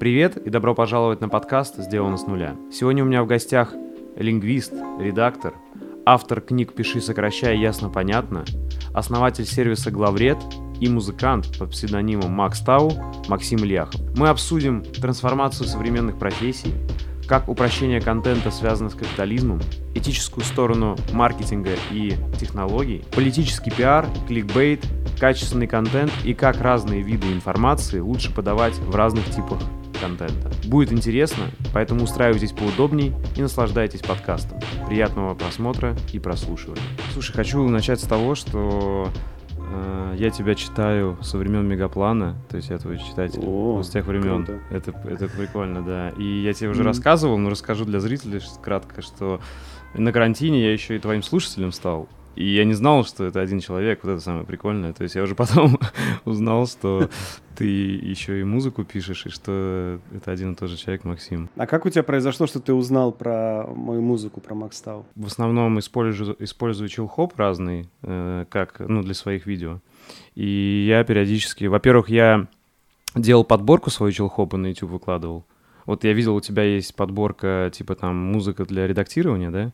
Привет 0.00 0.38
и 0.38 0.48
добро 0.48 0.74
пожаловать 0.74 1.20
на 1.20 1.28
подкаст 1.28 1.76
«Сделано 1.76 2.16
с 2.16 2.26
нуля». 2.26 2.56
Сегодня 2.72 3.04
у 3.04 3.06
меня 3.06 3.22
в 3.22 3.26
гостях 3.26 3.74
лингвист, 4.16 4.72
редактор, 4.98 5.52
автор 6.06 6.40
книг 6.40 6.72
«Пиши, 6.72 7.02
сокращай, 7.02 7.58
ясно, 7.58 7.90
понятно», 7.90 8.46
основатель 8.94 9.44
сервиса 9.44 9.90
«Главред» 9.90 10.38
и 10.80 10.88
музыкант 10.88 11.58
под 11.58 11.72
псевдонимом 11.72 12.32
Макс 12.32 12.60
Тау 12.60 12.90
Максим 13.28 13.58
Ильяхов. 13.58 14.00
Мы 14.16 14.30
обсудим 14.30 14.82
трансформацию 14.82 15.68
современных 15.68 16.18
профессий, 16.18 16.72
как 17.28 17.50
упрощение 17.50 18.00
контента 18.00 18.50
связано 18.50 18.88
с 18.88 18.94
капитализмом, 18.94 19.60
этическую 19.94 20.44
сторону 20.44 20.96
маркетинга 21.12 21.72
и 21.90 22.14
технологий, 22.38 23.04
политический 23.14 23.70
пиар, 23.70 24.06
кликбейт, 24.26 24.82
качественный 25.20 25.66
контент 25.66 26.10
и 26.24 26.32
как 26.32 26.58
разные 26.62 27.02
виды 27.02 27.30
информации 27.30 28.00
лучше 28.00 28.34
подавать 28.34 28.78
в 28.78 28.96
разных 28.96 29.26
типах 29.26 29.60
контента. 30.00 30.50
Будет 30.66 30.92
интересно, 30.92 31.44
поэтому 31.72 32.04
устраивайтесь 32.04 32.52
поудобней 32.52 33.12
и 33.36 33.42
наслаждайтесь 33.42 34.00
подкастом. 34.00 34.58
Приятного 34.88 35.34
просмотра 35.34 35.96
и 36.12 36.18
прослушивания. 36.18 36.82
Слушай, 37.12 37.32
хочу 37.34 37.68
начать 37.68 38.00
с 38.00 38.04
того, 38.04 38.34
что 38.34 39.08
э, 39.58 40.14
я 40.18 40.30
тебя 40.30 40.54
читаю 40.54 41.18
со 41.22 41.38
времен 41.38 41.66
Мегаплана, 41.68 42.36
то 42.48 42.56
есть 42.56 42.70
я 42.70 42.78
твой 42.78 42.98
читатель 42.98 43.40
О, 43.44 43.82
с 43.82 43.90
тех 43.90 44.06
времен. 44.06 44.44
круто. 44.46 44.60
Это, 44.70 44.90
это 45.08 45.28
прикольно, 45.28 45.82
да. 45.82 46.10
И 46.10 46.24
я 46.42 46.52
тебе 46.52 46.70
уже 46.70 46.80
Мгм. 46.80 46.88
рассказывал, 46.88 47.38
но 47.38 47.50
расскажу 47.50 47.84
для 47.84 48.00
зрителей 48.00 48.40
кратко, 48.62 49.02
что 49.02 49.40
на 49.94 50.12
карантине 50.12 50.62
я 50.62 50.72
еще 50.72 50.96
и 50.96 50.98
твоим 50.98 51.22
слушателем 51.22 51.72
стал. 51.72 52.08
И 52.36 52.54
я 52.54 52.64
не 52.64 52.74
знал, 52.74 53.04
что 53.04 53.24
это 53.24 53.40
один 53.40 53.60
человек, 53.60 54.00
вот 54.02 54.12
это 54.12 54.20
самое 54.20 54.44
прикольное. 54.44 54.92
То 54.92 55.02
есть 55.02 55.14
я 55.14 55.22
уже 55.22 55.34
потом 55.34 55.78
узнал, 56.24 56.66
что 56.66 57.10
ты 57.56 57.66
еще 57.66 58.40
и 58.40 58.44
музыку 58.44 58.84
пишешь, 58.84 59.26
и 59.26 59.28
что 59.28 60.00
это 60.14 60.30
один 60.30 60.52
и 60.52 60.54
тот 60.54 60.70
же 60.70 60.76
человек, 60.76 61.04
Максим. 61.04 61.50
А 61.56 61.66
как 61.66 61.86
у 61.86 61.90
тебя 61.90 62.02
произошло, 62.02 62.46
что 62.46 62.60
ты 62.60 62.72
узнал 62.72 63.12
про 63.12 63.66
мою 63.74 64.00
музыку, 64.00 64.40
про 64.40 64.54
Макс 64.54 64.80
Тау? 64.80 65.04
В 65.16 65.26
основном 65.26 65.78
использую, 65.78 66.36
использую 66.42 66.88
чилхоп 66.88 67.36
разный, 67.38 67.88
э, 68.02 68.44
как, 68.48 68.80
ну, 68.80 69.02
для 69.02 69.14
своих 69.14 69.46
видео. 69.46 69.80
И 70.34 70.86
я 70.88 71.04
периодически... 71.04 71.64
Во-первых, 71.64 72.08
я 72.08 72.46
делал 73.14 73.44
подборку 73.44 73.90
свою 73.90 74.12
чилхопа 74.12 74.56
на 74.56 74.68
YouTube 74.68 74.90
выкладывал. 74.90 75.44
Вот 75.86 76.04
я 76.04 76.12
видел, 76.12 76.36
у 76.36 76.40
тебя 76.40 76.62
есть 76.62 76.94
подборка, 76.94 77.70
типа 77.72 77.94
там 77.96 78.16
музыка 78.16 78.64
для 78.64 78.86
редактирования, 78.86 79.50
да? 79.50 79.72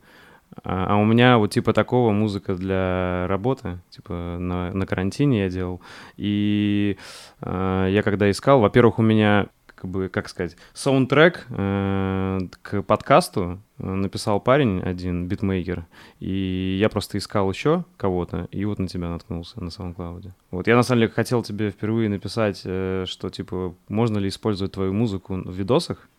А, 0.63 0.93
а 0.93 0.97
у 0.97 1.05
меня 1.05 1.37
вот 1.37 1.51
типа 1.51 1.73
такого 1.73 2.11
музыка 2.11 2.55
для 2.55 3.25
работы, 3.27 3.79
типа 3.89 4.37
на, 4.39 4.71
на 4.71 4.85
карантине 4.85 5.43
я 5.43 5.49
делал. 5.49 5.81
И 6.17 6.97
э, 7.41 7.87
я 7.89 8.03
когда 8.03 8.29
искал, 8.29 8.59
во-первых, 8.59 8.99
у 8.99 9.03
меня 9.03 9.47
как 9.77 9.91
бы, 9.91 10.09
как 10.09 10.27
сказать, 10.27 10.57
саундтрек 10.73 11.45
э, 11.49 12.39
к 12.63 12.81
подкасту 12.81 13.61
э, 13.77 13.85
написал 13.87 14.39
парень 14.39 14.81
один, 14.81 15.27
битмейкер, 15.27 15.85
и 16.19 16.77
я 16.79 16.89
просто 16.89 17.19
искал 17.19 17.49
еще 17.51 17.85
кого-то, 17.95 18.47
и 18.51 18.65
вот 18.65 18.79
на 18.79 18.87
тебя 18.87 19.09
наткнулся 19.09 19.63
на 19.63 19.69
SoundCloud. 19.69 20.31
Вот 20.49 20.67
я 20.67 20.75
на 20.75 20.81
самом 20.81 21.01
деле 21.01 21.11
хотел 21.11 21.43
тебе 21.43 21.69
впервые 21.69 22.09
написать, 22.09 22.61
э, 22.65 23.05
что 23.07 23.29
типа 23.29 23.75
можно 23.87 24.17
ли 24.17 24.29
использовать 24.29 24.73
твою 24.73 24.93
музыку 24.93 25.35
в 25.35 25.53
видосах, 25.53 26.09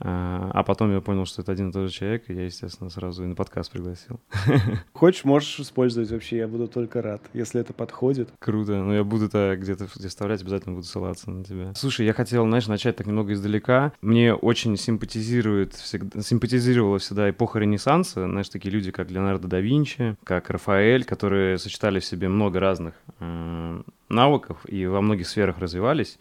а 0.00 0.50
а 0.52 0.62
потом 0.62 0.92
я 0.92 1.00
понял, 1.00 1.24
что 1.24 1.42
это 1.42 1.52
один 1.52 1.70
и 1.70 1.72
тот 1.72 1.88
же 1.88 1.94
человек, 1.94 2.24
и 2.28 2.34
я, 2.34 2.44
естественно, 2.44 2.90
сразу 2.90 3.24
и 3.24 3.26
на 3.26 3.34
подкаст 3.34 3.70
пригласил. 3.72 4.20
Хочешь, 4.92 5.24
можешь 5.24 5.60
использовать 5.60 6.10
вообще, 6.10 6.38
я 6.38 6.48
буду 6.48 6.68
только 6.68 7.00
рад, 7.02 7.22
если 7.32 7.60
это 7.60 7.72
подходит. 7.72 8.28
Круто. 8.38 8.74
Ну, 8.74 8.92
я 8.92 9.04
буду 9.04 9.26
это 9.26 9.56
где-то 9.58 9.86
вставлять, 9.86 10.42
обязательно 10.42 10.74
буду 10.74 10.86
ссылаться 10.86 11.30
на 11.30 11.44
тебя. 11.44 11.72
Слушай, 11.74 12.06
я 12.06 12.12
хотел, 12.12 12.44
знаешь, 12.44 12.66
начать 12.66 12.96
так 12.96 13.06
немного 13.06 13.32
издалека. 13.32 13.92
Мне 14.02 14.34
очень 14.34 14.76
симпатизирует 14.76 15.74
всегда, 15.74 16.20
симпатизировала 16.20 16.98
всегда 16.98 17.30
эпоха 17.30 17.58
Ренессанса. 17.58 18.26
Знаешь, 18.26 18.48
такие 18.48 18.72
люди, 18.72 18.90
как 18.90 19.10
Леонардо 19.10 19.48
да 19.48 19.60
Винчи, 19.60 20.16
как 20.24 20.50
Рафаэль, 20.50 21.04
которые 21.04 21.58
сочетали 21.58 22.00
в 22.00 22.04
себе 22.04 22.28
много 22.28 22.60
разных 22.60 22.94
э, 23.20 23.82
навыков 24.10 24.58
и 24.66 24.86
во 24.86 25.00
многих 25.00 25.28
сферах 25.28 25.58
развивались. 25.58 26.18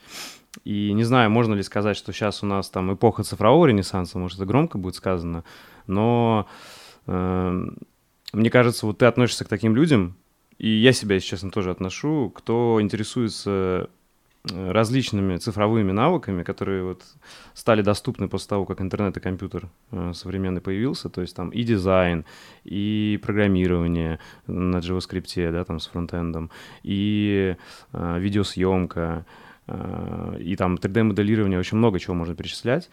И 0.63 0.91
не 0.93 1.03
знаю, 1.03 1.29
можно 1.29 1.53
ли 1.53 1.63
сказать, 1.63 1.95
что 1.95 2.11
сейчас 2.11 2.43
у 2.43 2.45
нас 2.45 2.69
там 2.69 2.93
эпоха 2.93 3.23
цифрового 3.23 3.67
ренессанса, 3.67 4.17
может, 4.17 4.39
это 4.39 4.45
громко 4.47 4.77
будет 4.77 4.95
сказано, 4.95 5.43
но 5.87 6.47
э, 7.05 7.67
мне 8.33 8.49
кажется, 8.49 8.85
вот 8.85 8.97
ты 8.97 9.05
относишься 9.05 9.45
к 9.45 9.49
таким 9.49 9.75
людям, 9.75 10.15
и 10.57 10.69
я 10.69 10.91
себя, 10.91 11.15
если 11.15 11.29
честно, 11.29 11.51
тоже 11.51 11.71
отношу, 11.71 12.31
кто 12.35 12.79
интересуется 12.81 13.89
э, 14.51 14.71
различными 14.71 15.37
цифровыми 15.37 15.91
навыками, 15.91 16.43
которые 16.43 16.83
вот 16.83 17.03
стали 17.53 17.81
доступны 17.81 18.27
после 18.27 18.49
того, 18.49 18.65
как 18.65 18.81
интернет 18.81 19.15
и 19.17 19.21
компьютер 19.21 19.69
э, 19.91 20.13
современный 20.13 20.61
появился, 20.61 21.09
то 21.09 21.21
есть 21.21 21.35
там 21.35 21.49
и 21.49 21.63
дизайн, 21.63 22.25
и 22.63 23.19
программирование 23.23 24.19
на 24.47 24.77
JavaScript, 24.77 25.51
да, 25.51 25.63
там 25.63 25.79
с 25.79 25.87
фронтендом, 25.87 26.49
и 26.83 27.55
э, 27.93 28.19
видеосъемка, 28.19 29.25
и 30.39 30.55
там 30.55 30.75
3D-моделирование, 30.75 31.59
очень 31.59 31.77
много 31.77 31.99
чего 31.99 32.15
можно 32.15 32.35
перечислять. 32.35 32.89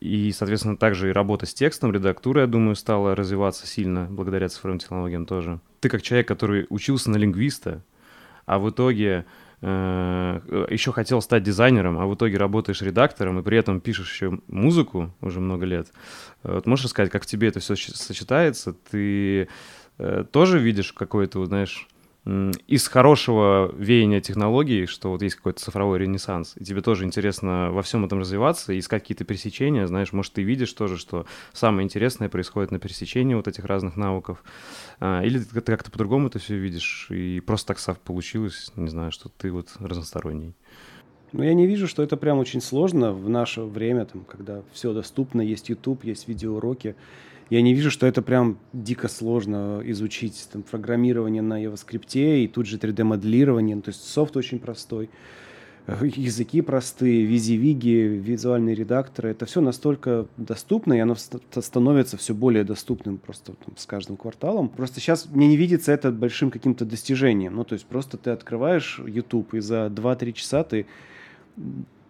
И, 0.00 0.32
соответственно, 0.32 0.76
также 0.76 1.08
и 1.08 1.12
работа 1.12 1.46
с 1.46 1.54
текстом, 1.54 1.90
редактура, 1.92 2.42
я 2.42 2.46
думаю, 2.46 2.76
стала 2.76 3.14
развиваться 3.14 3.66
сильно 3.66 4.06
благодаря 4.10 4.48
цифровым 4.48 4.78
технологиям 4.78 5.24
тоже. 5.24 5.60
Ты 5.80 5.88
как 5.88 6.02
человек, 6.02 6.28
который 6.28 6.66
учился 6.68 7.10
на 7.10 7.16
лингвиста, 7.16 7.82
а 8.44 8.58
в 8.58 8.68
итоге 8.68 9.24
э, 9.62 10.66
еще 10.68 10.92
хотел 10.92 11.22
стать 11.22 11.42
дизайнером, 11.42 11.98
а 11.98 12.06
в 12.06 12.14
итоге 12.14 12.36
работаешь 12.36 12.82
редактором 12.82 13.38
и 13.38 13.42
при 13.42 13.56
этом 13.56 13.80
пишешь 13.80 14.12
еще 14.12 14.40
музыку 14.46 15.14
уже 15.22 15.40
много 15.40 15.64
лет. 15.64 15.88
Э, 16.42 16.56
Вот 16.56 16.66
можешь 16.66 16.84
рассказать, 16.84 17.10
как 17.10 17.22
в 17.22 17.26
тебе 17.26 17.48
это 17.48 17.60
все 17.60 17.74
сочетается? 17.74 18.74
Ты 18.90 19.48
э, 19.96 20.24
тоже 20.30 20.58
видишь 20.58 20.92
какой-то, 20.92 21.46
знаешь, 21.46 21.88
из 22.24 22.88
хорошего 22.88 23.70
веяния 23.76 24.20
технологий, 24.20 24.86
что 24.86 25.10
вот 25.10 25.20
есть 25.20 25.36
какой-то 25.36 25.60
цифровой 25.60 25.98
ренессанс, 25.98 26.54
и 26.56 26.64
тебе 26.64 26.80
тоже 26.80 27.04
интересно 27.04 27.70
во 27.70 27.82
всем 27.82 28.04
этом 28.06 28.18
развиваться, 28.20 28.72
и 28.72 28.78
искать 28.78 29.02
какие-то 29.02 29.24
пересечения, 29.24 29.86
знаешь, 29.86 30.12
может, 30.12 30.32
ты 30.32 30.42
видишь 30.42 30.72
тоже, 30.72 30.96
что 30.96 31.26
самое 31.52 31.84
интересное 31.84 32.30
происходит 32.30 32.70
на 32.70 32.78
пересечении 32.78 33.34
вот 33.34 33.46
этих 33.46 33.64
разных 33.64 33.96
навыков, 33.96 34.42
А, 35.00 35.22
или 35.22 35.38
ты 35.38 35.46
как- 35.52 35.64
как-то 35.66 35.90
по-другому 35.90 36.28
это 36.28 36.38
все 36.38 36.56
видишь, 36.56 37.08
и 37.10 37.40
просто 37.40 37.68
так 37.68 37.78
сов- 37.78 37.98
получилось, 37.98 38.70
не 38.76 38.88
знаю, 38.88 39.10
что 39.12 39.28
ты 39.28 39.50
вот 39.50 39.68
разносторонний. 39.80 40.54
Но 41.32 41.44
я 41.44 41.52
не 41.52 41.66
вижу, 41.66 41.88
что 41.88 42.02
это 42.02 42.16
прям 42.16 42.38
очень 42.38 42.60
сложно 42.60 43.12
в 43.12 43.28
наше 43.28 43.62
время, 43.62 44.06
там, 44.06 44.24
когда 44.24 44.62
все 44.72 44.92
доступно, 44.92 45.40
есть 45.42 45.68
YouTube, 45.68 46.04
есть 46.04 46.28
видеоуроки. 46.28 46.94
Я 47.50 47.62
не 47.62 47.74
вижу, 47.74 47.90
что 47.90 48.06
это 48.06 48.22
прям 48.22 48.58
дико 48.72 49.08
сложно 49.08 49.82
изучить 49.84 50.48
там, 50.52 50.62
программирование 50.62 51.42
на 51.42 51.62
JavaScript 51.62 52.42
и 52.42 52.48
тут 52.48 52.66
же 52.66 52.78
3D-моделирование. 52.78 53.76
Ну, 53.76 53.82
То 53.82 53.90
есть 53.90 54.02
софт 54.08 54.36
очень 54.36 54.58
простой, 54.58 55.10
э, 55.86 55.94
языки 56.02 56.62
простые, 56.62 57.24
визи-виги, 57.24 58.00
визуальные 58.00 58.74
редакторы. 58.74 59.30
Это 59.30 59.44
все 59.44 59.60
настолько 59.60 60.26
доступно, 60.38 60.94
и 60.94 60.98
оно 61.00 61.14
ст- 61.14 61.42
становится 61.62 62.16
все 62.16 62.34
более 62.34 62.64
доступным 62.64 63.18
просто 63.18 63.52
там, 63.52 63.76
с 63.76 63.84
каждым 63.84 64.16
кварталом. 64.16 64.68
Просто 64.70 65.00
сейчас 65.00 65.28
мне 65.30 65.46
не 65.46 65.56
видится 65.56 65.92
это 65.92 66.10
большим 66.10 66.50
каким-то 66.50 66.86
достижением. 66.86 67.56
Ну, 67.56 67.64
то 67.64 67.74
есть 67.74 67.84
просто 67.84 68.16
ты 68.16 68.30
открываешь 68.30 69.00
YouTube, 69.06 69.54
и 69.54 69.60
за 69.60 69.90
2-3 69.90 70.32
часа 70.32 70.64
ты 70.64 70.86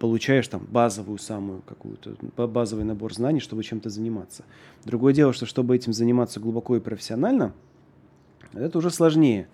получаешь 0.04 0.46
там 0.48 0.66
базовую 0.70 1.16
самую 1.16 1.62
какую-то, 1.62 2.14
ба- 2.36 2.46
базовый 2.46 2.84
набор 2.84 3.14
знаний, 3.14 3.40
чтобы 3.40 3.64
чем-то 3.64 3.88
заниматься. 3.88 4.44
Другое 4.84 5.14
дело, 5.14 5.32
что 5.32 5.46
чтобы 5.46 5.74
этим 5.74 5.94
заниматься 5.94 6.40
глубоко 6.40 6.76
и 6.76 6.80
профессионально, 6.80 7.54
это 8.52 8.76
уже 8.76 8.90
сложнее. 8.90 9.48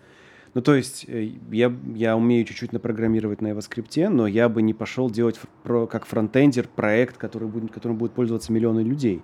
Ну, 0.55 0.60
то 0.60 0.75
есть, 0.75 1.05
э, 1.06 1.34
я, 1.53 1.72
я 1.94 2.16
умею 2.16 2.44
чуть-чуть 2.44 2.72
напрограммировать 2.72 3.41
на 3.41 3.53
JavaScript, 3.53 4.09
но 4.09 4.27
я 4.27 4.48
бы 4.48 4.60
не 4.60 4.75
пошел 4.75 5.09
делать 5.09 5.39
про, 5.63 5.86
как 5.86 6.04
фронтендер 6.04 6.66
проект, 6.66 7.16
который 7.16 7.47
будет, 7.47 7.71
которым 7.71 7.97
будут 7.97 8.16
пользоваться 8.16 8.53
миллионы 8.53 8.80
людей. 8.80 9.22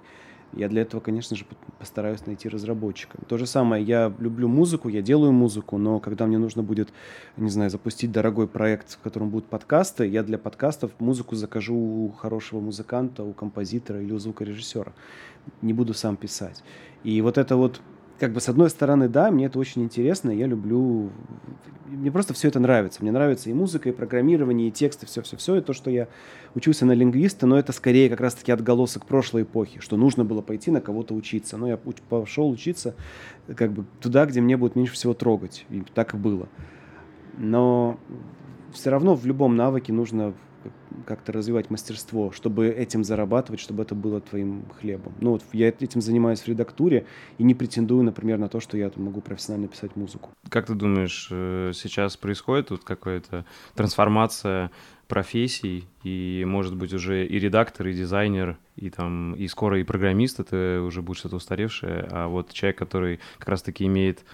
Я 0.53 0.69
для 0.69 0.83
этого, 0.83 1.01
конечно 1.01 1.37
же, 1.37 1.45
постараюсь 1.79 2.25
найти 2.27 2.49
разработчика. 2.49 3.19
То 3.29 3.37
же 3.37 3.47
самое, 3.47 3.85
я 3.85 4.13
люблю 4.19 4.49
музыку, 4.49 4.89
я 4.89 5.03
делаю 5.03 5.33
музыку, 5.33 5.77
но 5.77 6.01
когда 6.01 6.27
мне 6.27 6.39
нужно 6.39 6.63
будет, 6.63 6.89
не 7.37 7.51
знаю, 7.51 7.71
запустить 7.71 8.13
дорогой 8.13 8.47
проект, 8.49 8.95
в 8.95 9.01
котором 9.01 9.31
будут 9.31 9.49
подкасты, 9.49 10.07
я 10.07 10.23
для 10.23 10.39
подкастов 10.39 10.93
музыку 10.99 11.35
закажу 11.35 11.75
у 11.75 12.11
хорошего 12.11 12.61
музыканта, 12.61 13.23
у 13.23 13.33
композитора 13.33 14.01
или 14.01 14.13
у 14.13 14.19
звукорежиссера. 14.19 14.93
Не 15.63 15.73
буду 15.73 15.95
сам 15.95 16.17
писать. 16.17 16.63
И 17.05 17.21
вот 17.21 17.39
это 17.39 17.57
вот 17.57 17.81
как 18.19 18.33
бы 18.33 18.41
с 18.41 18.49
одной 18.49 18.71
стороны, 18.71 19.09
да, 19.09 19.31
мне 19.31 19.47
это 19.47 19.59
очень 19.59 19.83
интересно, 19.83 20.31
я 20.31 20.47
люблю, 20.47 21.11
мне 21.87 22.11
просто 22.11 22.35
все 22.35 22.49
это 22.49 22.61
нравится. 22.61 23.03
Мне 23.03 23.13
нравится 23.13 23.51
и 23.51 23.53
музыка, 23.53 23.89
и 23.89 23.93
программирование, 23.93 24.69
и 24.69 24.71
тексты, 24.71 25.07
все-все-все, 25.07 25.57
и 25.57 25.61
то, 25.61 25.73
что 25.73 25.91
я 25.91 26.09
учился 26.55 26.87
на 26.87 26.93
лингвиста, 26.93 27.47
но 27.47 27.59
это 27.59 27.73
скорее 27.73 28.09
как 28.09 28.21
раз-таки 28.21 28.53
отголосок 28.53 29.07
прошлой 29.07 29.43
эпохи, 29.43 29.81
что 29.81 29.97
нужно 29.97 30.25
было 30.25 30.41
пойти 30.41 30.71
на 30.71 30.81
кого-то 30.81 31.15
учиться. 31.15 31.57
Но 31.57 31.69
я 31.69 31.77
пошел 31.77 32.49
учиться 32.51 32.95
как 33.55 33.73
бы 33.73 33.85
туда, 34.01 34.27
где 34.27 34.41
мне 34.41 34.57
будет 34.57 34.77
меньше 34.77 34.95
всего 34.95 35.15
трогать, 35.15 35.67
и 35.69 35.83
так 35.95 36.15
и 36.15 36.17
было. 36.17 36.49
Но 37.39 37.99
все 38.73 38.91
равно 38.91 39.15
в 39.15 39.27
любом 39.27 39.57
навыке 39.57 39.93
нужно 39.93 40.35
как-то 41.07 41.33
развивать 41.33 41.71
мастерство, 41.71 42.33
чтобы 42.33 42.69
этим 42.69 43.05
зарабатывать, 43.05 43.61
чтобы 43.61 43.83
это 43.83 43.95
было 43.95 44.21
твоим 44.21 44.65
хлебом. 44.81 45.15
Ну 45.21 45.33
вот 45.33 45.43
я 45.53 45.69
этим 45.69 46.01
занимаюсь 46.01 46.41
в 46.41 46.49
редактуре 46.49 47.07
и 47.39 47.45
не 47.45 47.55
претендую, 47.55 48.03
например, 48.03 48.39
на 48.39 48.49
то, 48.49 48.61
что 48.61 48.77
я 48.77 48.91
могу 48.97 49.21
профессионально 49.21 49.69
писать 49.69 49.97
музыку. 49.97 50.31
Как 50.49 50.67
ты 50.67 50.75
думаешь, 50.75 51.29
э, 51.31 51.73
сейчас 51.75 52.17
происходит 52.17 52.71
вот 52.71 52.85
какая-то 52.85 53.45
трансформация 53.75 54.71
профессий, 55.09 55.87
и, 56.03 56.45
может 56.47 56.75
быть, 56.77 56.93
уже 56.93 57.27
и 57.27 57.39
редактор, 57.39 57.87
и 57.87 57.93
дизайнер, 57.93 58.59
и 58.75 58.91
там, 58.91 59.35
и 59.35 59.47
скоро 59.47 59.81
и 59.81 59.85
программист, 59.85 60.41
это 60.41 60.83
уже 60.83 61.03
будет 61.03 61.19
что-то 61.19 61.37
устаревшее, 61.37 62.09
а 62.11 62.29
вот 62.29 62.53
человек, 62.53 62.79
который 62.79 63.21
как 63.39 63.49
раз-таки 63.49 63.87
имеет 63.87 64.25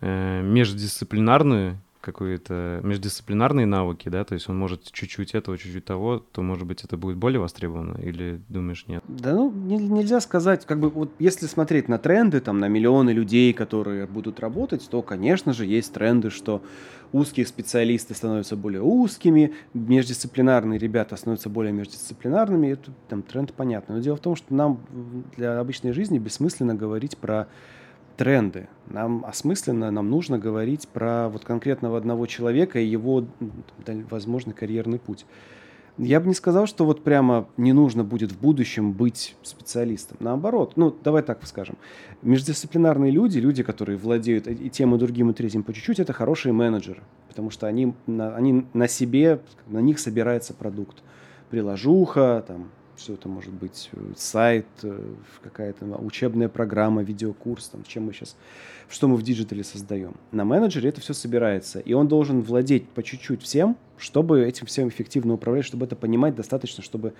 э, 0.00 0.42
междисциплинарную 0.42 1.78
какие-то 2.02 2.80
междисциплинарные 2.82 3.64
навыки, 3.64 4.08
да, 4.08 4.24
то 4.24 4.34
есть 4.34 4.48
он 4.48 4.58
может 4.58 4.90
чуть-чуть 4.92 5.34
этого, 5.34 5.56
чуть-чуть 5.56 5.84
того, 5.84 6.18
то, 6.18 6.42
может 6.42 6.66
быть, 6.66 6.84
это 6.84 6.96
будет 6.96 7.16
более 7.16 7.40
востребовано, 7.40 7.98
или 8.02 8.40
думаешь, 8.48 8.84
нет? 8.88 9.02
Да, 9.08 9.32
ну, 9.32 9.50
не, 9.50 9.76
нельзя 9.76 10.20
сказать, 10.20 10.66
как 10.66 10.80
бы, 10.80 10.90
вот 10.90 11.12
если 11.18 11.46
смотреть 11.46 11.88
на 11.88 11.98
тренды, 11.98 12.40
там, 12.40 12.58
на 12.58 12.68
миллионы 12.68 13.10
людей, 13.10 13.52
которые 13.52 14.06
будут 14.06 14.40
работать, 14.40 14.86
то, 14.90 15.00
конечно 15.00 15.52
же, 15.52 15.64
есть 15.64 15.94
тренды, 15.94 16.30
что 16.30 16.62
узкие 17.12 17.46
специалисты 17.46 18.14
становятся 18.14 18.56
более 18.56 18.82
узкими, 18.82 19.54
междисциплинарные 19.72 20.78
ребята 20.78 21.16
становятся 21.16 21.48
более 21.48 21.72
междисциплинарными, 21.72 22.68
это 22.68 22.90
там 23.08 23.22
тренд 23.22 23.52
понятно. 23.52 23.96
Но 23.96 24.00
дело 24.00 24.16
в 24.16 24.20
том, 24.20 24.34
что 24.34 24.52
нам 24.52 24.80
для 25.36 25.60
обычной 25.60 25.92
жизни 25.92 26.18
бессмысленно 26.18 26.74
говорить 26.74 27.16
про 27.16 27.48
тренды. 28.22 28.68
Нам 28.86 29.24
осмысленно, 29.24 29.90
нам 29.90 30.08
нужно 30.08 30.38
говорить 30.38 30.86
про 30.86 31.28
вот 31.28 31.44
конкретного 31.44 31.98
одного 31.98 32.26
человека 32.26 32.78
и 32.78 32.86
его, 32.86 33.26
возможно, 34.08 34.52
карьерный 34.52 35.00
путь. 35.00 35.26
Я 35.98 36.20
бы 36.20 36.28
не 36.28 36.34
сказал, 36.34 36.68
что 36.68 36.84
вот 36.84 37.02
прямо 37.02 37.48
не 37.56 37.72
нужно 37.72 38.04
будет 38.04 38.30
в 38.30 38.40
будущем 38.40 38.92
быть 38.92 39.34
специалистом. 39.42 40.18
Наоборот, 40.20 40.74
ну 40.76 40.94
давай 41.02 41.24
так 41.24 41.44
скажем. 41.46 41.76
Междисциплинарные 42.22 43.10
люди, 43.10 43.40
люди, 43.40 43.64
которые 43.64 43.98
владеют 43.98 44.46
и 44.46 44.70
тем, 44.70 44.94
и 44.94 44.98
другим, 44.98 45.30
и 45.30 45.34
третьим 45.34 45.64
по 45.64 45.72
чуть-чуть, 45.72 45.98
это 45.98 46.12
хорошие 46.12 46.52
менеджеры, 46.52 47.02
потому 47.26 47.50
что 47.50 47.66
они 47.66 47.92
они 48.06 48.66
на 48.72 48.86
себе, 48.86 49.40
на 49.66 49.80
них 49.80 49.98
собирается 49.98 50.54
продукт. 50.54 51.02
Приложуха, 51.50 52.44
там, 52.46 52.70
все 53.02 53.14
это 53.14 53.28
может 53.28 53.52
быть 53.52 53.90
э, 53.92 54.12
сайт, 54.16 54.66
э, 54.82 55.14
какая-то 55.42 55.84
учебная 55.96 56.48
программа, 56.48 57.02
видеокурс, 57.02 57.68
там, 57.68 57.82
чем 57.84 58.04
мы 58.04 58.12
сейчас, 58.12 58.36
что 58.88 59.08
мы 59.08 59.16
в 59.16 59.22
диджитале 59.22 59.64
создаем. 59.64 60.14
На 60.30 60.44
менеджере 60.44 60.88
это 60.88 61.00
все 61.00 61.12
собирается, 61.12 61.80
и 61.80 61.92
он 61.94 62.06
должен 62.06 62.42
владеть 62.42 62.88
по 62.88 63.02
чуть-чуть 63.02 63.42
всем, 63.42 63.76
чтобы 63.98 64.44
этим 64.44 64.66
всем 64.66 64.88
эффективно 64.88 65.34
управлять, 65.34 65.64
чтобы 65.64 65.86
это 65.86 65.96
понимать 65.96 66.36
достаточно, 66.36 66.82
чтобы 66.82 67.14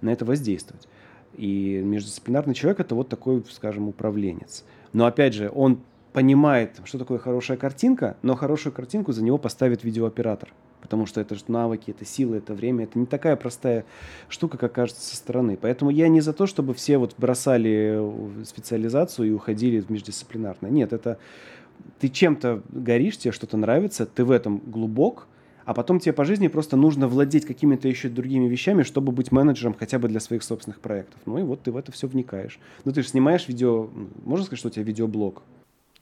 на 0.00 0.10
это 0.10 0.24
воздействовать. 0.24 0.88
И 1.36 1.80
междисциплинарный 1.84 2.54
человек 2.54 2.80
это 2.80 2.94
вот 2.94 3.08
такой, 3.08 3.44
скажем, 3.50 3.88
управленец. 3.88 4.64
Но 4.92 5.06
опять 5.06 5.34
же, 5.34 5.52
он 5.54 5.80
понимает, 6.12 6.80
что 6.84 6.98
такое 6.98 7.18
хорошая 7.18 7.56
картинка, 7.56 8.16
но 8.22 8.34
хорошую 8.34 8.72
картинку 8.72 9.12
за 9.12 9.22
него 9.22 9.38
поставит 9.38 9.84
видеооператор 9.84 10.52
потому 10.80 11.06
что 11.06 11.20
это 11.20 11.34
же 11.34 11.42
навыки, 11.48 11.90
это 11.90 12.04
силы, 12.04 12.36
это 12.36 12.54
время, 12.54 12.84
это 12.84 12.98
не 12.98 13.06
такая 13.06 13.36
простая 13.36 13.84
штука, 14.28 14.58
как 14.58 14.72
кажется 14.72 15.02
со 15.02 15.16
стороны. 15.16 15.58
Поэтому 15.60 15.90
я 15.90 16.08
не 16.08 16.20
за 16.20 16.32
то, 16.32 16.46
чтобы 16.46 16.74
все 16.74 16.98
вот 16.98 17.14
бросали 17.18 18.00
специализацию 18.44 19.28
и 19.28 19.32
уходили 19.32 19.80
в 19.80 19.90
междисциплинарное. 19.90 20.70
Нет, 20.70 20.92
это 20.92 21.18
ты 21.98 22.08
чем-то 22.08 22.62
горишь, 22.70 23.18
тебе 23.18 23.32
что-то 23.32 23.56
нравится, 23.56 24.06
ты 24.06 24.24
в 24.24 24.30
этом 24.30 24.58
глубок, 24.58 25.26
а 25.64 25.74
потом 25.74 26.00
тебе 26.00 26.12
по 26.14 26.24
жизни 26.24 26.48
просто 26.48 26.76
нужно 26.76 27.08
владеть 27.08 27.44
какими-то 27.44 27.88
еще 27.88 28.08
другими 28.08 28.48
вещами, 28.48 28.82
чтобы 28.82 29.12
быть 29.12 29.32
менеджером 29.32 29.74
хотя 29.78 29.98
бы 29.98 30.08
для 30.08 30.20
своих 30.20 30.42
собственных 30.42 30.80
проектов. 30.80 31.20
Ну 31.26 31.38
и 31.38 31.42
вот 31.42 31.62
ты 31.62 31.72
в 31.72 31.76
это 31.76 31.92
все 31.92 32.06
вникаешь. 32.06 32.58
Ну 32.84 32.92
ты 32.92 33.02
же 33.02 33.08
снимаешь 33.08 33.48
видео, 33.48 33.90
можно 34.24 34.46
сказать, 34.46 34.58
что 34.60 34.68
у 34.68 34.70
тебя 34.70 34.84
видеоблог? 34.84 35.42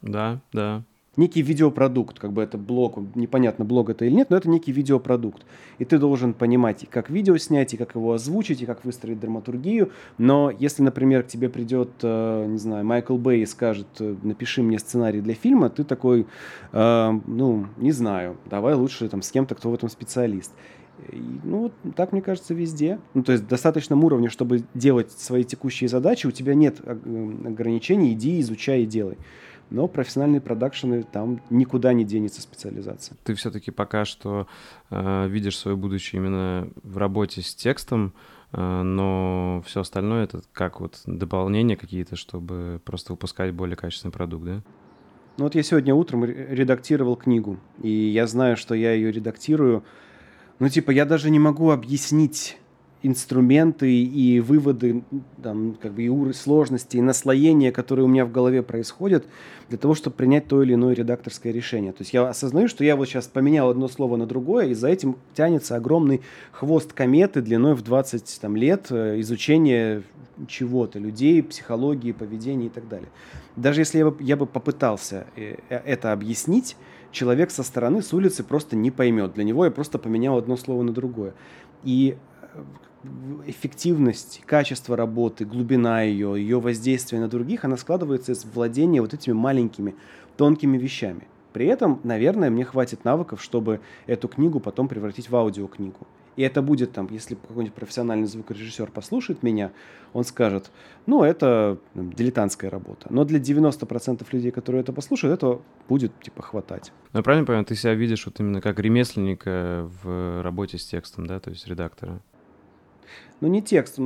Да, 0.03 0.41
да 0.53 0.85
некий 1.17 1.43
видеопродукт, 1.43 2.19
как 2.19 2.33
бы 2.33 2.43
это 2.43 2.59
блог, 2.59 2.99
непонятно, 3.15 3.65
блог 3.65 3.91
это 3.91 4.05
или 4.05 4.15
нет, 4.15 4.31
но 4.31 4.37
это 4.37 4.49
некий 4.49 4.73
видеопродукт. 4.73 5.45
И 5.79 5.85
ты 5.85 5.99
должен 5.99 6.35
понимать, 6.35 6.87
как 6.91 7.11
видео 7.11 7.37
снять, 7.39 7.75
и 7.75 7.77
как 7.77 7.95
его 7.95 8.13
озвучить, 8.13 8.63
и 8.63 8.67
как 8.67 8.85
выстроить 8.85 9.21
драматургию. 9.21 9.93
Но 10.19 10.51
если, 10.51 10.83
например, 10.83 11.23
к 11.23 11.29
тебе 11.29 11.49
придет, 11.49 11.91
э, 12.03 12.47
не 12.49 12.59
знаю, 12.59 12.85
Майкл 12.85 13.17
Бэй 13.17 13.43
и 13.43 13.47
скажет, 13.47 13.89
э, 14.01 14.15
напиши 14.23 14.63
мне 14.63 14.79
сценарий 14.79 15.21
для 15.21 15.35
фильма, 15.35 15.71
ты 15.71 15.85
такой, 15.85 16.27
э, 16.73 17.21
ну, 17.27 17.67
не 17.77 17.93
знаю, 17.93 18.37
давай 18.49 18.75
лучше 18.75 19.09
там 19.09 19.23
с 19.23 19.31
кем-то, 19.31 19.55
кто 19.55 19.71
в 19.71 19.75
этом 19.75 19.89
специалист. 19.89 20.53
И, 21.13 21.23
ну, 21.45 21.71
так, 21.95 22.13
мне 22.13 22.23
кажется, 22.23 22.55
везде. 22.55 22.99
Ну, 23.13 23.23
то 23.23 23.33
есть 23.33 23.45
в 23.45 23.49
достаточном 23.49 24.03
уровне, 24.05 24.31
чтобы 24.31 24.65
делать 24.75 25.13
свои 25.13 25.45
текущие 25.45 25.89
задачи, 25.89 26.27
у 26.27 26.31
тебя 26.31 26.55
нет 26.55 26.81
ограничений, 26.87 28.13
иди, 28.13 28.41
изучай 28.41 28.83
и 28.83 28.87
делай 28.87 29.19
но 29.71 29.89
профессиональные 29.89 30.41
продакшены 30.41 31.03
там 31.03 31.41
никуда 31.51 31.93
не 31.93 32.05
денется 32.05 32.41
специализация. 32.41 33.17
Ты 33.25 33.35
все-таки 33.35 33.71
пока 33.71 34.05
что 34.05 34.47
э, 34.91 35.29
видишь 35.29 35.59
свое 35.59 35.77
будущее 35.77 36.21
именно 36.21 36.69
в 36.83 36.99
работе 36.99 37.43
с 37.43 37.55
текстом, 37.55 38.13
э, 38.53 38.83
но 38.83 39.63
все 39.67 39.81
остальное 39.81 40.25
это 40.25 40.43
как 40.53 40.81
вот 40.81 41.01
дополнения 41.07 41.77
какие-то, 41.77 42.17
чтобы 42.17 42.81
просто 42.85 43.13
выпускать 43.13 43.53
более 43.53 43.77
качественный 43.77 44.13
продукт, 44.13 44.45
да? 44.45 44.63
Ну 45.39 45.45
вот 45.45 45.55
я 45.55 45.63
сегодня 45.63 45.95
утром 45.95 46.25
редактировал 46.25 47.17
книгу, 47.17 47.59
и 47.83 47.91
я 47.91 48.27
знаю, 48.27 48.57
что 48.57 48.75
я 48.75 48.93
ее 48.93 49.13
редактирую. 49.13 49.85
Ну 50.59 50.69
типа 50.69 50.93
я 50.93 51.05
даже 51.05 51.29
не 51.29 51.39
могу 51.39 51.71
объяснить 51.71 52.57
инструменты 53.07 53.93
и 53.93 54.41
выводы, 54.41 55.05
там, 55.43 55.77
как 55.81 55.93
бы 55.93 56.03
и 56.03 56.33
сложности, 56.33 56.97
и 56.97 57.01
наслоения, 57.01 57.71
которые 57.71 58.05
у 58.05 58.09
меня 58.09 58.25
в 58.25 58.33
голове 58.33 58.63
происходят, 58.63 59.27
для 59.69 59.79
того, 59.79 59.95
чтобы 59.95 60.17
принять 60.17 60.49
то 60.49 60.63
или 60.63 60.75
иное 60.75 60.95
редакторское 60.95 61.53
решение. 61.53 61.93
То 61.93 62.03
есть 62.03 62.13
я 62.13 62.29
осознаю, 62.29 62.69
что 62.69 62.85
я 62.85 62.97
вот 62.97 63.07
сейчас 63.07 63.27
поменял 63.27 63.71
одно 63.71 63.89
слово 63.89 64.17
на 64.17 64.27
другое, 64.27 64.67
и 64.67 64.75
за 64.75 64.89
этим 64.89 65.17
тянется 65.35 65.77
огромный 65.77 66.23
хвост 66.53 66.93
кометы 66.93 67.43
длиной 67.43 67.75
в 67.75 67.83
20 67.83 68.39
там, 68.41 68.57
лет 68.57 68.87
э, 68.91 69.21
изучения 69.21 70.03
чего-то, 70.49 70.99
людей, 70.99 71.43
психологии, 71.43 72.13
поведения 72.13 72.67
и 72.67 72.71
так 72.71 72.89
далее. 72.89 73.09
Даже 73.55 73.81
если 73.81 73.99
я 73.99 74.11
бы, 74.11 74.23
я 74.23 74.37
бы 74.37 74.47
попытался 74.47 75.27
э, 75.37 75.57
э, 75.69 75.77
это 75.85 76.13
объяснить, 76.13 76.77
человек 77.13 77.51
со 77.51 77.63
стороны, 77.63 78.03
с 78.03 78.13
улицы 78.13 78.45
просто 78.45 78.77
не 78.77 78.91
поймет. 78.91 79.35
Для 79.35 79.45
него 79.45 79.65
я 79.65 79.71
просто 79.71 79.99
поменял 79.99 80.37
одно 80.37 80.57
слово 80.57 80.83
на 80.83 80.93
другое. 80.93 81.35
И 81.85 82.17
эффективность, 83.47 84.43
качество 84.47 84.97
работы, 84.97 85.45
глубина 85.45 86.03
ее, 86.03 86.35
ее 86.37 86.61
воздействие 86.61 87.21
на 87.21 87.29
других, 87.29 87.65
она 87.65 87.77
складывается 87.77 88.33
из 88.33 88.45
владения 88.45 89.01
вот 89.01 89.15
этими 89.15 89.35
маленькими, 89.35 89.95
тонкими 90.37 90.77
вещами. 90.77 91.27
При 91.53 91.67
этом, 91.67 92.01
наверное, 92.05 92.51
мне 92.51 92.65
хватит 92.65 93.05
навыков, 93.05 93.43
чтобы 93.43 93.81
эту 94.07 94.29
книгу 94.29 94.61
потом 94.61 94.89
превратить 94.89 95.31
в 95.31 95.37
аудиокнигу. 95.37 96.07
И 96.37 96.43
это 96.43 96.61
будет 96.61 96.93
там, 96.93 97.09
если 97.11 97.35
какой-нибудь 97.35 97.75
профессиональный 97.75 98.27
звукорежиссер 98.27 98.91
послушает 98.91 99.43
меня, 99.43 99.73
он 100.13 100.25
скажет, 100.25 100.71
ну, 101.07 101.23
это 101.23 101.79
там, 101.95 102.13
дилетантская 102.13 102.71
работа. 102.71 103.07
Но 103.09 103.25
для 103.25 103.39
90% 103.39 104.27
людей, 104.33 104.51
которые 104.51 104.83
это 104.83 104.93
послушают, 104.93 105.35
этого 105.35 105.63
будет, 105.89 106.13
типа, 106.21 106.43
хватать. 106.43 106.93
Ну, 107.15 107.23
правильно 107.23 107.47
понимаю, 107.47 107.65
ты 107.65 107.75
себя 107.75 107.95
видишь 107.95 108.27
вот 108.27 108.39
именно 108.39 108.61
как 108.61 108.79
ремесленника 108.79 109.91
в 110.03 110.43
работе 110.43 110.77
с 110.77 110.85
текстом, 110.85 111.27
да, 111.27 111.41
то 111.41 111.49
есть 111.49 111.67
редактора? 111.67 112.21
Ну, 113.41 113.49
не 113.49 113.63
текст. 113.63 113.99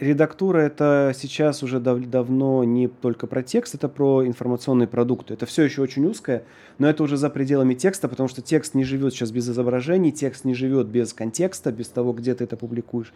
Э, 0.00 0.06
редактура 0.06 0.58
это 0.58 1.12
сейчас 1.14 1.62
уже 1.62 1.80
дав 1.80 2.00
давно 2.00 2.64
не 2.64 2.88
только 2.88 3.26
про 3.26 3.42
текст, 3.42 3.74
это 3.74 3.88
про 3.88 4.26
информационные 4.26 4.88
продукты. 4.88 5.34
Это 5.34 5.46
все 5.46 5.62
еще 5.62 5.82
очень 5.82 6.06
узкое, 6.06 6.44
но 6.78 6.88
это 6.88 7.02
уже 7.02 7.16
за 7.16 7.30
пределами 7.30 7.74
текста, 7.74 8.08
потому 8.08 8.28
что 8.28 8.42
текст 8.42 8.74
не 8.74 8.84
живет 8.84 9.12
сейчас 9.12 9.30
без 9.30 9.48
изображений, 9.48 10.12
текст 10.12 10.44
не 10.44 10.54
живет 10.54 10.88
без 10.88 11.12
контекста, 11.12 11.72
без 11.72 11.88
того, 11.88 12.12
где 12.12 12.34
ты 12.34 12.44
это 12.44 12.56
публикуешь. 12.56 13.12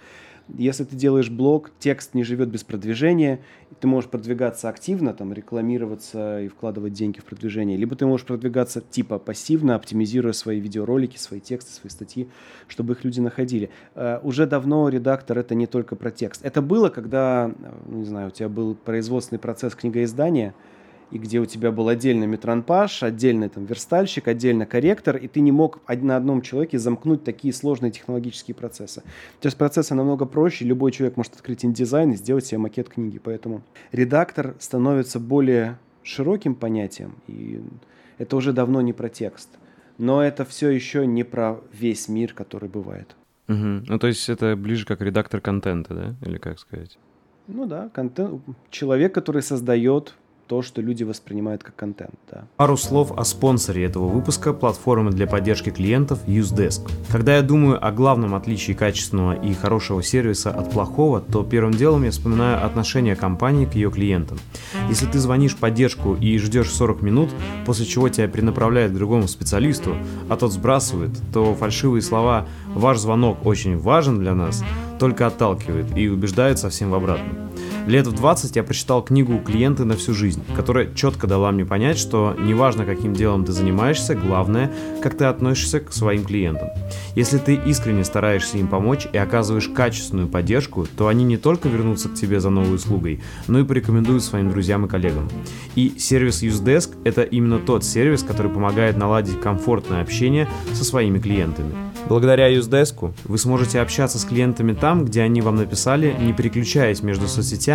Если 0.49 0.85
ты 0.85 0.95
делаешь 0.95 1.31
блог, 1.31 1.71
текст 1.79 2.13
не 2.13 2.23
живет 2.23 2.51
без 2.51 2.65
продвижения, 2.65 3.41
ты 3.81 3.87
можешь 3.87 4.11
продвигаться 4.11 4.69
активно, 4.69 5.15
там, 5.15 5.33
рекламироваться 5.33 6.43
и 6.43 6.49
вкладывать 6.49 6.93
деньги 6.93 7.19
в 7.19 7.25
продвижение, 7.25 7.79
либо 7.79 7.97
ты 7.97 8.05
можешь 8.05 8.27
продвигаться 8.27 8.83
типа 8.83 9.19
пассивно, 9.19 9.75
оптимизируя 9.75 10.35
свои 10.35 10.61
видеоролики, 10.61 11.17
свои 11.17 11.41
тексты, 11.41 11.73
свои 11.73 11.91
статьи, 11.91 12.29
чтобы 12.69 12.93
их 12.93 13.05
люди 13.05 13.21
находили. 13.21 13.71
Uh, 13.95 14.21
уже 14.23 14.47
давно 14.47 14.91
редактор 14.91 15.39
это 15.39 15.55
не 15.55 15.67
только 15.67 15.97
про 15.97 16.11
текст. 16.11 16.45
Это 16.45 16.61
было, 16.75 16.89
когда, 16.89 17.53
не 17.87 18.05
знаю, 18.05 18.29
у 18.29 18.31
тебя 18.33 18.49
был 18.49 18.75
производственный 18.75 19.39
процесс 19.39 19.77
книгоиздания, 19.77 20.55
и 21.13 21.19
где 21.19 21.39
у 21.39 21.47
тебя 21.47 21.71
был 21.71 21.87
отдельный 21.87 22.27
метронпаж, 22.27 23.05
отдельный 23.05 23.49
там 23.49 23.65
верстальщик, 23.65 24.27
отдельно 24.27 24.67
корректор, 24.67 25.17
и 25.17 25.29
ты 25.29 25.39
не 25.39 25.53
мог 25.53 25.81
на 25.89 26.17
одном 26.17 26.43
человеке 26.43 26.81
замкнуть 26.81 27.23
такие 27.23 27.55
сложные 27.55 27.93
технологические 27.93 28.57
процессы. 28.57 29.05
Сейчас 29.39 29.55
процессы 29.55 29.95
намного 29.95 30.25
проще, 30.27 30.65
любой 30.65 30.91
человек 30.91 31.17
может 31.17 31.35
открыть 31.35 31.65
индизайн 31.65 32.11
и 32.11 32.17
сделать 32.17 32.47
себе 32.47 32.59
макет 32.59 32.89
книги, 32.89 33.21
поэтому 33.23 33.63
редактор 33.93 34.57
становится 34.59 35.21
более 35.21 35.79
широким 36.03 36.57
понятием, 36.57 37.15
и 37.29 37.63
это 38.19 38.35
уже 38.35 38.53
давно 38.53 38.81
не 38.81 38.93
про 38.93 39.09
текст. 39.09 39.51
Но 39.97 40.25
это 40.25 40.45
все 40.45 40.71
еще 40.71 41.07
не 41.07 41.23
про 41.23 41.61
весь 41.73 42.09
мир, 42.09 42.35
который 42.35 42.69
бывает. 42.69 43.15
Угу. 43.49 43.83
Ну, 43.87 43.99
то 43.99 44.07
есть 44.07 44.29
это 44.29 44.57
ближе 44.57 44.87
как 44.87 45.01
редактор 45.01 45.41
контента, 45.41 45.95
да? 45.95 46.15
Или 46.27 46.39
как 46.39 46.59
сказать? 46.59 46.99
Ну 47.47 47.67
да, 47.67 47.91
контент. 47.91 48.43
Человек, 48.71 49.15
который 49.15 49.43
создает 49.43 50.15
то, 50.47 50.63
что 50.63 50.81
люди 50.81 51.05
воспринимают 51.05 51.63
как 51.63 51.77
контент. 51.77 52.15
Да. 52.31 52.45
Пару 52.57 52.77
слов 52.77 53.13
о 53.17 53.25
спонсоре 53.25 53.85
этого 53.85 54.09
выпуска– 54.09 54.53
платформы 54.55 55.11
для 55.11 55.27
поддержки 55.27 55.71
клиентов 55.71 56.21
UseDesk. 56.27 56.91
Когда 57.11 57.37
я 57.37 57.43
думаю 57.43 57.85
о 57.85 57.93
главном 57.93 58.35
отличии 58.35 58.73
качественного 58.73 59.33
и 59.33 59.55
хорошего 59.55 60.03
сервиса 60.03 60.51
от 60.51 60.71
плохого, 60.71 61.21
то 61.21 61.43
первым 61.43 61.73
делом 61.73 62.05
я 62.05 62.11
вспоминаю 62.11 62.65
отношение 62.65 63.17
компании 63.17 63.67
к 63.67 63.75
ее 63.75 63.91
клиентам. 63.91 64.39
Если 64.89 65.07
ты 65.07 65.19
звонишь 65.19 65.55
в 65.55 65.59
поддержку 65.59 66.15
и 66.15 66.39
ждешь 66.39 66.71
40 66.71 67.03
минут, 67.03 67.31
после 67.65 67.87
чего 67.87 68.09
тебя 68.09 68.29
перенаправляют 68.29 68.93
к 68.93 68.97
другому 68.97 69.29
специалисту, 69.29 69.97
а 70.29 70.37
тот 70.37 70.53
сбрасывает, 70.53 71.13
то 71.33 71.55
фальшивые 71.55 72.03
слова 72.03 72.47
«ваш 72.75 72.99
звонок 72.99 73.45
очень 73.47 73.79
важен 73.79 74.19
для 74.19 74.35
нас» 74.35 74.63
только 74.99 75.27
отталкивает 75.27 75.97
и 75.97 76.09
убеждает 76.09 76.59
совсем 76.59 76.91
в 76.91 76.95
обратном. 76.95 77.51
Лет 77.87 78.07
в 78.07 78.13
20 78.13 78.57
я 78.57 78.63
прочитал 78.63 79.05
книгу 79.05 79.39
«Клиенты 79.41 79.85
на 79.85 79.95
всю 79.95 80.15
жизнь», 80.15 80.43
которая 80.57 80.95
четко 80.95 81.27
дала 81.27 81.53
мне 81.53 81.67
понять, 81.67 81.99
что 81.99 82.35
неважно, 82.39 82.87
каким 82.87 83.13
делом 83.13 83.45
ты 83.45 83.53
занимаешься, 83.53 84.15
главное, 84.15 84.73
как 85.03 85.19
ты 85.19 85.27
относишься 85.27 85.81
к 85.81 85.93
своим 85.93 86.25
клиентам. 86.25 86.71
Если 87.15 87.37
ты 87.37 87.55
искренне 87.55 88.05
стараешься 88.05 88.57
им 88.57 88.69
помочь 88.69 89.07
и 89.13 89.19
оказываешь 89.19 89.69
качественную 89.69 90.29
поддержку, 90.29 90.87
то 90.97 91.09
они 91.09 91.25
не 91.25 91.37
только 91.37 91.69
вернутся 91.69 92.09
к 92.09 92.15
тебе 92.15 92.41
за 92.41 92.49
новой 92.49 92.77
услугой, 92.77 93.23
но 93.49 93.59
и 93.59 93.65
порекомендуют 93.65 94.25
своим 94.25 94.49
друзьям 94.51 94.87
и 94.87 94.89
коллегам. 94.89 95.29
И 95.75 95.93
сервис 95.99 96.43
UseDesk– 96.43 96.97
это 97.05 97.21
именно 97.21 97.59
тот 97.59 97.85
сервис, 97.85 98.23
который 98.23 98.51
помогает 98.51 98.97
наладить 98.97 99.41
комфортное 99.43 100.01
общение 100.01 100.49
со 100.73 100.85
своими 100.85 101.19
клиентами. 101.19 101.75
Благодаря 102.09 102.51
UseDesk 102.55 103.13
вы 103.25 103.39
сможете 103.39 103.81
общаться 103.81 104.19
с 104.19 104.25
клиентами 104.25 104.73
там, 104.73 105.05
где 105.05 105.23
они 105.23 105.41
вам 105.41 105.57
написали, 105.57 106.15
не 106.19 106.33
переключаясь 106.33 107.03
между 107.03 107.29
соцсетями, 107.29 107.74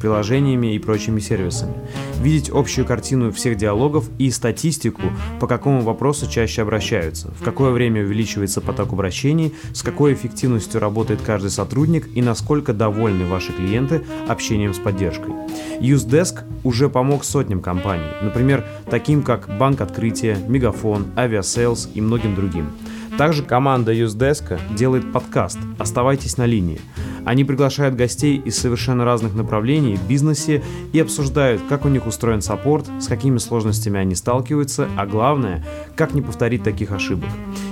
приложениями 0.00 0.74
и 0.74 0.78
прочими 0.78 1.20
сервисами. 1.20 1.74
Видеть 2.20 2.50
общую 2.50 2.84
картину 2.84 3.32
всех 3.32 3.56
диалогов 3.56 4.08
и 4.18 4.30
статистику, 4.30 5.02
по 5.40 5.46
какому 5.46 5.82
вопросу 5.82 6.30
чаще 6.30 6.62
обращаются, 6.62 7.30
в 7.38 7.44
какое 7.44 7.70
время 7.70 8.02
увеличивается 8.02 8.60
поток 8.60 8.92
обращений, 8.92 9.54
с 9.72 9.82
какой 9.82 10.14
эффективностью 10.14 10.80
работает 10.80 11.20
каждый 11.22 11.50
сотрудник 11.50 12.08
и 12.14 12.22
насколько 12.22 12.72
довольны 12.72 13.24
ваши 13.24 13.52
клиенты 13.52 14.02
общением 14.28 14.74
с 14.74 14.78
поддержкой. 14.78 15.32
UseDesk 15.80 16.40
уже 16.64 16.88
помог 16.88 17.24
сотням 17.24 17.60
компаний, 17.60 18.08
например, 18.22 18.64
таким 18.90 19.22
как 19.22 19.48
Банк 19.58 19.80
Открытия, 19.80 20.36
Мегафон, 20.48 21.06
Aviasales 21.16 21.90
и 21.94 22.00
многим 22.00 22.34
другим. 22.34 22.70
Также 23.16 23.42
команда 23.42 23.92
UseDesk 23.92 24.60
делает 24.74 25.12
подкаст 25.12 25.58
«Оставайтесь 25.78 26.36
на 26.36 26.46
линии». 26.46 26.80
Они 27.24 27.44
приглашают 27.44 27.94
гостей 27.94 28.36
из 28.36 28.58
совершенно 28.58 29.04
разных 29.04 29.34
направлений 29.34 29.96
в 29.96 30.08
бизнесе 30.08 30.62
и 30.92 31.00
обсуждают, 31.00 31.62
как 31.68 31.84
у 31.84 31.88
них 31.88 32.06
устроен 32.06 32.40
саппорт, 32.40 32.86
с 33.00 33.06
какими 33.06 33.38
сложностями 33.38 33.98
они 33.98 34.14
сталкиваются, 34.14 34.88
а 34.96 35.06
главное, 35.06 35.64
как 35.96 36.14
не 36.14 36.22
повторить 36.22 36.62
таких 36.62 36.92
ошибок. 36.92 37.28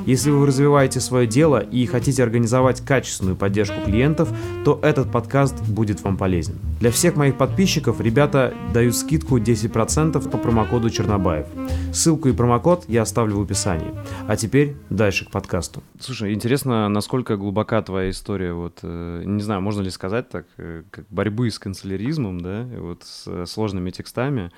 Если 0.07 0.31
вы 0.31 0.47
развиваете 0.47 1.01
свое 1.01 1.27
дело 1.27 1.59
и 1.59 1.85
хотите 1.87 2.23
организовать 2.23 2.81
качественную 2.81 3.37
поддержку 3.37 3.81
клиентов, 3.85 4.29
то 4.65 4.79
этот 4.83 5.11
подкаст 5.11 5.61
будет 5.69 6.03
вам 6.03 6.17
полезен. 6.17 6.55
Для 6.79 6.93
всех 6.93 7.17
моих 7.17 7.37
подписчиков 7.37 8.01
ребята 8.01 8.55
дают 8.73 8.95
скидку 8.95 9.39
10% 9.39 10.31
по 10.31 10.39
промокоду 10.39 10.91
Чернобаев. 10.91 11.47
Ссылку 11.93 12.29
и 12.29 12.33
промокод 12.33 12.85
я 12.87 13.03
оставлю 13.03 13.39
в 13.39 13.43
описании. 13.43 13.91
А 14.29 14.37
теперь 14.37 14.77
дальше 14.91 15.25
к 15.25 15.31
подкасту. 15.31 15.83
Слушай, 15.99 16.35
интересно, 16.35 16.89
насколько 16.89 17.37
глубока 17.37 17.83
твоя 17.83 18.11
история, 18.11 18.53
вот, 18.53 18.79
э, 18.83 19.23
не 19.37 19.43
знаю, 19.43 19.61
можно 19.61 19.83
ли 19.83 19.91
сказать 19.91 20.29
так, 20.29 20.47
э, 20.57 20.83
как 20.91 21.07
борьбы 21.11 21.51
с 21.51 21.59
канцеляризмом, 21.59 22.41
да, 22.41 22.67
вот 22.79 23.05
с 23.05 23.27
э, 23.27 23.47
сложными 23.47 23.91
текстами, 23.91 24.51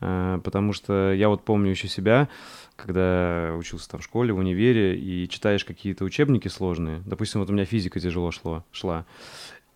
потому 0.00 0.72
что 0.72 1.12
я 1.12 1.28
вот 1.28 1.44
помню 1.44 1.70
еще 1.70 1.86
себя, 1.86 2.28
когда 2.74 3.54
учился 3.56 3.88
там 3.88 4.00
в 4.00 4.04
школе, 4.04 4.32
в 4.32 4.38
универе, 4.38 4.98
и 4.98 5.28
читаешь 5.28 5.64
какие-то 5.64 6.04
учебники 6.04 6.48
сложные, 6.48 7.02
допустим, 7.06 7.40
вот 7.40 7.50
у 7.50 7.52
меня 7.52 7.64
физика 7.66 8.00
тяжело 8.00 8.32
шло, 8.32 8.64
шла, 8.72 9.06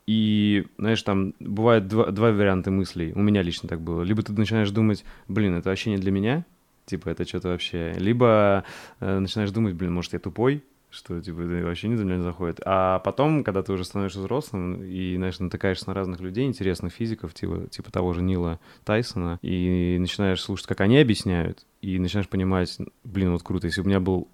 и, 0.07 0.65
знаешь, 0.77 1.03
там 1.03 1.33
бывают 1.41 1.87
два, 1.87 2.11
два 2.11 2.31
варианта 2.31 2.71
мыслей. 2.71 3.11
У 3.13 3.21
меня 3.21 3.41
лично 3.41 3.67
так 3.67 3.81
было. 3.81 4.01
Либо 4.03 4.23
ты 4.23 4.31
начинаешь 4.31 4.71
думать, 4.71 5.03
блин, 5.27 5.55
это 5.55 5.69
вообще 5.69 5.91
не 5.91 5.97
для 5.97 6.11
меня, 6.11 6.45
типа, 6.85 7.09
это 7.09 7.27
что-то 7.27 7.49
вообще. 7.49 7.93
Либо 7.97 8.63
э, 9.01 9.19
начинаешь 9.19 9.51
думать, 9.51 9.75
блин, 9.75 9.93
может, 9.93 10.13
я 10.13 10.19
тупой, 10.19 10.63
что, 10.89 11.21
типа, 11.21 11.41
это 11.41 11.65
вообще 11.65 11.89
не 11.89 11.95
за 11.95 12.05
меня 12.05 12.21
заходит. 12.21 12.61
А 12.65 12.99
потом, 12.99 13.43
когда 13.43 13.61
ты 13.61 13.73
уже 13.73 13.83
становишься 13.83 14.19
взрослым 14.19 14.83
и, 14.83 15.15
знаешь, 15.17 15.39
натыкаешься 15.39 15.87
на 15.87 15.93
разных 15.93 16.21
людей, 16.21 16.45
интересных 16.45 16.93
физиков, 16.93 17.33
типа, 17.33 17.67
типа 17.69 17.91
того 17.91 18.13
же 18.13 18.21
Нила 18.21 18.59
Тайсона, 18.85 19.39
и 19.41 19.97
начинаешь 19.99 20.41
слушать, 20.41 20.67
как 20.67 20.81
они 20.81 20.97
объясняют, 20.99 21.65
и 21.81 21.99
начинаешь 21.99 22.29
понимать, 22.29 22.77
блин, 23.03 23.31
вот 23.31 23.43
круто, 23.43 23.67
если 23.67 23.81
бы 23.81 23.85
у 23.85 23.89
меня 23.89 23.99
был 23.99 24.27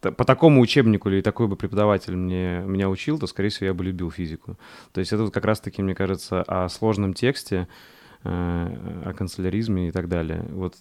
по 0.00 0.24
такому 0.24 0.60
учебнику 0.60 1.08
или 1.08 1.20
такой 1.20 1.48
бы 1.48 1.56
преподаватель 1.56 2.14
мне, 2.14 2.60
меня 2.60 2.88
учил, 2.88 3.18
то, 3.18 3.26
скорее 3.26 3.48
всего, 3.48 3.66
я 3.66 3.74
бы 3.74 3.82
любил 3.82 4.10
физику. 4.10 4.56
То 4.92 5.00
есть 5.00 5.12
это 5.12 5.24
вот 5.24 5.34
как 5.34 5.44
раз-таки, 5.44 5.82
мне 5.82 5.94
кажется, 5.94 6.42
о 6.42 6.68
сложном 6.68 7.14
тексте, 7.14 7.66
э, 8.22 8.28
о 9.04 9.12
канцеляризме 9.14 9.88
и 9.88 9.90
так 9.90 10.08
далее. 10.08 10.46
Вот 10.50 10.76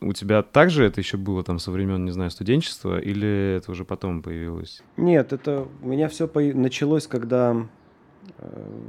у 0.00 0.12
тебя 0.12 0.42
также 0.42 0.84
это 0.84 1.00
еще 1.00 1.16
было 1.16 1.42
там 1.42 1.58
со 1.58 1.70
времен, 1.70 2.04
не 2.04 2.10
знаю, 2.10 2.30
студенчества, 2.30 2.98
или 2.98 3.56
это 3.56 3.70
уже 3.72 3.84
потом 3.84 4.22
появилось? 4.22 4.82
Нет, 4.96 5.32
это 5.32 5.66
у 5.82 5.88
меня 5.88 6.08
все 6.08 6.28
по... 6.28 6.40
началось, 6.40 7.06
когда 7.06 7.66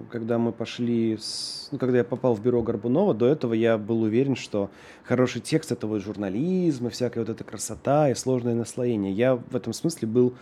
когда 0.10 0.38
мы 0.38 0.52
пошли, 0.52 1.18
с, 1.18 1.70
ну, 1.72 1.78
когда 1.78 2.00
я 2.00 2.04
попал 2.04 2.36
в 2.36 2.42
бюро 2.42 2.62
Горбунова, 2.62 3.14
до 3.14 3.26
этого 3.26 3.54
я 3.54 3.78
был 3.78 4.04
уверен, 4.04 4.36
что 4.36 4.70
хороший 5.04 5.42
текст 5.42 5.72
это 5.72 5.88
вот 5.88 6.02
журнализм 6.02 6.88
и 6.88 6.90
всякая 6.90 7.22
вот 7.22 7.30
эта 7.30 7.44
красота 7.44 8.10
и 8.10 8.16
сложное 8.16 8.56
наслоение. 8.56 9.12
Я 9.12 9.36
в 9.36 9.56
этом 9.56 9.74
смысле 9.74 10.08
был 10.08 10.34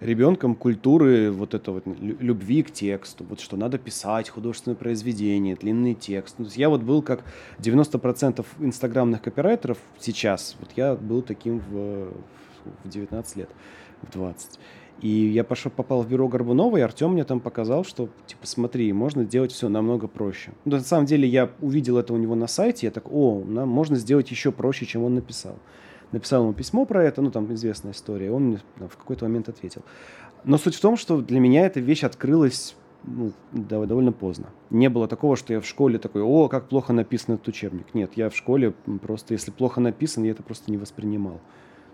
ребенком 0.00 0.54
культуры 0.54 1.30
вот 1.30 1.54
этого 1.54 1.82
вот 1.84 1.96
любви 1.98 2.62
к 2.62 2.70
тексту, 2.70 3.24
вот 3.28 3.40
что 3.40 3.56
надо 3.56 3.78
писать 3.78 4.28
художественное 4.28 4.76
произведение, 4.76 5.56
длинный 5.56 5.94
текст. 5.94 6.36
Ну, 6.38 6.46
я 6.54 6.68
вот 6.68 6.82
был 6.82 7.02
как 7.02 7.24
90% 7.58 8.44
инстаграмных 8.60 9.22
копирайтеров 9.22 9.78
сейчас, 9.98 10.56
вот 10.60 10.70
я 10.76 10.94
был 10.94 11.22
таким 11.22 11.58
в, 11.58 12.12
в 12.84 12.88
19 12.88 13.36
лет, 13.36 13.48
в 14.02 14.12
20. 14.12 14.58
И 15.02 15.08
я 15.08 15.44
пошел, 15.44 15.70
попал 15.70 16.02
в 16.02 16.08
бюро 16.08 16.26
Горбунова, 16.26 16.78
и 16.78 16.80
Артем 16.80 17.12
мне 17.12 17.24
там 17.24 17.40
показал, 17.40 17.84
что, 17.84 18.08
типа, 18.26 18.46
смотри, 18.46 18.90
можно 18.92 19.24
сделать 19.24 19.52
все 19.52 19.68
намного 19.68 20.08
проще. 20.08 20.52
Ну, 20.64 20.76
на 20.76 20.82
самом 20.82 21.04
деле, 21.04 21.28
я 21.28 21.50
увидел 21.60 21.98
это 21.98 22.14
у 22.14 22.16
него 22.16 22.34
на 22.34 22.46
сайте, 22.46 22.86
я 22.86 22.90
так, 22.90 23.12
о, 23.12 23.44
нам 23.44 23.68
можно 23.68 23.96
сделать 23.96 24.30
еще 24.30 24.52
проще, 24.52 24.86
чем 24.86 25.04
он 25.04 25.14
написал. 25.14 25.56
Написал 26.12 26.44
ему 26.44 26.54
письмо 26.54 26.86
про 26.86 27.04
это, 27.04 27.20
ну, 27.20 27.30
там 27.30 27.52
известная 27.52 27.92
история, 27.92 28.30
он 28.30 28.42
мне 28.44 28.58
там, 28.78 28.88
в 28.88 28.96
какой-то 28.96 29.26
момент 29.26 29.48
ответил. 29.50 29.82
Но 30.44 30.56
суть 30.56 30.76
в 30.76 30.80
том, 30.80 30.96
что 30.96 31.20
для 31.20 31.40
меня 31.40 31.66
эта 31.66 31.80
вещь 31.80 32.04
открылась 32.04 32.74
ну, 33.04 33.32
довольно 33.52 34.12
поздно. 34.12 34.46
Не 34.70 34.88
было 34.88 35.08
такого, 35.08 35.36
что 35.36 35.52
я 35.52 35.60
в 35.60 35.66
школе 35.66 35.98
такой, 35.98 36.22
о, 36.22 36.48
как 36.48 36.68
плохо 36.68 36.92
написан 36.92 37.34
этот 37.34 37.48
учебник. 37.48 37.94
Нет, 37.94 38.12
я 38.16 38.30
в 38.30 38.36
школе 38.36 38.72
просто, 39.02 39.34
если 39.34 39.50
плохо 39.50 39.80
написан, 39.80 40.24
я 40.24 40.32
это 40.32 40.42
просто 40.42 40.70
не 40.70 40.76
воспринимал. 40.76 41.40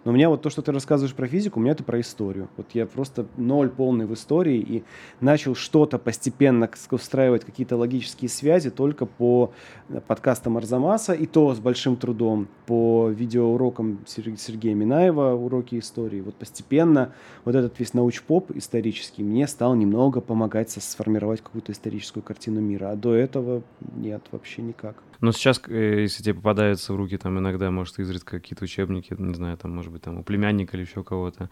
Но 0.05 0.11
у 0.11 0.15
меня 0.15 0.29
вот 0.29 0.43
то, 0.43 0.51
что 0.51 0.63
ты 0.63 0.73
рассказываешь 0.73 1.15
про 1.15 1.29
физику, 1.29 1.61
у 1.61 1.63
меня 1.63 1.73
это 1.73 1.85
про 1.85 2.01
историю. 2.01 2.49
Вот 2.57 2.67
я 2.75 2.87
просто 2.87 3.27
ноль 3.37 3.71
полный 3.71 4.07
в 4.07 4.15
истории 4.15 4.59
и 4.59 4.85
начал 5.21 5.55
что-то 5.55 5.99
постепенно 5.99 6.69
устраивать 6.91 7.45
какие-то 7.45 7.77
логические 7.77 8.29
связи 8.29 8.71
только 8.71 9.07
по 9.07 9.53
э, 9.89 10.01
подкастам 10.01 10.57
Арзамаса, 10.57 11.13
и 11.13 11.27
то 11.27 11.55
с 11.55 11.61
большим 11.61 11.97
трудом, 11.97 12.49
по 12.73 13.11
видеоурокам 13.11 13.99
Сергея 14.07 14.75
Минаева, 14.75 15.35
уроки 15.35 15.79
истории. 15.79 16.23
Вот 16.23 16.37
постепенно 16.37 17.13
вот 17.45 17.55
этот 17.55 17.79
весь 17.79 17.93
научпоп 17.93 18.51
исторический 18.57 19.23
мне 19.23 19.47
стал 19.47 19.75
немного 19.75 20.23
помогать 20.23 20.71
сформировать 20.71 21.43
какую-то 21.43 21.73
историческую 21.73 22.23
картину 22.23 22.63
мира. 22.63 22.91
А 22.91 22.97
до 22.97 23.15
этого 23.15 23.63
нет, 23.95 24.23
вообще 24.31 24.63
никак. 24.63 25.03
Но 25.21 25.33
сейчас, 25.33 25.61
э, 25.69 26.01
если 26.01 26.23
тебе 26.23 26.37
попадаются 26.37 26.95
в 26.95 26.97
руки 26.97 27.19
там 27.19 27.39
иногда, 27.39 27.71
может, 27.71 27.99
изредка 27.99 28.41
какие-то 28.41 28.65
учебники, 28.65 29.15
не 29.19 29.35
знаю, 29.35 29.59
там, 29.59 29.73
может 29.73 29.93
быть, 29.93 30.01
там 30.01 30.21
у 30.21 30.23
племянника 30.23 30.75
или 30.75 30.85
еще 30.85 31.05
кого-то, 31.05 31.51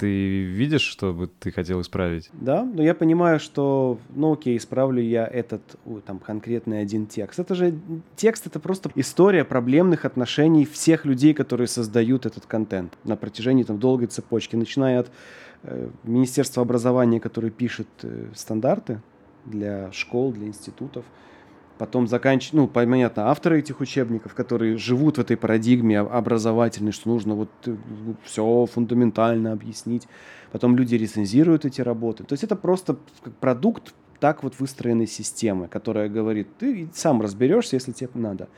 ты 0.00 0.44
видишь, 0.44 0.80
что 0.80 1.12
бы 1.12 1.26
ты 1.26 1.52
хотел 1.52 1.82
исправить? 1.82 2.30
Да, 2.32 2.64
но 2.64 2.82
я 2.82 2.94
понимаю, 2.94 3.38
что, 3.38 3.98
ну 4.08 4.32
окей, 4.32 4.56
исправлю 4.56 5.02
я 5.02 5.26
этот 5.26 5.60
там 6.06 6.18
конкретный 6.18 6.80
один 6.80 7.06
текст. 7.06 7.38
Это 7.38 7.54
же 7.54 7.78
текст, 8.16 8.46
это 8.46 8.58
просто 8.60 8.90
история 8.94 9.44
проблемных 9.44 10.06
отношений 10.06 10.64
всех 10.64 11.04
людей, 11.04 11.34
которые 11.34 11.68
создают 11.68 12.24
этот 12.24 12.46
контент 12.46 12.96
на 13.04 13.14
протяжении 13.16 13.62
там 13.62 13.78
долгой 13.78 14.06
цепочки, 14.06 14.56
начиная 14.56 15.00
от 15.00 15.10
э, 15.64 15.90
Министерства 16.04 16.62
образования, 16.62 17.20
которое 17.20 17.50
пишет 17.50 17.88
э, 18.02 18.28
стандарты 18.34 19.02
для 19.44 19.92
школ, 19.92 20.32
для 20.32 20.46
институтов, 20.46 21.04
потом 21.80 22.06
заканчивать, 22.06 22.52
ну, 22.52 22.68
понятно, 22.68 23.30
авторы 23.30 23.58
этих 23.58 23.80
учебников, 23.80 24.34
которые 24.34 24.76
живут 24.76 25.16
в 25.16 25.20
этой 25.22 25.38
парадигме 25.38 26.00
образовательной, 26.00 26.92
что 26.92 27.08
нужно 27.08 27.34
вот 27.34 27.48
э, 27.64 27.74
все 28.22 28.66
фундаментально 28.66 29.52
объяснить. 29.52 30.06
Потом 30.52 30.76
люди 30.76 30.94
рецензируют 30.96 31.64
эти 31.64 31.80
работы. 31.80 32.22
То 32.24 32.34
есть 32.34 32.44
это 32.44 32.54
просто 32.54 32.98
продукт 33.40 33.94
так 34.18 34.42
вот 34.42 34.60
выстроенной 34.60 35.06
системы, 35.06 35.68
которая 35.68 36.10
говорит, 36.10 36.48
ты 36.58 36.90
сам 36.92 37.22
разберешься, 37.22 37.76
если 37.76 37.92
тебе 37.92 38.10
надо. 38.12 38.48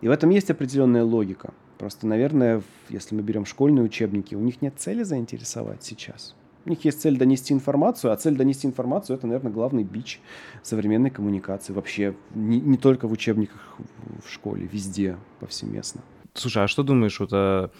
И 0.00 0.08
в 0.08 0.10
этом 0.10 0.30
есть 0.30 0.50
определенная 0.50 1.04
логика. 1.04 1.54
Просто, 1.78 2.08
наверное, 2.08 2.60
если 2.88 3.14
мы 3.14 3.22
берем 3.22 3.44
школьные 3.44 3.84
учебники, 3.84 4.34
у 4.34 4.40
них 4.40 4.62
нет 4.62 4.74
цели 4.78 5.04
заинтересовать 5.04 5.84
сейчас. 5.84 6.34
У 6.66 6.70
них 6.70 6.84
есть 6.84 7.00
цель 7.00 7.18
донести 7.18 7.52
информацию, 7.52 8.12
а 8.12 8.16
цель 8.16 8.36
донести 8.36 8.66
информацию– 8.66 9.16
это, 9.18 9.26
наверное, 9.26 9.52
главный 9.52 9.84
бич 9.84 10.20
современной 10.62 11.10
коммуникации. 11.10 11.72
Вообще, 11.72 12.14
не, 12.34 12.58
не 12.60 12.78
только 12.78 13.06
в 13.06 13.12
учебниках 13.12 13.76
в 14.24 14.32
школе, 14.32 14.68
везде, 14.72 15.16
повсеместно. 15.40 16.00
Слушай, 16.32 16.64
а 16.64 16.68
что 16.68 16.82
думаешь 16.82 17.20
вот 17.20 17.32
о 17.32 17.70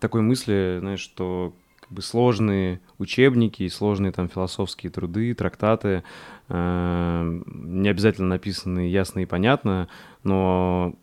такой 0.00 0.22
мысли, 0.22 0.78
знаешь, 0.80 1.00
что 1.00 1.52
как 1.80 1.90
бы 1.90 2.02
сложные 2.02 2.80
учебники, 2.98 3.68
сложные 3.68 4.12
там 4.12 4.28
философские 4.28 4.90
труды, 4.90 5.34
трактаты, 5.34 6.04
э, 6.48 7.40
не 7.46 7.88
обязательно 7.88 8.28
написанные 8.28 8.90
ясно 8.90 9.20
и 9.20 9.26
понятно, 9.26 9.88
но 10.22 10.94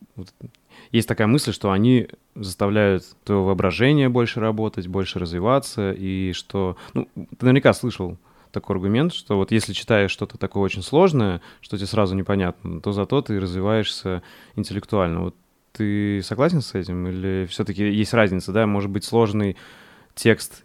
есть 0.91 1.07
такая 1.07 1.27
мысль, 1.27 1.53
что 1.53 1.71
они 1.71 2.07
заставляют 2.35 3.03
твое 3.23 3.41
воображение 3.41 4.09
больше 4.09 4.39
работать, 4.39 4.87
больше 4.87 5.19
развиваться, 5.19 5.91
и 5.91 6.33
что... 6.33 6.77
Ну, 6.93 7.07
ты 7.15 7.45
наверняка 7.45 7.73
слышал 7.73 8.17
такой 8.51 8.75
аргумент, 8.75 9.13
что 9.13 9.37
вот 9.37 9.51
если 9.51 9.73
читаешь 9.73 10.11
что-то 10.11 10.37
такое 10.37 10.63
очень 10.63 10.81
сложное, 10.81 11.41
что 11.61 11.77
тебе 11.77 11.87
сразу 11.87 12.15
непонятно, 12.15 12.81
то 12.81 12.91
зато 12.91 13.21
ты 13.21 13.39
развиваешься 13.39 14.23
интеллектуально. 14.55 15.21
Вот 15.21 15.35
ты 15.73 16.21
согласен 16.23 16.61
с 16.61 16.73
этим? 16.73 17.07
Или 17.07 17.45
все-таки 17.49 17.83
есть 17.83 18.13
разница, 18.13 18.51
да? 18.51 18.65
Может 18.65 18.89
быть, 18.89 19.03
сложный 19.03 19.55
текст, 20.15 20.63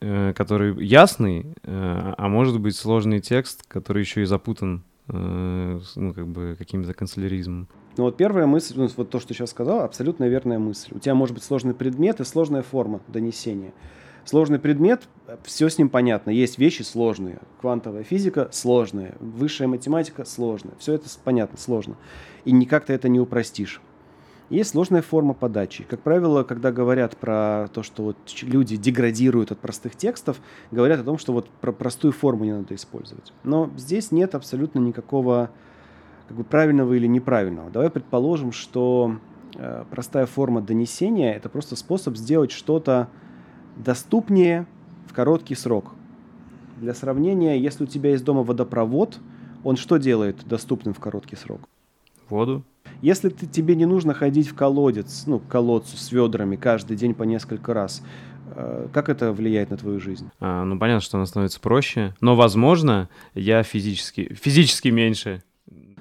э, 0.00 0.34
который 0.36 0.84
ясный, 0.84 1.46
э, 1.62 2.14
а 2.18 2.28
может 2.28 2.60
быть, 2.60 2.76
сложный 2.76 3.20
текст, 3.20 3.66
который 3.66 4.00
еще 4.00 4.22
и 4.22 4.26
запутан 4.26 4.84
Э, 5.08 5.80
ну, 5.96 6.14
как 6.14 6.26
бы 6.26 6.56
каким-то 6.58 6.94
канцеляризмом. 6.94 7.68
Ну 7.96 8.04
вот 8.04 8.16
первая 8.16 8.46
мысль, 8.46 8.74
ну, 8.76 8.88
вот 8.96 9.10
то, 9.10 9.20
что 9.20 9.34
сейчас 9.34 9.50
сказал, 9.50 9.80
абсолютно 9.80 10.24
верная 10.24 10.58
мысль. 10.58 10.92
У 10.94 10.98
тебя 10.98 11.14
может 11.14 11.34
быть 11.34 11.44
сложный 11.44 11.74
предмет 11.74 12.20
и 12.20 12.24
сложная 12.24 12.62
форма 12.62 13.00
донесения. 13.08 13.72
Сложный 14.24 14.58
предмет, 14.58 15.08
все 15.42 15.68
с 15.68 15.78
ним 15.78 15.88
понятно. 15.88 16.30
Есть 16.30 16.56
вещи 16.56 16.82
сложные. 16.82 17.40
Квантовая 17.60 18.04
физика 18.04 18.48
сложная, 18.52 19.16
высшая 19.18 19.66
математика 19.66 20.24
сложная. 20.24 20.74
Все 20.78 20.94
это 20.94 21.08
понятно, 21.24 21.58
сложно. 21.58 21.96
И 22.44 22.52
никак 22.52 22.84
ты 22.86 22.92
это 22.92 23.08
не 23.08 23.18
упростишь. 23.18 23.80
Есть 24.48 24.70
сложная 24.70 25.02
форма 25.02 25.34
подачи. 25.34 25.84
Как 25.84 26.00
правило, 26.00 26.44
когда 26.44 26.72
говорят 26.72 27.16
про 27.16 27.68
то, 27.72 27.82
что 27.82 28.02
вот 28.04 28.16
люди 28.42 28.76
деградируют 28.76 29.50
от 29.50 29.58
простых 29.58 29.96
текстов, 29.96 30.40
говорят 30.70 31.00
о 31.00 31.04
том, 31.04 31.18
что 31.18 31.32
вот 31.32 31.48
про 31.48 31.72
простую 31.72 32.12
форму 32.12 32.44
не 32.44 32.52
надо 32.52 32.74
использовать. 32.74 33.32
Но 33.44 33.70
здесь 33.76 34.12
нет 34.12 34.34
абсолютно 34.34 34.78
никакого 34.78 35.50
как 36.28 36.36
бы 36.36 36.44
правильного 36.44 36.94
или 36.94 37.06
неправильного. 37.06 37.70
Давай 37.70 37.90
предположим, 37.90 38.52
что 38.52 39.16
э, 39.54 39.84
простая 39.90 40.26
форма 40.26 40.60
донесения– 40.60 41.32
это 41.34 41.48
просто 41.48 41.76
способ 41.76 42.16
сделать 42.16 42.52
что-то 42.52 43.08
доступнее 43.76 44.66
в 45.06 45.14
короткий 45.14 45.54
срок. 45.54 45.92
Для 46.78 46.94
сравнения, 46.94 47.58
если 47.58 47.84
у 47.84 47.86
тебя 47.86 48.10
есть 48.10 48.24
дома 48.24 48.42
водопровод, 48.42 49.18
он 49.64 49.76
что 49.76 49.98
делает 49.98 50.44
доступным 50.46 50.94
в 50.94 51.00
короткий 51.00 51.36
срок? 51.36 51.60
Воду. 52.28 52.64
Если 53.00 53.28
ты, 53.28 53.46
тебе 53.46 53.76
не 53.76 53.86
нужно 53.86 54.14
ходить 54.14 54.48
в 54.48 54.54
колодец, 54.54 55.24
ну, 55.26 55.38
к 55.38 55.46
колодцу 55.48 55.96
с 55.96 56.12
ведрами 56.12 56.56
каждый 56.56 56.96
день 56.96 57.14
по 57.14 57.24
несколько 57.24 57.74
раз, 57.74 58.02
э, 58.54 58.88
как 58.92 59.08
это 59.08 59.32
влияет 59.32 59.70
на 59.70 59.76
твою 59.76 60.00
жизнь? 60.00 60.30
А, 60.40 60.64
ну, 60.64 60.78
понятно, 60.78 61.00
что 61.00 61.18
она 61.18 61.26
становится 61.26 61.60
проще, 61.60 62.14
но, 62.20 62.36
возможно, 62.36 63.08
я 63.34 63.62
физически, 63.62 64.34
физически 64.34 64.88
меньше 64.88 65.42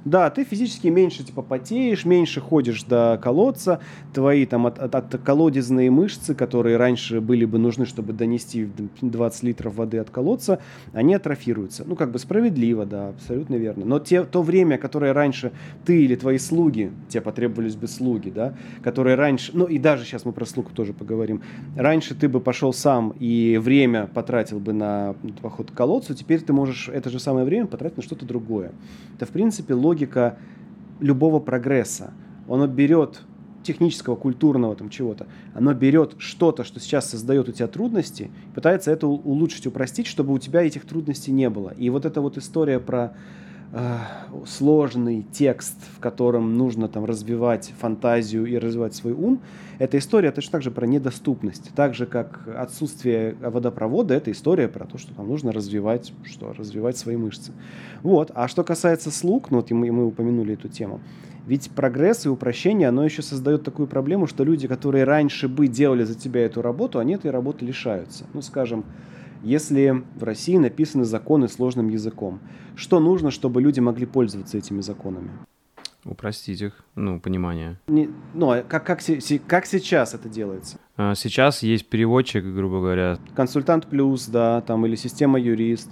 да, 0.05 0.29
ты 0.29 0.43
физически 0.43 0.87
меньше 0.87 1.23
типа 1.23 1.41
потеешь, 1.41 2.05
меньше 2.05 2.41
ходишь 2.41 2.83
до 2.83 3.19
колодца, 3.21 3.79
твои 4.13 4.45
там 4.45 4.65
от, 4.65 4.79
от, 4.79 4.95
от 4.95 5.21
колодезные 5.23 5.91
мышцы, 5.91 6.33
которые 6.33 6.77
раньше 6.77 7.21
были 7.21 7.45
бы 7.45 7.57
нужны, 7.57 7.85
чтобы 7.85 8.13
донести 8.13 8.67
20 9.01 9.43
литров 9.43 9.75
воды 9.75 9.99
от 9.99 10.09
колодца, 10.09 10.59
они 10.93 11.13
атрофируются. 11.13 11.83
Ну, 11.85 11.95
как 11.95 12.11
бы 12.11 12.19
справедливо, 12.19 12.85
да, 12.85 13.09
абсолютно 13.09 13.55
верно. 13.55 13.85
Но 13.85 13.99
те, 13.99 14.23
то 14.23 14.41
время, 14.41 14.77
которое 14.77 15.13
раньше 15.13 15.51
ты 15.85 16.03
или 16.03 16.15
твои 16.15 16.37
слуги, 16.37 16.91
тебе 17.09 17.21
потребовались 17.21 17.75
бы 17.75 17.87
слуги, 17.87 18.29
да, 18.29 18.55
которые 18.83 19.15
раньше, 19.15 19.51
ну 19.53 19.65
и 19.65 19.77
даже 19.77 20.05
сейчас 20.05 20.25
мы 20.25 20.31
про 20.31 20.45
слуг 20.45 20.71
тоже 20.71 20.93
поговорим, 20.93 21.41
раньше 21.75 22.15
ты 22.15 22.27
бы 22.27 22.39
пошел 22.39 22.73
сам 22.73 23.13
и 23.19 23.59
время 23.61 24.07
потратил 24.07 24.59
бы 24.59 24.73
на 24.73 25.15
поход 25.41 25.71
к 25.71 25.73
колодцу, 25.73 26.15
теперь 26.15 26.41
ты 26.41 26.53
можешь 26.53 26.89
это 26.89 27.09
же 27.09 27.19
самое 27.19 27.45
время 27.45 27.67
потратить 27.67 27.97
на 27.97 28.03
что-то 28.03 28.25
другое. 28.25 28.71
Это, 29.15 29.25
в 29.25 29.29
принципе, 29.29 29.73
логика 29.73 29.90
логика 29.91 30.37
любого 31.01 31.39
прогресса. 31.39 32.13
Оно 32.47 32.67
берет 32.67 33.21
технического, 33.63 34.15
культурного 34.15 34.75
там 34.75 34.89
чего-то, 34.89 35.27
оно 35.53 35.73
берет 35.73 36.15
что-то, 36.17 36.63
что 36.63 36.79
сейчас 36.79 37.09
создает 37.09 37.49
у 37.49 37.51
тебя 37.51 37.67
трудности, 37.67 38.31
пытается 38.55 38.89
это 38.89 39.05
улучшить, 39.07 39.67
упростить, 39.67 40.07
чтобы 40.07 40.33
у 40.33 40.39
тебя 40.39 40.63
этих 40.63 40.85
трудностей 40.85 41.31
не 41.31 41.49
было. 41.49 41.73
И 41.77 41.89
вот 41.89 42.05
эта 42.05 42.21
вот 42.21 42.37
история 42.37 42.79
про 42.79 43.13
сложный 44.45 45.25
текст, 45.31 45.77
в 45.95 45.99
котором 45.99 46.57
нужно 46.57 46.89
там 46.89 47.05
развивать 47.05 47.73
фантазию 47.79 48.45
и 48.45 48.57
развивать 48.57 48.93
свой 48.95 49.13
ум, 49.13 49.39
эта 49.79 49.97
история 49.97 50.31
точно 50.31 50.51
так 50.51 50.61
же 50.61 50.71
про 50.71 50.85
недоступность. 50.85 51.71
Так 51.73 51.95
же, 51.95 52.05
как 52.05 52.47
отсутствие 52.55 53.35
водопровода, 53.41 54.13
это 54.13 54.31
история 54.31 54.67
про 54.67 54.85
то, 54.85 54.97
что 54.97 55.15
там 55.15 55.27
нужно 55.27 55.51
развивать, 55.51 56.13
что, 56.25 56.53
развивать 56.53 56.97
свои 56.97 57.15
мышцы. 57.15 57.53
Вот. 58.03 58.31
А 58.35 58.47
что 58.47 58.63
касается 58.63 59.09
слуг, 59.09 59.51
ну 59.51 59.57
вот 59.57 59.71
и 59.71 59.73
мы, 59.73 59.91
мы 59.91 60.05
упомянули 60.05 60.53
эту 60.53 60.67
тему, 60.67 60.99
ведь 61.47 61.71
прогресс 61.71 62.25
и 62.25 62.29
упрощение, 62.29 62.89
оно 62.89 63.03
еще 63.03 63.21
создает 63.21 63.63
такую 63.63 63.87
проблему, 63.87 64.27
что 64.27 64.43
люди, 64.43 64.67
которые 64.67 65.05
раньше 65.05 65.47
бы 65.47 65.67
делали 65.67 66.03
за 66.03 66.13
тебя 66.13 66.45
эту 66.45 66.61
работу, 66.61 66.99
они 66.99 67.13
этой 67.13 67.31
работы 67.31 67.65
лишаются. 67.65 68.25
Ну, 68.33 68.41
скажем, 68.41 68.83
если 69.43 70.03
в 70.15 70.23
России 70.23 70.57
написаны 70.57 71.03
законы 71.03 71.47
сложным 71.47 71.89
языком, 71.89 72.39
что 72.75 72.99
нужно, 72.99 73.31
чтобы 73.31 73.61
люди 73.61 73.79
могли 73.79 74.05
пользоваться 74.05 74.57
этими 74.57 74.81
законами? 74.81 75.31
Упростить 76.03 76.61
их, 76.61 76.83
ну, 76.95 77.19
понимание. 77.19 77.79
Не, 77.87 78.09
ну, 78.33 78.51
а 78.51 78.63
как, 78.63 78.85
как, 78.85 79.01
как 79.47 79.65
сейчас 79.67 80.15
это 80.15 80.29
делается? 80.29 80.79
А, 80.97 81.13
сейчас 81.13 81.61
есть 81.61 81.87
переводчик, 81.87 82.43
грубо 82.43 82.79
говоря. 82.79 83.19
Консультант 83.35 83.85
плюс, 83.85 84.25
да, 84.25 84.61
там, 84.61 84.85
или 84.87 84.95
система 84.95 85.39
юрист. 85.39 85.91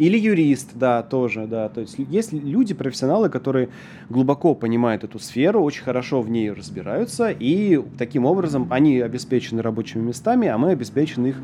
Или 0.00 0.16
юрист, 0.16 0.70
да, 0.76 1.02
тоже, 1.02 1.46
да. 1.46 1.68
То 1.68 1.82
есть 1.82 1.96
есть 1.98 2.32
люди, 2.32 2.72
профессионалы, 2.72 3.28
которые 3.28 3.68
глубоко 4.08 4.54
понимают 4.54 5.04
эту 5.04 5.18
сферу, 5.18 5.62
очень 5.62 5.82
хорошо 5.82 6.22
в 6.22 6.30
ней 6.30 6.50
разбираются, 6.50 7.28
и 7.28 7.78
таким 7.98 8.24
образом 8.24 8.66
они 8.70 8.98
обеспечены 9.00 9.60
рабочими 9.60 10.00
местами, 10.00 10.48
а 10.48 10.56
мы 10.56 10.70
обеспечены 10.70 11.26
их 11.26 11.36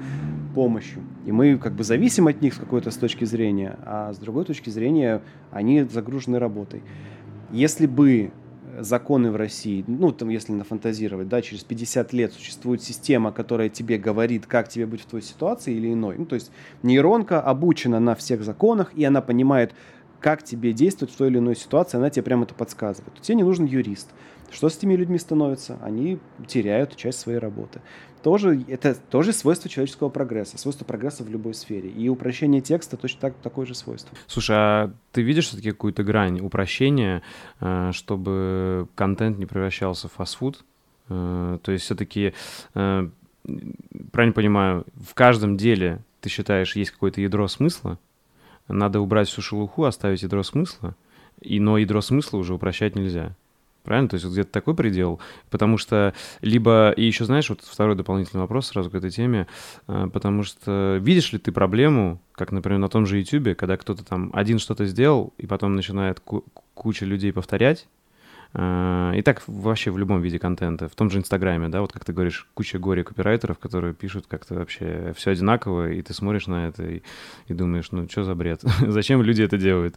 помощью. 0.55 1.03
И 1.27 1.33
мы 1.33 1.59
как 1.59 1.75
бы 1.75 1.85
зависим 1.85 2.29
от 2.29 2.41
них 2.41 2.55
с 2.55 2.57
какой-то 2.57 2.91
с 2.91 2.97
точки 2.97 3.27
зрения, 3.27 3.77
а 3.85 4.15
с 4.15 4.17
другой 4.17 4.47
точки 4.47 4.71
зрения 4.71 5.21
они 5.51 5.83
загружены 5.83 6.39
работой. 6.39 6.83
Если 7.53 7.87
бы 7.87 8.31
законы 8.81 9.31
в 9.31 9.37
России, 9.37 9.85
ну, 9.87 10.13
там, 10.13 10.29
если 10.29 10.53
нафантазировать, 10.53 11.29
да, 11.29 11.43
через 11.43 11.65
50 11.65 12.13
лет 12.13 12.33
существует 12.33 12.83
система, 12.83 13.33
которая 13.33 13.69
тебе 13.69 13.99
говорит, 13.99 14.47
как 14.47 14.69
тебе 14.69 14.87
быть 14.87 15.03
в 15.03 15.07
твоей 15.07 15.25
ситуации 15.25 15.75
или 15.75 15.93
иной. 15.93 16.17
Ну, 16.19 16.27
то 16.27 16.35
есть 16.35 16.51
нейронка 16.83 17.41
обучена 17.41 18.01
на 18.01 18.15
всех 18.15 18.43
законах, 18.43 18.93
и 18.95 19.05
она 19.05 19.21
понимает, 19.21 19.73
как 20.21 20.43
тебе 20.43 20.73
действовать 20.73 21.13
в 21.13 21.17
той 21.17 21.29
или 21.29 21.39
иной 21.39 21.57
ситуации, 21.57 21.99
она 21.99 22.11
тебе 22.11 22.23
прямо 22.23 22.45
это 22.45 22.55
подсказывает. 22.55 23.21
Тебе 23.21 23.37
не 23.37 23.45
нужен 23.45 23.65
юрист. 23.67 24.09
Что 24.51 24.69
с 24.69 24.77
этими 24.77 24.95
людьми 24.95 25.19
становится? 25.19 25.77
Они 25.83 26.19
теряют 26.47 26.97
часть 26.97 27.19
своей 27.19 27.39
работы 27.39 27.81
тоже, 28.23 28.65
это 28.69 28.95
тоже 28.95 29.33
свойство 29.33 29.71
человеческого 29.71 30.09
прогресса, 30.09 30.59
свойство 30.59 30.85
прогресса 30.85 31.25
в 31.25 31.29
любой 31.29 31.55
сфере. 31.55 31.89
И 31.91 32.09
упрощение 32.09 32.61
текста 32.61 32.97
точно 32.97 33.21
так, 33.21 33.35
такое 33.43 33.67
же 33.67 33.75
свойство. 33.75 34.17
Слушай, 34.27 34.57
а 34.57 34.93
ты 35.13 35.23
видишь 35.23 35.47
все-таки 35.49 35.71
какую-то 35.71 36.03
грань 36.03 36.41
упрощения, 36.41 37.23
э, 37.61 37.91
чтобы 37.93 38.89
контент 38.95 39.39
не 39.39 39.47
превращался 39.47 40.09
в 40.09 40.13
фастфуд? 40.13 40.65
Э, 41.09 41.59
то 41.63 41.73
есть 41.73 41.85
все-таки, 41.85 42.35
э, 42.75 43.09
правильно 44.13 44.33
понимаю, 44.33 44.87
в 44.95 45.15
каждом 45.15 45.57
деле 45.57 46.01
ты 46.21 46.29
считаешь, 46.29 46.77
есть 46.77 46.91
какое-то 46.91 47.21
ядро 47.21 47.47
смысла, 47.49 47.99
надо 48.69 49.01
убрать 49.01 49.29
всю 49.29 49.43
шелуху, 49.43 49.85
оставить 49.85 50.23
ядро 50.23 50.43
смысла, 50.43 50.97
и, 51.41 51.61
но 51.61 51.79
ядро 51.79 52.01
смысла 52.01 52.39
уже 52.39 52.55
упрощать 52.55 52.97
нельзя. 52.97 53.37
Правильно? 53.87 54.09
То 54.09 54.15
есть 54.15 54.25
вот 54.25 54.33
где-то 54.33 54.51
такой 54.51 54.75
предел. 54.75 55.21
Потому 55.49 55.79
что 55.79 56.13
либо... 56.41 56.91
И 56.91 57.05
еще, 57.05 57.25
знаешь, 57.25 57.49
вот 57.49 57.61
второй 57.63 57.95
дополнительный 57.95 58.41
вопрос 58.41 58.67
сразу 58.67 58.91
к 58.91 58.95
этой 58.97 59.11
теме. 59.11 59.47
Э, 59.87 60.09
потому 60.13 60.43
что 60.43 60.99
видишь 61.01 61.33
ли 61.33 61.39
ты 61.39 61.53
проблему, 61.53 62.21
как, 62.33 62.51
например, 62.51 62.81
на 62.81 62.89
том 62.89 63.07
же 63.07 63.19
YouTube, 63.19 63.57
когда 63.57 63.77
кто-то 63.77 64.05
там 64.05 64.31
один 64.35 64.59
что-то 64.59 64.87
сделал, 64.87 65.33
и 65.39 65.47
потом 65.47 65.77
начинает 65.77 66.21
куча 66.75 67.05
людей 67.05 67.33
повторять, 67.33 67.87
э, 68.55 69.13
и 69.17 69.23
так 69.23 69.43
вообще 69.47 69.91
в 69.91 69.99
любом 69.99 70.21
виде 70.21 70.39
контента, 70.39 70.89
в 70.89 70.95
том 70.97 71.11
же 71.11 71.19
Инстаграме, 71.19 71.69
да, 71.69 71.81
вот 71.81 71.93
как 71.93 72.05
ты 72.05 72.13
говоришь, 72.13 72.49
куча 72.55 72.79
горе 72.79 73.05
копирайтеров, 73.05 73.59
которые 73.59 73.95
пишут 73.95 74.27
как-то 74.27 74.55
вообще 74.55 75.15
все 75.17 75.31
одинаково, 75.31 75.93
и 75.93 76.03
ты 76.03 76.13
смотришь 76.13 76.49
на 76.49 76.69
это 76.69 76.85
и, 76.85 77.03
и 77.47 77.55
думаешь, 77.55 77.93
ну 77.93 78.09
что 78.09 78.25
за 78.25 78.35
бред, 78.35 78.63
зачем 78.81 79.23
люди 79.23 79.43
это 79.43 79.57
делают? 79.57 79.97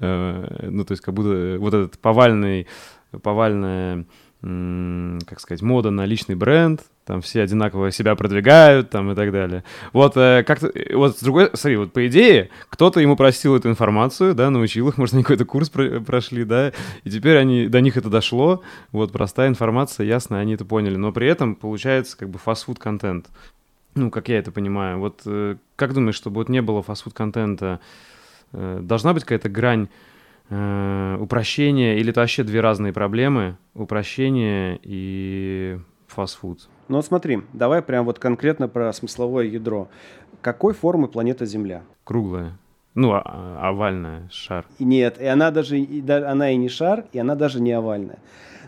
Э, 0.00 0.68
ну 0.70 0.84
то 0.84 0.92
есть 0.92 1.02
как 1.02 1.14
будто 1.14 1.56
вот 1.58 1.74
этот 1.74 1.98
повальный 1.98 2.66
повальная, 3.22 4.04
как 4.40 5.40
сказать, 5.40 5.62
мода 5.62 5.90
на 5.90 6.04
личный 6.04 6.34
бренд, 6.34 6.82
там 7.06 7.20
все 7.20 7.42
одинаково 7.42 7.90
себя 7.90 8.14
продвигают, 8.16 8.90
там 8.90 9.12
и 9.12 9.14
так 9.14 9.32
далее. 9.32 9.64
Вот 9.92 10.16
э, 10.16 10.44
как-то, 10.44 10.72
вот 10.92 11.16
с 11.16 11.22
другой, 11.22 11.50
смотри, 11.54 11.76
вот 11.76 11.92
по 11.92 12.06
идее, 12.06 12.50
кто-то 12.68 13.00
ему 13.00 13.16
простил 13.16 13.56
эту 13.56 13.70
информацию, 13.70 14.34
да, 14.34 14.50
научил 14.50 14.88
их, 14.88 14.98
может, 14.98 15.14
они 15.14 15.22
какой-то 15.22 15.44
курс 15.44 15.70
про- 15.70 16.00
прошли, 16.00 16.44
да, 16.44 16.72
и 17.04 17.10
теперь 17.10 17.38
они, 17.38 17.68
до 17.68 17.80
них 17.80 17.96
это 17.96 18.10
дошло, 18.10 18.62
вот 18.92 19.12
простая 19.12 19.48
информация, 19.48 20.04
ясно, 20.04 20.40
они 20.40 20.54
это 20.54 20.64
поняли, 20.64 20.96
но 20.96 21.12
при 21.12 21.28
этом 21.28 21.54
получается 21.54 22.16
как 22.18 22.28
бы 22.28 22.38
фастфуд 22.38 22.78
контент. 22.78 23.28
Ну, 23.94 24.10
как 24.10 24.28
я 24.28 24.38
это 24.38 24.50
понимаю. 24.52 24.98
Вот 24.98 25.22
э, 25.24 25.56
как 25.76 25.94
думаешь, 25.94 26.16
чтобы 26.16 26.36
вот 26.36 26.48
не 26.48 26.60
было 26.60 26.82
фастфуд 26.82 27.14
контента, 27.14 27.80
э, 28.52 28.80
должна 28.82 29.14
быть 29.14 29.22
какая-то 29.22 29.48
грань 29.48 29.88
э, 30.50 31.18
упрощение, 31.20 31.98
или 31.98 32.10
это 32.10 32.20
вообще 32.20 32.44
две 32.44 32.60
разные 32.60 32.92
проблемы, 32.92 33.56
упрощение 33.74 34.78
и 34.82 35.78
фастфуд? 36.06 36.68
Ну 36.88 37.02
смотри, 37.02 37.42
давай 37.52 37.82
прям 37.82 38.04
вот 38.04 38.18
конкретно 38.18 38.68
про 38.68 38.92
смысловое 38.92 39.46
ядро. 39.46 39.88
Какой 40.40 40.74
формы 40.74 41.08
планета 41.08 41.44
Земля? 41.44 41.82
Круглая. 42.04 42.58
Ну, 42.94 43.12
а, 43.12 43.22
а, 43.24 43.68
овальная, 43.68 44.28
шар. 44.32 44.64
Нет, 44.78 45.20
и 45.20 45.26
она 45.26 45.50
даже, 45.50 45.78
и, 45.78 46.00
да, 46.00 46.30
она 46.30 46.50
и 46.50 46.56
не 46.56 46.68
шар, 46.68 47.04
и 47.12 47.18
она 47.18 47.34
даже 47.34 47.60
не 47.60 47.72
овальная. 47.72 48.18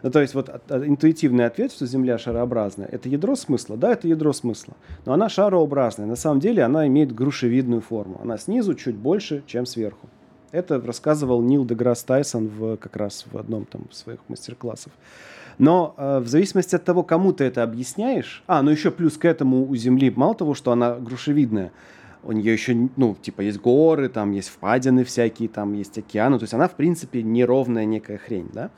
Ну, 0.03 0.11
то 0.11 0.21
есть 0.21 0.35
вот 0.35 0.51
интуитивный 0.69 1.47
ответ, 1.47 1.73
что 1.73 1.87
Земля 1.87 2.19
шарообразная, 2.19 2.87
это 2.87 3.09
ядро 3.09 3.35
смысла? 3.37 3.77
Да, 3.77 3.93
это 3.93 4.07
ядро 4.07 4.33
смысла. 4.33 4.75
Но 5.07 5.13
она 5.13 5.29
шарообразная. 5.29 6.07
На 6.07 6.17
самом 6.17 6.41
деле 6.41 6.63
она 6.63 6.87
имеет 6.87 7.15
грушевидную 7.15 7.81
форму. 7.81 8.21
Она 8.23 8.39
снизу 8.39 8.75
чуть 8.75 8.97
больше, 8.97 9.43
чем 9.47 9.67
сверху. 9.67 10.09
Это 10.51 10.81
рассказывал 10.81 11.43
Нил 11.43 11.65
Деграсс 11.67 12.03
Тайсон 12.05 12.49
в, 12.49 12.77
как 12.77 12.97
раз 12.97 13.27
в 13.31 13.37
одном 13.37 13.67
там 13.67 13.91
своих 13.91 14.21
мастер-классов. 14.29 14.93
Но 15.59 15.95
э, 15.97 16.21
в 16.21 16.29
зависимости 16.29 16.75
от 16.75 16.85
того, 16.85 17.03
кому 17.03 17.33
ты 17.33 17.45
это 17.45 17.63
объясняешь... 17.63 18.43
А, 18.47 18.63
ну 18.63 18.71
еще 18.71 18.91
плюс 18.91 19.19
к 19.19 19.25
этому 19.25 19.69
у 19.69 19.77
Земли, 19.77 20.11
мало 20.15 20.35
того, 20.35 20.55
что 20.55 20.73
она 20.73 20.95
грушевидная, 20.95 21.73
у 22.23 22.33
нее 22.33 22.53
еще, 22.53 22.89
ну, 22.97 23.17
типа, 23.21 23.43
есть 23.43 23.61
горы, 23.61 24.09
там 24.09 24.33
есть 24.33 24.49
впадины 24.49 25.05
всякие, 25.05 25.49
там 25.49 25.75
есть 25.75 25.99
океаны. 25.99 26.39
То 26.39 26.45
есть 26.45 26.55
она, 26.55 26.69
в 26.69 26.75
принципе, 26.75 27.23
неровная 27.23 27.85
некая 27.85 28.19
хрень, 28.19 28.49
да? 28.53 28.71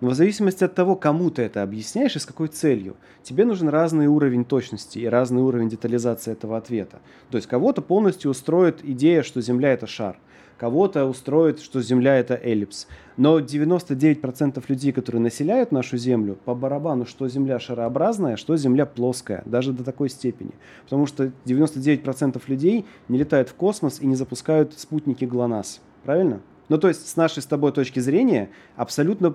Но 0.00 0.10
в 0.10 0.14
зависимости 0.14 0.64
от 0.64 0.74
того, 0.74 0.96
кому 0.96 1.30
ты 1.30 1.42
это 1.42 1.62
объясняешь 1.62 2.16
и 2.16 2.18
с 2.18 2.26
какой 2.26 2.48
целью, 2.48 2.96
тебе 3.22 3.44
нужен 3.44 3.68
разный 3.68 4.06
уровень 4.06 4.44
точности 4.44 4.98
и 4.98 5.06
разный 5.06 5.40
уровень 5.40 5.68
детализации 5.68 6.32
этого 6.32 6.56
ответа. 6.56 6.98
То 7.30 7.38
есть 7.38 7.48
кого-то 7.48 7.80
полностью 7.80 8.30
устроит 8.30 8.84
идея, 8.84 9.22
что 9.22 9.40
Земля– 9.40 9.72
это 9.72 9.86
шар– 9.86 10.18
Кого-то 10.58 11.06
устроит, 11.06 11.60
что 11.60 11.82
Земля 11.82 12.16
это 12.16 12.34
эллипс. 12.34 12.86
Но 13.16 13.40
99% 13.40 14.62
людей, 14.68 14.92
которые 14.92 15.20
населяют 15.20 15.72
нашу 15.72 15.96
Землю, 15.96 16.38
по 16.44 16.54
барабану, 16.54 17.06
что 17.06 17.28
Земля 17.28 17.58
шарообразная, 17.58 18.36
что 18.36 18.56
Земля 18.56 18.86
плоская, 18.86 19.42
даже 19.46 19.72
до 19.72 19.84
такой 19.84 20.08
степени. 20.10 20.52
Потому 20.84 21.06
что 21.06 21.32
99% 21.44 22.40
людей 22.46 22.86
не 23.08 23.18
летают 23.18 23.48
в 23.48 23.54
космос 23.54 24.00
и 24.00 24.06
не 24.06 24.14
запускают 24.14 24.78
спутники 24.78 25.24
ГЛОНАСС. 25.24 25.80
Правильно? 26.04 26.40
Ну, 26.68 26.78
то 26.78 26.88
есть, 26.88 27.06
с 27.06 27.16
нашей 27.16 27.42
с 27.42 27.46
тобой 27.46 27.72
точки 27.72 28.00
зрения, 28.00 28.50
абсолютно 28.76 29.34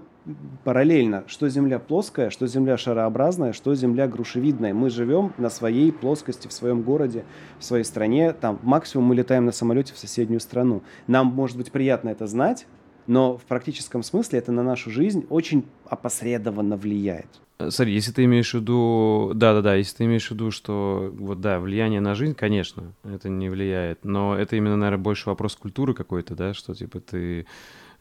параллельно, 0.63 1.23
что 1.27 1.47
Земля 1.47 1.77
плоская, 1.79 2.29
что 2.29 2.47
Земля 2.47 2.77
шарообразная, 2.77 3.53
что 3.53 3.75
Земля 3.75 4.07
грушевидная. 4.07 4.73
Мы 4.73 4.89
живем 4.89 5.33
на 5.37 5.49
своей 5.49 5.91
плоскости, 5.91 6.47
в 6.47 6.53
своем 6.53 6.81
городе, 6.81 7.23
в 7.59 7.63
своей 7.63 7.83
стране. 7.83 8.33
Там 8.33 8.59
максимум 8.63 9.07
мы 9.07 9.15
летаем 9.15 9.45
на 9.45 9.51
самолете 9.51 9.93
в 9.93 9.99
соседнюю 9.99 10.39
страну. 10.39 10.81
Нам, 11.07 11.27
может 11.27 11.57
быть, 11.57 11.71
приятно 11.71 12.09
это 12.09 12.25
знать, 12.25 12.65
но 13.05 13.37
в 13.37 13.43
практическом 13.43 14.03
смысле 14.03 14.39
это 14.39 14.51
на 14.51 14.63
нашу 14.63 14.89
жизнь 14.89 15.25
очень 15.29 15.65
опосредованно 15.85 16.77
влияет. 16.77 17.41
Смотри, 17.67 17.93
если 17.93 18.13
ты 18.13 18.23
имеешь 18.23 18.51
в 18.51 18.53
виду, 18.53 19.33
да-да-да, 19.35 19.75
если 19.75 19.97
ты 19.97 20.05
имеешь 20.05 20.27
в 20.27 20.31
виду, 20.31 20.49
что 20.49 21.13
вот 21.13 21.41
да, 21.41 21.59
влияние 21.59 21.99
на 21.99 22.15
жизнь, 22.15 22.33
конечно, 22.33 22.93
это 23.03 23.27
не 23.27 23.49
влияет, 23.49 24.05
но 24.05 24.37
это 24.37 24.55
именно, 24.55 24.77
наверное, 24.77 25.03
больше 25.03 25.29
вопрос 25.29 25.57
культуры 25.57 25.93
какой-то, 25.93 26.35
да, 26.35 26.53
что 26.53 26.73
типа 26.73 27.01
ты 27.01 27.45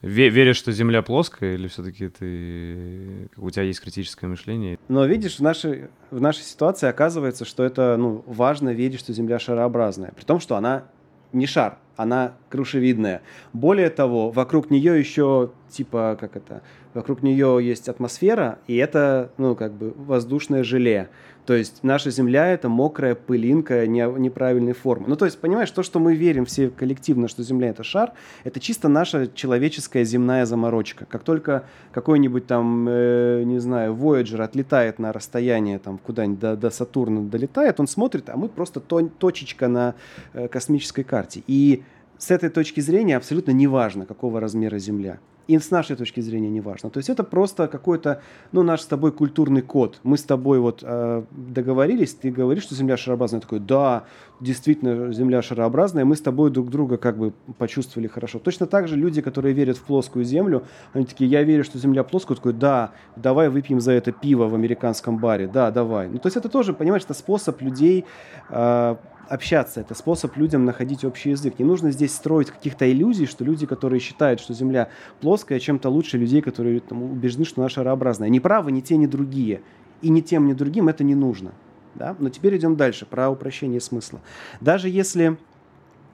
веришь, 0.00 0.58
что 0.58 0.70
Земля 0.70 1.02
плоская, 1.02 1.54
или 1.54 1.66
все-таки 1.66 2.08
ты 2.08 3.28
у 3.36 3.50
тебя 3.50 3.64
есть 3.64 3.80
критическое 3.80 4.28
мышление? 4.28 4.78
Но 4.86 5.04
видишь, 5.06 5.38
в 5.38 5.42
нашей, 5.42 5.88
в 6.12 6.20
нашей 6.20 6.44
ситуации 6.44 6.88
оказывается, 6.88 7.44
что 7.44 7.64
это 7.64 7.96
ну, 7.98 8.22
важно 8.26 8.72
верить, 8.72 9.00
что 9.00 9.12
Земля 9.12 9.40
шарообразная, 9.40 10.12
при 10.12 10.24
том, 10.24 10.38
что 10.38 10.54
она 10.54 10.84
не 11.32 11.46
шар, 11.46 11.78
она 11.96 12.34
крушевидная. 12.48 13.22
Более 13.52 13.90
того, 13.90 14.30
вокруг 14.30 14.70
нее 14.70 14.98
еще 14.98 15.50
типа, 15.68 16.16
как 16.18 16.36
это, 16.36 16.62
вокруг 16.98 17.22
нее 17.22 17.60
есть 17.62 17.88
атмосфера, 17.88 18.58
и 18.66 18.74
это, 18.74 19.30
ну, 19.38 19.54
как 19.54 19.72
бы 19.72 19.94
воздушное 19.96 20.64
желе. 20.64 21.08
То 21.46 21.54
есть 21.54 21.84
наша 21.84 22.10
Земля— 22.10 22.48
это 22.52 22.68
мокрая 22.68 23.14
пылинка 23.14 23.86
не, 23.86 24.00
неправильной 24.18 24.72
формы. 24.72 25.06
Ну, 25.06 25.14
то 25.14 25.24
есть, 25.24 25.38
понимаешь, 25.40 25.70
то, 25.70 25.84
что 25.84 26.00
мы 26.00 26.16
верим 26.16 26.44
все 26.44 26.70
коллективно, 26.70 27.28
что 27.28 27.44
Земля— 27.44 27.68
это 27.70 27.84
шар, 27.84 28.14
это 28.42 28.58
чисто 28.58 28.88
наша 28.88 29.28
человеческая 29.28 30.02
земная 30.02 30.44
заморочка. 30.44 31.06
Как 31.06 31.22
только 31.22 31.62
какой-нибудь 31.92 32.48
там, 32.48 32.88
э, 32.88 33.44
не 33.44 33.60
знаю, 33.60 33.94
Voyager 33.94 34.42
отлетает 34.42 34.98
на 34.98 35.12
расстояние 35.12 35.78
там 35.78 35.98
куда-нибудь 35.98 36.40
до, 36.40 36.56
до 36.56 36.70
Сатурна 36.70 37.20
долетает, 37.20 37.78
он 37.78 37.86
смотрит, 37.86 38.28
а 38.28 38.36
мы 38.36 38.48
просто 38.48 38.80
то, 38.80 39.00
точечка 39.00 39.68
на 39.68 39.94
э, 40.34 40.48
космической 40.48 41.04
карте. 41.04 41.44
И 41.46 41.84
с 42.18 42.30
этой 42.30 42.50
точки 42.50 42.80
зрения 42.80 43.16
абсолютно 43.16 43.52
неважно, 43.52 44.06
какого 44.06 44.40
размера 44.40 44.78
Земля 44.78 45.18
и 45.48 45.58
с 45.58 45.70
нашей 45.70 45.96
точки 45.96 46.20
зрения 46.20 46.50
не 46.50 46.60
важно. 46.60 46.90
То 46.90 46.98
есть 46.98 47.08
это 47.08 47.24
просто 47.24 47.68
какой-то, 47.68 48.20
ну, 48.52 48.62
наш 48.62 48.82
с 48.82 48.86
тобой 48.86 49.12
культурный 49.12 49.62
код. 49.62 49.98
Мы 50.02 50.18
с 50.18 50.22
тобой 50.22 50.60
вот 50.60 50.80
э, 50.82 51.22
договорились, 51.30 52.12
ты 52.12 52.30
говоришь, 52.30 52.64
что 52.64 52.74
Земля 52.74 52.98
шарообразная. 52.98 53.38
Я 53.38 53.42
такой, 53.42 53.60
да, 53.60 54.04
действительно, 54.40 55.10
Земля 55.12 55.40
шарообразная. 55.40 56.04
Мы 56.04 56.16
с 56.16 56.20
тобой 56.20 56.50
друг 56.50 56.68
друга 56.68 56.98
как 56.98 57.16
бы 57.16 57.32
почувствовали 57.56 58.08
хорошо. 58.08 58.38
Точно 58.38 58.66
так 58.66 58.88
же 58.88 58.96
люди, 58.96 59.22
которые 59.22 59.54
верят 59.54 59.78
в 59.78 59.82
плоскую 59.82 60.24
Землю, 60.24 60.64
они 60.92 61.06
такие, 61.06 61.30
я 61.30 61.42
верю, 61.42 61.64
что 61.64 61.78
Земля 61.78 62.04
плоская. 62.04 62.36
такой, 62.36 62.52
да, 62.52 62.92
давай 63.16 63.48
выпьем 63.48 63.80
за 63.80 63.92
это 63.92 64.12
пиво 64.12 64.48
в 64.48 64.54
американском 64.54 65.16
баре. 65.16 65.48
Да, 65.48 65.70
давай. 65.70 66.08
Ну, 66.08 66.18
то 66.18 66.26
есть 66.26 66.36
это 66.36 66.50
тоже, 66.50 66.74
понимаешь, 66.74 67.04
это 67.04 67.14
способ 67.14 67.62
людей 67.62 68.04
э, 68.50 68.96
общаться, 69.28 69.80
это 69.80 69.94
способ 69.94 70.36
людям 70.36 70.64
находить 70.64 71.04
общий 71.04 71.30
язык. 71.30 71.58
Не 71.58 71.64
нужно 71.64 71.90
здесь 71.90 72.14
строить 72.14 72.50
каких-то 72.50 72.90
иллюзий, 72.90 73.26
что 73.26 73.44
люди, 73.44 73.66
которые 73.66 74.00
считают, 74.00 74.40
что 74.40 74.54
Земля 74.54 74.88
плоская, 75.20 75.60
чем-то 75.60 75.88
лучше 75.88 76.18
людей, 76.18 76.42
которые 76.42 76.80
там, 76.80 77.02
убеждены, 77.02 77.44
что 77.44 77.60
она 77.60 77.68
шарообразная. 77.68 78.28
Не 78.28 78.40
правы 78.40 78.72
ни 78.72 78.80
те, 78.80 78.96
ни 78.96 79.06
другие. 79.06 79.62
И 80.00 80.10
ни 80.10 80.20
тем, 80.20 80.46
ни 80.46 80.52
другим 80.52 80.88
это 80.88 81.04
не 81.04 81.14
нужно. 81.14 81.52
Да? 81.94 82.16
Но 82.18 82.30
теперь 82.30 82.56
идем 82.56 82.76
дальше, 82.76 83.06
про 83.06 83.30
упрощение 83.30 83.80
смысла. 83.80 84.20
Даже 84.60 84.88
если 84.88 85.36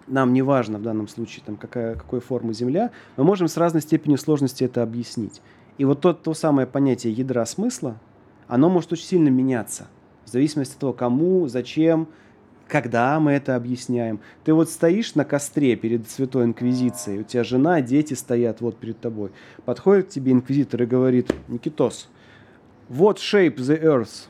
нам 0.06 0.32
не 0.32 0.42
важно 0.42 0.78
в 0.78 0.82
данном 0.82 1.08
случае, 1.08 1.42
там, 1.46 1.56
какая, 1.56 1.94
какой 1.94 2.20
формы 2.20 2.52
Земля, 2.54 2.90
мы 3.16 3.24
можем 3.24 3.48
с 3.48 3.56
разной 3.56 3.82
степенью 3.82 4.18
сложности 4.18 4.64
это 4.64 4.82
объяснить. 4.82 5.40
И 5.78 5.84
вот 5.84 6.00
то, 6.00 6.12
то 6.12 6.34
самое 6.34 6.66
понятие 6.66 7.12
ядра 7.12 7.44
смысла, 7.46 7.98
оно 8.46 8.68
может 8.68 8.92
очень 8.92 9.06
сильно 9.06 9.28
меняться. 9.28 9.88
В 10.24 10.30
зависимости 10.30 10.74
от 10.74 10.80
того, 10.80 10.92
кому, 10.92 11.48
зачем, 11.48 12.08
когда 12.68 13.18
мы 13.20 13.32
это 13.32 13.56
объясняем. 13.56 14.20
Ты 14.44 14.54
вот 14.54 14.70
стоишь 14.70 15.14
на 15.14 15.24
костре 15.24 15.76
перед 15.76 16.08
Святой 16.08 16.44
Инквизицией, 16.44 17.20
у 17.20 17.22
тебя 17.24 17.44
жена, 17.44 17.80
дети 17.80 18.14
стоят 18.14 18.60
вот 18.60 18.78
перед 18.78 19.00
тобой. 19.00 19.30
Подходит 19.64 20.06
к 20.06 20.10
тебе 20.10 20.32
инквизитор 20.32 20.82
и 20.82 20.86
говорит, 20.86 21.32
Никитос, 21.48 22.08
what 22.88 23.16
shape 23.16 23.56
the 23.56 23.82
earth? 23.82 24.28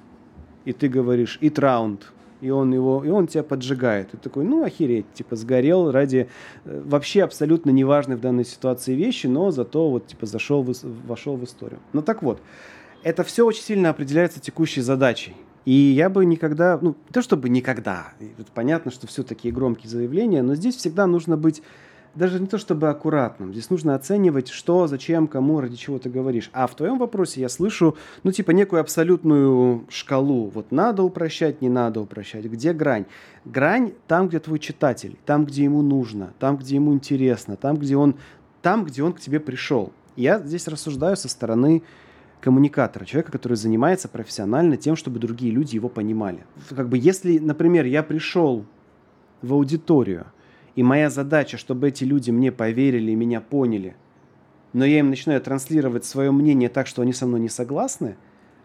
И 0.64 0.72
ты 0.72 0.88
говоришь, 0.88 1.38
it 1.40 1.54
round. 1.54 2.00
И 2.40 2.50
он, 2.50 2.74
его, 2.74 3.02
и 3.04 3.08
он 3.08 3.26
тебя 3.26 3.42
поджигает. 3.42 4.10
Ты 4.10 4.18
такой, 4.18 4.44
ну, 4.44 4.64
охереть, 4.64 5.06
типа, 5.14 5.34
сгорел 5.34 5.90
ради 5.90 6.28
э, 6.64 6.82
вообще 6.84 7.22
абсолютно 7.22 7.70
неважной 7.70 8.16
в 8.16 8.20
данной 8.20 8.44
ситуации 8.44 8.92
вещи, 8.94 9.26
но 9.26 9.50
зато 9.50 9.88
вот, 9.88 10.08
типа, 10.08 10.26
зашел, 10.26 10.66
вошел 11.06 11.36
в 11.36 11.44
историю. 11.44 11.80
Ну, 11.94 12.02
так 12.02 12.22
вот, 12.22 12.42
это 13.02 13.24
все 13.24 13.46
очень 13.46 13.62
сильно 13.62 13.88
определяется 13.90 14.40
текущей 14.40 14.82
задачей. 14.82 15.34
И 15.64 15.72
я 15.72 16.10
бы 16.10 16.24
никогда, 16.24 16.78
ну, 16.80 16.90
не 16.90 17.12
то 17.12 17.22
чтобы 17.22 17.48
никогда, 17.48 18.12
понятно, 18.54 18.90
что 18.90 19.06
все 19.06 19.22
такие 19.22 19.52
громкие 19.52 19.88
заявления, 19.88 20.42
но 20.42 20.54
здесь 20.54 20.76
всегда 20.76 21.06
нужно 21.06 21.36
быть 21.36 21.62
даже 22.14 22.38
не 22.40 22.46
то 22.46 22.58
чтобы 22.58 22.88
аккуратным. 22.88 23.52
Здесь 23.52 23.70
нужно 23.70 23.94
оценивать, 23.94 24.48
что, 24.48 24.86
зачем, 24.86 25.26
кому, 25.26 25.60
ради 25.60 25.76
чего 25.76 25.98
ты 25.98 26.08
говоришь. 26.08 26.50
А 26.52 26.66
в 26.66 26.74
твоем 26.74 26.98
вопросе 26.98 27.40
я 27.40 27.48
слышу, 27.48 27.96
ну, 28.22 28.32
типа, 28.32 28.52
некую 28.52 28.80
абсолютную 28.80 29.84
шкалу. 29.88 30.48
Вот 30.48 30.70
надо 30.70 31.02
упрощать, 31.02 31.60
не 31.60 31.68
надо 31.68 32.00
упрощать. 32.00 32.44
Где 32.44 32.72
грань? 32.72 33.06
Грань 33.44 33.92
там, 34.06 34.28
где 34.28 34.38
твой 34.38 34.58
читатель, 34.58 35.16
там, 35.26 35.44
где 35.44 35.64
ему 35.64 35.82
нужно, 35.82 36.32
там, 36.38 36.56
где 36.56 36.76
ему 36.76 36.92
интересно, 36.94 37.56
там, 37.56 37.76
где 37.76 37.96
он, 37.96 38.16
там, 38.62 38.84
где 38.84 39.02
он 39.02 39.12
к 39.12 39.20
тебе 39.20 39.40
пришел. 39.40 39.92
Я 40.16 40.38
здесь 40.38 40.68
рассуждаю 40.68 41.16
со 41.16 41.28
стороны 41.28 41.82
коммуникатора, 42.44 43.06
человека, 43.06 43.32
который 43.32 43.56
занимается 43.56 44.06
профессионально 44.06 44.76
тем, 44.76 44.96
чтобы 44.96 45.18
другие 45.18 45.50
люди 45.50 45.76
его 45.76 45.88
понимали. 45.88 46.44
Как 46.68 46.90
бы 46.90 46.98
если, 46.98 47.38
например, 47.38 47.86
я 47.86 48.02
пришел 48.02 48.66
в 49.40 49.54
аудиторию, 49.54 50.26
и 50.76 50.82
моя 50.82 51.08
задача, 51.08 51.56
чтобы 51.56 51.88
эти 51.88 52.04
люди 52.04 52.30
мне 52.30 52.52
поверили 52.52 53.12
и 53.12 53.14
меня 53.14 53.40
поняли, 53.40 53.96
но 54.74 54.84
я 54.84 54.98
им 54.98 55.08
начинаю 55.08 55.40
транслировать 55.40 56.04
свое 56.04 56.32
мнение 56.32 56.68
так, 56.68 56.86
что 56.86 57.00
они 57.00 57.14
со 57.14 57.24
мной 57.26 57.40
не 57.40 57.48
согласны, 57.48 58.16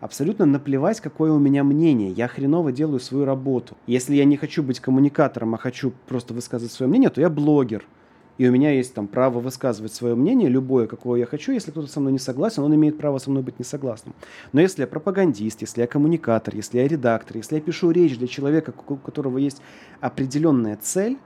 абсолютно 0.01 0.45
наплевать, 0.45 0.99
какое 0.99 1.31
у 1.31 1.39
меня 1.39 1.63
мнение. 1.63 2.11
Я 2.11 2.27
хреново 2.27 2.73
делаю 2.73 2.99
свою 2.99 3.23
работу. 3.23 3.77
Если 3.87 4.13
я 4.13 4.25
не 4.25 4.35
хочу 4.35 4.61
быть 4.61 4.81
коммуникатором, 4.81 5.55
а 5.55 5.57
хочу 5.57 5.93
просто 6.05 6.33
высказывать 6.33 6.73
свое 6.73 6.89
мнение, 6.89 7.09
то 7.09 7.21
я 7.21 7.29
блогер– 7.29 7.85
и 8.39 8.47
у 8.47 8.53
меня 8.53 8.71
есть 8.71 8.93
там 8.93 9.07
право 9.07 9.41
высказывать 9.41 9.93
свое 9.93 10.15
мнение, 10.15 10.47
любое, 10.47 10.87
какое 10.87 11.19
я 11.19 11.25
хочу. 11.25 11.51
Если 11.51 11.71
кто-то 11.71 11.89
со 11.89 11.99
мной 11.99 12.13
не 12.13 12.19
согласен, 12.19 12.63
он 12.63 12.73
имеет 12.73 12.97
право 12.97 13.17
со 13.17 13.29
мной 13.29 13.43
быть 13.43 13.59
не 13.59 13.65
согласным. 13.65 14.15
Но 14.53 14.61
если 14.61 14.81
я 14.81 14.87
пропагандист, 14.87 15.59
если 15.59 15.81
я 15.81 15.87
коммуникатор, 15.87 16.55
если 16.55 16.77
я 16.77 16.87
редактор, 16.87 17.35
если 17.35 17.55
я 17.55 17.61
пишу 17.61 17.91
речь 17.91 18.17
для 18.17 18.27
человека, 18.27 18.73
у 18.87 18.95
которого 18.95 19.39
есть 19.39 19.61
определенная 19.99 20.77
цель, 20.81 21.17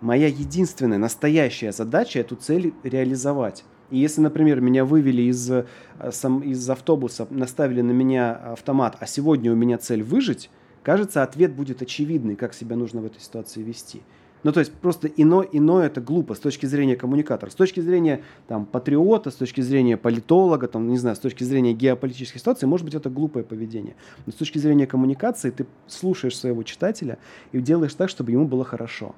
моя 0.00 0.28
единственная 0.28 0.96
настоящая 0.96 1.72
задача 1.72 2.20
эту 2.20 2.36
цель 2.36 2.72
реализовать. 2.84 3.64
И 3.90 3.98
если, 3.98 4.22
например, 4.22 4.62
меня 4.62 4.86
вывели 4.86 5.20
из, 5.20 5.50
э, 5.50 5.66
из 6.00 6.70
автобуса, 6.70 7.26
наставили 7.28 7.82
на 7.82 7.92
меня 7.92 8.32
автомат, 8.32 8.96
а 8.98 9.06
сегодня 9.06 9.52
у 9.52 9.56
меня 9.56 9.76
цель 9.76 10.02
выжить, 10.02 10.48
кажется, 10.82 11.22
ответ 11.22 11.54
будет 11.54 11.82
очевидный, 11.82 12.34
как 12.34 12.54
себя 12.54 12.76
нужно 12.76 13.02
в 13.02 13.04
этой 13.04 13.20
ситуации 13.20 13.60
вести. 13.60 14.00
Ну, 14.42 14.52
то 14.52 14.60
есть 14.60 14.72
просто 14.72 15.06
ино, 15.08 15.44
иное 15.50 15.86
это 15.86 16.00
глупо 16.00 16.34
с 16.34 16.40
точки 16.40 16.66
зрения 16.66 16.96
коммуникатора. 16.96 17.50
С 17.50 17.54
точки 17.54 17.80
зрения 17.80 18.22
там, 18.48 18.66
патриота, 18.66 19.30
с 19.30 19.34
точки 19.34 19.60
зрения 19.60 19.96
политолога, 19.96 20.66
там, 20.66 20.88
не 20.88 20.98
знаю, 20.98 21.16
с 21.16 21.20
точки 21.20 21.44
зрения 21.44 21.72
геополитической 21.72 22.38
ситуации, 22.38 22.66
может 22.66 22.84
быть, 22.84 22.94
это 22.94 23.08
глупое 23.08 23.44
поведение. 23.44 23.94
Но 24.26 24.32
с 24.32 24.36
точки 24.36 24.58
зрения 24.58 24.86
коммуникации 24.86 25.50
ты 25.50 25.66
слушаешь 25.86 26.36
своего 26.36 26.62
читателя 26.64 27.18
и 27.52 27.60
делаешь 27.60 27.94
так, 27.94 28.08
чтобы 28.08 28.32
ему 28.32 28.46
было 28.46 28.64
хорошо. 28.64 29.14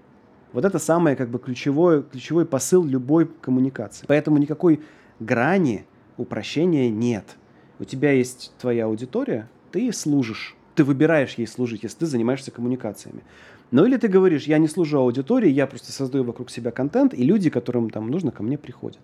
Вот 0.52 0.64
это 0.64 0.78
самое 0.78 1.16
как 1.16 1.30
бы 1.30 1.38
ключевой, 1.38 2.02
ключевой 2.02 2.46
посыл 2.46 2.84
любой 2.84 3.26
коммуникации. 3.26 4.04
Поэтому 4.06 4.38
никакой 4.38 4.82
грани 5.20 5.84
упрощения 6.16 6.90
нет. 6.90 7.24
У 7.80 7.84
тебя 7.84 8.12
есть 8.12 8.52
твоя 8.60 8.84
аудитория, 8.84 9.48
ты 9.72 9.92
служишь. 9.92 10.54
Ты 10.76 10.84
выбираешь 10.84 11.34
ей 11.34 11.46
служить, 11.46 11.82
если 11.84 11.98
ты 11.98 12.06
занимаешься 12.06 12.50
коммуникациями. 12.50 13.22
Ну 13.74 13.84
или 13.84 13.96
ты 13.96 14.06
говоришь, 14.06 14.44
я 14.44 14.58
не 14.58 14.68
служу 14.68 15.00
аудитории, 15.00 15.50
я 15.50 15.66
просто 15.66 15.90
создаю 15.90 16.22
вокруг 16.22 16.48
себя 16.48 16.70
контент, 16.70 17.12
и 17.12 17.24
люди, 17.24 17.50
которым 17.50 17.90
там 17.90 18.08
нужно, 18.08 18.30
ко 18.30 18.44
мне 18.44 18.56
приходят. 18.56 19.00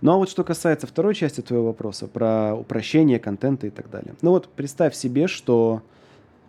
Ну 0.00 0.12
а 0.12 0.16
вот 0.16 0.30
что 0.30 0.44
касается 0.44 0.86
второй 0.86 1.16
части 1.16 1.40
твоего 1.40 1.66
вопроса, 1.66 2.06
про 2.06 2.54
упрощение 2.54 3.18
контента 3.18 3.66
и 3.66 3.70
так 3.70 3.90
далее. 3.90 4.14
Ну 4.22 4.30
вот 4.30 4.48
представь 4.48 4.94
себе, 4.94 5.26
что, 5.26 5.82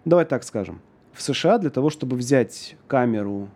давай 0.05 0.25
так 0.25 0.43
скажем, 0.43 0.81
в 1.13 1.23
США 1.23 1.57
для 1.57 1.71
того, 1.71 1.89
чтобы 1.89 2.15
взять 2.15 2.75
камеру 2.86 3.49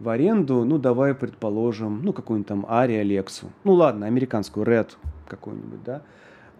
в 0.00 0.10
аренду, 0.10 0.66
ну 0.66 0.76
давай 0.76 1.14
предположим, 1.14 2.02
ну 2.02 2.12
какую-нибудь 2.12 2.48
там 2.48 2.66
Ари 2.68 2.96
Алексу, 2.96 3.46
ну 3.64 3.72
ладно, 3.72 4.04
американскую 4.04 4.66
Red 4.66 4.90
какую-нибудь, 5.26 5.82
да, 5.82 6.02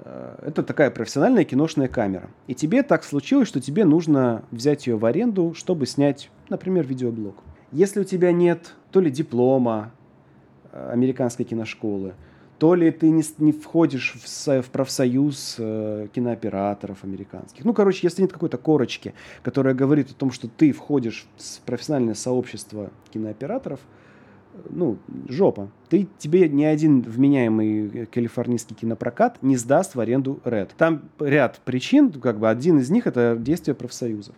Э, 0.05 0.37
это 0.43 0.63
такая 0.63 0.91
профессиональная 0.91 1.45
киношная 1.45 1.89
камера. 1.89 2.31
И 2.47 2.55
тебе 2.55 2.83
так 2.83 3.05
случилось, 3.05 3.49
что 3.49 3.61
тебе 3.61 3.85
нужно 3.85 4.45
взять 4.51 4.87
ее 4.87 4.97
в 4.97 5.05
аренду, 5.05 5.55
чтобы 5.55 5.87
снять, 5.87 6.31
например, 6.51 6.87
видеоблог. 6.87 7.37
Если 7.73 8.01
у 8.01 8.05
тебя 8.05 8.33
нет 8.33 8.75
то 8.91 9.01
ли 9.01 9.11
диплома 9.11 9.93
э, 10.73 10.91
американской 10.93 11.45
киношколы, 11.45 12.15
то 12.59 12.75
ли 12.75 12.91
ты 12.91 13.09
не, 13.09 13.23
не 13.39 13.53
входишь 13.53 14.15
в, 14.15 14.63
в 14.63 14.71
профсоюз 14.71 15.57
э, 15.59 16.09
кинооператоров 16.13 17.05
американских. 17.05 17.65
Ну, 17.65 17.73
короче, 17.73 18.01
если 18.03 18.23
нет 18.23 18.33
какой-то 18.33 18.59
корочки, 18.59 19.15
которая 19.43 19.75
говорит 19.75 20.11
о 20.11 20.15
том, 20.15 20.31
что 20.31 20.49
ты 20.49 20.73
входишь 20.73 21.27
в 21.39 21.61
профессиональное 21.63 22.15
сообщество 22.15 22.91
кинооператоров– 23.13 23.81
ну, 24.69 24.99
жопа. 25.29 25.71
Ты, 25.89 26.09
тебе 26.19 26.49
ни 26.49 26.65
один 26.65 27.03
вменяемый 27.03 28.07
калифорнийский 28.07 28.77
кинопрокат 28.77 29.43
не 29.43 29.57
сдаст 29.57 29.95
в 29.95 30.01
аренду 30.01 30.41
Red. 30.45 30.71
Там 30.77 31.03
ряд 31.19 31.61
причин, 31.65 32.13
как 32.13 32.39
бы 32.39 32.49
один 32.49 32.79
из 32.79 32.91
них 32.91 33.07
это 33.07 33.37
действие 33.39 33.75
профсоюзов. 33.75 34.35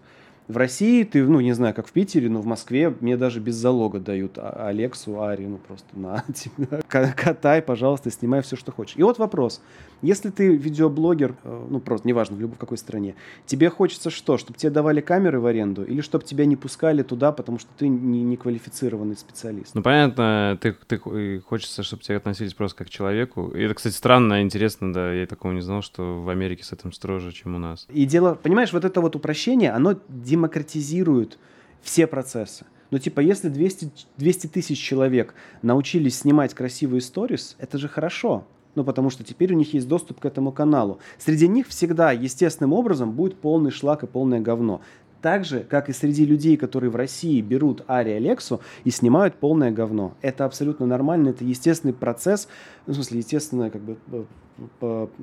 В 0.49 0.57
России 0.57 1.05
ты, 1.05 1.23
ну, 1.23 1.41
не 1.41 1.53
знаю, 1.53 1.75
как 1.75 1.87
в 1.87 1.93
Питере, 1.93 2.29
но 2.29 2.41
в 2.41 2.47
Москве 2.47 2.95
мне 3.01 3.17
даже 3.17 3.41
без 3.41 3.55
залога 3.55 4.01
дают 4.01 4.39
а, 4.39 4.69
Алексу, 4.69 5.23
Ари, 5.23 5.47
ну, 5.47 5.59
просто 5.59 5.87
на 5.95 6.25
тебя. 6.35 6.83
Катай, 6.89 7.63
пожалуйста, 7.63 8.11
снимай 8.11 8.43
все, 8.43 8.57
что 8.57 8.73
хочешь. 8.73 8.97
И 8.97 9.03
вот 9.03 9.19
вопрос. 9.19 9.63
Если 10.03 10.31
ты 10.31 10.57
видеоблогер, 10.57 11.37
э, 11.45 11.67
ну, 11.71 11.79
просто, 11.79 12.09
неважно, 12.09 12.37
в 12.37 12.41
любой 12.41 12.57
в 12.57 12.59
какой 12.59 12.77
стране, 12.77 13.15
тебе 13.47 13.71
хочется 13.71 14.11
что? 14.11 14.37
Чтобы 14.37 14.59
тебе 14.59 14.71
давали 14.71 15.01
камеры 15.01 15.39
в 15.39 15.47
аренду 15.47 15.85
или 15.85 16.01
чтобы 16.01 16.25
тебя 16.25 16.45
не 16.45 16.57
пускали 16.57 17.03
туда, 17.05 17.31
потому 17.31 17.61
что 17.61 17.71
ты 17.79 17.87
не, 17.87 18.23
не 18.25 18.37
квалифицированный 18.37 19.17
специалист? 19.17 19.75
Ну, 19.75 19.83
понятно, 19.83 20.59
ты, 20.61 20.73
ты 20.73 21.41
хочется, 21.41 21.85
чтобы 21.85 22.03
тебя 22.03 22.17
относились 22.17 22.53
просто 22.53 22.79
как 22.79 22.89
к 22.89 22.91
человеку. 22.91 23.53
И 23.55 23.63
это, 23.63 23.75
кстати, 23.75 23.95
странно, 23.95 24.43
интересно, 24.43 24.93
да, 24.93 25.13
я 25.13 25.27
такого 25.27 25.53
не 25.53 25.61
знал, 25.61 25.83
что 25.83 26.21
в 26.21 26.29
Америке 26.29 26.65
с 26.65 26.73
этим 26.73 26.93
строже, 26.93 27.31
чем 27.31 27.55
у 27.55 27.59
нас. 27.59 27.87
И 27.89 28.05
дело, 28.05 28.35
понимаешь, 28.35 28.73
вот 28.73 28.85
это 28.85 29.01
вот 29.01 29.15
упрощение, 29.15 29.71
оно 29.71 29.95
демократизируют 30.33 31.39
все 31.83 32.07
процессы. 32.07 32.65
Ну, 32.91 32.99
типа, 32.99 33.21
если 33.21 33.49
200, 33.49 33.91
200 34.17 34.47
тысяч 34.47 34.79
человек 34.79 35.35
научились 35.61 36.19
снимать 36.19 36.55
красивые 36.55 37.03
сторис, 37.03 37.55
это 37.59 37.77
же 37.79 37.89
хорошо. 37.89 38.47
Ну, 38.75 38.85
потому 38.85 39.11
что 39.11 39.23
теперь 39.23 39.53
у 39.53 39.57
них 39.57 39.75
есть 39.75 39.87
доступ 39.87 40.21
к 40.21 40.25
этому 40.25 40.51
каналу. 40.53 40.99
Среди 41.19 41.49
них 41.49 41.69
всегда 41.69 42.13
естественным 42.13 42.73
образом 42.73 43.13
будет 43.13 43.37
полный 43.37 43.71
шлак 43.71 44.03
и 44.03 44.07
полное 44.07 44.41
говно. 44.41 44.81
Так 45.21 45.45
же, 45.45 45.61
как 45.61 45.91
и 45.91 45.93
среди 45.93 46.25
людей, 46.25 46.57
которые 46.57 46.91
в 46.91 46.97
России 46.97 47.43
берут 47.43 47.85
Ари 47.87 48.11
Алексу 48.13 48.63
и 48.85 48.91
снимают 48.91 49.35
полное 49.35 49.71
говно. 49.71 50.15
Это 50.23 50.47
абсолютно 50.47 50.87
нормально, 50.87 51.29
это 51.29 51.45
естественный 51.45 51.95
процесс, 51.95 52.49
ну, 52.87 52.95
в 52.95 52.97
смысле, 52.97 53.19
естественный 53.19 53.71
как 53.71 53.83
бы 53.83 53.97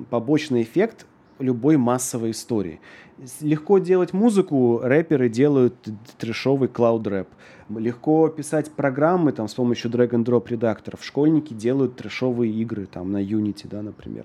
побочный 0.08 0.62
эффект 0.62 1.06
любой 1.40 1.76
массовой 1.76 2.30
истории. 2.30 2.80
Легко 3.40 3.78
делать 3.78 4.12
музыку, 4.12 4.80
рэперы 4.82 5.28
делают 5.28 5.74
трешовый 6.18 6.68
клауд-рэп. 6.68 7.28
Легко 7.68 8.28
писать 8.28 8.70
программы 8.70 9.32
там, 9.32 9.46
с 9.46 9.54
помощью 9.54 9.90
drag-and-drop 9.90 10.48
редакторов. 10.48 11.04
Школьники 11.04 11.52
делают 11.52 11.96
трешовые 11.96 12.52
игры 12.52 12.86
там, 12.86 13.12
на 13.12 13.22
Unity, 13.22 13.68
да, 13.68 13.82
например. 13.82 14.24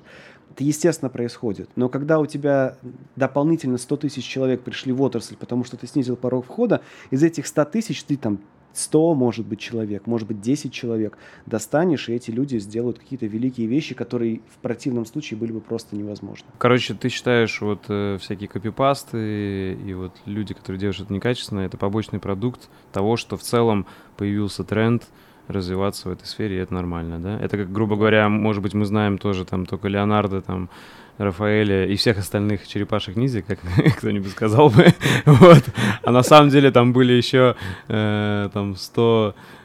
Это 0.51 0.63
естественно 0.63 1.09
происходит. 1.09 1.69
Но 1.75 1.89
когда 1.89 2.19
у 2.19 2.25
тебя 2.25 2.77
дополнительно 3.17 3.77
100 3.77 3.97
тысяч 3.97 4.23
человек 4.23 4.61
пришли 4.61 4.93
в 4.93 5.01
отрасль, 5.01 5.35
потому 5.35 5.65
что 5.65 5.75
ты 5.75 5.85
снизил 5.85 6.15
порог 6.15 6.45
входа, 6.45 6.81
из 7.11 7.23
этих 7.23 7.45
100 7.47 7.65
тысяч 7.65 8.03
ты 8.03 8.15
там 8.15 8.39
100, 8.75 9.15
может 9.15 9.45
быть, 9.45 9.59
человек, 9.59 10.05
может 10.05 10.27
быть, 10.27 10.41
10 10.41 10.71
человек 10.71 11.17
достанешь, 11.45 12.09
и 12.09 12.13
эти 12.13 12.31
люди 12.31 12.57
сделают 12.57 12.99
какие-то 12.99 13.25
великие 13.25 13.67
вещи, 13.67 13.95
которые 13.95 14.41
в 14.49 14.57
противном 14.61 15.05
случае 15.05 15.39
были 15.39 15.51
бы 15.51 15.61
просто 15.61 15.95
невозможны. 15.95 16.45
Короче, 16.57 16.93
ты 16.93 17.09
считаешь, 17.09 17.61
вот 17.61 17.85
э, 17.89 18.17
всякие 18.19 18.47
копипасты 18.49 19.73
и 19.73 19.93
вот 19.93 20.13
люди, 20.25 20.53
которые 20.53 20.79
делают 20.79 20.95
что-то 20.95 21.13
некачественно, 21.13 21.61
это 21.61 21.77
побочный 21.77 22.19
продукт 22.19 22.69
того, 22.91 23.17
что 23.17 23.37
в 23.37 23.41
целом 23.41 23.85
появился 24.17 24.63
тренд 24.63 25.07
развиваться 25.47 26.09
в 26.09 26.11
этой 26.11 26.25
сфере, 26.25 26.57
и 26.57 26.59
это 26.59 26.73
нормально, 26.73 27.19
да? 27.19 27.39
Это 27.39 27.57
как, 27.57 27.71
грубо 27.71 27.95
говоря, 27.95 28.29
может 28.29 28.63
быть, 28.63 28.73
мы 28.73 28.85
знаем 28.85 29.17
тоже 29.17 29.45
там 29.45 29.65
только 29.65 29.87
Леонардо, 29.87 30.41
там, 30.41 30.69
Рафаэля 31.17 31.85
и 31.85 31.95
всех 31.95 32.17
остальных 32.17 32.67
черепашек 32.67 33.15
ниндзя, 33.15 33.41
как 33.41 33.59
кто-нибудь 33.97 34.31
сказал 34.31 34.69
бы. 34.69 34.93
вот. 35.25 35.63
А 36.03 36.11
на 36.11 36.23
самом 36.23 36.49
деле 36.49 36.71
там 36.71 36.93
были 36.93 37.13
еще 37.13 37.55
э, 37.87 38.49
там 38.53 38.75
100 38.75 39.35
Э, 39.35 39.64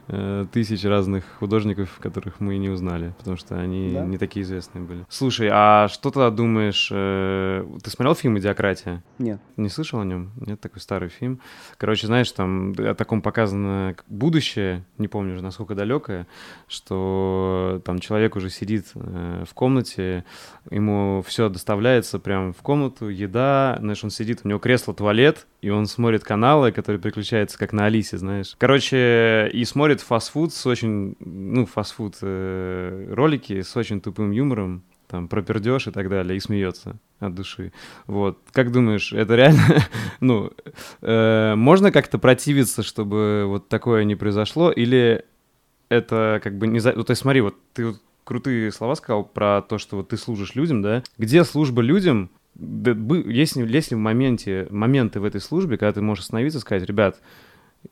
тысяч 0.52 0.84
разных 0.84 1.24
художников, 1.38 1.98
которых 2.00 2.40
мы 2.40 2.58
не 2.58 2.68
узнали, 2.68 3.14
потому 3.18 3.36
что 3.36 3.58
они 3.58 3.92
да? 3.92 4.04
не 4.04 4.18
такие 4.18 4.42
известные 4.42 4.82
были. 4.82 5.04
Слушай, 5.08 5.48
а 5.52 5.88
что 5.88 6.10
тогда 6.10 6.30
думаешь? 6.30 6.88
Э, 6.92 7.64
ты 7.82 7.90
смотрел 7.90 8.14
фильм 8.14 8.38
«Идиократия»? 8.38 9.02
Нет. 9.18 9.40
Не 9.56 9.68
слышал 9.68 10.00
о 10.00 10.04
нем? 10.04 10.32
Нет, 10.36 10.60
такой 10.60 10.80
старый 10.80 11.08
фильм. 11.08 11.40
Короче, 11.76 12.06
знаешь, 12.06 12.30
там 12.32 12.74
о 12.78 12.94
таком 12.94 13.22
показано 13.22 13.94
будущее, 14.08 14.84
не 14.98 15.08
помню 15.08 15.34
уже, 15.34 15.42
насколько 15.42 15.74
далекое, 15.74 16.26
что 16.66 17.80
там 17.84 17.98
человек 17.98 18.36
уже 18.36 18.50
сидит 18.50 18.86
э, 18.94 19.44
в 19.48 19.54
комнате, 19.54 20.24
ему 20.70 21.22
все 21.26 21.48
доставляется 21.48 22.18
прямо 22.18 22.52
в 22.52 22.62
комнату, 22.62 23.08
еда, 23.08 23.76
знаешь, 23.80 24.02
он 24.04 24.10
сидит, 24.10 24.40
у 24.44 24.48
него 24.48 24.58
кресло, 24.58 24.94
туалет, 24.94 25.46
и 25.60 25.70
он 25.70 25.86
смотрит 25.86 26.24
каналы, 26.24 26.72
которые 26.72 27.00
переключаются 27.00 27.58
как 27.58 27.72
на 27.72 27.86
Алисе, 27.86 28.18
знаешь. 28.18 28.54
Короче, 28.58 29.50
и 29.52 29.64
смотрит 29.64 30.00
фастфуд 30.00 30.52
с 30.54 30.66
очень, 30.66 31.16
ну, 31.20 31.66
фастфуд 31.66 32.16
э, 32.22 33.12
ролики 33.12 33.60
с 33.62 33.76
очень 33.76 34.00
тупым 34.00 34.30
юмором, 34.30 34.82
там, 35.06 35.28
про 35.28 35.42
пердеж 35.42 35.88
и 35.88 35.90
так 35.90 36.08
далее, 36.08 36.36
и 36.36 36.40
смеется 36.40 36.96
от 37.18 37.34
души. 37.34 37.72
Вот. 38.06 38.38
Как 38.52 38.72
думаешь, 38.72 39.12
это 39.12 39.34
реально, 39.34 39.82
ну, 40.20 40.52
э, 41.02 41.54
можно 41.56 41.92
как-то 41.92 42.18
противиться, 42.18 42.82
чтобы 42.82 43.44
вот 43.46 43.68
такое 43.68 44.04
не 44.04 44.14
произошло, 44.14 44.70
или 44.70 45.24
это 45.88 46.40
как 46.42 46.56
бы 46.56 46.66
не 46.68 46.78
за... 46.78 46.92
Ну, 46.94 47.04
то 47.04 47.10
есть 47.10 47.20
смотри, 47.20 47.40
вот 47.40 47.56
ты 47.74 47.94
крутые 48.24 48.70
слова 48.70 48.94
сказал 48.94 49.24
про 49.24 49.60
то, 49.60 49.78
что 49.78 49.96
вот 49.96 50.08
ты 50.08 50.16
служишь 50.16 50.54
людям, 50.54 50.82
да? 50.82 51.02
Где 51.18 51.44
служба 51.44 51.82
людям 51.82 52.30
есть, 52.60 53.56
есть 53.56 53.90
ли 53.90 53.96
в 53.96 54.00
моменте, 54.00 54.66
моменты 54.70 55.20
в 55.20 55.24
этой 55.24 55.40
службе, 55.40 55.78
когда 55.78 55.92
ты 55.92 56.02
можешь 56.02 56.24
остановиться 56.24 56.58
и 56.58 56.60
сказать, 56.60 56.84
ребят, 56.84 57.20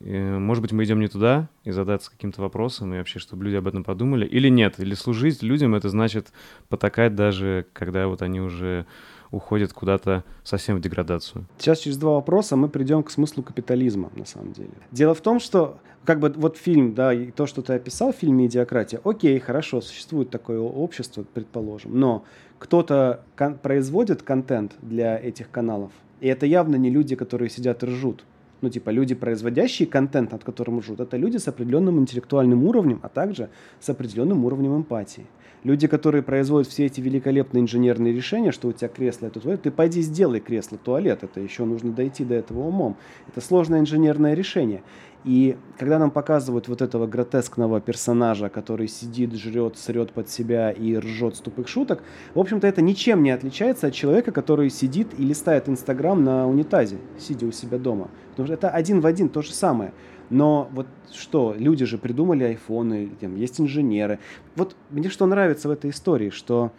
э, 0.00 0.38
может 0.38 0.62
быть, 0.62 0.72
мы 0.72 0.84
идем 0.84 1.00
не 1.00 1.08
туда 1.08 1.48
и 1.64 1.70
задаться 1.70 2.10
каким-то 2.10 2.42
вопросом, 2.42 2.94
и 2.94 2.98
вообще, 2.98 3.18
чтобы 3.18 3.44
люди 3.44 3.56
об 3.56 3.66
этом 3.66 3.84
подумали, 3.84 4.26
или 4.26 4.48
нет? 4.48 4.74
Или 4.78 4.94
служить 4.94 5.42
людям, 5.42 5.74
это 5.74 5.88
значит 5.88 6.28
потакать 6.68 7.14
даже, 7.14 7.66
когда 7.72 8.08
вот 8.08 8.22
они 8.22 8.40
уже 8.40 8.86
уходят 9.30 9.72
куда-то 9.72 10.24
совсем 10.42 10.76
в 10.76 10.80
деградацию. 10.80 11.46
Сейчас 11.58 11.80
через 11.80 11.98
два 11.98 12.12
вопроса 12.12 12.56
мы 12.56 12.68
придем 12.68 13.02
к 13.02 13.10
смыслу 13.10 13.42
капитализма, 13.42 14.10
на 14.16 14.24
самом 14.24 14.52
деле. 14.52 14.70
Дело 14.90 15.14
в 15.14 15.20
том, 15.20 15.38
что 15.38 15.80
как 16.04 16.20
бы 16.20 16.32
вот 16.34 16.56
фильм, 16.56 16.94
да, 16.94 17.12
и 17.12 17.30
то, 17.30 17.46
что 17.46 17.60
ты 17.60 17.74
описал, 17.74 18.12
фильм 18.12 18.38
«Медиакратия», 18.38 19.00
окей, 19.04 19.38
хорошо, 19.38 19.82
существует 19.82 20.30
такое 20.30 20.58
общество, 20.58 21.24
предположим, 21.34 21.98
но 21.98 22.24
кто-то 22.58 23.24
кон- 23.36 23.58
производит 23.58 24.22
контент 24.22 24.74
для 24.82 25.18
этих 25.18 25.50
каналов, 25.50 25.92
и 26.20 26.28
это 26.28 26.46
явно 26.46 26.76
не 26.76 26.90
люди, 26.90 27.16
которые 27.16 27.50
сидят 27.50 27.82
и 27.82 27.86
ржут. 27.86 28.24
Ну, 28.60 28.70
типа, 28.70 28.90
люди, 28.90 29.14
производящие 29.14 29.86
контент, 29.86 30.32
над 30.32 30.42
которым 30.42 30.80
ржут, 30.80 30.98
это 30.98 31.16
люди 31.16 31.36
с 31.36 31.46
определенным 31.46 32.00
интеллектуальным 32.00 32.64
уровнем, 32.64 32.98
а 33.02 33.08
также 33.08 33.50
с 33.78 33.88
определенным 33.88 34.44
уровнем 34.44 34.76
эмпатии. 34.76 35.26
Люди, 35.64 35.86
которые 35.88 36.22
производят 36.22 36.68
все 36.68 36.86
эти 36.86 37.00
великолепные 37.00 37.62
инженерные 37.62 38.12
решения, 38.12 38.52
что 38.52 38.68
у 38.68 38.72
тебя 38.72 38.88
кресло 38.88 39.26
это 39.26 39.40
туалет, 39.40 39.62
ты 39.62 39.70
пойди 39.70 40.02
сделай 40.02 40.40
кресло 40.40 40.78
туалет, 40.78 41.24
это 41.24 41.40
еще 41.40 41.64
нужно 41.64 41.92
дойти 41.92 42.24
до 42.24 42.34
этого 42.34 42.60
умом. 42.66 42.96
Это 43.28 43.40
сложное 43.40 43.80
инженерное 43.80 44.34
решение. 44.34 44.82
И 45.24 45.56
когда 45.78 45.98
нам 45.98 46.10
показывают 46.10 46.68
вот 46.68 46.80
этого 46.80 47.06
гротескного 47.06 47.80
персонажа, 47.80 48.48
который 48.48 48.88
сидит, 48.88 49.34
жрет, 49.34 49.76
срет 49.76 50.12
под 50.12 50.28
себя 50.30 50.70
и 50.70 50.96
ржет 50.96 51.36
с 51.36 51.40
тупых 51.40 51.68
шуток, 51.68 52.02
в 52.34 52.38
общем-то 52.38 52.66
это 52.66 52.82
ничем 52.82 53.22
не 53.22 53.30
отличается 53.30 53.88
от 53.88 53.94
человека, 53.94 54.30
который 54.30 54.70
сидит 54.70 55.08
и 55.18 55.24
листает 55.24 55.68
Инстаграм 55.68 56.22
на 56.22 56.48
унитазе, 56.48 56.98
сидя 57.18 57.46
у 57.46 57.52
себя 57.52 57.78
дома. 57.78 58.10
Потому 58.30 58.46
что 58.46 58.54
это 58.54 58.70
один 58.70 59.00
в 59.00 59.06
один 59.06 59.28
то 59.28 59.42
же 59.42 59.52
самое. 59.52 59.92
Но 60.30 60.68
вот 60.72 60.86
что, 61.12 61.54
люди 61.56 61.84
же 61.84 61.98
придумали 61.98 62.44
айфоны, 62.44 63.10
там, 63.20 63.34
есть 63.36 63.60
инженеры. 63.60 64.18
Вот 64.56 64.76
мне 64.90 65.08
что 65.08 65.26
нравится 65.26 65.68
в 65.68 65.70
этой 65.70 65.90
истории, 65.90 66.30
что 66.30 66.70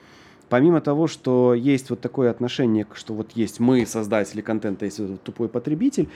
помимо 0.49 0.81
того, 0.81 1.07
что 1.07 1.53
есть 1.53 1.89
вот 1.89 2.01
такое 2.01 2.29
отношение, 2.31 2.85
что 2.93 3.13
вот 3.13 3.31
есть 3.33 3.59
мы, 3.59 3.85
создатели 3.85 4.41
контента, 4.41 4.85
есть 4.85 4.99
вот 4.99 5.21
тупой 5.23 5.49
потребитель, 5.49 6.09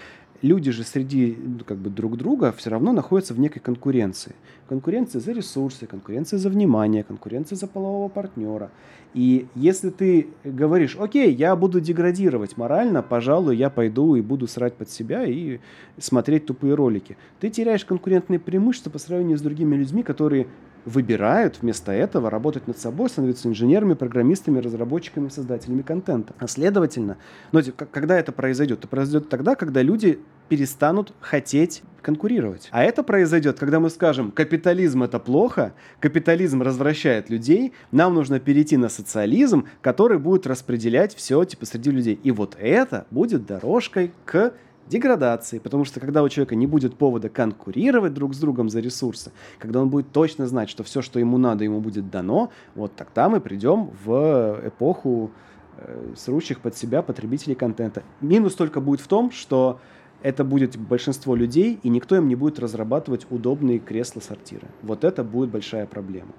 люди 0.44 0.72
же 0.72 0.84
среди 0.84 1.36
ну, 1.42 1.64
как 1.66 1.78
бы 1.78 1.90
друг 1.90 2.18
друга 2.18 2.52
все 2.52 2.70
равно 2.70 2.92
находятся 2.92 3.34
в 3.34 3.40
некой 3.40 3.62
конкуренции. 3.62 4.36
Конкуренция 4.68 5.22
за 5.22 5.32
ресурсы, 5.32 5.88
конкуренция 5.88 6.38
за 6.38 6.50
внимание, 6.50 7.04
конкуренция 7.04 7.56
за 7.56 7.66
полового 7.66 8.10
партнера. 8.10 8.70
И 9.14 9.48
если 9.56 9.90
ты 9.90 10.28
говоришь, 10.44 10.98
окей, 11.00 11.34
я 11.34 11.56
буду 11.56 11.80
деградировать 11.80 12.58
морально, 12.58 13.02
пожалуй, 13.02 13.56
я 13.56 13.70
пойду 13.70 14.16
и 14.16 14.22
буду 14.22 14.48
срать 14.48 14.74
под 14.74 14.90
себя 14.90 15.24
и 15.24 15.60
смотреть 15.98 16.46
тупые 16.46 16.76
ролики, 16.76 17.16
ты 17.40 17.50
теряешь 17.50 17.86
конкурентные 17.86 18.40
преимущества 18.40 18.90
по 18.90 19.00
сравнению 19.00 19.38
с 19.38 19.42
другими 19.42 19.76
людьми, 19.76 20.04
которые 20.04 20.48
выбирают 20.86 21.60
вместо 21.62 21.92
этого 21.92 22.30
работать 22.30 22.68
над 22.68 22.78
собой, 22.78 23.10
становиться 23.10 23.48
инженерами, 23.48 23.94
программистами, 23.94 24.60
разработчиками, 24.60 25.30
создателями 25.30 25.82
контента. 25.82 26.34
А 26.40 26.48
следовательно, 26.48 27.18
ну, 27.52 27.62
когда 27.92 28.18
это 28.20 28.32
произойдет? 28.32 28.80
Это 28.80 28.88
произойдет 28.88 29.30
тогда, 29.30 29.56
когда 29.56 29.82
люди 29.82 30.20
перестанут 30.50 31.14
хотеть 31.22 31.84
конкурировать. 32.02 32.68
А 32.72 32.84
это 32.84 33.02
произойдет, 33.02 33.58
когда 33.58 33.80
мы 33.80 33.90
скажем, 33.90 34.32
капитализм 34.32 35.04
это 35.04 35.20
плохо, 35.20 35.74
капитализм 36.00 36.62
развращает 36.62 37.30
людей, 37.30 37.74
нам 37.92 38.14
нужно 38.14 38.40
перейти 38.40 38.76
на 38.78 38.90
социализм, 38.90 39.68
который 39.82 40.20
будет 40.20 40.46
распределять 40.46 41.16
все 41.16 41.44
типа 41.46 41.66
среди 41.66 41.92
людей. 41.92 42.20
И 42.22 42.32
вот 42.32 42.58
это 42.60 43.08
будет 43.10 43.46
дорожкой 43.46 44.12
к 44.26 44.54
деградации, 44.88 45.60
потому 45.60 45.86
что 45.86 46.00
когда 46.00 46.24
у 46.24 46.30
человека 46.30 46.56
не 46.56 46.68
будет 46.68 46.98
повода 46.98 47.30
конкурировать 47.30 48.14
друг 48.14 48.34
с 48.34 48.40
другом 48.40 48.70
за 48.70 48.80
ресурсы, 48.80 49.32
когда 49.60 49.82
он 49.82 49.90
будет 49.90 50.12
точно 50.12 50.48
знать, 50.48 50.70
что 50.70 50.84
все, 50.84 51.02
что 51.02 51.20
ему 51.20 51.38
надо, 51.38 51.64
ему 51.64 51.80
будет 51.80 52.10
дано, 52.10 52.52
вот 52.76 52.96
тогда 52.96 53.30
мы 53.30 53.40
придем 53.40 53.92
в 54.06 54.62
эпоху 54.66 55.32
э, 55.78 56.14
срущих 56.16 56.60
под 56.60 56.78
себя 56.78 57.02
потребителей 57.02 57.56
контента. 57.56 58.04
Минус 58.22 58.56
только 58.56 58.82
будет 58.82 59.02
в 59.02 59.08
том, 59.08 59.32
что 59.32 59.80
это 60.22 60.44
будет 60.44 60.78
большинство 60.78 61.36
людей, 61.36 61.80
и 61.84 61.90
никто 61.90 62.16
им 62.16 62.28
не 62.28 62.36
будет 62.36 62.60
разрабатывать 62.60 63.28
удобные 63.30 63.80
кресла-сортиры. 63.80 64.68
Вот 64.82 65.04
это 65.04 65.24
будет 65.24 65.50
большая 65.50 65.86
проблема. 65.86 66.32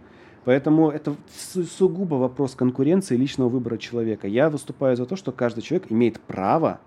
Поэтому 0.44 0.90
это 0.90 1.14
сугубо 1.78 2.16
вопрос 2.16 2.54
конкуренции 2.54 3.16
личного 3.16 3.48
выбора 3.48 3.78
человека. 3.78 4.28
Я 4.28 4.50
выступаю 4.50 4.96
за 4.96 5.06
то, 5.06 5.16
что 5.16 5.32
каждый 5.32 5.62
человек 5.62 5.90
имеет 5.90 6.20
право 6.20 6.80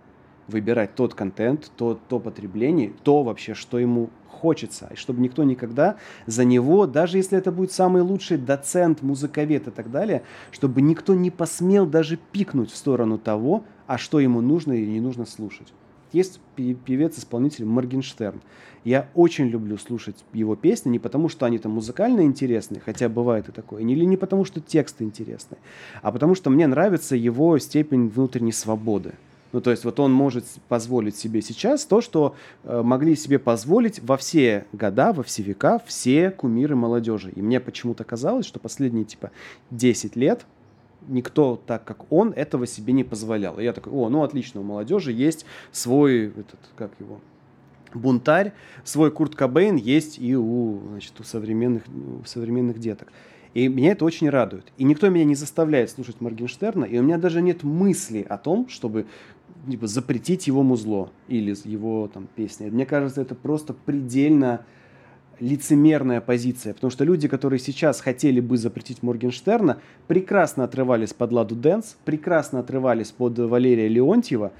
выбирать 0.47 0.95
тот 0.95 1.13
контент, 1.13 1.71
то, 1.75 1.99
то 2.07 2.19
потребление, 2.19 2.93
то 3.03 3.23
вообще, 3.23 3.53
что 3.53 3.79
ему 3.79 4.09
хочется. 4.27 4.89
И 4.93 4.95
чтобы 4.95 5.21
никто 5.21 5.43
никогда 5.43 5.97
за 6.25 6.45
него, 6.45 6.85
даже 6.85 7.17
если 7.17 7.37
это 7.37 7.51
будет 7.51 7.71
самый 7.71 8.01
лучший 8.01 8.37
доцент, 8.37 9.01
музыковед 9.01 9.67
и 9.67 9.71
так 9.71 9.91
далее, 9.91 10.23
чтобы 10.51 10.81
никто 10.81 11.13
не 11.15 11.31
посмел 11.31 11.85
даже 11.85 12.17
пикнуть 12.31 12.71
в 12.71 12.77
сторону 12.77 13.17
того, 13.17 13.63
а 13.87 13.97
что 13.97 14.19
ему 14.19 14.41
нужно 14.41 14.73
или 14.73 14.89
не 14.89 15.01
нужно 15.01 15.25
слушать. 15.25 15.73
Есть 16.13 16.39
певец-исполнитель 16.55 17.65
Моргенштерн. 17.65 18.41
Я 18.85 19.09
очень 19.13 19.47
люблю 19.47 19.77
слушать 19.77 20.23
его 20.31 20.55
песни, 20.55 20.89
не 20.89 20.99
потому 20.99 21.27
что 21.27 21.45
они 21.45 21.57
там 21.57 21.73
музыкально 21.73 22.21
интересные, 22.21 22.81
хотя 22.83 23.09
бывает 23.09 23.49
и 23.49 23.51
такое, 23.51 23.81
или 23.81 24.05
не 24.05 24.15
потому 24.15 24.45
что 24.45 24.61
тексты 24.61 25.03
интересные, 25.03 25.59
а 26.01 26.13
потому 26.13 26.35
что 26.35 26.49
мне 26.49 26.65
нравится 26.67 27.17
его 27.17 27.57
степень 27.57 28.07
внутренней 28.07 28.53
свободы. 28.53 29.15
Ну, 29.51 29.61
то 29.61 29.71
есть 29.71 29.85
вот 29.85 29.99
он 29.99 30.11
может 30.11 30.45
позволить 30.67 31.15
себе 31.15 31.41
сейчас 31.41 31.85
то, 31.85 32.01
что 32.01 32.35
э, 32.63 32.81
могли 32.81 33.15
себе 33.15 33.39
позволить 33.39 33.99
во 34.01 34.17
все 34.17 34.65
года, 34.73 35.13
во 35.13 35.23
все 35.23 35.43
века 35.43 35.81
все 35.85 36.31
кумиры 36.31 36.75
молодежи. 36.75 37.31
И 37.35 37.41
мне 37.41 37.59
почему-то 37.59 38.03
казалось, 38.03 38.45
что 38.45 38.59
последние 38.59 39.05
типа 39.05 39.31
10 39.71 40.15
лет 40.15 40.45
никто 41.07 41.61
так, 41.65 41.85
как 41.85 42.11
он, 42.11 42.33
этого 42.33 42.67
себе 42.67 42.93
не 42.93 43.03
позволял. 43.03 43.59
И 43.59 43.63
я 43.63 43.73
такой, 43.73 43.93
о, 43.93 44.09
ну 44.09 44.23
отлично, 44.23 44.61
у 44.61 44.63
молодежи 44.63 45.11
есть 45.11 45.45
свой, 45.71 46.27
этот, 46.27 46.59
как 46.75 46.91
его, 46.99 47.21
бунтарь, 47.93 48.53
свой 48.83 49.11
Курт 49.11 49.35
Кобейн 49.35 49.75
есть 49.75 50.19
и 50.19 50.35
у, 50.35 50.79
значит, 50.89 51.19
у 51.19 51.23
современных, 51.23 51.83
у 51.87 52.25
современных 52.25 52.79
деток. 52.79 53.11
И 53.53 53.67
меня 53.69 53.93
это 53.93 54.05
очень 54.05 54.29
радует. 54.29 54.71
И 54.77 54.83
никто 54.83 55.09
меня 55.09 55.25
не 55.25 55.33
заставляет 55.33 55.89
слушать 55.89 56.21
Моргенштерна, 56.21 56.85
и 56.85 56.99
у 56.99 57.03
меня 57.03 57.17
даже 57.17 57.41
нет 57.41 57.63
мысли 57.63 58.25
о 58.27 58.37
том, 58.37 58.67
чтобы 58.69 59.07
типа, 59.69 59.87
запретить 59.87 60.47
его 60.47 60.63
музло 60.63 61.09
или 61.27 61.55
его 61.65 62.09
там, 62.13 62.27
песни. 62.35 62.69
Мне 62.69 62.85
кажется, 62.85 63.21
это 63.21 63.35
просто 63.35 63.73
предельно 63.73 64.65
лицемерная 65.39 66.21
позиция, 66.21 66.73
потому 66.73 66.89
что 66.89 67.03
люди, 67.03 67.27
которые 67.27 67.59
сейчас 67.59 68.01
хотели 68.01 68.39
бы 68.39 68.57
запретить 68.57 69.03
Моргенштерна, 69.03 69.79
прекрасно 70.07 70.63
отрывались 70.63 71.13
под 71.13 71.31
Ладу 71.31 71.55
Дэнс, 71.55 71.97
прекрасно 72.05 72.59
отрывались 72.59 73.11
под 73.11 73.37
Валерия 73.37 73.87
Леонтьева, 73.87 74.51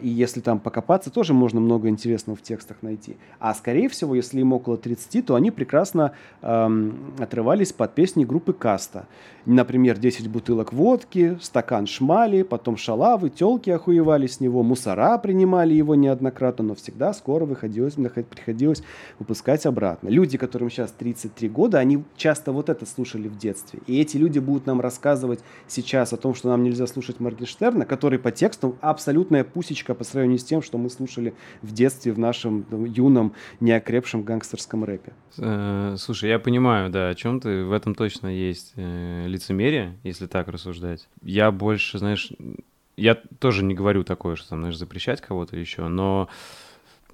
и 0.00 0.08
если 0.08 0.40
там 0.40 0.60
покопаться, 0.60 1.10
тоже 1.10 1.34
можно 1.34 1.60
много 1.60 1.88
интересного 1.88 2.36
в 2.36 2.42
текстах 2.42 2.78
найти. 2.82 3.16
А 3.40 3.54
скорее 3.54 3.88
всего, 3.88 4.14
если 4.14 4.40
им 4.40 4.52
около 4.52 4.76
30, 4.76 5.26
то 5.26 5.34
они 5.34 5.50
прекрасно 5.50 6.12
эм, 6.42 7.14
отрывались 7.18 7.72
под 7.72 7.94
песни 7.94 8.24
группы 8.24 8.52
Каста. 8.52 9.06
Например, 9.46 9.96
10 9.96 10.28
бутылок 10.28 10.72
водки, 10.72 11.38
стакан 11.40 11.86
шмали, 11.86 12.42
потом 12.42 12.76
шалавы, 12.76 13.30
телки 13.30 13.70
охуевали 13.70 14.26
с 14.26 14.40
него, 14.40 14.64
мусора 14.64 15.18
принимали 15.18 15.72
его 15.72 15.94
неоднократно, 15.94 16.64
но 16.64 16.74
всегда 16.74 17.12
скоро 17.12 17.44
выходилось, 17.44 17.94
приходилось 17.94 18.82
выпускать 19.20 19.64
обратно. 19.64 20.08
Люди, 20.08 20.36
которым 20.36 20.68
сейчас 20.68 20.90
33 20.92 21.48
года, 21.48 21.78
они 21.78 22.02
часто 22.16 22.50
вот 22.50 22.68
это 22.68 22.86
слушали 22.86 23.28
в 23.28 23.38
детстве. 23.38 23.80
И 23.86 24.00
эти 24.00 24.16
люди 24.16 24.40
будут 24.40 24.66
нам 24.66 24.80
рассказывать 24.80 25.40
сейчас 25.68 26.12
о 26.12 26.16
том, 26.16 26.34
что 26.34 26.48
нам 26.48 26.64
нельзя 26.64 26.88
слушать 26.88 27.20
Моргенштерна, 27.20 27.84
который 27.84 28.18
по 28.18 28.32
тексту 28.32 28.76
абсолютная 28.80 29.44
пусечка 29.56 29.94
по 29.94 30.04
сравнению 30.04 30.38
с 30.38 30.44
тем, 30.44 30.60
что 30.60 30.76
мы 30.76 30.90
слушали 30.90 31.32
в 31.62 31.72
детстве 31.72 32.12
в 32.12 32.18
нашем 32.18 32.64
там, 32.64 32.84
юном, 32.84 33.32
неокрепшем 33.60 34.22
гангстерском 34.22 34.84
рэпе. 34.84 35.14
Э, 35.38 35.96
слушай, 35.98 36.28
я 36.28 36.38
понимаю, 36.38 36.90
да, 36.90 37.08
о 37.08 37.14
чем 37.14 37.40
ты. 37.40 37.64
В 37.64 37.72
этом 37.72 37.94
точно 37.94 38.26
есть 38.26 38.74
э, 38.76 39.24
лицемерие, 39.26 39.96
если 40.04 40.26
так 40.26 40.48
рассуждать. 40.48 41.08
Я 41.22 41.50
больше, 41.50 41.98
знаешь, 41.98 42.32
я 42.98 43.14
тоже 43.14 43.64
не 43.64 43.74
говорю 43.74 44.04
такое, 44.04 44.36
что 44.36 44.50
там, 44.50 44.60
знаешь, 44.60 44.76
запрещать 44.76 45.22
кого-то 45.22 45.56
еще, 45.56 45.88
но 45.88 46.28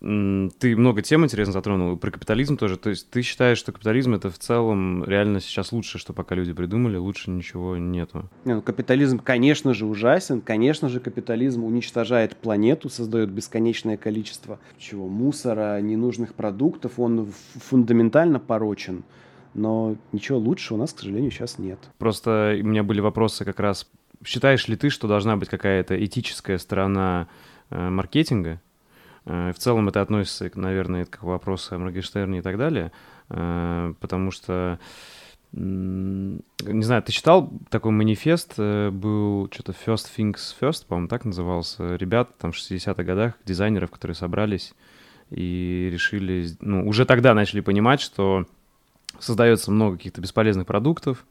ты 0.03 0.77
много 0.77 1.01
тем 1.01 1.25
интересно 1.25 1.53
затронул, 1.53 1.97
про 1.97 2.11
капитализм 2.11 2.57
тоже. 2.57 2.77
То 2.77 2.91
есть 2.91 3.09
ты 3.11 3.23
считаешь, 3.23 3.59
что 3.59 3.71
капитализм 3.71 4.15
это 4.15 4.31
в 4.31 4.39
целом 4.39 5.05
реально 5.05 5.39
сейчас 5.39 5.71
лучше, 5.71 5.99
что 5.99 6.13
пока 6.13 6.35
люди 6.35 6.53
придумали, 6.53 6.97
лучше 6.97 7.31
ничего 7.31 7.77
нету? 7.77 8.29
Не, 8.45 8.57
ну, 8.57 8.63
капитализм, 8.63 9.21
конечно 9.21 9.75
же, 9.75 9.87
ужасен. 9.87 10.41
Конечно 10.41 10.89
же, 10.89 10.99
капитализм 10.99 11.63
уничтожает 11.63 12.37
планету, 12.37 12.89
создает 12.89 13.31
бесконечное 13.31 13.97
количество 13.97 14.59
чего 14.77 15.07
мусора, 15.07 15.81
ненужных 15.81 16.35
продуктов. 16.35 16.99
Он 16.99 17.33
фундаментально 17.55 18.41
порочен. 18.41 19.05
Но 19.55 19.97
ничего 20.11 20.39
лучше 20.39 20.75
у 20.75 20.79
нас, 20.79 20.93
к 20.93 20.99
сожалению, 20.99 21.31
сейчас 21.31 21.59
нет. 21.59 21.79
Просто 21.99 22.59
у 22.61 22.67
меня 22.67 22.83
были 22.83 23.01
вопросы 23.01 23.45
как 23.45 23.61
раз. 23.61 23.89
Считаешь 24.25 24.67
ли 24.67 24.75
ты, 24.75 24.91
что 24.91 25.07
должна 25.07 25.37
быть 25.37 25.49
какая-то 25.49 26.05
этическая 26.05 26.59
сторона 26.59 27.29
э, 27.71 27.89
маркетинга? 27.89 28.61
Э, 29.25 29.53
в 29.53 29.59
целом 29.59 29.89
это 29.89 30.01
относится, 30.01 30.51
наверное, 30.55 31.05
к 31.05 31.23
вопросу 31.23 31.75
о 31.75 31.79
Моргенштерне 31.79 32.39
и 32.39 32.43
так 32.43 32.59
далее, 32.59 32.93
э, 33.29 33.95
потому 34.01 34.31
что 34.31 34.79
не 35.55 36.41
знаю, 36.83 37.03
ты 37.03 37.13
читал 37.13 37.53
такой 37.69 37.93
манифест, 37.93 38.55
э, 38.57 38.89
был 38.91 39.51
что-то 39.53 39.73
First 39.73 40.07
Things 40.17 40.39
First, 40.59 40.87
по-моему, 40.87 41.09
так 41.09 41.27
назывался. 41.27 41.97
Ребят 41.97 42.39
там 42.39 42.53
в 42.53 42.57
60-х 42.57 43.03
годах, 43.05 43.35
дизайнеров, 43.45 43.91
которые 43.91 44.15
собрались 44.15 44.73
и 45.29 45.91
решили, 45.93 46.49
ну, 46.61 46.89
уже 46.89 47.05
тогда 47.05 47.35
начали 47.35 47.61
понимать, 47.61 48.01
что 48.01 48.47
создается 49.19 49.71
много 49.71 49.99
каких-то 49.99 50.23
бесполезных 50.23 50.67
продуктов, 50.67 51.27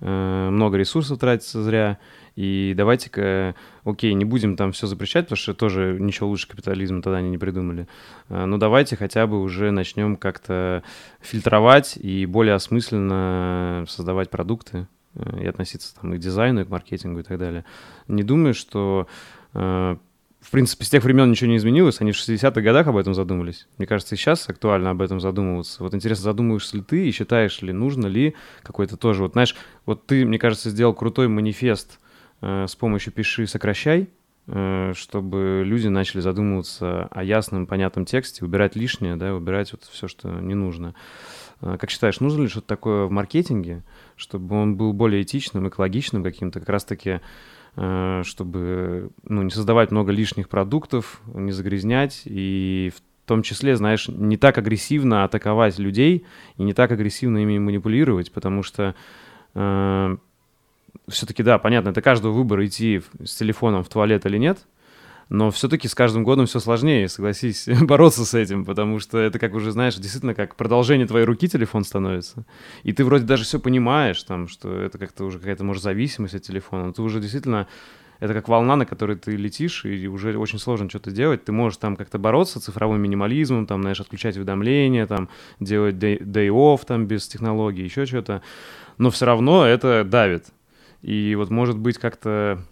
много 0.00 0.76
ресурсов 0.76 1.20
тратится 1.20 1.62
зря, 1.62 1.98
и 2.36 2.74
давайте-ка, 2.76 3.54
окей, 3.84 4.14
не 4.14 4.24
будем 4.24 4.56
там 4.56 4.72
все 4.72 4.86
запрещать, 4.86 5.26
потому 5.26 5.36
что 5.36 5.54
тоже 5.54 5.96
ничего 5.98 6.28
лучше 6.28 6.48
капитализма 6.48 7.02
тогда 7.02 7.18
они 7.18 7.30
не 7.30 7.38
придумали. 7.38 7.88
А, 8.28 8.46
но 8.46 8.58
давайте 8.58 8.96
хотя 8.96 9.26
бы 9.26 9.40
уже 9.40 9.70
начнем 9.70 10.16
как-то 10.16 10.82
фильтровать 11.20 11.96
и 11.96 12.26
более 12.26 12.54
осмысленно 12.54 13.84
создавать 13.88 14.30
продукты 14.30 14.86
э, 15.14 15.42
и 15.42 15.46
относиться 15.46 15.94
там 16.00 16.14
и 16.14 16.16
к 16.16 16.20
дизайну, 16.20 16.62
и 16.62 16.64
к 16.64 16.68
маркетингу 16.68 17.20
и 17.20 17.24
так 17.24 17.38
далее. 17.38 17.64
Не 18.08 18.22
думаю, 18.22 18.54
что 18.54 19.06
э, 19.54 19.96
в 20.40 20.50
принципе, 20.50 20.84
с 20.84 20.90
тех 20.90 21.04
времен 21.04 21.30
ничего 21.30 21.50
не 21.50 21.58
изменилось, 21.58 22.00
они 22.00 22.12
в 22.12 22.16
60-х 22.16 22.60
годах 22.62 22.86
об 22.86 22.96
этом 22.96 23.12
задумались. 23.12 23.68
Мне 23.76 23.86
кажется, 23.86 24.14
и 24.14 24.18
сейчас 24.18 24.48
актуально 24.48 24.90
об 24.90 25.02
этом 25.02 25.20
задумываться. 25.20 25.82
Вот 25.82 25.94
интересно, 25.94 26.24
задумываешься 26.24 26.78
ли 26.78 26.82
ты 26.82 27.08
и 27.08 27.12
считаешь 27.12 27.60
ли, 27.60 27.72
нужно 27.72 28.06
ли 28.06 28.34
какой-то 28.62 28.96
тоже... 28.96 29.22
Вот 29.22 29.32
знаешь, 29.32 29.54
вот 29.84 30.06
ты, 30.06 30.24
мне 30.24 30.38
кажется, 30.38 30.70
сделал 30.70 30.94
крутой 30.94 31.28
манифест 31.28 32.00
с 32.40 32.74
помощью 32.76 33.12
«пиши, 33.12 33.46
сокращай», 33.46 34.08
э, 34.46 34.92
чтобы 34.94 35.62
люди 35.64 35.88
начали 35.88 36.20
задумываться 36.20 37.06
о 37.10 37.22
ясном, 37.22 37.66
понятном 37.66 38.04
тексте, 38.04 38.44
убирать 38.44 38.76
лишнее, 38.76 39.16
да, 39.16 39.34
убирать 39.34 39.72
вот 39.72 39.84
все, 39.84 40.08
что 40.08 40.28
не 40.28 40.54
нужно. 40.54 40.94
Э, 41.60 41.76
как 41.78 41.90
считаешь, 41.90 42.20
нужно 42.20 42.42
ли 42.42 42.48
что-то 42.48 42.66
такое 42.66 43.04
в 43.04 43.10
маркетинге, 43.10 43.82
чтобы 44.16 44.56
он 44.56 44.76
был 44.76 44.92
более 44.92 45.22
этичным, 45.22 45.68
экологичным 45.68 46.22
каким-то, 46.22 46.60
как 46.60 46.68
раз-таки, 46.68 47.20
чтобы 47.76 49.10
ну, 49.22 49.42
не 49.42 49.50
создавать 49.50 49.92
много 49.92 50.10
лишних 50.10 50.48
продуктов, 50.48 51.20
не 51.32 51.52
загрязнять 51.52 52.22
и 52.24 52.90
в 52.92 53.28
том 53.28 53.42
числе, 53.44 53.76
знаешь, 53.76 54.08
не 54.08 54.36
так 54.36 54.58
агрессивно 54.58 55.22
атаковать 55.22 55.78
людей 55.78 56.26
и 56.56 56.64
не 56.64 56.74
так 56.74 56.90
агрессивно 56.90 57.38
ими 57.38 57.60
манипулировать, 57.60 58.32
потому 58.32 58.64
что 58.64 58.96
все-таки, 61.08 61.42
да, 61.42 61.58
понятно, 61.58 61.90
это 61.90 62.02
каждого 62.02 62.32
выбор 62.32 62.64
идти 62.64 63.02
с 63.24 63.36
телефоном 63.36 63.84
в 63.84 63.88
туалет 63.88 64.26
или 64.26 64.38
нет, 64.38 64.58
но 65.28 65.50
все-таки 65.52 65.86
с 65.86 65.94
каждым 65.94 66.24
годом 66.24 66.46
все 66.46 66.58
сложнее, 66.58 67.08
согласись, 67.08 67.68
бороться 67.82 68.24
с 68.24 68.34
этим, 68.34 68.64
потому 68.64 68.98
что 68.98 69.18
это, 69.18 69.38
как 69.38 69.54
уже 69.54 69.70
знаешь, 69.70 69.94
действительно 69.94 70.34
как 70.34 70.56
продолжение 70.56 71.06
твоей 71.06 71.24
руки 71.24 71.48
телефон 71.48 71.84
становится. 71.84 72.44
И 72.82 72.92
ты 72.92 73.04
вроде 73.04 73.24
даже 73.24 73.44
все 73.44 73.60
понимаешь, 73.60 74.22
там, 74.24 74.48
что 74.48 74.74
это 74.74 74.98
как-то 74.98 75.24
уже 75.24 75.38
какая-то, 75.38 75.64
может, 75.64 75.82
зависимость 75.82 76.34
от 76.34 76.42
телефона, 76.42 76.86
но 76.86 76.92
ты 76.92 77.02
уже 77.02 77.20
действительно 77.20 77.68
это 78.18 78.34
как 78.34 78.48
волна, 78.48 78.76
на 78.76 78.84
которой 78.84 79.16
ты 79.16 79.32
летишь, 79.36 79.84
и 79.86 80.06
уже 80.06 80.36
очень 80.36 80.58
сложно 80.58 80.90
что-то 80.90 81.10
делать. 81.10 81.44
Ты 81.44 81.52
можешь 81.52 81.78
там 81.78 81.96
как-то 81.96 82.18
бороться 82.18 82.60
с 82.60 82.64
цифровым 82.64 83.00
минимализмом, 83.00 83.66
там, 83.66 83.80
знаешь, 83.80 84.00
отключать 84.00 84.36
уведомления, 84.36 85.06
там, 85.06 85.30
делать 85.58 85.94
day, 85.94 86.18
day 86.20 86.48
off 86.48 86.80
там 86.86 87.06
без 87.06 87.26
технологий, 87.26 87.82
еще 87.82 88.04
что-то. 88.04 88.42
Но 88.98 89.10
все 89.10 89.24
равно 89.24 89.64
это 89.64 90.04
давит. 90.04 90.48
И 91.02 91.34
вот, 91.34 91.50
может 91.50 91.78
быть, 91.78 91.98
как-то 91.98 92.62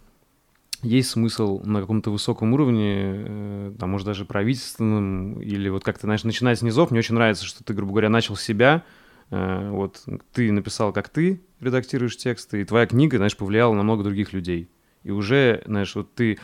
есть 0.81 1.09
смысл 1.09 1.61
на 1.63 1.81
каком-то 1.81 2.09
высоком 2.11 2.53
уровне, 2.53 2.95
э, 2.95 3.73
там, 3.77 3.89
может, 3.89 4.05
даже 4.05 4.25
правительственном, 4.25 5.41
или 5.41 5.67
вот 5.69 5.83
как-то, 5.83 6.07
знаешь, 6.07 6.23
начинать 6.23 6.59
с 6.59 6.61
низов. 6.61 6.91
Мне 6.91 6.99
очень 6.99 7.15
нравится, 7.15 7.45
что 7.45 7.63
ты, 7.63 7.73
грубо 7.73 7.91
говоря, 7.91 8.09
начал 8.09 8.35
с 8.35 8.41
себя, 8.41 8.83
э, 9.29 9.69
вот 9.71 10.05
ты 10.31 10.51
написал, 10.51 10.93
как 10.93 11.09
ты 11.09 11.41
редактируешь 11.59 12.15
тексты, 12.15 12.61
и 12.61 12.65
твоя 12.65 12.85
книга, 12.85 13.17
знаешь, 13.17 13.35
повлияла 13.35 13.73
на 13.73 13.83
много 13.83 14.03
других 14.03 14.31
людей. 14.31 14.69
И 15.03 15.11
уже, 15.11 15.61
знаешь, 15.65 15.95
вот 15.95 16.13
ты 16.13 16.39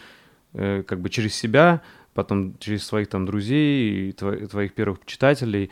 э, 0.54 0.84
как 0.84 1.00
бы 1.00 1.10
через 1.10 1.34
себя, 1.34 1.82
потом 2.14 2.58
через 2.60 2.86
своих 2.86 3.08
там 3.10 3.26
друзей 3.26 4.10
и 4.10 4.12
твоих 4.14 4.74
первых 4.74 5.00
читателей 5.06 5.70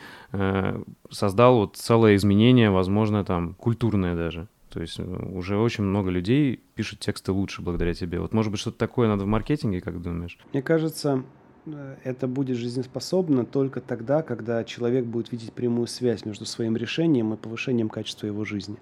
создал 1.10 1.56
вот 1.56 1.76
целое 1.78 2.16
изменение, 2.16 2.68
возможно, 2.68 3.24
там, 3.24 3.54
культурное 3.54 4.14
даже. 4.14 4.46
То 4.74 4.80
есть 4.80 4.98
э, 4.98 5.02
уже 5.04 5.56
очень 5.56 5.84
много 5.84 6.10
людей 6.10 6.60
пишут 6.74 6.98
тексты 6.98 7.30
лучше 7.30 7.62
благодаря 7.62 7.94
тебе. 7.94 8.18
Вот 8.18 8.32
может 8.32 8.50
быть 8.50 8.60
что-то 8.60 8.76
такое 8.76 9.06
надо 9.06 9.22
в 9.22 9.28
маркетинге, 9.28 9.80
как 9.80 10.02
думаешь? 10.02 10.36
Мне 10.52 10.62
кажется, 10.62 11.22
э, 11.64 11.96
это 12.02 12.26
будет 12.26 12.56
жизнеспособно 12.56 13.44
только 13.44 13.80
тогда, 13.80 14.22
когда 14.22 14.64
человек 14.64 15.04
будет 15.04 15.30
видеть 15.30 15.52
прямую 15.52 15.86
связь 15.86 16.24
между 16.24 16.44
своим 16.44 16.76
решением 16.76 17.32
и 17.32 17.36
повышением 17.36 17.88
качества 17.88 18.26
его 18.26 18.44
жизни. 18.44 18.76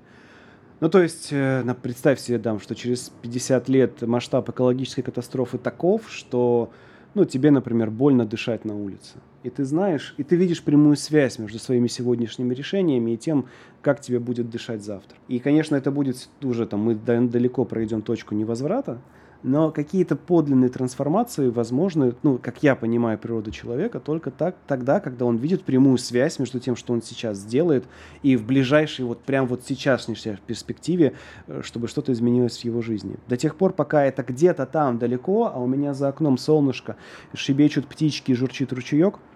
Ну, 0.81 0.89
то 0.89 1.03
есть, 1.03 1.29
э, 1.31 1.63
представь 1.83 2.19
себе, 2.21 2.39
дам, 2.39 2.59
что 2.59 2.75
через 2.75 3.13
50 3.21 3.69
лет 3.69 4.01
масштаб 4.01 4.49
экологической 4.49 5.03
катастрофы 5.03 5.59
таков, 5.59 6.11
что 6.11 6.73
ну, 7.15 7.25
тебе, 7.25 7.51
например, 7.51 7.91
больно 7.91 8.25
дышать 8.25 8.65
на 8.65 8.77
улице. 8.77 9.17
И 9.43 9.51
ты 9.51 9.65
знаешь, 9.65 10.15
и 10.19 10.23
ты 10.23 10.37
видишь 10.37 10.63
прямую 10.63 10.97
связь 10.97 11.39
между 11.39 11.59
своими 11.59 11.89
сегодняшними 11.89 12.55
решениями 12.55 13.13
и 13.13 13.17
тем, 13.17 13.47
как 13.81 14.01
тебе 14.01 14.19
будет 14.19 14.49
дышать 14.51 14.83
завтра. 14.83 15.17
И, 15.29 15.39
конечно, 15.39 15.77
это 15.77 15.91
будет 15.91 16.29
уже 16.43 16.67
там, 16.67 16.81
мы 16.81 16.95
далеко 16.95 17.65
пройдем 17.65 18.03
точку 18.03 18.35
невозврата, 18.35 18.99
но 19.43 19.71
какие-то 19.71 20.17
подлинные 20.17 20.71
трансформации 20.71 21.49
возможны, 21.51 22.15
ну, 22.23 22.39
как 22.39 22.63
я 22.63 22.77
понимаю 22.77 23.19
природу 23.19 23.51
человека, 23.51 24.01
только 24.01 24.31
так, 24.31 24.57
тогда, 24.67 25.01
когда 25.01 25.25
он 25.25 25.37
видит 25.37 25.65
прямую 25.65 25.99
связь 25.99 26.39
между 26.39 26.61
тем, 26.61 26.77
что 26.77 26.93
он 26.93 27.03
сейчас 27.03 27.45
делает, 27.45 27.85
и 28.23 28.37
в 28.37 28.47
ближайшей, 28.47 29.05
вот 29.05 29.23
прям 29.23 29.47
вот 29.47 29.65
сейчасшней 29.65 30.17
перспективе, 30.47 31.15
э, 31.47 31.63
чтобы 31.65 31.89
что-то 31.89 32.13
изменилось 32.13 32.59
в 32.59 32.65
его 32.65 32.83
жизни. 32.83 33.17
До 33.29 33.37
тех 33.37 33.57
пор, 33.57 33.73
пока 33.73 34.05
это 34.05 34.23
где-то 34.23 34.67
там 34.67 34.99
далеко, 34.99 35.51
а 35.53 35.59
у 35.59 35.67
меня 35.67 35.95
за 35.95 36.09
окном 36.09 36.39
солнышко, 36.39 36.97
шибечут 37.35 37.87
птички, 37.87 38.33
журчит 38.33 38.73
ручеек– 38.73 39.19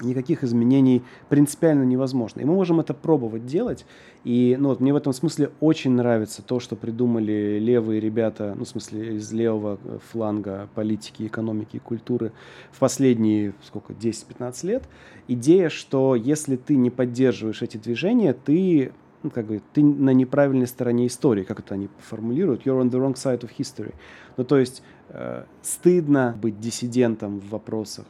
никаких 0.00 0.44
изменений 0.44 1.02
принципиально 1.28 1.84
невозможно. 1.84 2.40
И 2.40 2.44
мы 2.44 2.54
можем 2.54 2.80
это 2.80 2.94
пробовать 2.94 3.46
делать. 3.46 3.84
И 4.24 4.56
ну, 4.58 4.68
вот, 4.68 4.80
мне 4.80 4.92
в 4.92 4.96
этом 4.96 5.12
смысле 5.12 5.50
очень 5.60 5.92
нравится 5.92 6.42
то, 6.42 6.60
что 6.60 6.76
придумали 6.76 7.58
левые 7.60 8.00
ребята, 8.00 8.54
ну, 8.56 8.64
в 8.64 8.68
смысле, 8.68 9.16
из 9.16 9.32
левого 9.32 9.78
фланга 10.10 10.68
политики, 10.74 11.26
экономики 11.26 11.76
и 11.76 11.80
культуры 11.80 12.32
в 12.70 12.78
последние, 12.78 13.54
сколько, 13.62 13.92
10-15 13.92 14.66
лет. 14.66 14.84
Идея, 15.28 15.68
что 15.68 16.14
если 16.14 16.56
ты 16.56 16.76
не 16.76 16.90
поддерживаешь 16.90 17.62
эти 17.62 17.76
движения, 17.76 18.32
ты 18.32 18.92
ну, 19.22 19.30
как 19.30 19.46
бы, 19.46 19.62
ты 19.72 19.84
на 19.84 20.10
неправильной 20.10 20.66
стороне 20.66 21.06
истории, 21.06 21.44
как 21.44 21.60
это 21.60 21.74
они 21.74 21.88
формулируют, 21.98 22.66
you're 22.66 22.80
on 22.80 22.90
the 22.90 22.98
wrong 22.98 23.14
side 23.14 23.40
of 23.42 23.50
history. 23.56 23.94
Ну, 24.36 24.44
то 24.44 24.58
есть 24.58 24.82
э, 25.10 25.44
стыдно 25.62 26.36
быть 26.40 26.58
диссидентом 26.58 27.38
в 27.38 27.50
вопросах 27.50 28.06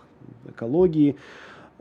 экологии, 0.49 1.17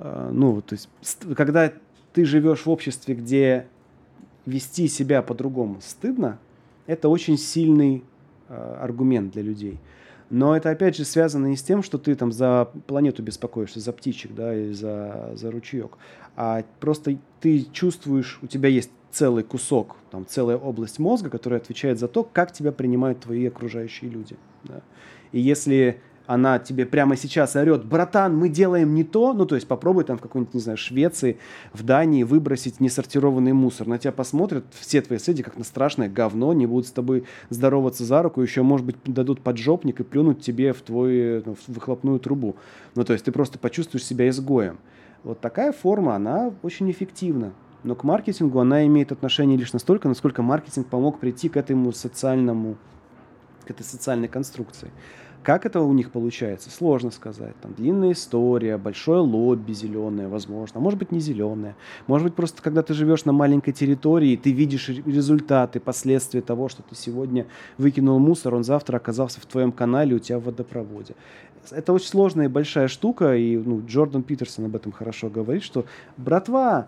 ну, 0.02 0.62
то 0.62 0.74
есть, 0.74 0.90
когда 1.36 1.72
ты 2.14 2.26
живешь 2.26 2.66
в 2.66 2.70
обществе, 2.70 3.16
где 3.16 3.68
вести 4.46 4.88
себя 4.88 5.22
по-другому 5.22 5.78
стыдно, 5.82 6.40
это 6.88 7.10
очень 7.10 7.38
сильный 7.38 8.04
э, 8.50 8.78
аргумент 8.82 9.34
для 9.34 9.44
людей. 9.44 9.80
Но 10.30 10.56
это, 10.56 10.70
опять 10.70 10.96
же, 10.96 11.04
связано 11.04 11.48
не 11.48 11.58
с 11.58 11.62
тем, 11.62 11.84
что 11.84 11.98
ты 11.98 12.16
там 12.16 12.32
за 12.32 12.70
планету 12.88 13.22
беспокоишься, 13.22 13.80
за 13.80 13.92
птичек, 13.92 14.34
да, 14.34 14.56
или 14.56 14.72
за, 14.72 15.34
за 15.36 15.52
ручеек, 15.52 15.98
а 16.36 16.64
просто 16.80 17.18
ты 17.42 17.66
чувствуешь, 17.72 18.40
у 18.42 18.48
тебя 18.48 18.70
есть 18.70 18.92
целый 19.12 19.44
кусок, 19.44 19.98
там, 20.10 20.26
целая 20.26 20.58
область 20.58 21.00
мозга, 21.00 21.30
которая 21.30 21.60
отвечает 21.60 22.00
за 22.00 22.08
то, 22.08 22.24
как 22.24 22.54
тебя 22.54 22.72
принимают 22.72 23.20
твои 23.20 23.46
окружающие 23.46 24.10
люди. 24.10 24.38
Да. 24.64 24.82
И 25.34 25.40
если 25.42 26.00
она 26.34 26.60
тебе 26.60 26.86
прямо 26.86 27.18
сейчас 27.18 27.58
орет, 27.58 27.84
братан, 27.84 28.38
мы 28.38 28.48
делаем 28.48 28.96
не 28.96 29.04
то, 29.04 29.34
ну, 29.34 29.46
то 29.46 29.56
есть 29.56 29.68
попробуй 29.68 30.06
там 30.06 30.18
в 30.18 30.22
какой-нибудь, 30.22 30.54
не 30.54 30.62
знаю, 30.62 30.78
Швеции, 30.78 31.38
в 31.74 31.84
Дании 31.84 32.24
выбросить 32.24 32.80
несортированный 32.80 33.52
мусор. 33.52 33.88
На 33.88 33.98
тебя 33.98 34.14
посмотрят 34.14 34.64
все 34.80 35.02
твои 35.02 35.20
соседи 35.20 35.44
как 35.44 35.58
на 35.58 35.66
страшное 35.66 36.08
говно, 36.08 36.54
не 36.54 36.66
будут 36.66 36.88
с 36.88 36.92
тобой 36.92 37.26
здороваться 37.50 38.06
за 38.06 38.22
руку, 38.22 38.42
еще, 38.42 38.62
может 38.62 38.86
быть, 38.86 38.96
дадут 39.04 39.42
поджопник 39.42 40.00
и 40.00 40.04
плюнут 40.04 40.40
тебе 40.40 40.72
в 40.72 40.82
твою 40.82 41.44
ну, 41.46 41.58
выхлопную 41.68 42.18
трубу. 42.20 42.56
Ну, 42.96 43.04
то 43.04 43.12
есть 43.12 43.26
ты 43.26 43.34
просто 43.34 43.60
почувствуешь 43.60 44.06
себя 44.06 44.30
изгоем. 44.30 44.80
Вот 45.26 45.42
такая 45.42 45.74
форма, 45.74 46.16
она 46.16 46.54
очень 46.64 46.90
эффективна. 46.90 47.52
Но 47.84 47.94
к 47.96 48.06
маркетингу 48.06 48.58
она 48.60 48.86
имеет 48.86 49.12
отношение 49.12 49.58
лишь 49.58 49.74
настолько, 49.74 50.08
насколько 50.08 50.42
маркетинг 50.42 50.88
помог 50.88 51.20
прийти 51.20 51.50
к 51.50 51.58
этому 51.58 51.92
социальному, 51.92 52.78
к 53.66 53.72
этой 53.72 53.84
социальной 53.84 54.30
конструкции. 54.30 54.92
Как 55.44 55.66
это 55.66 55.82
у 55.82 55.92
них 55.94 56.12
получается, 56.12 56.70
сложно 56.70 57.10
сказать. 57.10 57.56
Там 57.62 57.74
длинная 57.74 58.12
история, 58.12 58.78
большое 58.78 59.22
лобби 59.22 59.74
зеленое, 59.74 60.28
возможно. 60.28 60.80
А 60.80 60.82
может 60.82 61.00
быть, 61.00 61.12
не 61.12 61.20
зеленое. 61.20 61.76
Может 62.06 62.28
быть, 62.28 62.36
просто 62.36 62.62
когда 62.62 62.84
ты 62.84 62.94
живешь 62.94 63.26
на 63.26 63.32
маленькой 63.32 63.72
территории, 63.72 64.38
ты 64.38 64.52
видишь 64.52 64.90
результаты, 64.90 65.80
последствия 65.80 66.42
того, 66.42 66.70
что 66.70 66.84
ты 66.84 66.96
сегодня 66.96 67.48
выкинул 67.80 68.20
мусор, 68.20 68.54
он 68.54 68.64
завтра 68.64 68.98
оказался 68.98 69.42
в 69.42 69.46
твоем 69.48 69.72
канале 69.72 70.16
у 70.16 70.20
тебя 70.20 70.38
в 70.38 70.44
водопроводе. 70.44 71.16
Это 71.72 71.94
очень 71.94 72.08
сложная 72.08 72.46
и 72.46 72.50
большая 72.50 72.88
штука, 72.88 73.36
и 73.36 73.58
ну, 73.58 73.84
Джордан 73.86 74.24
Питерсон 74.24 74.66
об 74.66 74.76
этом 74.76 74.92
хорошо 74.92 75.30
говорит, 75.30 75.64
что, 75.64 75.86
братва, 76.18 76.88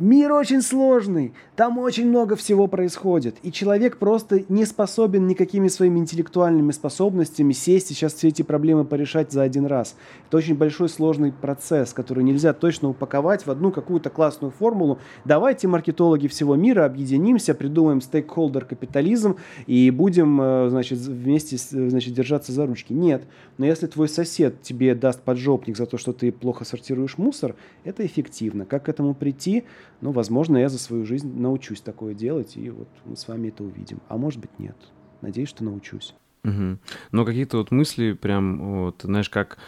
Мир 0.00 0.32
очень 0.32 0.62
сложный, 0.62 1.34
там 1.56 1.76
очень 1.76 2.08
много 2.08 2.34
всего 2.34 2.68
происходит, 2.68 3.36
и 3.42 3.52
человек 3.52 3.98
просто 3.98 4.42
не 4.48 4.64
способен 4.64 5.26
никакими 5.26 5.68
своими 5.68 5.98
интеллектуальными 5.98 6.72
способностями 6.72 7.52
сесть 7.52 7.90
и 7.90 7.94
сейчас 7.94 8.14
все 8.14 8.28
эти 8.28 8.40
проблемы 8.40 8.86
порешать 8.86 9.30
за 9.30 9.42
один 9.42 9.66
раз. 9.66 9.96
Это 10.26 10.38
очень 10.38 10.54
большой 10.54 10.88
сложный 10.88 11.32
процесс, 11.32 11.92
который 11.92 12.24
нельзя 12.24 12.54
точно 12.54 12.88
упаковать 12.88 13.44
в 13.44 13.50
одну 13.50 13.72
какую-то 13.72 14.08
классную 14.08 14.52
формулу. 14.52 15.00
Давайте, 15.26 15.68
маркетологи 15.68 16.28
всего 16.28 16.56
мира, 16.56 16.86
объединимся, 16.86 17.52
придумаем 17.52 18.00
стейкхолдер 18.00 18.64
капитализм 18.64 19.36
и 19.66 19.90
будем, 19.90 20.40
э, 20.40 20.70
значит, 20.70 20.98
вместе 20.98 21.58
значит, 21.58 22.14
держаться 22.14 22.52
за 22.52 22.64
ручки. 22.64 22.94
Нет. 22.94 23.24
Но 23.58 23.66
если 23.66 23.86
твой 23.86 24.08
сосед 24.08 24.62
тебе 24.62 24.94
даст 24.94 25.20
поджопник 25.20 25.76
за 25.76 25.84
то, 25.84 25.98
что 25.98 26.14
ты 26.14 26.32
плохо 26.32 26.64
сортируешь 26.64 27.18
мусор, 27.18 27.54
это 27.84 28.06
эффективно. 28.06 28.64
Как 28.64 28.86
к 28.86 28.88
этому 28.88 29.12
прийти? 29.12 29.64
Ну, 30.00 30.12
возможно, 30.12 30.56
я 30.56 30.68
за 30.68 30.78
свою 30.78 31.04
жизнь 31.04 31.32
научусь 31.38 31.80
такое 31.80 32.14
делать, 32.14 32.56
и 32.56 32.70
вот 32.70 32.88
мы 33.04 33.16
с 33.16 33.28
вами 33.28 33.48
это 33.48 33.64
увидим. 33.64 34.00
А 34.08 34.16
может 34.16 34.40
быть, 34.40 34.58
нет. 34.58 34.76
Надеюсь, 35.20 35.48
что 35.48 35.64
научусь. 35.64 36.14
Угу. 36.44 36.78
Но 37.12 37.24
какие-то 37.24 37.58
вот 37.58 37.70
мысли 37.70 38.12
прям, 38.12 38.84
вот, 38.84 39.02
знаешь, 39.02 39.28
как 39.28 39.58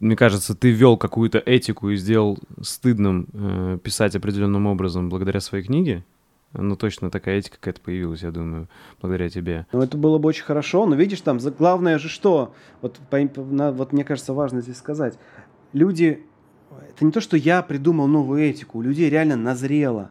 мне 0.00 0.16
кажется, 0.16 0.54
ты 0.54 0.70
вел 0.70 0.96
какую-то 0.96 1.38
этику 1.38 1.90
и 1.90 1.96
сделал 1.96 2.38
стыдным 2.62 3.28
э, 3.32 3.78
писать 3.82 4.16
определенным 4.16 4.66
образом 4.66 5.10
благодаря 5.10 5.40
своей 5.40 5.62
книге. 5.62 6.04
Ну, 6.52 6.74
точно 6.74 7.10
такая 7.10 7.38
этика 7.38 7.58
какая-то 7.58 7.80
появилась, 7.80 8.22
я 8.22 8.32
думаю, 8.32 8.68
благодаря 9.00 9.28
тебе. 9.28 9.66
Ну, 9.72 9.82
это 9.82 9.96
было 9.96 10.18
бы 10.18 10.28
очень 10.28 10.42
хорошо, 10.42 10.84
но 10.86 10.96
видишь, 10.96 11.20
там 11.20 11.38
главное 11.38 11.98
же 11.98 12.08
что? 12.08 12.54
Вот, 12.80 12.98
по, 13.08 13.18
на, 13.18 13.70
вот 13.70 13.92
мне 13.92 14.04
кажется, 14.04 14.32
важно 14.32 14.60
здесь 14.60 14.78
сказать. 14.78 15.16
Люди 15.72 16.24
это 16.88 17.04
не 17.04 17.12
то, 17.12 17.20
что 17.20 17.36
я 17.36 17.62
придумал 17.62 18.06
новую 18.06 18.42
этику, 18.42 18.78
у 18.78 18.82
людей 18.82 19.10
реально 19.10 19.36
назрело. 19.36 20.10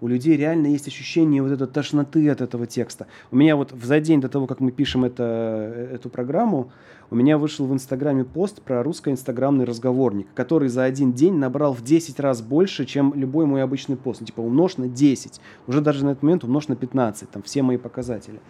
У 0.00 0.08
людей 0.08 0.36
реально 0.36 0.66
есть 0.66 0.88
ощущение 0.88 1.42
вот 1.42 1.52
этой 1.52 1.66
тошноты 1.66 2.28
от 2.28 2.40
этого 2.40 2.66
текста. 2.66 3.06
У 3.30 3.36
меня 3.36 3.56
вот 3.56 3.72
за 3.82 3.98
день 4.00 4.20
до 4.20 4.28
того, 4.28 4.46
как 4.46 4.60
мы 4.60 4.70
пишем 4.70 5.04
это, 5.04 5.88
эту 5.92 6.10
программу, 6.10 6.70
у 7.10 7.14
меня 7.14 7.38
вышел 7.38 7.66
в 7.66 7.72
Инстаграме 7.72 8.24
пост 8.24 8.60
про 8.62 8.82
русско-инстаграмный 8.82 9.64
разговорник, 9.64 10.26
который 10.34 10.68
за 10.68 10.84
один 10.84 11.12
день 11.12 11.34
набрал 11.34 11.72
в 11.72 11.82
10 11.82 12.20
раз 12.20 12.42
больше, 12.42 12.84
чем 12.84 13.14
любой 13.14 13.46
мой 13.46 13.62
обычный 13.62 13.96
пост. 13.96 14.20
Ну, 14.20 14.26
типа 14.26 14.40
умножь 14.40 14.76
на 14.76 14.88
10. 14.88 15.40
Уже 15.66 15.80
даже 15.80 16.04
на 16.04 16.10
этот 16.10 16.22
момент 16.22 16.44
умножь 16.44 16.68
на 16.68 16.76
15. 16.76 17.30
Там 17.30 17.42
все 17.42 17.62
мои 17.62 17.76
показатели 17.76 18.40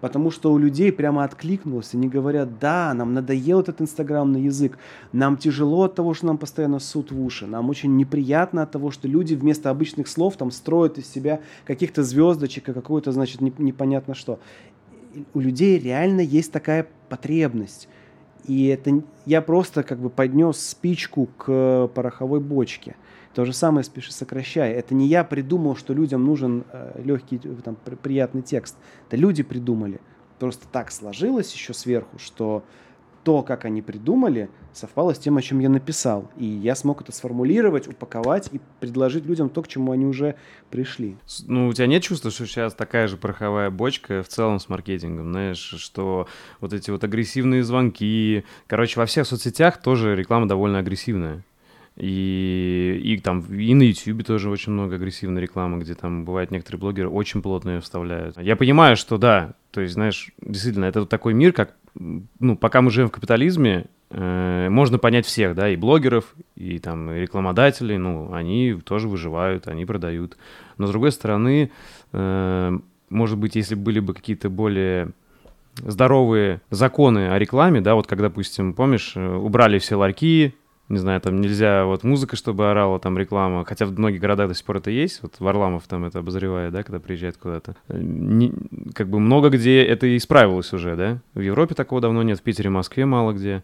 потому 0.00 0.30
что 0.30 0.52
у 0.52 0.58
людей 0.58 0.92
прямо 0.92 1.24
откликнулось, 1.24 1.94
они 1.94 2.08
говорят, 2.08 2.58
да, 2.58 2.92
нам 2.94 3.14
надоел 3.14 3.60
этот 3.60 3.80
инстаграмный 3.80 4.42
язык, 4.42 4.78
нам 5.12 5.36
тяжело 5.36 5.84
от 5.84 5.94
того, 5.94 6.14
что 6.14 6.26
нам 6.26 6.38
постоянно 6.38 6.78
суд 6.78 7.12
в 7.12 7.20
уши, 7.22 7.46
нам 7.46 7.68
очень 7.70 7.96
неприятно 7.96 8.62
от 8.62 8.70
того, 8.70 8.90
что 8.90 9.08
люди 9.08 9.34
вместо 9.34 9.70
обычных 9.70 10.08
слов 10.08 10.36
там 10.36 10.50
строят 10.50 10.98
из 10.98 11.10
себя 11.10 11.40
каких-то 11.64 12.02
звездочек 12.02 12.68
и 12.68 12.72
какое-то, 12.72 13.12
значит, 13.12 13.40
непонятно 13.40 14.14
что. 14.14 14.38
У 15.32 15.40
людей 15.40 15.78
реально 15.78 16.20
есть 16.20 16.52
такая 16.52 16.86
потребность. 17.08 17.88
И 18.46 18.66
это 18.66 19.02
я 19.24 19.42
просто 19.42 19.82
как 19.82 19.98
бы 19.98 20.10
поднес 20.10 20.58
спичку 20.58 21.28
к 21.36 21.90
пороховой 21.94 22.40
бочке– 22.40 22.96
то 23.36 23.44
же 23.44 23.52
самое 23.52 23.84
с 23.84 23.90
«Пиши, 23.90 24.14
сокращай». 24.14 24.72
Это 24.72 24.94
не 24.94 25.08
я 25.08 25.22
придумал, 25.22 25.76
что 25.76 25.92
людям 25.92 26.24
нужен 26.24 26.64
э, 26.72 27.02
легкий, 27.04 27.36
там, 27.36 27.76
приятный 28.02 28.40
текст. 28.40 28.78
Это 29.08 29.18
люди 29.18 29.42
придумали. 29.42 30.00
Просто 30.38 30.66
так 30.72 30.90
сложилось 30.90 31.52
еще 31.52 31.74
сверху, 31.74 32.18
что 32.18 32.64
то, 33.24 33.42
как 33.42 33.66
они 33.66 33.82
придумали, 33.82 34.48
совпало 34.72 35.14
с 35.14 35.18
тем, 35.18 35.36
о 35.36 35.42
чем 35.42 35.58
я 35.58 35.68
написал. 35.68 36.30
И 36.38 36.46
я 36.46 36.74
смог 36.74 37.02
это 37.02 37.12
сформулировать, 37.12 37.86
упаковать 37.86 38.48
и 38.52 38.60
предложить 38.80 39.26
людям 39.26 39.50
то, 39.50 39.62
к 39.62 39.68
чему 39.68 39.92
они 39.92 40.06
уже 40.06 40.36
пришли. 40.70 41.18
Ну, 41.46 41.68
у 41.68 41.74
тебя 41.74 41.88
нет 41.88 42.02
чувства, 42.02 42.30
что 42.30 42.46
сейчас 42.46 42.72
такая 42.72 43.06
же 43.06 43.18
пороховая 43.18 43.68
бочка 43.68 44.22
в 44.22 44.28
целом 44.28 44.58
с 44.60 44.70
маркетингом, 44.70 45.32
знаешь, 45.32 45.58
что 45.58 46.26
вот 46.62 46.72
эти 46.72 46.90
вот 46.90 47.04
агрессивные 47.04 47.62
звонки... 47.64 48.44
Короче, 48.66 48.98
во 48.98 49.04
всех 49.04 49.26
соцсетях 49.26 49.82
тоже 49.82 50.16
реклама 50.16 50.48
довольно 50.48 50.78
агрессивная. 50.78 51.44
И, 51.96 53.00
и 53.02 53.18
там 53.18 53.40
и 53.40 53.74
на 53.74 53.82
YouTube 53.82 54.24
тоже 54.24 54.50
очень 54.50 54.72
много 54.72 54.96
агрессивной 54.96 55.40
рекламы, 55.40 55.78
где 55.78 55.94
там 55.94 56.26
бывает 56.26 56.50
некоторые 56.50 56.78
блогеры 56.78 57.08
очень 57.08 57.40
плотно 57.40 57.70
ее 57.70 57.80
вставляют. 57.80 58.36
Я 58.38 58.54
понимаю, 58.54 58.96
что 58.96 59.16
да, 59.16 59.54
то 59.70 59.80
есть, 59.80 59.94
знаешь, 59.94 60.30
действительно, 60.40 60.84
это 60.84 61.06
такой 61.06 61.32
мир, 61.32 61.52
как, 61.54 61.74
ну, 61.94 62.56
пока 62.56 62.82
мы 62.82 62.90
живем 62.90 63.08
в 63.08 63.12
капитализме, 63.12 63.86
э, 64.10 64.68
можно 64.68 64.98
понять 64.98 65.24
всех, 65.24 65.54
да, 65.54 65.70
и 65.70 65.76
блогеров, 65.76 66.34
и 66.54 66.78
там 66.78 67.10
и 67.10 67.20
рекламодателей, 67.20 67.96
ну, 67.96 68.30
они 68.34 68.74
тоже 68.84 69.08
выживают, 69.08 69.66
они 69.66 69.86
продают. 69.86 70.36
Но 70.76 70.86
с 70.86 70.90
другой 70.90 71.12
стороны, 71.12 71.70
э, 72.12 72.78
может 73.08 73.38
быть, 73.38 73.56
если 73.56 73.74
были 73.74 74.00
бы 74.00 74.12
какие-то 74.12 74.50
более 74.50 75.12
здоровые 75.76 76.60
законы 76.68 77.30
о 77.30 77.38
рекламе, 77.38 77.80
да, 77.80 77.94
вот 77.94 78.06
как, 78.06 78.20
допустим, 78.20 78.74
помнишь, 78.74 79.12
э, 79.14 79.34
убрали 79.36 79.78
все 79.78 79.96
ларьки, 79.96 80.54
не 80.88 80.98
знаю, 80.98 81.20
там 81.20 81.40
нельзя 81.40 81.84
вот 81.84 82.04
музыка, 82.04 82.36
чтобы 82.36 82.70
орала, 82.70 82.98
там 83.00 83.18
реклама, 83.18 83.64
хотя 83.64 83.86
в 83.86 83.98
многих 83.98 84.20
городах 84.20 84.48
до 84.48 84.54
сих 84.54 84.64
пор 84.64 84.76
это 84.76 84.90
есть, 84.90 85.22
вот 85.22 85.34
Варламов 85.40 85.86
там 85.88 86.04
это 86.04 86.20
обозревает, 86.20 86.72
да, 86.72 86.82
когда 86.82 87.00
приезжает 87.00 87.36
куда-то. 87.36 87.76
Не, 87.88 88.52
как 88.94 89.08
бы 89.08 89.18
много 89.18 89.48
где 89.50 89.82
это 89.82 90.16
исправилось 90.16 90.72
уже, 90.72 90.96
да, 90.96 91.18
в 91.34 91.40
Европе 91.40 91.74
такого 91.74 92.00
давно 92.00 92.22
нет, 92.22 92.38
в 92.38 92.42
Питере, 92.42 92.70
Москве 92.70 93.04
мало 93.04 93.32
где. 93.32 93.62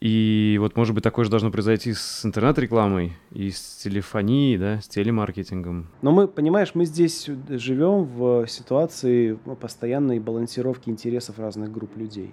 И 0.00 0.56
вот, 0.58 0.76
может 0.76 0.94
быть, 0.94 1.04
такое 1.04 1.26
же 1.26 1.30
должно 1.30 1.50
произойти 1.50 1.92
с 1.92 2.24
интернет-рекламой 2.24 3.12
и 3.32 3.50
с 3.50 3.76
телефонией, 3.82 4.56
да, 4.56 4.80
с 4.80 4.88
телемаркетингом. 4.88 5.88
Но 6.00 6.10
мы, 6.10 6.26
понимаешь, 6.26 6.70
мы 6.72 6.86
здесь 6.86 7.28
живем 7.50 8.04
в 8.04 8.46
ситуации 8.46 9.38
постоянной 9.60 10.18
балансировки 10.18 10.88
интересов 10.88 11.38
разных 11.38 11.70
групп 11.70 11.98
людей. 11.98 12.32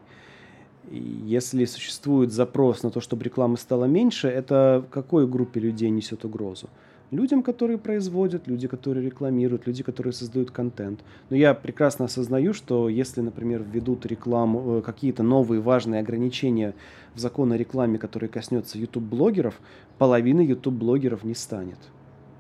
Если 0.92 1.66
существует 1.66 2.32
запрос 2.32 2.84
на 2.84 2.92
то, 2.92 3.02
чтобы 3.02 3.24
рекламы 3.24 3.58
стало 3.58 3.86
меньше, 3.86 4.28
это 4.28 4.86
какой 4.90 5.28
группе 5.28 5.60
людей 5.60 5.90
несет 5.90 6.24
угрозу? 6.24 6.70
Людям, 7.10 7.42
которые 7.42 7.78
производят, 7.78 8.48
люди, 8.48 8.68
которые 8.68 9.06
рекламируют, 9.06 9.66
люди, 9.66 9.82
которые 9.82 10.12
создают 10.12 10.52
контент. 10.52 11.00
Но 11.30 11.38
я 11.38 11.54
прекрасно 11.54 12.06
осознаю, 12.06 12.54
что 12.54 12.90
если, 12.90 13.22
например, 13.22 13.64
введут 13.64 14.06
рекламу, 14.06 14.80
э, 14.80 14.82
какие-то 14.82 15.24
новые 15.24 15.62
важные 15.62 16.02
ограничения 16.02 16.74
в 17.16 17.20
закон 17.20 17.54
о 17.54 17.58
рекламе, 17.58 17.98
которые 17.98 18.30
коснется 18.30 18.78
YouTube-блогеров, 18.78 19.60
половины 19.98 20.42
YouTube-блогеров 20.42 21.24
не 21.24 21.34
станет. 21.34 21.80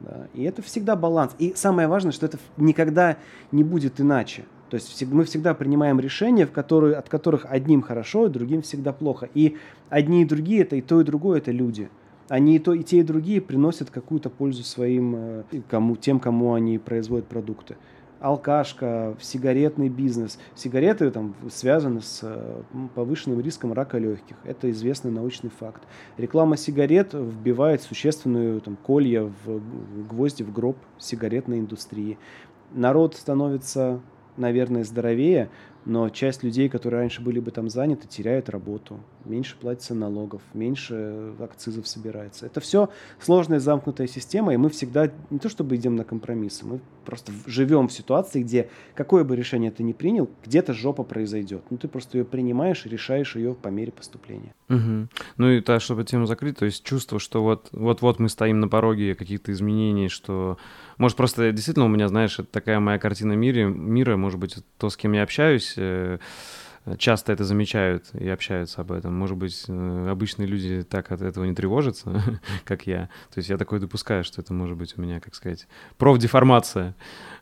Да? 0.02 0.28
И 0.34 0.43
это 0.43 0.62
всегда 0.62 0.98
баланс. 0.98 1.34
И 1.39 1.54
самое 1.56 1.88
важное, 1.88 2.12
что 2.12 2.26
это 2.26 2.38
никогда 2.58 3.18
не 3.54 3.64
будет 3.64 4.02
иначе. 4.02 4.43
То 4.70 4.76
есть 4.76 5.05
мы 5.07 5.24
всегда 5.24 5.53
принимаем 5.53 5.99
решения, 5.99 6.45
в 6.45 6.51
которые, 6.51 6.95
от 6.95 7.07
которых 7.09 7.45
одним 7.47 7.82
хорошо, 7.82 8.26
а 8.26 8.30
другим 8.30 8.61
всегда 8.61 8.91
плохо. 8.91 9.30
И 9.34 9.55
одни 9.89 10.24
и 10.24 10.26
другие, 10.26 10.63
это 10.63 10.76
и 10.76 10.82
то, 10.82 10.99
и 10.99 11.03
другое, 11.03 11.39
это 11.39 11.51
люди. 11.51 11.89
Они 12.30 12.57
и, 12.57 12.59
то, 12.59 12.74
и 12.74 12.84
те, 12.84 12.99
и 12.99 13.03
другие 13.03 13.39
приносят 13.39 13.89
какую-то 13.89 14.30
пользу 14.30 14.63
своим, 14.63 15.15
э, 15.15 15.43
кому, 15.70 15.95
тем, 15.95 16.20
кому 16.20 16.53
они 16.53 16.78
производят 16.78 17.28
продукты. 17.28 17.78
Алкашка, 18.20 19.15
сигаретный 19.22 19.88
бизнес. 19.89 20.39
Сигареты 20.55 21.09
там 21.11 21.36
связаны 21.49 22.01
с 22.01 22.20
э, 22.24 22.61
повышенным 22.95 23.39
риском 23.39 23.72
рака 23.72 23.97
легких. 23.97 24.36
Это 24.43 24.70
известный 24.72 25.11
научный 25.11 25.51
факт. 25.51 25.84
Реклама 26.18 26.57
сигарет 26.57 27.13
вбивает 27.13 27.82
существенную 27.82 28.59
там, 28.59 28.76
колья 28.76 29.32
в 29.45 29.61
гвозди 30.09 30.43
в 30.43 30.51
гроб 30.51 30.78
сигаретной 30.97 31.59
индустрии. 31.59 32.18
Народ 32.74 33.15
становится 33.15 34.01
наверное, 34.38 34.84
здоровее, 34.84 35.50
но 35.88 36.10
часть 36.10 36.44
людей, 36.44 36.68
которые 36.68 37.00
раньше 37.00 37.22
были 37.22 37.40
бы 37.40 37.50
там 37.52 37.70
заняты, 37.70 38.10
теряют 38.10 38.50
работу, 38.50 39.00
меньше 39.24 39.56
платится 39.58 39.96
налогов, 39.96 40.42
меньше 40.54 41.34
акцизов 41.40 41.88
собирается. 41.88 42.46
Это 42.46 42.60
все 42.60 42.90
сложная 43.22 43.62
замкнутая 43.62 44.08
система, 44.08 44.54
и 44.54 44.58
мы 44.58 44.70
всегда 44.70 45.10
не 45.30 45.40
то 45.40 45.48
чтобы 45.48 45.78
идем 45.78 45.96
на 45.96 46.04
компромиссы, 46.04 46.66
мы 46.66 46.82
просто 47.06 47.32
живем 47.46 47.88
в 47.88 47.94
ситуации, 47.94 48.42
где 48.44 48.70
какое 48.96 49.24
бы 49.24 49.38
решение 49.38 49.72
ты 49.72 49.82
ни 49.84 49.94
принял, 49.94 50.30
где-то 50.46 50.74
жопа 50.74 51.04
произойдет. 51.04 51.64
Ну, 51.70 51.78
ты 51.78 51.88
просто 51.88 52.18
ее 52.18 52.26
принимаешь 52.26 52.86
и 52.86 52.90
решаешь 52.90 53.38
ее 53.38 53.54
по 53.54 53.70
мере 53.70 53.94
поступления. 53.94 54.54
Угу. 54.68 55.08
Ну 55.38 55.50
и 55.50 55.62
то, 55.62 55.80
чтобы 55.80 56.04
тему 56.04 56.26
закрыть, 56.26 56.58
то 56.58 56.66
есть 56.66 56.84
чувство, 56.84 57.18
что 57.18 57.42
вот, 57.42 57.70
вот-вот 57.72 58.20
мы 58.20 58.28
стоим 58.28 58.60
на 58.60 58.68
пороге 58.68 59.16
каких-то 59.16 59.54
изменений, 59.54 60.10
что 60.10 60.58
может, 60.98 61.18
просто 61.18 61.52
действительно 61.52 61.86
у 61.86 61.89
меня, 61.89 62.08
знаешь, 62.08 62.39
такая 62.52 62.80
моя 62.80 63.00
картина 63.00 63.34
мира, 63.34 63.66
мира, 63.66 64.18
может 64.18 64.39
быть, 64.39 64.58
то, 64.78 64.89
с 64.89 64.98
кем 64.98 65.14
я 65.14 65.24
общаюсь, 65.24 65.74
э, 65.78 66.18
часто 66.98 67.34
это 67.34 67.44
замечают 67.44 68.06
и 68.14 68.28
общаются 68.30 68.82
об 68.82 68.92
этом. 68.92 69.14
Может 69.14 69.38
быть, 69.38 69.66
э, 69.68 70.08
обычные 70.10 70.48
люди 70.48 70.84
так 70.84 71.12
от 71.12 71.22
этого 71.22 71.46
не 71.46 71.54
тревожатся, 71.54 72.22
как 72.64 72.88
я. 72.88 73.10
То 73.34 73.38
есть 73.38 73.50
я 73.50 73.58
такое 73.58 73.80
допускаю, 73.80 74.24
что 74.24 74.42
это 74.42 74.54
может 74.54 74.78
быть 74.78 74.94
у 74.98 75.02
меня, 75.02 75.20
как 75.20 75.36
сказать, 75.36 75.68
профдеформация. 75.98 76.96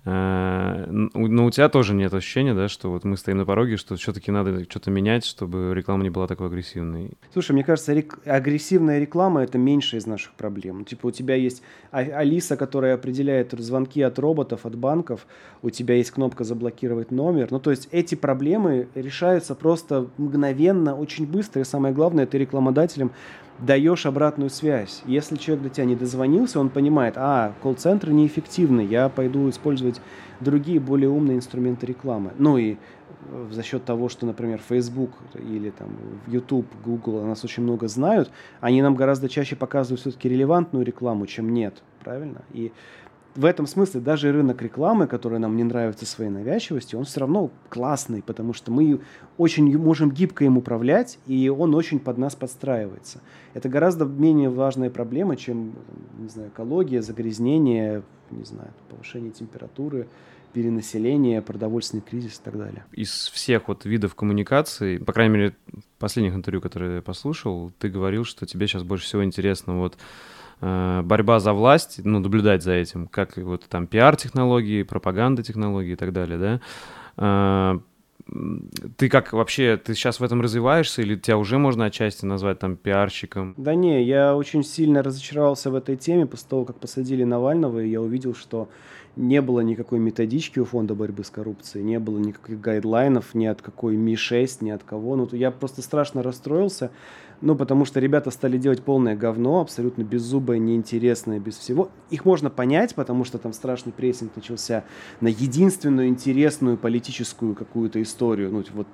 Э, 0.05 0.85
но 0.87 1.45
у 1.45 1.51
тебя 1.51 1.69
тоже 1.69 1.93
нет 1.93 2.13
ощущения, 2.13 2.53
да, 2.53 2.67
что 2.67 2.91
вот 2.91 3.03
мы 3.03 3.17
стоим 3.17 3.37
на 3.37 3.45
пороге, 3.45 3.77
что 3.77 3.95
все-таки 3.95 4.31
надо 4.31 4.63
что-то 4.69 4.91
менять, 4.91 5.25
чтобы 5.25 5.73
реклама 5.73 6.03
не 6.03 6.09
была 6.09 6.27
такой 6.27 6.47
агрессивной. 6.47 7.11
Слушай, 7.33 7.53
мне 7.53 7.63
кажется, 7.63 7.93
рек... 7.93 8.19
агрессивная 8.25 8.99
реклама 8.99 9.43
это 9.43 9.57
меньше 9.57 9.97
из 9.97 10.05
наших 10.05 10.33
проблем. 10.33 10.85
Типа 10.85 11.07
у 11.07 11.11
тебя 11.11 11.35
есть 11.35 11.63
а, 11.91 11.99
Алиса, 11.99 12.57
которая 12.57 12.95
определяет 12.95 13.51
звонки 13.51 14.01
от 14.01 14.19
роботов, 14.19 14.65
от 14.65 14.75
банков, 14.75 15.25
у 15.61 15.69
тебя 15.69 15.95
есть 15.95 16.11
кнопка 16.11 16.43
заблокировать 16.43 17.11
номер. 17.11 17.47
Ну, 17.51 17.59
то 17.59 17.71
есть 17.71 17.87
эти 17.91 18.15
проблемы 18.15 18.87
решаются 19.35 19.55
просто 19.55 20.07
мгновенно, 20.17 20.95
очень 20.95 21.25
быстро, 21.27 21.61
и 21.61 21.65
самое 21.65 21.93
главное, 21.93 22.25
ты 22.25 22.37
рекламодателем 22.37 23.11
даешь 23.59 24.05
обратную 24.05 24.49
связь. 24.49 25.01
Если 25.05 25.37
человек 25.37 25.63
до 25.63 25.69
тебя 25.69 25.85
не 25.85 25.95
дозвонился, 25.95 26.59
он 26.59 26.69
понимает, 26.69 27.15
а, 27.17 27.53
колл-центры 27.61 28.13
неэффективны, 28.13 28.81
я 28.81 29.09
пойду 29.09 29.49
использовать 29.49 30.01
другие 30.41 30.79
более 30.79 31.09
умные 31.09 31.37
инструменты 31.37 31.85
рекламы. 31.85 32.31
Ну 32.37 32.57
и 32.57 32.75
э, 32.75 33.47
за 33.51 33.63
счет 33.63 33.85
того, 33.85 34.09
что, 34.09 34.25
например, 34.25 34.61
Facebook 34.67 35.11
или 35.35 35.69
там 35.69 35.89
YouTube, 36.27 36.67
Google 36.83 37.25
нас 37.25 37.43
очень 37.43 37.63
много 37.63 37.87
знают, 37.87 38.29
они 38.61 38.81
нам 38.81 38.95
гораздо 38.95 39.29
чаще 39.29 39.55
показывают 39.55 40.01
все-таки 40.01 40.29
релевантную 40.29 40.85
рекламу, 40.85 41.25
чем 41.25 41.53
нет, 41.53 41.81
правильно? 42.03 42.41
И 42.53 42.71
в 43.35 43.45
этом 43.45 43.67
смысле 43.67 44.01
даже 44.01 44.31
рынок 44.31 44.61
рекламы, 44.61 45.07
который 45.07 45.39
нам 45.39 45.57
не 45.57 45.63
нравится 45.63 46.05
своей 46.05 46.31
навязчивостью, 46.31 46.99
он 46.99 47.05
все 47.05 47.19
равно 47.19 47.51
классный, 47.69 48.21
потому 48.21 48.53
что 48.53 48.71
мы 48.71 49.01
очень 49.37 49.77
можем 49.77 50.11
гибко 50.11 50.45
им 50.45 50.57
управлять, 50.57 51.19
и 51.27 51.49
он 51.49 51.75
очень 51.75 51.99
под 51.99 52.17
нас 52.17 52.35
подстраивается. 52.35 53.21
Это 53.53 53.67
гораздо 53.67 54.05
менее 54.05 54.49
важная 54.49 54.89
проблема, 54.89 55.35
чем 55.35 55.73
не 56.17 56.29
знаю, 56.29 56.49
экология, 56.49 57.01
загрязнение, 57.01 58.03
не 58.31 58.45
знаю, 58.45 58.69
повышение 58.89 59.31
температуры, 59.31 60.07
перенаселение, 60.53 61.41
продовольственный 61.41 62.01
кризис 62.01 62.39
и 62.39 62.43
так 62.43 62.57
далее. 62.57 62.85
Из 62.93 63.27
всех 63.27 63.67
вот 63.67 63.83
видов 63.83 64.15
коммуникации, 64.15 64.97
по 64.97 65.11
крайней 65.11 65.33
мере, 65.33 65.55
последних 65.99 66.33
интервью, 66.33 66.61
которые 66.61 66.95
я 66.95 67.01
послушал, 67.01 67.73
ты 67.77 67.89
говорил, 67.89 68.23
что 68.23 68.45
тебе 68.45 68.65
сейчас 68.67 68.83
больше 68.83 69.05
всего 69.05 69.25
интересно 69.25 69.77
вот 69.77 69.97
борьба 71.03 71.39
за 71.39 71.53
власть, 71.53 71.99
ну, 72.03 72.19
наблюдать 72.19 72.63
за 72.63 72.73
этим, 72.73 73.07
как 73.07 73.37
вот 73.37 73.65
там 73.69 73.87
пиар-технологии, 73.87 74.83
пропаганда-технологии 74.83 75.93
и 75.93 75.95
так 75.95 76.13
далее, 76.13 76.37
да. 76.37 76.61
Э, 77.17 77.79
ты 78.97 79.07
как 79.07 79.33
вообще, 79.33 79.77
ты 79.77 79.93
сейчас 79.93 80.19
в 80.19 80.23
этом 80.23 80.41
развиваешься 80.41 81.01
или 81.01 81.15
тебя 81.15 81.37
уже 81.37 81.59
можно 81.59 81.85
отчасти 81.85 82.25
назвать 82.25 82.59
там 82.59 82.75
пиарщиком? 82.75 83.53
Да 83.57 83.75
не, 83.75 84.03
я 84.03 84.35
очень 84.35 84.63
сильно 84.63 85.03
разочаровался 85.03 85.69
в 85.69 85.75
этой 85.75 85.95
теме 85.95 86.25
после 86.25 86.49
того, 86.49 86.65
как 86.65 86.79
посадили 86.79 87.23
Навального, 87.23 87.79
и 87.79 87.89
я 87.89 88.01
увидел, 88.01 88.33
что 88.33 88.67
не 89.15 89.41
было 89.41 89.61
никакой 89.61 89.99
методички 89.99 90.59
у 90.59 90.65
фонда 90.65 90.95
борьбы 90.95 91.23
с 91.23 91.29
коррупцией, 91.29 91.85
не 91.85 91.99
было 91.99 92.17
никаких 92.17 92.59
гайдлайнов 92.59 93.33
ни 93.33 93.45
от 93.45 93.61
какой 93.61 93.95
Ми-6, 93.95 94.57
ни 94.61 94.71
от 94.71 94.83
кого. 94.83 95.15
Ну, 95.15 95.29
я 95.31 95.51
просто 95.51 95.81
страшно 95.81 96.23
расстроился. 96.23 96.91
Ну, 97.41 97.55
потому 97.55 97.85
что 97.85 97.99
ребята 97.99 98.31
стали 98.31 98.57
делать 98.57 98.81
полное 98.81 99.15
говно, 99.15 99.61
абсолютно 99.61 100.03
беззубое, 100.03 100.57
неинтересное, 100.57 101.39
без 101.39 101.57
всего. 101.57 101.89
Их 102.09 102.25
можно 102.25 102.49
понять, 102.49 102.95
потому 102.95 103.23
что 103.23 103.37
там 103.37 103.53
страшный 103.53 103.91
прессинг 103.91 104.35
начался 104.35 104.83
на 105.21 105.27
единственную 105.27 106.07
интересную 106.07 106.77
политическую 106.77 107.55
какую-то 107.55 108.01
историю. 108.01 108.51
Ну, 108.51 108.63
вот 108.73 108.87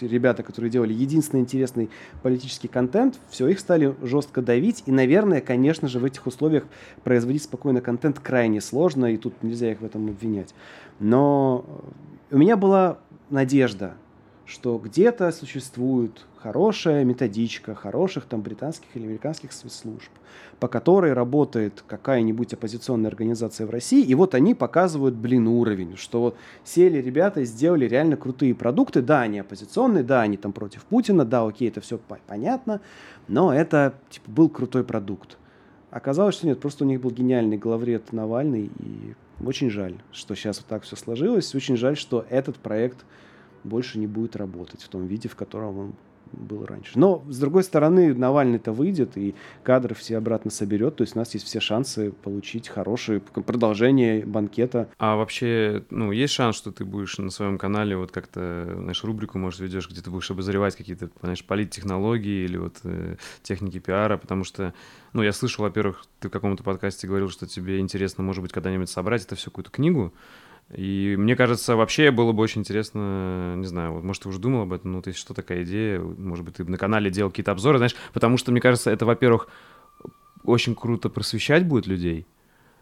ребята, 0.00 0.42
которые 0.42 0.70
делали 0.70 0.92
единственный 0.92 1.40
интересный 1.40 1.90
политический 2.22 2.68
контент, 2.68 3.18
все, 3.28 3.48
их 3.48 3.58
стали 3.58 3.94
жестко 4.02 4.40
давить. 4.40 4.82
И, 4.86 4.92
наверное, 4.92 5.40
конечно 5.40 5.88
же, 5.88 5.98
в 5.98 6.04
этих 6.04 6.26
условиях 6.26 6.64
производить 7.04 7.42
спокойно 7.42 7.80
контент 7.80 8.20
крайне 8.20 8.60
сложно, 8.60 9.06
и 9.12 9.16
тут 9.16 9.42
нельзя 9.42 9.72
их 9.72 9.80
в 9.80 9.84
этом 9.84 10.06
обвинять. 10.06 10.54
Но 11.00 11.64
у 12.30 12.38
меня 12.38 12.56
была 12.56 12.98
надежда, 13.30 13.94
что 14.50 14.78
где-то 14.78 15.30
существует 15.30 16.26
хорошая 16.36 17.04
методичка 17.04 17.74
хороших 17.74 18.24
там 18.24 18.42
британских 18.42 18.88
или 18.94 19.04
американских 19.04 19.52
спецслужб, 19.52 20.10
по 20.58 20.66
которой 20.66 21.12
работает 21.12 21.84
какая-нибудь 21.86 22.52
оппозиционная 22.54 23.10
организация 23.10 23.66
в 23.66 23.70
России, 23.70 24.04
и 24.04 24.14
вот 24.14 24.34
они 24.34 24.54
показывают, 24.54 25.14
блин, 25.14 25.46
уровень, 25.46 25.96
что 25.96 26.20
вот 26.20 26.36
сели 26.64 27.00
ребята 27.00 27.42
и 27.42 27.44
сделали 27.44 27.86
реально 27.86 28.16
крутые 28.16 28.54
продукты, 28.54 29.02
да, 29.02 29.20
они 29.20 29.38
оппозиционные, 29.38 30.02
да, 30.02 30.22
они 30.22 30.36
там 30.36 30.52
против 30.52 30.82
Путина, 30.84 31.24
да, 31.24 31.46
окей, 31.46 31.68
это 31.68 31.80
все 31.80 32.00
понятно, 32.26 32.80
но 33.28 33.54
это, 33.54 33.94
типа, 34.10 34.30
был 34.30 34.48
крутой 34.48 34.82
продукт. 34.82 35.38
Оказалось, 35.90 36.34
что 36.34 36.46
нет, 36.46 36.60
просто 36.60 36.84
у 36.84 36.88
них 36.88 37.00
был 37.00 37.10
гениальный 37.10 37.56
главред 37.56 38.12
Навальный, 38.12 38.70
и 38.80 39.14
очень 39.44 39.70
жаль, 39.70 39.94
что 40.10 40.34
сейчас 40.34 40.58
вот 40.58 40.66
так 40.66 40.82
все 40.82 40.96
сложилось, 40.96 41.54
очень 41.54 41.76
жаль, 41.76 41.96
что 41.96 42.24
этот 42.30 42.56
проект 42.56 43.04
больше 43.64 43.98
не 43.98 44.06
будет 44.06 44.36
работать 44.36 44.82
в 44.82 44.88
том 44.88 45.06
виде, 45.06 45.28
в 45.28 45.36
котором 45.36 45.78
он 45.78 45.92
был 46.32 46.64
раньше. 46.64 46.98
Но, 46.98 47.24
с 47.28 47.38
другой 47.38 47.64
стороны, 47.64 48.14
Навальный-то 48.14 48.72
выйдет, 48.72 49.16
и 49.16 49.34
кадры 49.62 49.94
все 49.94 50.16
обратно 50.16 50.50
соберет, 50.50 50.96
то 50.96 51.02
есть 51.02 51.16
у 51.16 51.18
нас 51.18 51.34
есть 51.34 51.46
все 51.46 51.60
шансы 51.60 52.12
получить 52.12 52.68
хорошее 52.68 53.20
продолжение 53.20 54.24
банкета. 54.24 54.88
А 54.98 55.16
вообще, 55.16 55.84
ну, 55.90 56.12
есть 56.12 56.32
шанс, 56.32 56.56
что 56.56 56.72
ты 56.72 56.84
будешь 56.84 57.18
на 57.18 57.30
своем 57.30 57.58
канале 57.58 57.96
вот 57.96 58.10
как-то, 58.12 58.76
знаешь, 58.78 59.02
рубрику, 59.04 59.38
может, 59.38 59.60
ведешь, 59.60 59.88
где 59.88 60.00
ты 60.00 60.10
будешь 60.10 60.30
обозревать 60.30 60.76
какие-то, 60.76 61.10
знаешь, 61.20 61.44
политтехнологии 61.44 62.44
или 62.44 62.56
вот 62.56 62.76
э, 62.84 63.16
техники 63.42 63.78
пиара, 63.78 64.16
потому 64.16 64.44
что, 64.44 64.74
ну, 65.12 65.22
я 65.22 65.32
слышал, 65.32 65.64
во-первых, 65.64 66.04
ты 66.20 66.28
в 66.28 66.30
каком-то 66.30 66.62
подкасте 66.62 67.06
говорил, 67.06 67.30
что 67.30 67.46
тебе 67.46 67.80
интересно, 67.80 68.22
может 68.22 68.42
быть, 68.42 68.52
когда-нибудь 68.52 68.88
собрать 68.88 69.24
это 69.24 69.34
все 69.34 69.46
какую-то 69.50 69.70
книгу, 69.70 70.12
и 70.74 71.16
мне 71.18 71.34
кажется, 71.34 71.74
вообще 71.74 72.10
было 72.10 72.32
бы 72.32 72.42
очень 72.42 72.60
интересно, 72.60 73.54
не 73.56 73.66
знаю, 73.66 73.92
вот, 73.92 74.04
может, 74.04 74.22
ты 74.22 74.28
уже 74.28 74.38
думал 74.38 74.62
об 74.62 74.72
этом, 74.72 74.92
ну, 74.92 75.02
то 75.02 75.08
есть 75.08 75.18
что 75.18 75.34
такая 75.34 75.64
идея, 75.64 76.00
может 76.00 76.44
быть, 76.44 76.56
ты 76.56 76.64
на 76.64 76.78
канале 76.78 77.10
делал 77.10 77.30
какие-то 77.30 77.52
обзоры, 77.52 77.78
знаешь, 77.78 77.96
потому 78.12 78.36
что, 78.36 78.52
мне 78.52 78.60
кажется, 78.60 78.90
это, 78.90 79.04
во-первых, 79.04 79.48
очень 80.44 80.74
круто 80.74 81.08
просвещать 81.08 81.66
будет 81.66 81.86
людей, 81.86 82.26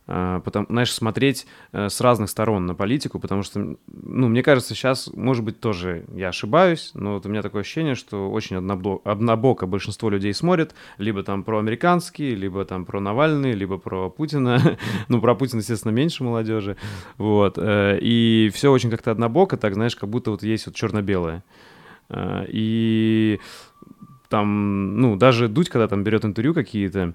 потом, 0.09 0.67
знаешь, 0.71 0.93
смотреть 0.93 1.47
э, 1.73 1.91
с 1.91 2.01
разных 2.01 2.31
сторон 2.31 2.65
на 2.65 2.75
политику, 2.75 3.19
потому 3.19 3.43
что, 3.43 3.77
ну, 3.87 4.29
мне 4.29 4.43
кажется, 4.43 4.75
сейчас, 4.75 5.11
может 5.13 5.45
быть, 5.45 5.61
тоже 5.61 6.07
я 6.15 6.29
ошибаюсь, 6.29 6.93
но 6.95 7.15
вот 7.15 7.27
у 7.27 7.29
меня 7.29 7.43
такое 7.43 7.61
ощущение, 7.61 7.95
что 7.95 8.31
очень 8.31 8.57
однобоко, 8.57 9.67
большинство 9.67 10.09
людей 10.09 10.33
смотрят, 10.33 10.75
либо 10.97 11.23
там 11.23 11.45
про 11.45 11.59
американские, 11.59 12.35
либо 12.35 12.65
там 12.65 12.87
про 12.87 13.01
Навальный, 13.01 13.53
либо 13.53 13.77
про 13.77 14.09
Путина, 14.09 14.79
ну, 15.09 15.21
про 15.21 15.35
Путина, 15.35 15.61
естественно, 15.61 15.93
меньше 15.93 16.25
молодежи, 16.25 16.79
вот, 17.19 17.59
э, 17.59 17.99
и 18.01 18.51
все 18.55 18.73
очень 18.73 18.91
как-то 18.91 19.11
однобоко, 19.11 19.59
так, 19.59 19.75
знаешь, 19.75 19.95
как 19.95 20.09
будто 20.09 20.31
вот 20.31 20.43
есть 20.43 20.67
вот 20.67 20.75
черно-белое, 20.75 21.45
э, 22.09 22.47
и 22.49 23.41
там, 24.31 24.97
ну, 24.97 25.17
даже 25.17 25.49
Дудь, 25.49 25.69
когда 25.69 25.87
там 25.87 26.03
берет 26.03 26.25
интервью 26.25 26.55
какие-то, 26.55 27.13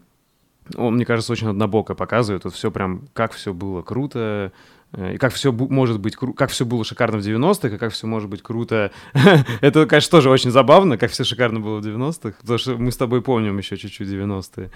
он, 0.76 0.96
мне 0.96 1.06
кажется, 1.06 1.32
очень 1.32 1.50
однобоко 1.50 1.96
показывает. 1.96 2.46
Вот 2.46 2.54
все 2.54 2.72
прям, 2.72 3.04
как 3.14 3.34
все 3.34 3.54
было 3.54 3.82
круто, 3.82 4.52
э, 4.94 5.16
и 5.16 5.18
как 5.18 5.34
все 5.34 5.52
может 5.52 6.00
быть, 6.00 6.16
как 6.16 6.50
все 6.50 6.66
было 6.66 6.84
шикарно 6.84 7.18
в 7.18 7.22
90-х, 7.22 7.68
и 7.68 7.78
как 7.78 7.94
все 7.94 8.08
может 8.08 8.30
быть 8.30 8.42
круто. 8.42 8.92
Это, 9.62 9.86
конечно, 9.86 10.12
тоже 10.12 10.30
очень 10.30 10.52
забавно, 10.52 10.98
как 10.98 11.12
все 11.12 11.24
шикарно 11.24 11.60
было 11.60 11.80
в 11.80 11.86
90-х, 11.86 12.38
потому 12.42 12.58
что 12.58 12.78
мы 12.78 12.92
с 12.92 12.98
тобой 12.98 13.22
помним 13.22 13.58
еще 13.58 13.78
чуть-чуть 13.78 14.08
90-е. 14.08 14.72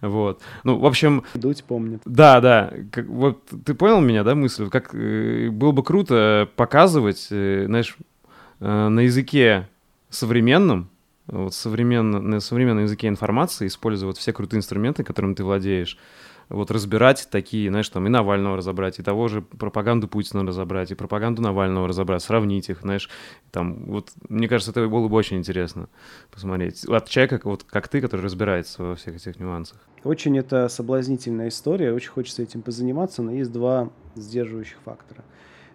Вот. 0.00 0.40
Ну, 0.62 0.78
в 0.78 0.86
общем... 0.86 1.24
Дудь 1.34 1.64
помнит. 1.64 2.02
Да, 2.04 2.40
да. 2.40 2.72
Как, 2.92 3.06
вот 3.06 3.42
ты 3.64 3.74
понял 3.74 4.00
меня, 4.00 4.24
да, 4.24 4.34
мысль? 4.34 4.68
Как 4.68 4.94
э, 4.94 5.48
было 5.50 5.72
бы 5.72 5.82
круто 5.82 6.48
показывать, 6.56 7.26
э, 7.30 7.64
знаешь, 7.66 7.96
э, 8.60 8.88
на 8.88 9.00
языке 9.00 9.68
современном, 10.10 10.90
вот 11.26 11.54
современно, 11.54 12.20
на 12.20 12.40
современном 12.40 12.84
языке 12.84 13.08
информации, 13.08 13.66
используя 13.66 14.08
вот 14.08 14.18
все 14.18 14.32
крутые 14.32 14.58
инструменты, 14.58 15.04
которыми 15.04 15.34
ты 15.34 15.44
владеешь, 15.44 15.98
вот 16.48 16.70
разбирать 16.70 17.28
такие, 17.30 17.70
знаешь, 17.70 17.88
там 17.88 18.06
и 18.06 18.10
Навального 18.10 18.56
разобрать, 18.56 18.98
и 18.98 19.02
того 19.02 19.28
же 19.28 19.42
пропаганду 19.42 20.08
Путина 20.08 20.44
разобрать, 20.44 20.90
и 20.90 20.94
пропаганду 20.94 21.42
Навального 21.42 21.88
разобрать, 21.88 22.22
сравнить 22.22 22.68
их, 22.68 22.80
знаешь, 22.82 23.08
там, 23.50 23.84
вот, 23.86 24.10
мне 24.28 24.48
кажется, 24.48 24.70
это 24.70 24.86
было 24.86 25.08
бы 25.08 25.16
очень 25.16 25.38
интересно 25.38 25.88
посмотреть. 26.30 26.84
От 26.84 27.08
человека, 27.08 27.40
вот 27.44 27.64
как 27.64 27.88
ты, 27.88 28.00
который 28.00 28.22
разбирается 28.22 28.82
во 28.82 28.94
всех 28.94 29.16
этих 29.16 29.40
нюансах. 29.40 29.78
Очень 30.02 30.38
это 30.38 30.68
соблазнительная 30.68 31.48
история, 31.48 31.92
очень 31.92 32.10
хочется 32.10 32.42
этим 32.42 32.60
позаниматься, 32.60 33.22
но 33.22 33.32
есть 33.32 33.52
два 33.52 33.90
сдерживающих 34.14 34.76
фактора. 34.84 35.24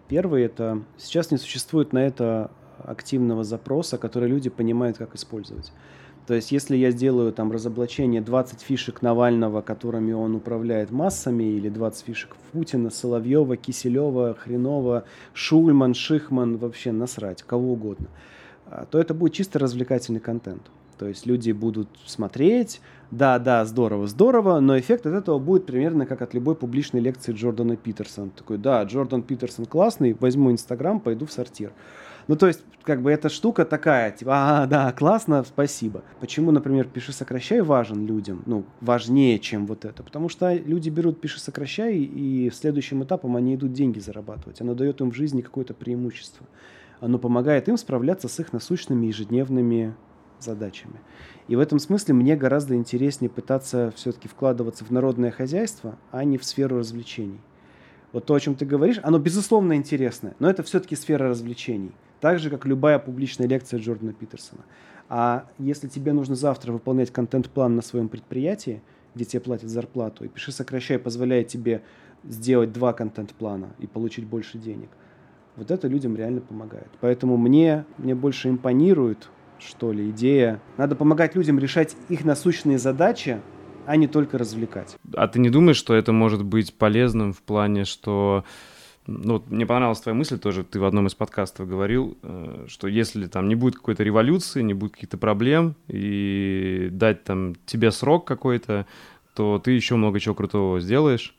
Первый– 0.07 0.43
это 0.43 0.83
сейчас 0.97 1.31
не 1.31 1.37
существует 1.37 1.93
на 1.93 1.99
это 1.99 2.51
активного 2.83 3.43
запроса, 3.43 3.97
который 3.97 4.29
люди 4.29 4.49
понимают, 4.49 4.97
как 4.97 5.15
использовать. 5.15 5.71
То 6.29 6.35
есть, 6.35 6.51
если 6.51 6.77
я 6.77 6.91
сделаю 6.91 7.33
там 7.33 7.51
разоблачение 7.51 8.21
20 8.21 8.61
фишек 8.61 9.01
Навального, 9.01 9.61
которыми 9.61 10.13
он 10.13 10.35
управляет 10.35 10.91
массами, 10.91 11.43
или 11.43 11.69
20 11.69 12.05
фишек 12.05 12.35
Путина, 12.51 12.91
Соловьева, 12.91 13.57
Киселева, 13.57 14.35
Хренова, 14.35 15.05
Шульман, 15.33 15.95
Шихман, 15.95 16.57
вообще 16.57 16.91
насрать, 16.91 17.41
кого 17.41 17.73
угодно, 17.73 18.09
а, 18.67 18.85
то 18.85 18.99
это 18.99 19.15
будет 19.15 19.33
чисто 19.33 19.57
развлекательный 19.57 20.19
контент. 20.19 20.61
То 20.99 21.07
есть 21.07 21.25
люди 21.25 21.51
будут 21.51 21.89
смотреть, 22.05 22.81
да, 23.09 23.39
да, 23.39 23.65
здорово, 23.65 24.05
здорово, 24.05 24.59
но 24.59 24.77
эффект 24.77 25.07
от 25.07 25.13
этого 25.13 25.39
будет 25.39 25.65
примерно 25.65 26.05
как 26.05 26.21
от 26.21 26.33
любой 26.33 26.55
публичной 26.55 26.99
лекции 26.99 27.33
Джордана 27.33 27.75
Питерсона. 27.75 28.29
Такой, 28.35 28.59
да, 28.59 28.83
Джордан 28.83 29.23
Питерсон 29.23 29.65
классный, 29.65 30.15
возьму 30.19 30.51
Инстаграм, 30.51 30.99
пойду 30.99 31.25
в 31.25 31.31
сортир. 31.31 31.71
Ну, 32.29 32.35
то 32.35 32.45
есть, 32.45 32.63
как 32.83 33.01
бы 33.01 33.11
эта 33.11 33.27
штука 33.27 33.65
такая, 33.65 34.11
типа, 34.11 34.31
а, 34.35 34.67
да, 34.67 34.91
классно, 34.91 35.43
спасибо. 35.43 36.03
Почему, 36.19 36.51
например, 36.51 36.87
пиши 36.87 37.11
сокращай 37.11 37.61
важен 37.61 38.05
людям, 38.05 38.43
ну, 38.45 38.65
важнее, 38.81 39.39
чем 39.39 39.65
вот 39.65 39.83
это? 39.83 40.03
Потому 40.03 40.29
что 40.29 40.53
люди 40.53 40.91
берут 40.91 41.19
пиши 41.19 41.39
сокращай, 41.39 41.97
и 41.97 42.51
следующим 42.53 43.03
этапом 43.03 43.35
они 43.35 43.55
идут 43.55 43.73
деньги 43.73 43.97
зарабатывать. 43.97 44.61
Оно 44.61 44.75
дает 44.75 45.01
им 45.01 45.09
в 45.09 45.15
жизни 45.15 45.41
какое-то 45.41 45.73
преимущество. 45.73 46.45
Оно 46.99 47.17
помогает 47.17 47.67
им 47.67 47.77
справляться 47.77 48.27
с 48.27 48.39
их 48.39 48.53
насущными 48.53 49.07
ежедневными 49.07 49.95
задачами. 50.37 51.01
И 51.47 51.55
в 51.55 51.59
этом 51.59 51.79
смысле 51.79 52.13
мне 52.13 52.35
гораздо 52.35 52.75
интереснее 52.75 53.31
пытаться 53.31 53.91
все-таки 53.95 54.27
вкладываться 54.27 54.85
в 54.85 54.91
народное 54.91 55.31
хозяйство, 55.31 55.97
а 56.11 56.23
не 56.23 56.37
в 56.37 56.45
сферу 56.45 56.77
развлечений. 56.77 57.41
Вот 58.11 58.27
то, 58.27 58.35
о 58.35 58.39
чем 58.39 58.53
ты 58.53 58.67
говоришь, 58.67 58.99
оно 59.01 59.17
безусловно 59.17 59.75
интересное, 59.75 60.35
но 60.37 60.47
это 60.47 60.61
все-таки 60.61 60.95
сфера 60.95 61.27
развлечений. 61.27 61.91
Так 62.19 62.39
же, 62.39 62.49
как 62.49 62.65
любая 62.65 62.99
публичная 62.99 63.47
лекция 63.47 63.79
Джордана 63.79 64.13
Питерсона. 64.13 64.61
А 65.07 65.47
если 65.57 65.87
тебе 65.87 66.13
нужно 66.13 66.35
завтра 66.35 66.71
выполнять 66.71 67.11
контент-план 67.11 67.75
на 67.75 67.81
своем 67.81 68.09
предприятии, 68.09 68.81
где 69.15 69.25
тебе 69.25 69.39
платят 69.39 69.69
зарплату, 69.69 70.25
и 70.25 70.27
пиши 70.27 70.51
сокращай 70.51 70.99
позволяет 70.99 71.47
тебе 71.47 71.81
сделать 72.23 72.71
два 72.71 72.93
контент-плана 72.93 73.69
и 73.79 73.87
получить 73.87 74.25
больше 74.25 74.57
денег, 74.57 74.89
вот 75.55 75.71
это 75.71 75.87
людям 75.87 76.15
реально 76.15 76.41
помогает. 76.41 76.89
Поэтому 77.01 77.37
мне, 77.37 77.85
мне 77.97 78.15
больше 78.15 78.49
импонирует, 78.49 79.29
что 79.57 79.91
ли, 79.91 80.09
идея. 80.11 80.61
Надо 80.77 80.95
помогать 80.95 81.35
людям 81.35 81.59
решать 81.59 81.95
их 82.07 82.23
насущные 82.23 82.77
задачи, 82.77 83.41
а 83.85 83.95
не 83.95 84.07
только 84.07 84.37
развлекать. 84.37 84.95
А 85.15 85.27
ты 85.27 85.39
не 85.39 85.49
думаешь, 85.49 85.77
что 85.77 85.95
это 85.95 86.11
может 86.11 86.43
быть 86.45 86.73
полезным 86.75 87.33
в 87.33 87.41
плане, 87.41 87.85
что 87.85 88.45
ну, 89.07 89.33
вот 89.33 89.49
мне 89.49 89.65
понравилась 89.65 89.99
твоя 90.01 90.15
мысль 90.15 90.37
тоже, 90.37 90.63
ты 90.63 90.79
в 90.79 90.85
одном 90.85 91.07
из 91.07 91.15
подкастов 91.15 91.67
говорил, 91.67 92.17
э, 92.21 92.65
что 92.67 92.87
если 92.87 93.25
там 93.27 93.47
не 93.47 93.55
будет 93.55 93.75
какой-то 93.75 94.03
революции, 94.03 94.61
не 94.61 94.73
будет 94.73 94.93
каких-то 94.93 95.17
проблем, 95.17 95.75
и 95.87 96.89
дать 96.91 97.23
там 97.23 97.55
тебе 97.65 97.91
срок 97.91 98.25
какой-то, 98.25 98.85
то 99.33 99.59
ты 99.59 99.71
еще 99.71 99.95
много 99.95 100.19
чего 100.19 100.35
крутого 100.35 100.79
сделаешь, 100.79 101.35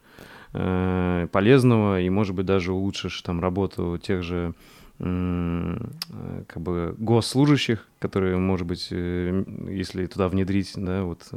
э, 0.53 1.29
полезного, 1.31 2.01
и, 2.01 2.11
может 2.11 2.35
быть, 2.35 2.47
даже 2.47 2.73
улучшишь 2.73 3.21
там 3.23 3.41
работу 3.41 3.99
тех 4.03 4.23
же 4.23 4.55
э, 4.99 5.77
как 6.49 6.63
бы 6.63 6.95
госслужащих, 6.99 7.87
которые, 8.01 8.37
может 8.37 8.67
быть, 8.67 8.91
если 8.91 10.07
туда 10.07 10.29
внедрить, 10.29 10.73
да, 10.75 11.05
вот 11.05 11.29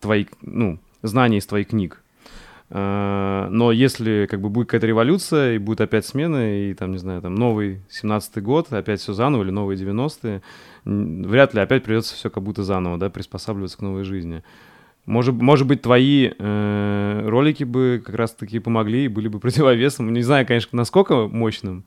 твои, 0.00 0.26
ну, 0.42 0.78
знания 1.02 1.38
из 1.38 1.46
твоих 1.46 1.68
книг, 1.68 2.02
но 2.70 3.72
если 3.72 4.26
как 4.30 4.42
бы 4.42 4.50
будет 4.50 4.66
какая-то 4.66 4.86
революция, 4.86 5.54
и 5.54 5.58
будет 5.58 5.80
опять 5.80 6.04
смена, 6.04 6.68
и 6.68 6.74
там, 6.74 6.92
не 6.92 6.98
знаю, 6.98 7.22
там 7.22 7.34
новый 7.34 7.80
17-й 7.88 8.42
год, 8.42 8.70
опять 8.72 9.00
все 9.00 9.14
заново, 9.14 9.42
или 9.42 9.50
новые 9.50 9.78
90-е, 9.78 10.42
вряд 10.84 11.54
ли 11.54 11.60
опять 11.60 11.84
придется 11.84 12.14
все 12.14 12.28
как 12.28 12.42
будто 12.42 12.64
заново, 12.64 12.98
да, 12.98 13.08
приспосабливаться 13.08 13.78
к 13.78 13.80
новой 13.80 14.04
жизни. 14.04 14.42
Может, 15.08 15.36
может 15.36 15.66
быть, 15.66 15.80
твои 15.80 16.30
э, 16.38 17.22
ролики 17.24 17.64
бы 17.64 18.02
как 18.04 18.14
раз-таки 18.14 18.58
помогли 18.58 19.06
и 19.06 19.08
были 19.08 19.28
бы 19.28 19.40
противовесом. 19.40 20.12
Не 20.12 20.20
знаю, 20.20 20.46
конечно, 20.46 20.76
насколько 20.76 21.26
мощным. 21.28 21.84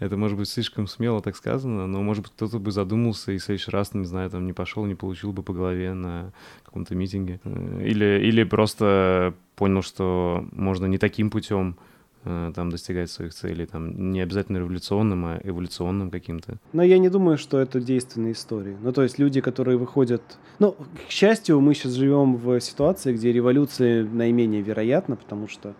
Это 0.00 0.16
может 0.16 0.36
быть 0.36 0.48
слишком 0.48 0.88
смело 0.88 1.22
так 1.22 1.36
сказано, 1.36 1.86
но, 1.86 2.02
может 2.02 2.24
быть, 2.24 2.32
кто-то 2.32 2.58
бы 2.58 2.72
задумался 2.72 3.30
и 3.30 3.38
в 3.38 3.44
следующий 3.44 3.70
раз, 3.70 3.94
не 3.94 4.04
знаю, 4.04 4.28
там 4.28 4.44
не 4.44 4.52
пошел, 4.52 4.84
не 4.86 4.96
получил 4.96 5.32
бы 5.32 5.44
по 5.44 5.52
голове 5.52 5.94
на 5.94 6.32
каком-то 6.64 6.96
митинге. 6.96 7.40
Э, 7.44 7.82
или, 7.86 8.20
или 8.26 8.42
просто 8.42 9.34
понял, 9.54 9.82
что 9.82 10.44
можно 10.50 10.86
не 10.86 10.98
таким 10.98 11.30
путем 11.30 11.76
там 12.24 12.70
достигать 12.70 13.10
своих 13.10 13.34
целей, 13.34 13.66
там 13.66 14.12
не 14.12 14.20
обязательно 14.20 14.58
революционным, 14.58 15.24
а 15.26 15.40
эволюционным 15.44 16.10
каким-то. 16.10 16.58
Но 16.72 16.82
я 16.82 16.98
не 16.98 17.08
думаю, 17.08 17.38
что 17.38 17.58
это 17.58 17.80
действенные 17.80 18.32
истории. 18.32 18.76
Ну, 18.80 18.92
то 18.92 19.02
есть 19.02 19.18
люди, 19.18 19.40
которые 19.40 19.76
выходят... 19.76 20.22
Ну, 20.58 20.76
к 21.08 21.10
счастью, 21.10 21.60
мы 21.60 21.74
сейчас 21.74 21.92
живем 21.92 22.36
в 22.36 22.60
ситуации, 22.60 23.12
где 23.12 23.32
революция 23.32 24.04
наименее 24.04 24.62
вероятна, 24.62 25.16
потому 25.16 25.48
что 25.48 25.74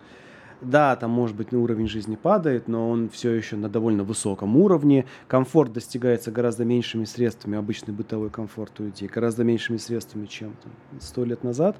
да, 0.61 0.95
там, 0.95 1.11
может 1.11 1.35
быть, 1.35 1.53
уровень 1.53 1.87
жизни 1.87 2.15
падает, 2.15 2.67
но 2.67 2.89
он 2.89 3.09
все 3.09 3.31
еще 3.31 3.55
на 3.55 3.69
довольно 3.69 4.03
высоком 4.03 4.55
уровне. 4.57 5.05
Комфорт 5.27 5.73
достигается 5.73 6.31
гораздо 6.31 6.65
меньшими 6.65 7.05
средствами, 7.05 7.57
обычный 7.57 7.93
бытовой 7.93 8.29
комфорт 8.29 8.79
у 8.79 8.85
людей, 8.85 9.09
гораздо 9.13 9.43
меньшими 9.43 9.77
средствами, 9.77 10.25
чем 10.25 10.53
сто 10.99 11.25
лет 11.25 11.43
назад. 11.43 11.77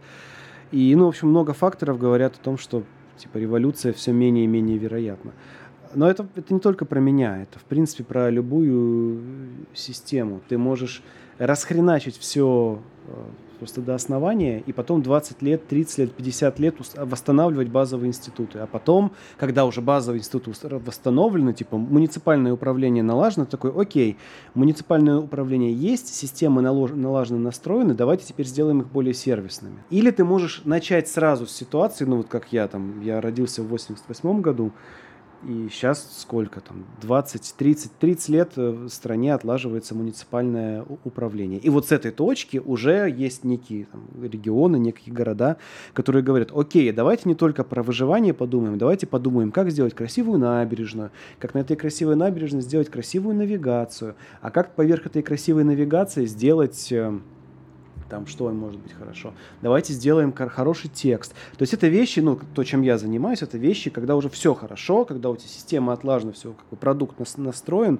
И, 0.71 0.93
ну, 0.95 1.05
в 1.05 1.09
общем, 1.09 1.29
много 1.29 1.53
факторов 1.53 1.97
говорят 1.97 2.35
о 2.35 2.43
том, 2.43 2.57
что 2.57 2.83
Типа 3.17 3.37
революция 3.37 3.93
все 3.93 4.11
менее 4.11 4.45
и 4.45 4.47
менее 4.47 4.77
вероятна. 4.77 5.31
Но 5.93 6.09
это, 6.09 6.27
это 6.35 6.53
не 6.53 6.59
только 6.59 6.85
про 6.85 6.99
меня, 6.99 7.41
это 7.41 7.57
в 7.59 7.63
принципе 7.63 8.03
про 8.03 8.29
любую 8.29 9.21
систему. 9.73 10.41
Ты 10.49 10.57
можешь 10.57 11.01
расхреначить 11.37 12.17
все 12.17 12.81
э, 13.07 13.23
просто 13.55 13.81
до 13.81 13.95
основания, 13.95 14.63
и 14.65 14.73
потом 14.73 15.01
20 15.01 15.41
лет, 15.41 15.67
30 15.67 15.97
лет, 15.97 16.13
50 16.13 16.59
лет 16.59 16.75
восстанавливать 16.95 17.69
базовые 17.69 18.09
институты. 18.09 18.59
А 18.59 18.67
потом, 18.67 19.11
когда 19.37 19.65
уже 19.65 19.81
базовые 19.81 20.19
институты 20.19 20.51
восстановлены, 20.61 21.53
типа 21.53 21.77
муниципальное 21.77 22.53
управление 22.53 23.03
налажено, 23.03 23.45
такой, 23.45 23.71
окей, 23.71 24.17
муниципальное 24.53 25.17
управление 25.17 25.73
есть, 25.73 26.13
системы 26.13 26.61
налажены, 26.61 27.39
настроены, 27.39 27.93
давайте 27.93 28.25
теперь 28.25 28.45
сделаем 28.45 28.81
их 28.81 28.87
более 28.87 29.13
сервисными. 29.13 29.83
Или 29.89 30.11
ты 30.11 30.23
можешь 30.23 30.61
начать 30.65 31.07
сразу 31.07 31.47
с 31.47 31.51
ситуации, 31.51 32.05
ну 32.05 32.17
вот 32.17 32.27
как 32.27 32.51
я 32.51 32.67
там, 32.67 33.01
я 33.01 33.21
родился 33.21 33.63
в 33.63 33.67
88 33.67 34.41
году, 34.41 34.71
и 35.43 35.67
сейчас 35.69 36.21
сколько 36.21 36.61
там, 36.61 36.85
20, 37.01 37.55
30, 37.57 37.91
30 37.99 38.29
лет 38.29 38.51
э, 38.55 38.69
в 38.69 38.89
стране 38.89 39.33
отлаживается 39.33 39.95
муниципальное 39.95 40.85
управление. 41.03 41.59
И 41.59 41.69
вот 41.69 41.87
с 41.87 41.91
этой 41.91 42.11
точки 42.11 42.57
уже 42.57 43.13
есть 43.15 43.43
некие 43.43 43.85
там, 43.85 44.07
регионы, 44.21 44.77
некие 44.77 45.13
города, 45.13 45.57
которые 45.93 46.23
говорят, 46.23 46.51
окей, 46.53 46.91
давайте 46.91 47.29
не 47.29 47.35
только 47.35 47.63
про 47.63 47.83
выживание 47.83 48.33
подумаем, 48.33 48.77
давайте 48.77 49.07
подумаем, 49.07 49.51
как 49.51 49.71
сделать 49.71 49.93
красивую 49.93 50.39
набережную, 50.39 51.11
как 51.39 51.53
на 51.53 51.59
этой 51.59 51.75
красивой 51.75 52.15
набережной 52.15 52.61
сделать 52.61 52.89
красивую 52.89 53.35
навигацию, 53.35 54.15
а 54.41 54.51
как 54.51 54.75
поверх 54.75 55.05
этой 55.05 55.21
красивой 55.21 55.63
навигации 55.63 56.25
сделать 56.25 56.91
э, 56.91 57.19
там 58.09 58.27
что 58.27 58.49
может 58.49 58.79
быть 58.79 58.93
хорошо. 58.93 59.33
Давайте 59.61 59.93
сделаем 59.93 60.33
хороший 60.33 60.89
текст. 60.89 61.33
То 61.57 61.63
есть 61.63 61.73
это 61.73 61.87
вещи, 61.87 62.19
ну, 62.19 62.39
то, 62.53 62.63
чем 62.63 62.81
я 62.81 62.97
занимаюсь, 62.97 63.41
это 63.41 63.57
вещи, 63.57 63.89
когда 63.89 64.15
уже 64.15 64.29
все 64.29 64.53
хорошо, 64.53 65.05
когда 65.05 65.29
у 65.29 65.35
тебя 65.35 65.47
система 65.47 65.93
отлажена, 65.93 66.31
все, 66.31 66.53
как 66.53 66.67
бы 66.69 66.77
продукт 66.77 67.15
настроен, 67.37 67.99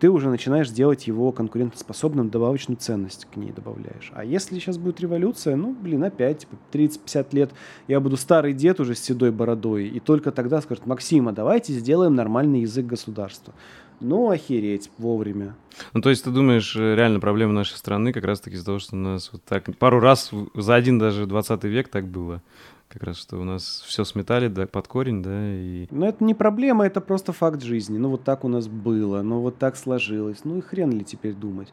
ты 0.00 0.10
уже 0.10 0.30
начинаешь 0.30 0.70
делать 0.70 1.06
его 1.06 1.32
конкурентоспособным, 1.32 2.30
добавочную 2.30 2.78
ценность 2.78 3.26
к 3.32 3.36
ней 3.36 3.52
добавляешь. 3.52 4.10
А 4.14 4.24
если 4.24 4.58
сейчас 4.58 4.78
будет 4.78 5.00
революция, 5.00 5.56
ну, 5.56 5.74
блин, 5.74 6.04
опять, 6.04 6.40
типа, 6.40 6.56
30-50 6.72 7.26
лет, 7.32 7.50
я 7.88 8.00
буду 8.00 8.16
старый 8.16 8.52
дед 8.52 8.80
уже 8.80 8.94
с 8.94 9.00
седой 9.00 9.30
бородой, 9.30 9.88
и 9.88 10.00
только 10.00 10.32
тогда 10.32 10.60
скажут, 10.60 10.86
Максима, 10.86 11.32
давайте 11.32 11.72
сделаем 11.72 12.14
нормальный 12.14 12.60
язык 12.60 12.86
государства. 12.86 13.54
Ну, 14.00 14.30
охереть 14.30 14.90
вовремя. 14.98 15.54
Ну, 15.92 16.00
то 16.00 16.10
есть 16.10 16.24
ты 16.24 16.30
думаешь, 16.30 16.76
э, 16.76 16.94
реально 16.94 17.20
проблема 17.20 17.52
нашей 17.52 17.76
страны 17.76 18.12
как 18.12 18.24
раз-таки 18.24 18.56
из-за 18.56 18.66
того, 18.66 18.78
что 18.78 18.96
у 18.96 18.98
нас 18.98 19.30
вот 19.32 19.42
так 19.44 19.64
пару 19.78 20.00
раз 20.00 20.30
за 20.54 20.74
один 20.74 20.98
даже 20.98 21.26
20 21.26 21.64
век 21.64 21.88
так 21.88 22.06
было. 22.06 22.42
Как 22.88 23.02
раз, 23.02 23.16
что 23.16 23.38
у 23.38 23.44
нас 23.44 23.82
все 23.86 24.04
сметали 24.04 24.48
да, 24.48 24.66
под 24.66 24.86
корень, 24.86 25.22
да, 25.22 25.54
и... 25.54 25.86
Но 25.90 26.08
это 26.08 26.22
не 26.22 26.34
проблема, 26.34 26.86
это 26.86 27.00
просто 27.00 27.32
факт 27.32 27.62
жизни. 27.62 27.98
Ну, 27.98 28.10
вот 28.10 28.22
так 28.22 28.44
у 28.44 28.48
нас 28.48 28.68
было, 28.68 29.22
ну, 29.22 29.40
вот 29.40 29.58
так 29.58 29.76
сложилось. 29.76 30.44
Ну, 30.44 30.58
и 30.58 30.60
хрен 30.60 30.90
ли 30.92 31.04
теперь 31.04 31.34
думать. 31.34 31.72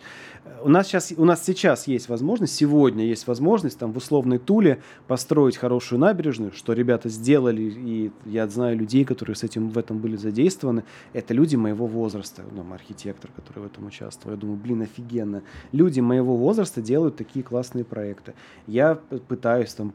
У 0.63 0.69
нас, 0.69 0.87
сейчас, 0.87 1.13
у 1.15 1.25
нас 1.25 1.43
сейчас 1.43 1.87
есть 1.87 2.09
возможность, 2.09 2.55
сегодня 2.55 3.05
есть 3.05 3.27
возможность 3.27 3.77
там 3.77 3.93
в 3.93 3.97
условной 3.97 4.39
Туле 4.39 4.81
построить 5.07 5.55
хорошую 5.55 5.99
набережную, 5.99 6.51
что 6.51 6.73
ребята 6.73 7.09
сделали, 7.09 7.61
и 7.61 8.11
я 8.25 8.47
знаю 8.47 8.77
людей, 8.77 9.05
которые 9.05 9.35
с 9.35 9.43
этим 9.43 9.69
в 9.69 9.77
этом 9.77 9.99
были 9.99 10.15
задействованы. 10.15 10.83
Это 11.13 11.33
люди 11.33 11.55
моего 11.55 11.85
возраста, 11.85 12.43
ну, 12.51 12.65
архитектор, 12.73 13.29
который 13.35 13.59
в 13.59 13.65
этом 13.67 13.85
участвовал. 13.85 14.35
Я 14.35 14.41
думаю, 14.41 14.57
блин, 14.57 14.81
офигенно. 14.81 15.43
Люди 15.71 15.99
моего 15.99 16.35
возраста 16.35 16.81
делают 16.81 17.17
такие 17.17 17.43
классные 17.43 17.85
проекты. 17.85 18.33
Я 18.65 18.95
пытаюсь, 18.95 19.73
там, 19.73 19.93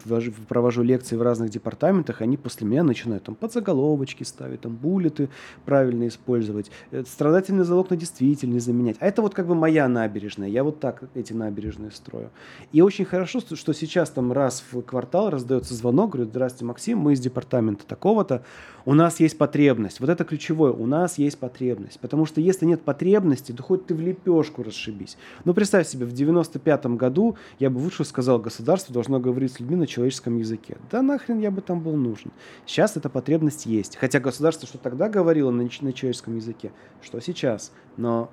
провожу 0.49 0.83
лекции 0.83 1.08
в 1.17 1.23
разных 1.23 1.51
департаментах, 1.51 2.21
они 2.21 2.37
после 2.37 2.67
меня 2.67 2.83
начинают 2.83 3.25
там 3.25 3.35
подзаголовочки 3.35 4.25
ставить, 4.25 4.61
там 4.61 4.75
буллеты 4.75 5.29
правильно 5.65 6.09
использовать, 6.09 6.71
э, 6.91 7.05
страдательный 7.07 7.65
залог 7.65 7.91
на 7.91 7.97
действительность 7.97 8.67
заменять. 8.67 8.97
А 9.01 9.07
это 9.07 9.23
вот 9.23 9.35
как 9.35 9.47
бы 9.47 9.55
моя 9.55 9.89
набережная, 9.89 10.49
я 10.49 10.65
вот 10.65 10.81
так 10.81 11.05
эти 11.15 11.33
набережные 11.33 11.91
строю. 11.91 12.31
И 12.73 12.81
очень 12.81 13.05
хорошо, 13.05 13.41
что 13.41 13.73
сейчас 13.73 14.11
там 14.11 14.33
раз 14.33 14.65
в 14.73 14.83
квартал 14.83 15.31
раздается 15.31 15.75
звонок, 15.75 16.13
говорит, 16.13 16.31
здравствуйте, 16.31 16.65
Максим, 16.65 16.99
мы 16.99 17.13
из 17.13 17.21
департамента 17.21 17.87
такого-то, 17.87 18.43
у 18.89 18.95
нас 18.95 19.21
есть 19.21 19.37
потребность. 19.37 20.01
Вот 20.01 20.09
это 20.09 20.25
ключевое, 20.25 20.73
у 20.73 20.87
нас 20.87 21.19
есть 21.19 21.39
потребность. 21.39 22.01
Потому 22.01 22.25
что 22.25 22.41
если 22.41 22.65
нет 22.65 22.81
потребности, 22.81 23.53
то 23.53 23.63
хоть 23.63 23.85
ты 23.85 23.95
в 23.95 24.01
лепешку 24.01 24.63
расшибись. 24.63 25.19
Ну, 25.45 25.53
представь 25.53 25.87
себе, 25.87 26.07
в 26.07 26.15
95-м 26.15 26.97
году 26.97 27.37
я 27.59 27.69
бы 27.69 27.79
лучше 27.81 28.05
сказал, 28.05 28.39
государство 28.39 28.95
должно 28.95 29.21
говорить 29.21 29.53
с 29.53 29.61
людьми 29.61 29.77
на 29.77 29.87
человеческом 29.87 30.39
языке. 30.39 30.79
Да 30.91 30.98
нахрен 31.03 31.39
я 31.41 31.51
бы 31.51 31.61
там 31.61 31.81
был 31.81 31.97
нужен. 31.97 32.31
Сейчас 32.67 32.97
эта 32.97 33.09
потребность 33.09 33.67
есть. 33.67 33.97
Хотя 33.97 34.21
государство 34.21 34.67
что 34.67 34.79
тогда 34.79 35.09
говорило 35.09 35.51
на, 35.51 35.63
на 35.63 35.93
человеческом 35.93 36.37
языке, 36.37 36.73
что 37.03 37.21
сейчас. 37.21 37.73
Но 37.97 38.31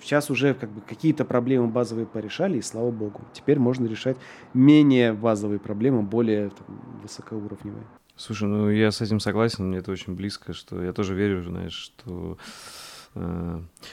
сейчас 0.00 0.30
уже 0.30 0.54
как 0.54 0.70
бы 0.70 0.80
какие-то 0.80 1.24
проблемы 1.24 1.68
базовые 1.68 2.06
порешали, 2.06 2.58
и 2.58 2.62
слава 2.62 2.90
богу. 2.90 3.20
Теперь 3.32 3.58
можно 3.58 3.86
решать 3.86 4.16
менее 4.54 5.12
базовые 5.12 5.58
проблемы, 5.58 6.02
более 6.02 6.50
там, 6.50 7.00
высокоуровневые. 7.02 7.84
Слушай, 8.16 8.48
ну 8.48 8.68
я 8.68 8.90
с 8.90 9.00
этим 9.00 9.20
согласен, 9.20 9.68
мне 9.68 9.78
это 9.78 9.92
очень 9.92 10.14
близко, 10.14 10.52
что 10.52 10.82
я 10.82 10.92
тоже 10.92 11.14
верю, 11.14 11.44
знаешь, 11.44 11.72
что 11.72 12.36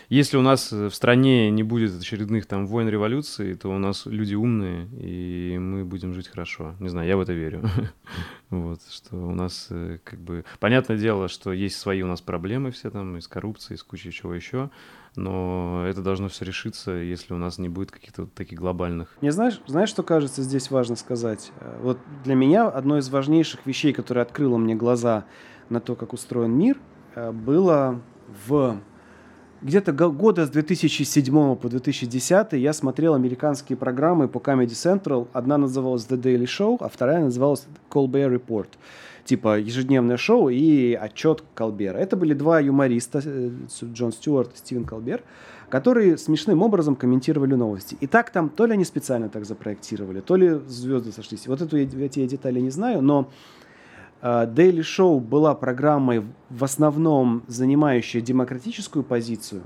если 0.09 0.37
у 0.37 0.41
нас 0.41 0.71
в 0.71 0.91
стране 0.91 1.49
не 1.51 1.63
будет 1.63 1.99
очередных 1.99 2.45
там 2.45 2.67
войн, 2.67 2.89
революций, 2.89 3.55
то 3.55 3.69
у 3.69 3.77
нас 3.77 4.05
люди 4.05 4.35
умные, 4.35 4.87
и 4.99 5.57
мы 5.57 5.85
будем 5.85 6.13
жить 6.13 6.27
хорошо. 6.27 6.75
Не 6.79 6.89
знаю, 6.89 7.07
я 7.07 7.17
в 7.17 7.21
это 7.21 7.33
верю. 7.33 7.61
вот, 8.49 8.81
что 8.89 9.15
у 9.15 9.31
нас 9.31 9.67
э, 9.69 9.99
как 10.03 10.19
бы... 10.19 10.45
Понятное 10.59 10.97
дело, 10.97 11.27
что 11.27 11.51
есть 11.51 11.77
свои 11.77 12.01
у 12.01 12.07
нас 12.07 12.21
проблемы 12.21 12.71
все 12.71 12.89
там, 12.89 13.17
и 13.17 13.21
с 13.21 13.27
коррупцией, 13.27 13.75
и 13.75 13.79
с 13.79 13.83
кучей 13.83 14.11
чего 14.11 14.33
еще, 14.33 14.69
но 15.15 15.85
это 15.87 16.01
должно 16.01 16.27
все 16.27 16.45
решиться, 16.45 16.91
если 16.91 17.33
у 17.33 17.37
нас 17.37 17.57
не 17.57 17.69
будет 17.69 17.91
каких-то 17.91 18.25
таких 18.27 18.59
глобальных. 18.59 19.15
Мне 19.21 19.31
знаешь, 19.31 19.61
знаешь, 19.67 19.89
что 19.89 20.03
кажется 20.03 20.41
здесь 20.41 20.69
важно 20.71 20.95
сказать? 20.95 21.51
Э, 21.59 21.79
вот 21.81 21.99
для 22.23 22.35
меня 22.35 22.67
одно 22.67 22.97
из 22.97 23.09
важнейших 23.09 23.65
вещей, 23.65 23.93
которое 23.93 24.21
открыло 24.21 24.57
мне 24.57 24.75
глаза 24.75 25.25
на 25.69 25.79
то, 25.79 25.95
как 25.95 26.13
устроен 26.13 26.51
мир, 26.51 26.77
э, 27.15 27.31
было 27.31 28.01
в 28.47 28.79
где-то 29.65 29.93
года 29.93 30.45
с 30.45 30.49
2007 30.51 31.55
по 31.55 31.69
2010 31.69 32.53
я 32.53 32.71
смотрел 32.71 33.15
американские 33.15 33.75
программы 33.75 34.27
по 34.27 34.37
Comedy 34.37 34.67
Central. 34.67 35.27
Одна 35.33 35.57
называлась 35.57 36.05
The 36.07 36.21
Daily 36.21 36.45
Show, 36.45 36.77
а 36.81 36.87
вторая 36.87 37.23
называлась 37.23 37.65
Colbert 37.89 38.39
Report 38.39 38.67
типа 39.23 39.57
ежедневное 39.57 40.17
шоу 40.17 40.49
и 40.49 40.93
отчет 40.93 41.43
Колбера. 41.55 41.97
Это 41.97 42.15
были 42.15 42.35
два 42.35 42.59
юмориста, 42.59 43.23
э, 43.25 43.49
Джон 43.85 44.11
Стюарт 44.11 44.53
и 44.53 44.57
Стивен 44.57 44.85
Колбер, 44.85 45.23
которые 45.67 46.19
смешным 46.19 46.61
образом 46.61 46.95
комментировали 46.95 47.55
новости. 47.55 47.97
И 48.01 48.05
так 48.05 48.29
там, 48.29 48.49
то 48.49 48.67
ли 48.67 48.73
они 48.73 48.85
специально 48.85 49.29
так 49.29 49.45
запроектировали, 49.45 50.21
то 50.21 50.35
ли 50.35 50.59
звезды 50.67 51.11
сошлись. 51.11 51.47
Вот 51.47 51.59
эту, 51.59 51.75
эти 51.75 52.19
я 52.19 52.27
детали 52.27 52.59
не 52.59 52.69
знаю, 52.69 53.01
но 53.01 53.31
Daily 54.21 54.79
Show 54.79 55.19
была 55.19 55.53
программой 55.55 56.25
в 56.49 56.63
основном 56.63 57.43
занимающей 57.47 58.21
демократическую 58.21 59.03
позицию, 59.03 59.63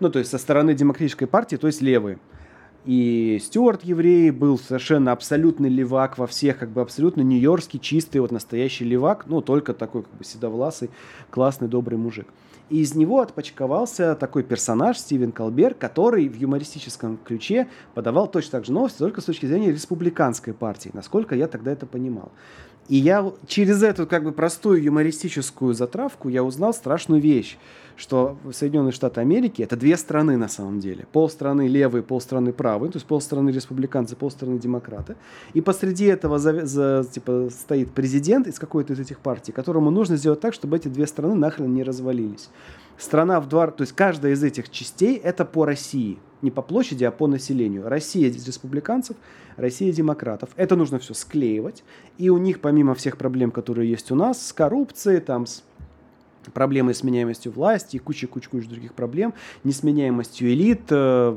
ну, 0.00 0.10
то 0.10 0.18
есть 0.18 0.30
со 0.30 0.38
стороны 0.38 0.74
демократической 0.74 1.26
партии, 1.26 1.56
то 1.56 1.66
есть 1.66 1.82
левые. 1.82 2.18
И 2.86 3.38
Стюарт 3.42 3.84
еврей 3.84 4.30
был 4.30 4.58
совершенно 4.58 5.12
абсолютный 5.12 5.68
левак 5.68 6.16
во 6.16 6.26
всех, 6.26 6.58
как 6.58 6.70
бы 6.70 6.80
абсолютно 6.80 7.20
нью-йоркский, 7.20 7.78
чистый, 7.78 8.18
вот 8.18 8.32
настоящий 8.32 8.84
левак, 8.84 9.26
ну, 9.26 9.42
только 9.42 9.74
такой 9.74 10.02
как 10.04 10.14
бы 10.14 10.24
седовласый, 10.24 10.88
классный, 11.28 11.68
добрый 11.68 11.98
мужик. 11.98 12.26
И 12.70 12.80
из 12.80 12.94
него 12.94 13.20
отпочковался 13.20 14.14
такой 14.14 14.44
персонаж 14.44 14.96
Стивен 14.96 15.32
Колбер, 15.32 15.74
который 15.74 16.28
в 16.28 16.36
юмористическом 16.36 17.18
ключе 17.18 17.68
подавал 17.94 18.30
точно 18.30 18.52
так 18.52 18.64
же 18.64 18.72
новости, 18.72 18.98
только 18.98 19.20
с 19.20 19.24
точки 19.24 19.44
зрения 19.44 19.72
республиканской 19.72 20.54
партии, 20.54 20.90
насколько 20.94 21.34
я 21.34 21.48
тогда 21.48 21.72
это 21.72 21.84
понимал. 21.84 22.32
И 22.90 22.96
я 22.96 23.32
через 23.46 23.84
эту 23.84 24.04
как 24.04 24.24
бы 24.24 24.32
простую 24.32 24.82
юмористическую 24.82 25.74
затравку 25.74 26.28
я 26.28 26.42
узнал 26.42 26.74
страшную 26.74 27.22
вещь, 27.22 27.56
что 27.96 28.36
Соединенные 28.52 28.90
Штаты 28.90 29.20
Америки 29.20 29.62
это 29.62 29.76
две 29.76 29.96
страны 29.96 30.36
на 30.36 30.48
самом 30.48 30.80
деле. 30.80 31.06
Пол 31.12 31.30
страны 31.30 31.68
левые, 31.68 32.02
пол 32.02 32.20
страны 32.20 32.52
правые, 32.52 32.90
то 32.90 32.96
есть 32.96 33.06
пол 33.06 33.20
страны 33.20 33.50
республиканцы, 33.50 34.16
пол 34.16 34.32
страны 34.32 34.58
демократы. 34.58 35.14
И 35.54 35.60
посреди 35.60 36.06
этого 36.06 36.40
за, 36.40 36.66
за, 36.66 37.06
типа, 37.08 37.50
стоит 37.52 37.92
президент 37.92 38.48
из 38.48 38.58
какой-то 38.58 38.94
из 38.94 38.98
этих 38.98 39.20
партий, 39.20 39.52
которому 39.52 39.90
нужно 39.90 40.16
сделать 40.16 40.40
так, 40.40 40.52
чтобы 40.52 40.76
эти 40.76 40.88
две 40.88 41.06
страны 41.06 41.36
нахрен 41.36 41.72
не 41.72 41.84
развалились. 41.84 42.50
Страна 43.00 43.40
в 43.40 43.48
два... 43.48 43.68
То 43.68 43.82
есть 43.82 43.94
каждая 43.94 44.32
из 44.32 44.44
этих 44.44 44.68
частей 44.70 45.16
это 45.16 45.44
по 45.44 45.64
России. 45.64 46.18
Не 46.42 46.50
по 46.50 46.62
площади, 46.62 47.04
а 47.04 47.10
по 47.10 47.26
населению. 47.26 47.88
Россия 47.88 48.30
республиканцев, 48.30 49.16
Россия 49.56 49.92
демократов. 49.92 50.50
Это 50.56 50.76
нужно 50.76 50.98
все 50.98 51.14
склеивать. 51.14 51.82
И 52.18 52.28
у 52.28 52.38
них, 52.38 52.60
помимо 52.60 52.94
всех 52.94 53.16
проблем, 53.16 53.50
которые 53.50 53.90
есть 53.90 54.10
у 54.10 54.14
нас, 54.14 54.46
с 54.46 54.52
коррупцией, 54.52 55.20
там, 55.20 55.46
с 55.46 55.64
проблемой 56.52 56.94
с 56.94 57.02
меняемостью 57.02 57.52
власти 57.52 57.96
и 57.96 57.98
куча-куча-куча 57.98 58.68
других 58.68 58.94
проблем, 58.94 59.34
несменяемостью 59.64 60.52
элит, 60.52 60.82
э, 60.90 61.36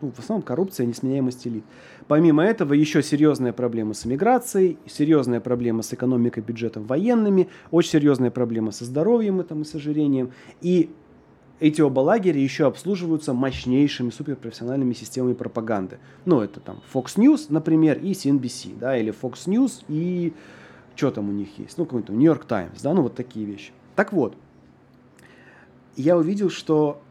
ну, 0.00 0.12
в 0.12 0.18
основном 0.18 0.42
коррупция, 0.42 0.86
несменяемость 0.86 1.46
элит. 1.46 1.64
Помимо 2.08 2.42
этого, 2.42 2.72
еще 2.72 3.02
серьезная 3.02 3.52
проблема 3.52 3.92
с 3.92 4.06
иммиграцией, 4.06 4.78
серьезная 4.86 5.40
проблема 5.40 5.82
с 5.82 5.92
экономикой, 5.92 6.42
бюджетом, 6.42 6.84
военными, 6.84 7.48
очень 7.70 7.90
серьезная 7.90 8.30
проблема 8.30 8.72
со 8.72 8.86
здоровьем 8.86 9.44
там, 9.44 9.60
и 9.60 9.64
с 9.66 9.74
ожирением. 9.74 10.32
И 10.62 10.90
эти 11.60 11.82
оба 11.82 12.00
лагеря 12.00 12.40
еще 12.40 12.66
обслуживаются 12.66 13.34
мощнейшими 13.34 14.08
суперпрофессиональными 14.08 14.94
системами 14.94 15.34
пропаганды. 15.34 15.98
Ну, 16.24 16.40
это 16.40 16.60
там 16.60 16.80
Fox 16.92 17.16
News, 17.16 17.46
например, 17.50 17.98
и 17.98 18.12
CNBC, 18.12 18.78
да, 18.78 18.96
или 18.96 19.12
Fox 19.12 19.46
News 19.46 19.84
и 19.88 20.32
что 20.96 21.10
там 21.10 21.28
у 21.28 21.32
них 21.32 21.58
есть, 21.58 21.76
ну, 21.76 21.84
какой-то 21.84 22.12
New 22.12 22.24
York 22.24 22.46
Times, 22.46 22.80
да, 22.82 22.94
ну, 22.94 23.02
вот 23.02 23.14
такие 23.14 23.44
вещи. 23.44 23.72
Так 23.94 24.12
вот, 24.12 24.34
я 25.94 26.16
увидел, 26.16 26.48
что 26.48 27.02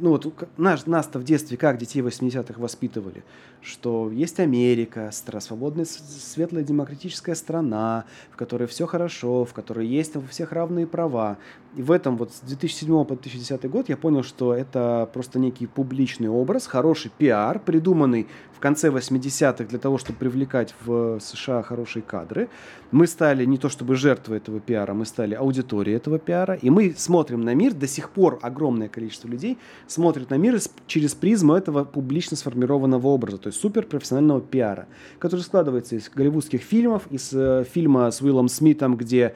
ну 0.00 0.10
вот 0.10 0.48
наш, 0.56 0.86
нас-то 0.86 1.18
в 1.18 1.24
детстве 1.24 1.56
как 1.56 1.78
детей 1.78 2.00
80-х 2.00 2.60
воспитывали, 2.60 3.22
что 3.62 4.10
есть 4.10 4.40
Америка, 4.40 5.10
свободная, 5.12 5.84
светлая 5.84 6.64
демократическая 6.64 7.34
страна, 7.34 8.04
в 8.30 8.36
которой 8.36 8.66
все 8.66 8.86
хорошо, 8.86 9.44
в 9.44 9.52
которой 9.52 9.86
есть 9.86 10.16
у 10.16 10.22
всех 10.22 10.52
равные 10.52 10.86
права. 10.86 11.38
И 11.76 11.82
в 11.82 11.92
этом 11.92 12.16
вот 12.16 12.32
с 12.32 12.40
2007 12.40 13.04
по 13.04 13.14
2010 13.14 13.70
год 13.70 13.88
я 13.88 13.96
понял, 13.96 14.22
что 14.24 14.54
это 14.54 15.08
просто 15.12 15.38
некий 15.38 15.66
публичный 15.66 16.28
образ, 16.28 16.66
хороший 16.66 17.12
пиар, 17.16 17.60
придуманный 17.60 18.26
в 18.52 18.60
конце 18.60 18.88
80-х 18.88 19.64
для 19.64 19.78
того, 19.78 19.96
чтобы 19.96 20.18
привлекать 20.18 20.74
в 20.84 21.20
США 21.20 21.62
хорошие 21.62 22.02
кадры. 22.02 22.48
Мы 22.90 23.06
стали 23.06 23.44
не 23.44 23.56
то 23.56 23.68
чтобы 23.68 23.94
жертвой 23.94 24.38
этого 24.38 24.58
пиара, 24.58 24.94
мы 24.94 25.06
стали 25.06 25.34
аудиторией 25.34 25.96
этого 25.96 26.18
пиара, 26.18 26.54
и 26.54 26.70
мы 26.70 26.92
смотрим 26.96 27.42
на 27.42 27.54
мир, 27.54 27.72
до 27.72 27.86
сих 27.86 28.10
пор 28.10 28.38
огромное 28.42 28.88
количество 28.88 29.28
людей 29.28 29.56
смотрит 29.86 30.30
на 30.30 30.34
мир 30.34 30.58
через 30.86 31.14
призму 31.14 31.54
этого 31.54 31.84
публично 31.84 32.36
сформированного 32.36 33.06
образа, 33.06 33.38
то 33.38 33.46
есть 33.50 33.60
суперпрофессионального 33.60 34.40
пиара, 34.40 34.86
который 35.18 35.40
складывается 35.40 35.96
из 35.96 36.08
голливудских 36.08 36.62
фильмов, 36.62 37.02
из 37.10 37.32
э, 37.32 37.64
фильма 37.72 38.10
с 38.10 38.20
Уиллом 38.22 38.48
Смитом, 38.48 38.96
где 38.96 39.34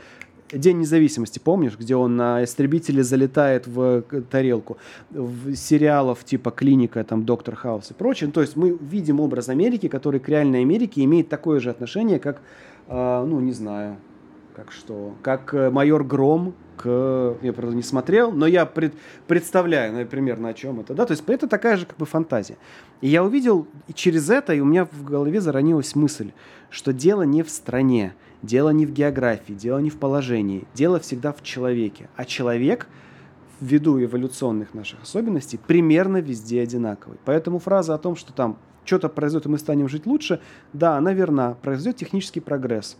День 0.53 0.79
независимости, 0.79 1.39
помнишь, 1.39 1.77
где 1.79 1.97
он 1.97 2.17
на 2.17 2.45
истребителе 2.45 3.03
залетает 3.03 3.67
в 3.67 4.03
тарелку, 4.31 4.77
в 5.11 5.55
сериалов 5.55 6.23
типа 6.25 6.51
Клиника, 6.51 7.03
там 7.03 7.25
Доктор 7.25 7.57
Хаус 7.57 7.91
и 7.91 7.95
прочее. 7.95 8.31
То 8.31 8.41
есть 8.41 8.55
мы 8.55 8.77
видим 8.81 9.21
образ 9.21 9.49
Америки, 9.49 9.89
который 9.89 10.21
к 10.21 10.29
реальной 10.29 10.61
Америке 10.61 11.03
имеет 11.05 11.29
такое 11.29 11.61
же 11.61 11.71
отношение, 11.71 12.19
как, 12.19 12.41
э, 12.89 13.25
ну, 13.27 13.41
не 13.41 13.53
знаю, 13.53 13.97
как 14.55 14.73
что, 14.73 15.15
как 15.23 15.53
э, 15.55 15.71
майор 15.71 16.05
Гром 16.05 16.55
к... 16.77 17.37
Я, 17.43 17.53
правда, 17.53 17.75
не 17.75 17.83
смотрел, 17.83 18.33
но 18.33 18.47
я 18.47 18.67
пред, 18.67 18.95
представляю, 19.27 19.93
ну, 19.93 20.07
примерно, 20.07 20.49
о 20.49 20.55
чем 20.55 20.81
это. 20.81 20.95
Да? 20.95 21.07
То 21.07 21.13
есть 21.13 21.25
это 21.29 21.47
такая 21.47 21.77
же 21.77 21.87
как 21.87 21.97
бы 21.97 22.07
фантазия. 22.07 22.57
И 23.01 23.09
я 23.09 23.25
увидел 23.25 23.67
и 23.89 23.93
через 23.93 24.31
это, 24.31 24.55
и 24.55 24.61
у 24.61 24.65
меня 24.65 24.87
в 24.87 25.05
голове 25.05 25.41
заронилась 25.41 25.95
мысль, 25.95 26.33
что 26.71 26.93
дело 26.93 27.23
не 27.23 27.43
в 27.43 27.51
стране, 27.51 28.15
Дело 28.45 28.69
не 28.71 28.85
в 28.85 28.93
географии, 28.93 29.55
дело 29.55 29.79
не 29.79 29.89
в 29.89 29.97
положении, 29.97 30.69
дело 30.75 31.01
всегда 31.01 31.33
в 31.33 31.43
человеке. 31.43 32.11
А 32.15 32.27
человек 32.27 32.89
ввиду 33.59 34.03
эволюционных 34.05 34.75
наших 34.75 35.03
особенностей 35.03 35.57
примерно 35.57 36.19
везде 36.19 36.61
одинаковый. 36.61 37.17
Поэтому 37.25 37.59
фраза 37.59 37.95
о 37.95 37.99
том, 37.99 38.17
что 38.17 38.35
там 38.35 38.59
что-то 38.85 39.09
произойдет 39.09 39.47
и 39.47 39.49
мы 39.49 39.57
станем 39.57 39.89
жить 39.89 40.05
лучше, 40.05 40.41
да, 40.75 40.99
она 40.99 41.15
верна. 41.15 41.57
Произойдет 41.63 41.97
технический 41.97 42.41
прогресс 42.41 42.99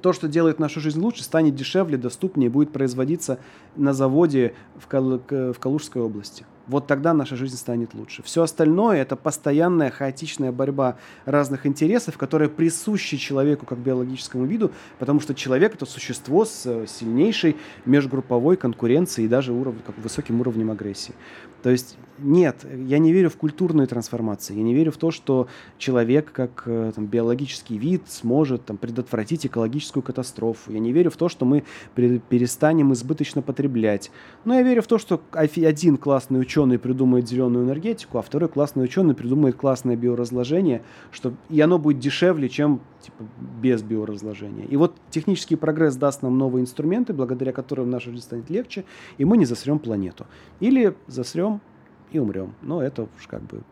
то, 0.00 0.12
что 0.12 0.28
делает 0.28 0.58
нашу 0.58 0.80
жизнь 0.80 1.00
лучше, 1.00 1.24
станет 1.24 1.54
дешевле, 1.54 1.96
доступнее, 1.96 2.50
будет 2.50 2.72
производиться 2.72 3.38
на 3.76 3.92
заводе 3.92 4.54
в, 4.76 4.86
Кал 4.86 5.20
в 5.28 5.58
Калужской 5.58 6.02
области. 6.02 6.44
Вот 6.70 6.86
тогда 6.86 7.12
наша 7.14 7.34
жизнь 7.34 7.56
станет 7.56 7.94
лучше. 7.94 8.22
Все 8.22 8.42
остальное– 8.44 8.98
это 9.02 9.16
постоянная 9.16 9.90
хаотичная 9.90 10.52
борьба 10.52 10.98
разных 11.24 11.66
интересов, 11.66 12.16
которая 12.16 12.48
присуща 12.48 13.18
человеку 13.18 13.66
как 13.66 13.78
биологическому 13.78 14.44
виду, 14.44 14.70
потому 15.00 15.18
что 15.18 15.34
человек– 15.34 15.74
это 15.74 15.84
существо 15.84 16.44
с 16.44 16.62
э, 16.66 16.86
сильнейшей 16.86 17.56
межгрупповой 17.86 18.56
конкуренцией 18.56 19.26
и 19.26 19.28
даже 19.28 19.52
уров... 19.52 19.74
как 19.84 19.98
высоким 19.98 20.40
уровнем 20.40 20.70
агрессии. 20.70 21.14
То 21.62 21.70
есть 21.70 21.96
нет, 22.22 22.66
я 22.86 22.98
не 22.98 23.12
верю 23.12 23.30
в 23.30 23.36
культурные 23.36 23.86
трансформации, 23.86 24.54
я 24.54 24.62
не 24.62 24.74
верю 24.74 24.92
в 24.92 24.96
то, 24.96 25.10
что 25.10 25.48
человек 25.78 26.32
как 26.32 26.64
э, 26.66 26.92
там, 26.94 27.06
биологический 27.06 27.78
вид 27.78 28.02
сможет 28.08 28.64
там, 28.66 28.76
предотвратить 28.76 29.46
экологическую 29.46 30.02
катастрофу. 30.02 30.72
Я 30.72 30.80
не 30.80 30.92
верю 30.92 31.10
в 31.10 31.16
то, 31.16 31.28
что 31.28 31.44
мы 31.44 31.64
перестанем 31.94 32.92
избыточно 32.92 33.42
потреблять. 33.42 34.10
Но 34.44 34.54
я 34.54 34.62
верю 34.62 34.82
в 34.82 34.86
то, 34.86 34.98
что 34.98 35.20
один 35.32 35.96
классный 35.96 36.40
ученый 36.40 36.78
придумает 36.78 37.28
зеленую 37.28 37.64
энергетику, 37.64 38.18
а 38.18 38.22
второй 38.22 38.48
классный 38.48 38.84
ученый 38.84 39.14
придумает 39.14 39.56
классное 39.56 39.96
биоразложение, 39.96 40.82
что... 41.10 41.34
и 41.48 41.60
оно 41.60 41.78
будет 41.78 41.98
дешевле, 41.98 42.48
чем 42.48 42.80
типа, 43.00 43.24
без 43.62 43.82
биоразложения. 43.82 44.66
И 44.66 44.76
вот 44.76 44.94
технический 45.10 45.56
прогресс 45.56 45.96
даст 45.96 46.22
нам 46.22 46.36
новые 46.38 46.62
инструменты, 46.62 47.12
благодаря 47.12 47.52
которым 47.52 47.90
наша 47.90 48.10
жизнь 48.10 48.24
станет 48.24 48.50
легче, 48.50 48.84
и 49.18 49.24
мы 49.24 49.36
не 49.36 49.46
засрем 49.46 49.78
планету. 49.78 50.26
Или 50.60 50.94
засрем 51.06 51.49
и 52.10 52.18
умрем. 52.18 52.54
Но 52.62 52.82
это 52.82 53.02
уж 53.02 53.26
как 53.26 53.42
бы 53.42 53.62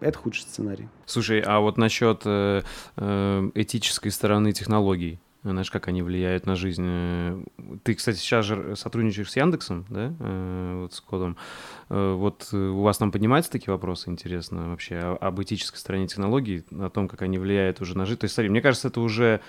это 0.00 0.18
худший 0.18 0.42
сценарий. 0.42 0.88
Слушай, 1.06 1.40
а 1.40 1.60
вот 1.60 1.76
насчет 1.76 2.22
э, 2.24 2.62
э, 2.96 3.50
этической 3.54 4.10
стороны 4.10 4.52
технологий, 4.52 5.20
знаешь, 5.42 5.70
как 5.70 5.88
они 5.88 6.02
влияют 6.02 6.46
на 6.46 6.56
жизнь. 6.56 6.84
Э, 6.86 7.42
ты, 7.82 7.94
кстати, 7.94 8.16
сейчас 8.16 8.46
же 8.46 8.76
сотрудничаешь 8.76 9.30
с 9.30 9.36
Яндексом, 9.36 9.84
да, 9.90 10.14
э, 10.18 10.80
вот 10.82 10.94
с 10.94 11.00
кодом. 11.00 11.36
Э, 11.88 12.14
вот 12.14 12.48
у 12.52 12.80
вас 12.80 12.98
там 12.98 13.12
поднимаются 13.12 13.50
такие 13.50 13.72
вопросы, 13.72 14.10
интересно, 14.10 14.70
вообще, 14.70 14.98
об 14.98 15.40
этической 15.42 15.78
стороне 15.78 16.06
технологий, 16.06 16.64
о 16.70 16.88
том, 16.88 17.08
как 17.08 17.22
они 17.22 17.38
влияют 17.38 17.80
уже 17.80 17.96
на 17.96 18.06
жизнь? 18.06 18.20
То 18.20 18.24
есть, 18.24 18.34
смотри, 18.34 18.50
мне 18.50 18.62
кажется, 18.62 18.88
это 18.88 19.00
уже 19.00 19.40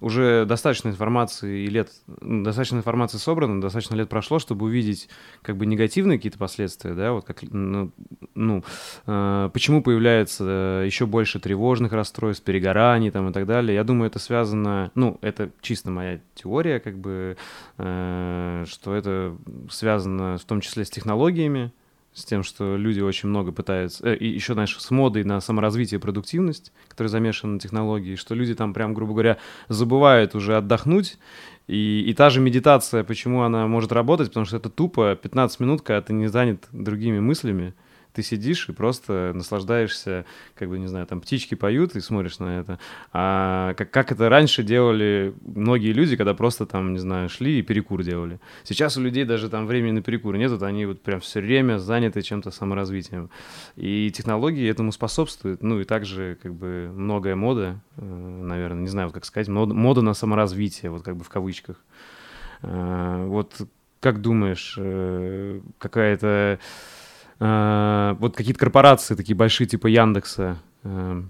уже 0.00 0.44
достаточно 0.46 0.88
информации 0.88 1.64
и 1.64 1.66
лет, 1.68 1.90
достаточно 2.06 2.76
информации 2.76 3.18
собрано, 3.18 3.60
достаточно 3.60 3.94
лет 3.94 4.08
прошло, 4.08 4.38
чтобы 4.38 4.66
увидеть 4.66 5.08
как 5.42 5.56
бы 5.56 5.66
негативные 5.66 6.18
какие-то 6.18 6.38
последствия, 6.38 6.94
да, 6.94 7.12
вот 7.12 7.24
как, 7.24 7.42
ну, 7.42 7.92
ну 8.34 8.64
э, 9.06 9.50
почему 9.52 9.82
появляется 9.82 10.82
еще 10.84 11.06
больше 11.06 11.38
тревожных 11.40 11.92
расстройств, 11.92 12.44
перегораний 12.44 13.10
там 13.10 13.30
и 13.30 13.32
так 13.32 13.46
далее. 13.46 13.74
Я 13.74 13.84
думаю, 13.84 14.08
это 14.08 14.18
связано, 14.18 14.90
ну, 14.94 15.18
это 15.22 15.50
чисто 15.60 15.90
моя 15.90 16.20
теория, 16.34 16.80
как 16.80 16.98
бы, 16.98 17.36
э, 17.78 18.64
что 18.68 18.94
это 18.94 19.36
связано 19.70 20.38
в 20.38 20.44
том 20.44 20.60
числе 20.60 20.84
с 20.84 20.90
технологиями, 20.90 21.72
с 22.16 22.24
тем, 22.24 22.42
что 22.42 22.76
люди 22.76 23.00
очень 23.00 23.28
много 23.28 23.52
пытаются, 23.52 24.08
э, 24.08 24.16
и 24.16 24.26
еще, 24.26 24.54
знаешь, 24.54 24.74
с 24.78 24.90
модой 24.90 25.22
на 25.22 25.40
саморазвитие 25.40 25.98
и 25.98 26.00
продуктивность, 26.00 26.72
которая 26.88 27.10
замешана 27.10 27.54
на 27.54 27.60
технологии, 27.60 28.16
что 28.16 28.34
люди 28.34 28.54
там 28.54 28.72
прям, 28.72 28.94
грубо 28.94 29.12
говоря, 29.12 29.36
забывают 29.68 30.34
уже 30.34 30.56
отдохнуть, 30.56 31.18
и, 31.66 32.04
и 32.06 32.14
та 32.14 32.30
же 32.30 32.40
медитация, 32.40 33.04
почему 33.04 33.42
она 33.42 33.66
может 33.66 33.92
работать, 33.92 34.28
потому 34.28 34.46
что 34.46 34.56
это 34.56 34.70
тупо 34.70 35.14
15 35.14 35.60
минут, 35.60 35.82
когда 35.82 36.00
ты 36.00 36.14
не 36.14 36.28
занят 36.28 36.66
другими 36.72 37.20
мыслями, 37.20 37.74
ты 38.16 38.22
сидишь 38.22 38.68
и 38.70 38.72
просто 38.72 39.32
наслаждаешься, 39.34 40.24
как 40.54 40.70
бы, 40.70 40.78
не 40.78 40.86
знаю, 40.86 41.06
там 41.06 41.20
птички 41.20 41.54
поют 41.54 41.96
и 41.96 42.00
смотришь 42.00 42.38
на 42.38 42.60
это. 42.60 42.78
А 43.12 43.74
как, 43.74 43.90
как 43.90 44.10
это 44.10 44.30
раньше 44.30 44.62
делали 44.62 45.34
многие 45.44 45.92
люди, 45.92 46.16
когда 46.16 46.32
просто 46.32 46.64
там, 46.64 46.94
не 46.94 46.98
знаю, 46.98 47.28
шли 47.28 47.58
и 47.58 47.62
перекур 47.62 48.02
делали. 48.02 48.40
Сейчас 48.64 48.96
у 48.96 49.02
людей 49.02 49.24
даже 49.24 49.50
там 49.50 49.66
времени 49.66 49.92
на 49.92 50.02
перекур 50.02 50.34
нет, 50.38 50.50
вот 50.50 50.62
они 50.62 50.86
вот 50.86 51.02
прям 51.02 51.20
все 51.20 51.40
время 51.40 51.76
заняты 51.78 52.22
чем-то 52.22 52.50
саморазвитием. 52.50 53.28
И 53.76 54.10
технологии 54.10 54.66
этому 54.66 54.92
способствуют. 54.92 55.62
Ну 55.62 55.80
и 55.80 55.84
также 55.84 56.38
как 56.42 56.54
бы 56.54 56.90
многое 56.94 57.36
мода, 57.36 57.82
э, 57.98 58.02
наверное, 58.02 58.80
не 58.80 58.88
знаю, 58.88 59.10
как 59.10 59.26
сказать, 59.26 59.48
мода, 59.48 59.74
мода 59.74 60.00
на 60.00 60.14
саморазвитие, 60.14 60.90
вот 60.90 61.02
как 61.02 61.16
бы 61.16 61.24
в 61.24 61.28
кавычках. 61.28 61.76
Э, 62.62 63.26
вот 63.26 63.60
как 64.00 64.22
думаешь, 64.22 64.74
э, 64.78 65.60
какая-то 65.78 66.58
вот 67.38 68.34
какие-то 68.34 68.58
корпорации 68.58 69.14
такие 69.14 69.36
большие, 69.36 69.66
типа 69.66 69.88
Яндекса, 69.88 70.58
э, 70.84 71.22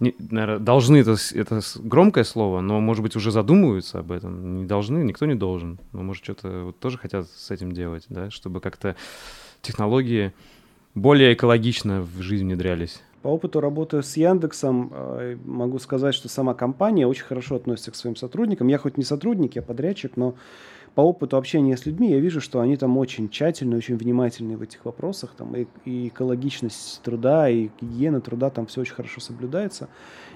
не, 0.00 0.14
наверное, 0.18 0.58
должны, 0.58 0.96
это, 0.96 1.16
это 1.34 1.60
громкое 1.76 2.24
слово, 2.24 2.60
но, 2.60 2.80
может 2.80 3.02
быть, 3.02 3.16
уже 3.16 3.30
задумываются 3.30 3.98
об 3.98 4.12
этом. 4.12 4.56
Не 4.56 4.64
должны, 4.64 5.04
никто 5.04 5.26
не 5.26 5.34
должен. 5.34 5.78
Но, 5.92 6.02
может, 6.02 6.24
что-то 6.24 6.64
вот 6.64 6.78
тоже 6.78 6.96
хотят 6.96 7.28
с 7.28 7.50
этим 7.50 7.72
делать, 7.72 8.04
да, 8.08 8.30
чтобы 8.30 8.60
как-то 8.60 8.96
технологии 9.60 10.32
более 10.94 11.34
экологично 11.34 12.00
в 12.02 12.22
жизнь 12.22 12.46
внедрялись. 12.46 13.02
По 13.22 13.28
опыту 13.28 13.60
работы 13.60 14.02
с 14.02 14.16
Яндексом 14.16 14.90
э, 14.92 15.36
могу 15.44 15.78
сказать, 15.78 16.14
что 16.14 16.30
сама 16.30 16.54
компания 16.54 17.06
очень 17.06 17.24
хорошо 17.24 17.56
относится 17.56 17.90
к 17.90 17.94
своим 17.96 18.16
сотрудникам. 18.16 18.68
Я 18.68 18.78
хоть 18.78 18.96
не 18.96 19.04
сотрудник, 19.04 19.56
я 19.56 19.62
подрядчик, 19.62 20.16
но 20.16 20.34
по 20.94 21.02
опыту 21.02 21.36
общения 21.36 21.76
с 21.76 21.86
людьми 21.86 22.10
я 22.10 22.18
вижу, 22.18 22.40
что 22.40 22.60
они 22.60 22.76
там 22.76 22.98
очень 22.98 23.28
тщательны, 23.28 23.76
очень 23.76 23.96
внимательны 23.96 24.56
в 24.56 24.62
этих 24.62 24.84
вопросах. 24.84 25.34
Там 25.36 25.54
и, 25.54 25.66
и 25.84 26.08
экологичность 26.08 27.00
труда, 27.02 27.48
и 27.48 27.70
гигиена 27.80 28.20
труда, 28.20 28.50
там 28.50 28.66
все 28.66 28.80
очень 28.80 28.94
хорошо 28.94 29.20
соблюдается. 29.20 29.88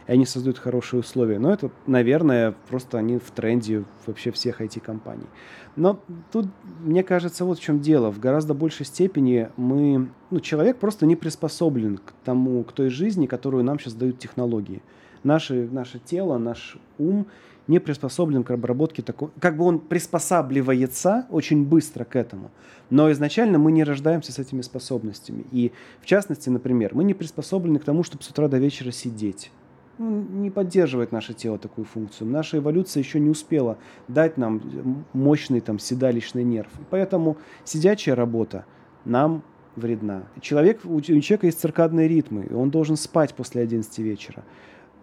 И 0.06 0.12
они 0.12 0.26
создают 0.26 0.58
хорошие 0.58 1.00
условия. 1.00 1.38
Но 1.38 1.52
это, 1.52 1.70
наверное, 1.86 2.54
просто 2.68 2.98
они 2.98 3.18
в 3.18 3.30
тренде 3.32 3.84
вообще 4.06 4.30
всех 4.30 4.60
IT-компаний. 4.60 5.26
Но 5.74 5.98
тут, 6.30 6.46
мне 6.80 7.02
кажется, 7.02 7.44
вот 7.44 7.58
в 7.58 7.62
чем 7.62 7.80
дело. 7.80 8.12
В 8.12 8.20
гораздо 8.20 8.54
большей 8.54 8.86
степени 8.86 9.48
мы... 9.56 10.08
Ну, 10.30 10.40
человек 10.40 10.78
просто 10.78 11.04
не 11.04 11.16
приспособлен 11.16 11.98
к 11.98 12.12
тому, 12.24 12.62
к 12.62 12.72
той 12.72 12.90
жизни, 12.90 13.26
которую 13.26 13.64
нам 13.64 13.80
сейчас 13.80 13.94
дают 13.94 14.18
технологии. 14.18 14.82
Наше, 15.24 15.68
наше 15.72 15.98
тело, 15.98 16.38
наш 16.38 16.76
ум 16.98 17.26
не 17.66 17.78
приспособлен 17.78 18.44
к 18.44 18.50
обработке 18.50 19.02
такого... 19.02 19.30
Как 19.40 19.56
бы 19.56 19.64
он 19.64 19.78
приспосабливается 19.78 21.26
очень 21.30 21.64
быстро 21.64 22.04
к 22.04 22.16
этому, 22.16 22.50
но 22.90 23.10
изначально 23.12 23.58
мы 23.58 23.72
не 23.72 23.84
рождаемся 23.84 24.32
с 24.32 24.38
этими 24.38 24.62
способностями. 24.62 25.44
И 25.50 25.72
в 26.00 26.06
частности, 26.06 26.48
например, 26.50 26.94
мы 26.94 27.04
не 27.04 27.14
приспособлены 27.14 27.78
к 27.78 27.84
тому, 27.84 28.02
чтобы 28.02 28.22
с 28.22 28.30
утра 28.30 28.48
до 28.48 28.58
вечера 28.58 28.90
сидеть. 28.90 29.50
Ну, 29.96 30.22
не 30.22 30.50
поддерживает 30.50 31.12
наше 31.12 31.34
тело 31.34 31.56
такую 31.56 31.84
функцию. 31.84 32.28
Наша 32.28 32.58
эволюция 32.58 33.00
еще 33.00 33.20
не 33.20 33.30
успела 33.30 33.78
дать 34.08 34.36
нам 34.36 35.04
мощный 35.12 35.60
там 35.60 35.78
седалищный 35.78 36.42
нерв. 36.42 36.70
Поэтому 36.90 37.36
сидячая 37.64 38.16
работа 38.16 38.64
нам 39.04 39.44
вредна. 39.76 40.24
Человек, 40.40 40.80
у 40.84 41.00
человека 41.00 41.46
есть 41.46 41.60
циркадные 41.60 42.08
ритмы, 42.08 42.46
и 42.50 42.52
он 42.52 42.70
должен 42.70 42.96
спать 42.96 43.34
после 43.34 43.62
11 43.62 43.98
вечера. 43.98 44.44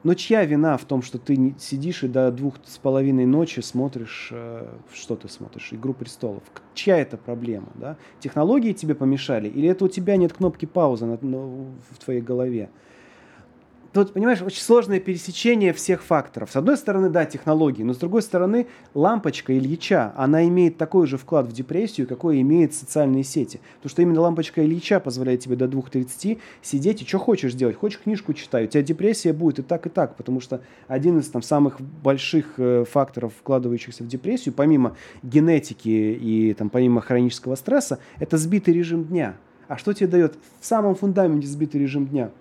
Но 0.03 0.15
чья 0.15 0.45
вина 0.45 0.77
в 0.77 0.85
том, 0.85 1.03
что 1.03 1.19
ты 1.19 1.53
сидишь 1.59 2.03
и 2.03 2.07
до 2.07 2.31
двух 2.31 2.55
с 2.65 2.77
половиной 2.79 3.25
ночи 3.25 3.59
смотришь, 3.59 4.29
э, 4.31 4.67
что 4.93 5.15
ты 5.15 5.29
смотришь, 5.29 5.69
«Игру 5.71 5.93
престолов»? 5.93 6.43
Чья 6.73 6.97
это 6.97 7.17
проблема? 7.17 7.67
Да? 7.75 7.97
Технологии 8.19 8.73
тебе 8.73 8.95
помешали? 8.95 9.47
Или 9.47 9.69
это 9.69 9.85
у 9.85 9.87
тебя 9.87 10.17
нет 10.17 10.33
кнопки 10.33 10.65
паузы 10.65 11.05
в 11.05 12.03
твоей 12.03 12.21
голове? 12.21 12.69
Тут, 13.93 14.13
понимаешь, 14.13 14.41
очень 14.41 14.61
сложное 14.61 14.99
пересечение 14.99 15.73
всех 15.73 16.03
факторов. 16.03 16.51
С 16.51 16.55
одной 16.55 16.77
стороны, 16.77 17.09
да, 17.09 17.25
технологии, 17.25 17.83
но 17.83 17.93
с 17.93 17.97
другой 17.97 18.21
стороны, 18.21 18.67
лампочка 18.93 19.57
Ильича, 19.57 20.13
она 20.15 20.47
имеет 20.47 20.77
такой 20.77 21.07
же 21.07 21.17
вклад 21.17 21.47
в 21.47 21.51
депрессию, 21.51 22.07
какой 22.07 22.41
имеет 22.41 22.73
социальные 22.73 23.23
сети. 23.23 23.59
Потому 23.77 23.89
что 23.89 24.01
именно 24.01 24.21
лампочка 24.21 24.63
Ильича 24.63 24.99
позволяет 24.99 25.41
тебе 25.41 25.55
до 25.55 25.65
2.30 25.65 26.39
сидеть 26.61 27.01
и 27.01 27.05
что 27.05 27.19
хочешь 27.19 27.53
делать. 27.53 27.75
Хочешь 27.75 27.99
книжку 27.99 28.33
читать, 28.33 28.65
у 28.65 28.71
тебя 28.71 28.83
депрессия 28.83 29.33
будет 29.33 29.59
и 29.59 29.61
так, 29.63 29.85
и 29.85 29.89
так, 29.89 30.15
потому 30.15 30.39
что 30.39 30.61
один 30.87 31.19
из 31.19 31.27
там 31.29 31.41
самых 31.41 31.81
больших 31.81 32.53
э, 32.57 32.85
факторов, 32.89 33.33
вкладывающихся 33.39 34.03
в 34.03 34.07
депрессию, 34.07 34.53
помимо 34.53 34.95
генетики 35.23 35.89
и 35.89 36.53
там 36.53 36.69
помимо 36.69 37.01
хронического 37.01 37.55
стресса, 37.55 37.99
это 38.19 38.37
сбитый 38.37 38.73
режим 38.73 39.05
дня. 39.05 39.35
А 39.67 39.77
что 39.77 39.93
тебе 39.93 40.07
дает 40.07 40.35
в 40.59 40.65
самом 40.65 40.95
фундаменте 40.95 41.47
сбитый 41.47 41.79
режим 41.79 42.07
дня? 42.07 42.31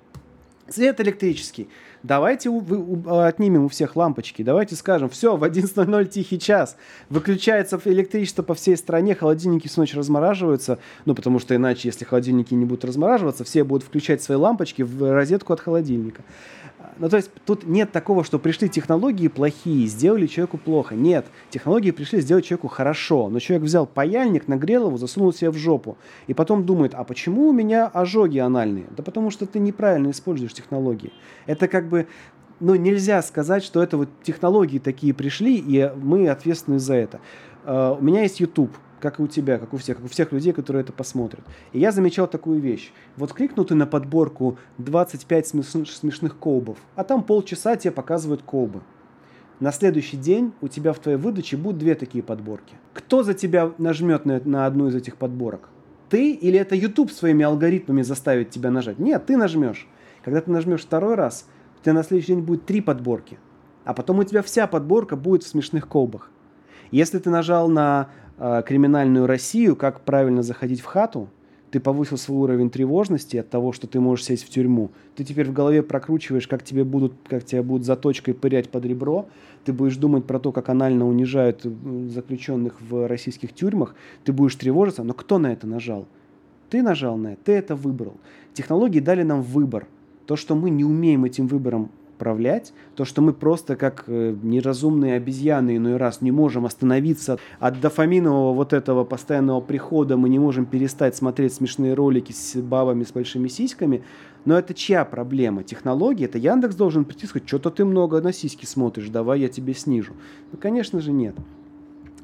Свет 0.70 1.00
электрический. 1.00 1.68
Давайте 2.04 2.48
у, 2.48 2.58
у, 2.58 3.18
отнимем 3.18 3.64
у 3.64 3.68
всех 3.68 3.96
лампочки. 3.96 4.42
Давайте 4.42 4.76
скажем, 4.76 5.10
все, 5.10 5.36
в 5.36 5.42
11.00 5.42 6.06
тихий 6.06 6.38
час. 6.38 6.76
Выключается 7.08 7.78
электричество 7.84 8.42
по 8.42 8.54
всей 8.54 8.76
стране, 8.76 9.16
холодильники 9.16 9.66
всю 9.66 9.80
ночь 9.80 9.94
размораживаются. 9.94 10.78
Ну, 11.04 11.14
потому 11.16 11.40
что 11.40 11.56
иначе, 11.56 11.88
если 11.88 12.04
холодильники 12.04 12.54
не 12.54 12.64
будут 12.64 12.84
размораживаться, 12.84 13.42
все 13.42 13.64
будут 13.64 13.86
включать 13.86 14.22
свои 14.22 14.38
лампочки 14.38 14.82
в 14.82 15.12
розетку 15.12 15.52
от 15.52 15.60
холодильника. 15.60 16.22
Ну, 17.00 17.08
то 17.08 17.16
есть 17.16 17.30
тут 17.46 17.66
нет 17.66 17.92
такого, 17.92 18.24
что 18.24 18.38
пришли 18.38 18.68
технологии 18.68 19.28
плохие, 19.28 19.86
сделали 19.86 20.26
человеку 20.26 20.58
плохо. 20.58 20.94
Нет, 20.94 21.26
технологии 21.48 21.92
пришли 21.92 22.20
сделать 22.20 22.44
человеку 22.44 22.68
хорошо. 22.68 23.30
Но 23.30 23.40
человек 23.40 23.64
взял 23.64 23.86
паяльник, 23.86 24.48
нагрел 24.48 24.88
его, 24.88 24.98
засунул 24.98 25.32
себе 25.32 25.50
в 25.50 25.56
жопу. 25.56 25.96
И 26.26 26.34
потом 26.34 26.66
думает, 26.66 26.92
а 26.94 27.04
почему 27.04 27.48
у 27.48 27.52
меня 27.52 27.86
ожоги 27.86 28.36
анальные? 28.36 28.84
Да 28.94 29.02
потому 29.02 29.30
что 29.30 29.46
ты 29.46 29.58
неправильно 29.58 30.10
используешь 30.10 30.52
технологии. 30.52 31.10
Это 31.46 31.68
как 31.68 31.88
бы 31.88 32.06
ну, 32.60 32.74
нельзя 32.74 33.22
сказать, 33.22 33.64
что 33.64 33.82
это 33.82 33.96
вот 33.96 34.10
технологии 34.22 34.78
такие 34.78 35.14
пришли, 35.14 35.56
и 35.56 35.90
мы 35.96 36.28
ответственны 36.28 36.78
за 36.78 36.94
это. 36.96 37.20
Uh, 37.64 37.98
у 37.98 38.02
меня 38.02 38.22
есть 38.22 38.40
YouTube 38.40 38.72
как 39.00 39.18
и 39.18 39.22
у 39.22 39.26
тебя, 39.26 39.58
как 39.58 39.72
у 39.74 39.76
всех, 39.76 39.96
как 39.96 40.06
у 40.06 40.08
всех 40.08 40.32
людей, 40.32 40.52
которые 40.52 40.82
это 40.82 40.92
посмотрят. 40.92 41.44
И 41.72 41.80
я 41.80 41.90
замечал 41.90 42.26
такую 42.26 42.60
вещь. 42.60 42.92
Вот 43.16 43.32
кликнул 43.32 43.64
ты 43.64 43.74
на 43.74 43.86
подборку 43.86 44.58
25 44.78 45.54
смеш- 45.54 45.86
смешных 45.86 46.38
колбов, 46.38 46.78
а 46.94 47.04
там 47.04 47.22
полчаса 47.24 47.76
тебе 47.76 47.90
показывают 47.90 48.42
колбы. 48.42 48.82
На 49.58 49.72
следующий 49.72 50.16
день 50.16 50.52
у 50.62 50.68
тебя 50.68 50.92
в 50.92 50.98
твоей 50.98 51.18
выдаче 51.18 51.56
будут 51.56 51.80
две 51.80 51.94
такие 51.94 52.24
подборки. 52.24 52.74
Кто 52.94 53.22
за 53.22 53.34
тебя 53.34 53.72
нажмет 53.76 54.24
на, 54.24 54.40
на 54.44 54.66
одну 54.66 54.88
из 54.88 54.94
этих 54.94 55.16
подборок? 55.16 55.68
Ты 56.08 56.32
или 56.32 56.58
это 56.58 56.74
YouTube 56.74 57.12
своими 57.12 57.44
алгоритмами 57.44 58.02
заставит 58.02 58.50
тебя 58.50 58.70
нажать? 58.70 58.98
Нет, 58.98 59.26
ты 59.26 59.36
нажмешь. 59.36 59.86
Когда 60.24 60.40
ты 60.40 60.50
нажмешь 60.50 60.82
второй 60.82 61.14
раз, 61.14 61.46
у 61.78 61.82
тебя 61.82 61.92
на 61.92 62.02
следующий 62.02 62.34
день 62.34 62.42
будет 62.42 62.64
три 62.64 62.80
подборки. 62.80 63.38
А 63.84 63.92
потом 63.92 64.18
у 64.18 64.24
тебя 64.24 64.42
вся 64.42 64.66
подборка 64.66 65.16
будет 65.16 65.42
в 65.42 65.48
смешных 65.48 65.88
колбах. 65.88 66.30
Если 66.90 67.18
ты 67.18 67.30
нажал 67.30 67.68
на 67.68 68.08
э, 68.40 68.62
криминальную 68.66 69.26
Россию, 69.26 69.76
как 69.76 70.00
правильно 70.00 70.42
заходить 70.42 70.80
в 70.80 70.86
хату, 70.86 71.28
ты 71.70 71.78
повысил 71.78 72.16
свой 72.16 72.40
уровень 72.40 72.68
тревожности 72.68 73.36
от 73.36 73.48
того, 73.48 73.72
что 73.72 73.86
ты 73.86 74.00
можешь 74.00 74.24
сесть 74.24 74.44
в 74.44 74.48
тюрьму. 74.48 74.90
Ты 75.14 75.22
теперь 75.22 75.46
в 75.46 75.52
голове 75.52 75.82
прокручиваешь, 75.82 76.48
как 76.48 76.64
тебе 76.64 76.82
будут, 76.82 77.12
как 77.28 77.44
тебя 77.44 77.62
будут 77.62 77.86
заточкой 77.86 78.34
пырять 78.34 78.70
под 78.70 78.84
ребро. 78.84 79.28
Ты 79.64 79.72
будешь 79.72 79.96
думать 79.96 80.24
про 80.24 80.40
то, 80.40 80.50
как 80.50 80.68
анально 80.68 81.06
унижают 81.06 81.64
заключенных 82.08 82.80
в 82.80 83.06
российских 83.06 83.52
тюрьмах. 83.52 83.94
Ты 84.24 84.32
будешь 84.32 84.56
тревожиться. 84.56 85.04
Но 85.04 85.14
кто 85.14 85.38
на 85.38 85.52
это 85.52 85.68
нажал? 85.68 86.08
Ты 86.70 86.82
нажал 86.82 87.16
на 87.16 87.34
это, 87.34 87.42
ты 87.44 87.52
это 87.52 87.76
выбрал. 87.76 88.14
Технологии 88.52 89.00
дали 89.00 89.22
нам 89.22 89.42
выбор. 89.42 89.86
То, 90.26 90.36
что 90.36 90.54
мы 90.54 90.70
не 90.70 90.84
умеем 90.84 91.24
этим 91.24 91.46
выбором 91.46 91.90
управлять, 92.20 92.74
то, 92.96 93.06
что 93.06 93.22
мы 93.22 93.32
просто 93.32 93.76
как 93.76 94.04
э, 94.06 94.36
неразумные 94.42 95.14
обезьяны 95.14 95.76
иной 95.76 95.96
раз 95.96 96.20
не 96.20 96.30
можем 96.30 96.66
остановиться 96.66 97.38
от 97.58 97.80
дофаминового 97.80 98.52
вот 98.52 98.74
этого 98.74 99.04
постоянного 99.04 99.62
прихода, 99.62 100.18
мы 100.18 100.28
не 100.28 100.38
можем 100.38 100.66
перестать 100.66 101.16
смотреть 101.16 101.54
смешные 101.54 101.94
ролики 101.94 102.32
с 102.32 102.60
бабами 102.60 103.04
с 103.04 103.12
большими 103.12 103.48
сиськами, 103.48 104.02
но 104.44 104.58
это 104.58 104.74
чья 104.74 105.06
проблема? 105.06 105.62
Технологии? 105.62 106.26
Это 106.26 106.36
Яндекс 106.36 106.74
должен 106.74 107.06
прийти 107.06 107.24
и 107.24 107.28
сказать, 107.28 107.48
что-то 107.48 107.70
ты 107.70 107.86
много 107.86 108.20
на 108.20 108.32
сиськи 108.32 108.66
смотришь, 108.66 109.08
давай 109.08 109.40
я 109.40 109.48
тебе 109.48 109.72
снижу. 109.72 110.12
Ну, 110.52 110.58
конечно 110.58 111.00
же, 111.00 111.12
нет. 111.12 111.34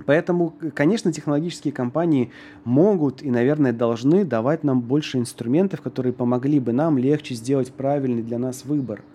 Поэтому, 0.04 0.52
конечно, 0.74 1.10
технологические 1.10 1.72
компании 1.72 2.30
могут 2.64 3.22
и, 3.22 3.30
наверное, 3.30 3.72
должны 3.72 4.24
давать 4.24 4.62
нам 4.62 4.82
больше 4.82 5.18
инструментов, 5.18 5.80
которые 5.80 6.12
помогли 6.12 6.60
бы 6.60 6.72
нам 6.72 6.98
легче 6.98 7.34
сделать 7.34 7.72
правильный 7.72 8.22
для 8.22 8.38
нас 8.38 8.66
выбор– 8.66 9.02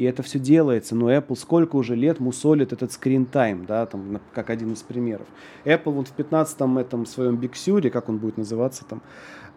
и 0.00 0.04
это 0.04 0.22
все 0.22 0.38
делается, 0.38 0.94
но 0.94 1.12
Apple 1.12 1.36
сколько 1.36 1.76
уже 1.76 1.94
лет 1.94 2.20
мусолит 2.20 2.72
этот 2.72 2.90
time, 2.90 3.66
да, 3.66 3.84
там, 3.84 4.18
как 4.32 4.48
один 4.48 4.72
из 4.72 4.80
примеров. 4.80 5.26
Apple 5.66 5.92
вот 5.92 6.08
в 6.08 6.16
15-м 6.16 6.78
этом 6.78 7.04
своем 7.04 7.34
Big 7.34 7.52
Sur, 7.52 7.86
как 7.90 8.08
он 8.08 8.16
будет 8.16 8.38
называться 8.38 8.86
там, 8.86 9.02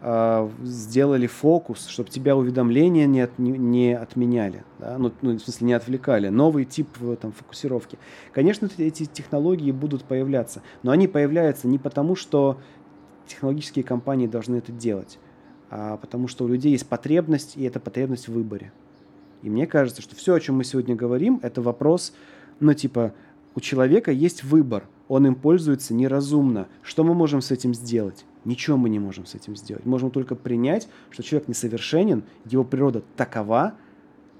э, 0.01 0.49
сделали 0.63 1.27
фокус, 1.27 1.87
чтобы 1.87 2.09
тебя 2.09 2.35
уведомления 2.35 3.05
не, 3.05 3.21
от, 3.21 3.39
не, 3.39 3.51
не 3.51 3.93
отменяли, 3.97 4.65
да, 4.79 4.97
ну, 4.97 5.13
ну, 5.21 5.37
в 5.37 5.39
смысле 5.39 5.67
не 5.67 5.73
отвлекали, 5.75 6.27
новый 6.27 6.65
тип 6.65 6.89
там, 7.21 7.31
фокусировки. 7.31 7.97
Конечно, 8.33 8.67
эти 8.77 9.05
технологии 9.05 9.71
будут 9.71 10.03
появляться, 10.03 10.61
но 10.81 10.91
они 10.91 11.07
появляются 11.07 11.69
не 11.69 11.77
потому, 11.77 12.17
что 12.17 12.57
технологические 13.27 13.85
компании 13.85 14.27
должны 14.27 14.57
это 14.57 14.73
делать, 14.73 15.19
а 15.69 15.95
потому 15.95 16.27
что 16.27 16.43
у 16.43 16.49
людей 16.49 16.73
есть 16.73 16.89
потребность, 16.89 17.55
и 17.55 17.63
это 17.63 17.79
потребность 17.79 18.27
в 18.27 18.33
выборе. 18.33 18.73
И 19.43 19.49
мне 19.49 19.67
кажется, 19.67 20.01
что 20.01 20.15
все, 20.15 20.33
о 20.33 20.39
чем 20.39 20.55
мы 20.55 20.63
сегодня 20.63 20.95
говорим, 20.95 21.39
это 21.43 21.61
вопрос, 21.61 22.13
ну, 22.59 22.73
типа, 22.73 23.13
у 23.55 23.59
человека 23.59 24.11
есть 24.11 24.43
выбор, 24.43 24.87
он 25.07 25.27
им 25.27 25.35
пользуется 25.35 25.93
неразумно. 25.93 26.67
Что 26.81 27.03
мы 27.03 27.13
можем 27.13 27.41
с 27.41 27.51
этим 27.51 27.75
сделать? 27.75 28.25
Ничего 28.45 28.77
мы 28.77 28.89
не 28.89 28.99
можем 28.99 29.25
с 29.25 29.35
этим 29.35 29.55
сделать. 29.55 29.85
Можем 29.85 30.11
только 30.11 30.35
принять, 30.35 30.87
что 31.11 31.23
человек 31.23 31.47
несовершенен, 31.47 32.23
его 32.45 32.63
природа 32.63 33.03
такова, 33.15 33.73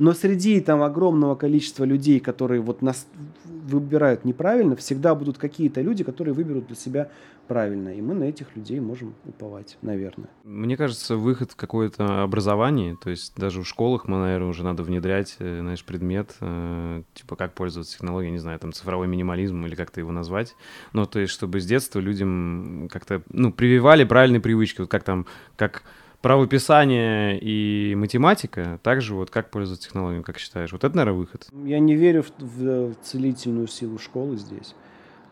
но 0.04 0.12
среди 0.12 0.60
там 0.60 0.84
огромного 0.84 1.36
количества 1.36 1.86
людей, 1.86 2.20
которые 2.20 2.60
вот 2.60 2.82
нас 2.82 3.08
выбирают 3.46 4.26
неправильно, 4.26 4.76
всегда 4.76 5.16
будут 5.16 5.38
какие-то 5.38 5.80
люди, 5.80 6.04
которые 6.04 6.34
выберут 6.34 6.68
для 6.68 6.76
себя 6.76 7.10
правильно. 7.48 7.88
И 7.88 8.02
мы 8.02 8.14
на 8.14 8.26
этих 8.26 8.54
людей 8.58 8.82
можем 8.82 9.16
уповать, 9.24 9.78
наверное. 9.82 10.28
Мне 10.44 10.76
кажется, 10.76 11.16
выход 11.16 11.54
в 11.54 11.56
какое-то 11.56 12.22
образование, 12.22 12.98
то 13.02 13.10
есть 13.10 13.34
даже 13.38 13.62
в 13.62 13.66
школах 13.66 14.10
мы, 14.10 14.18
наверное, 14.18 14.50
уже 14.50 14.66
надо 14.66 14.84
внедрять, 14.84 15.38
э, 15.40 15.60
знаешь, 15.62 15.86
предмет, 15.86 16.36
э, 16.42 17.04
типа 17.14 17.38
как 17.38 17.54
пользоваться 17.54 17.94
технологией, 17.94 18.34
не 18.34 18.40
знаю, 18.40 18.60
там 18.60 18.74
цифровой 18.74 19.08
минимализм 19.08 19.66
или 19.66 19.76
как-то 19.76 20.02
его 20.02 20.12
назвать. 20.12 20.54
Но 20.92 21.06
то 21.06 21.20
есть, 21.20 21.32
чтобы 21.32 21.62
с 21.62 21.66
детства 21.66 22.02
людям 22.02 22.90
как-то, 22.92 23.22
ну, 23.30 23.54
прививали 23.54 24.04
правильные 24.04 24.42
привычки, 24.42 24.82
вот 24.82 24.92
как 24.92 25.04
там, 25.04 25.28
как 25.56 25.84
правописание 26.24 27.38
и 27.38 27.94
математика, 27.96 28.80
также 28.82 29.14
вот 29.14 29.30
как 29.30 29.52
пользоваться 29.52 29.88
технологиями, 29.88 30.24
как 30.24 30.40
считаешь? 30.40 30.72
Вот 30.72 30.86
это, 30.86 30.96
наверное, 30.96 31.20
выход? 31.20 31.48
Я 31.66 31.80
не 31.80 31.96
верю 31.96 32.24
в, 32.24 32.32
в 32.40 32.96
целительную 33.04 33.68
силу 33.68 34.00
школы 34.00 34.38
здесь. 34.38 34.74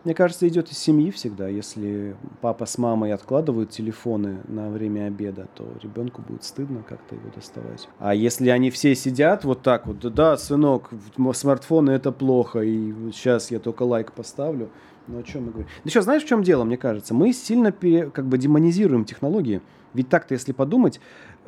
Мне 0.03 0.13
кажется, 0.13 0.47
идет 0.47 0.69
из 0.69 0.79
семьи 0.79 1.09
всегда. 1.11 1.47
Если 1.47 2.17
папа 2.41 2.65
с 2.65 2.77
мамой 2.77 3.13
откладывают 3.13 3.69
телефоны 3.69 4.41
на 4.47 4.69
время 4.69 5.05
обеда, 5.05 5.47
то 5.55 5.65
ребенку 5.81 6.23
будет 6.23 6.43
стыдно 6.43 6.83
как-то 6.83 7.15
его 7.15 7.29
доставать. 7.33 7.87
А 7.99 8.13
если 8.13 8.49
они 8.49 8.69
все 8.69 8.93
сидят 8.93 9.45
вот 9.45 9.61
так 9.61 9.87
вот, 9.87 9.99
да, 9.99 10.35
сынок, 10.37 10.89
смартфоны 11.33 11.91
это 11.91 12.11
плохо, 12.11 12.59
и 12.61 13.11
сейчас 13.13 13.49
я 13.49 13.59
только 13.59 13.83
лайк 13.83 14.11
поставлю, 14.11 14.69
ну 15.07 15.19
о 15.19 15.23
чем 15.23 15.45
мы 15.45 15.51
говорим? 15.51 15.69
Да 15.83 15.89
еще 15.89 16.01
знаешь, 16.01 16.23
в 16.23 16.27
чем 16.27 16.43
дело, 16.43 16.65
мне 16.65 16.77
кажется? 16.77 17.13
Мы 17.13 17.31
сильно 17.31 17.71
пере, 17.71 18.09
как 18.09 18.25
бы 18.27 18.37
демонизируем 18.37 19.05
технологии. 19.05 19.61
Ведь 19.93 20.09
так-то, 20.09 20.33
если 20.33 20.51
подумать, 20.51 20.99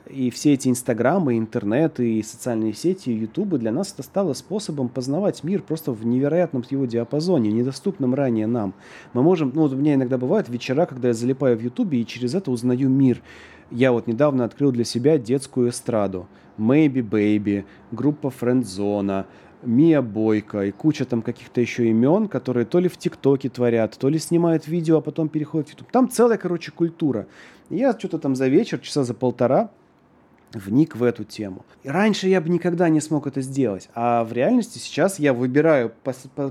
и 0.09 0.29
все 0.29 0.53
эти 0.53 0.67
инстаграмы, 0.67 1.37
интернеты, 1.37 2.19
и 2.19 2.23
социальные 2.23 2.73
сети, 2.73 3.09
и 3.09 3.19
ютубы 3.19 3.57
для 3.57 3.71
нас 3.71 3.93
это 3.93 4.03
стало 4.03 4.33
способом 4.33 4.89
познавать 4.89 5.43
мир 5.43 5.61
просто 5.61 5.91
в 5.91 6.05
невероятном 6.05 6.63
его 6.69 6.85
диапазоне, 6.85 7.51
недоступном 7.51 8.13
ранее 8.13 8.47
нам. 8.47 8.73
Мы 9.13 9.23
можем, 9.23 9.51
ну 9.55 9.61
вот 9.61 9.73
у 9.73 9.77
меня 9.77 9.93
иногда 9.93 10.17
бывают 10.17 10.49
вечера, 10.49 10.85
когда 10.85 11.09
я 11.09 11.13
залипаю 11.13 11.57
в 11.57 11.61
ютубе 11.61 12.01
и 12.01 12.05
через 12.05 12.35
это 12.35 12.51
узнаю 12.51 12.89
мир. 12.89 13.21
Я 13.71 13.91
вот 13.91 14.07
недавно 14.07 14.43
открыл 14.43 14.71
для 14.71 14.83
себя 14.83 15.17
детскую 15.17 15.69
эстраду. 15.69 16.27
Maybe 16.57 17.01
Baby, 17.01 17.65
группа 17.91 18.29
Френдзона, 18.29 19.25
Мия 19.65 20.01
Бойко 20.01 20.65
и 20.65 20.71
куча 20.71 21.05
там 21.05 21.21
каких-то 21.21 21.61
еще 21.61 21.87
имен, 21.87 22.27
которые 22.27 22.65
то 22.65 22.79
ли 22.79 22.89
в 22.89 22.97
ТикТоке 22.97 23.49
творят, 23.49 23.97
то 23.97 24.09
ли 24.09 24.19
снимают 24.19 24.67
видео, 24.67 24.97
а 24.97 25.01
потом 25.01 25.29
переходят 25.29 25.69
в 25.69 25.71
YouTube. 25.71 25.91
Там 25.91 26.09
целая, 26.09 26.37
короче, 26.37 26.71
культура. 26.71 27.27
я 27.69 27.97
что-то 27.97 28.19
там 28.19 28.35
за 28.35 28.47
вечер, 28.47 28.79
часа 28.79 29.03
за 29.03 29.13
полтора, 29.13 29.71
вник 30.53 30.95
в 30.95 31.03
эту 31.03 31.23
тему. 31.23 31.65
И 31.83 31.89
раньше 31.89 32.27
я 32.27 32.41
бы 32.41 32.49
никогда 32.49 32.89
не 32.89 33.01
смог 33.01 33.27
это 33.27 33.41
сделать, 33.41 33.89
а 33.95 34.23
в 34.23 34.33
реальности 34.33 34.77
сейчас 34.77 35.19
я 35.19 35.33
выбираю 35.33 35.91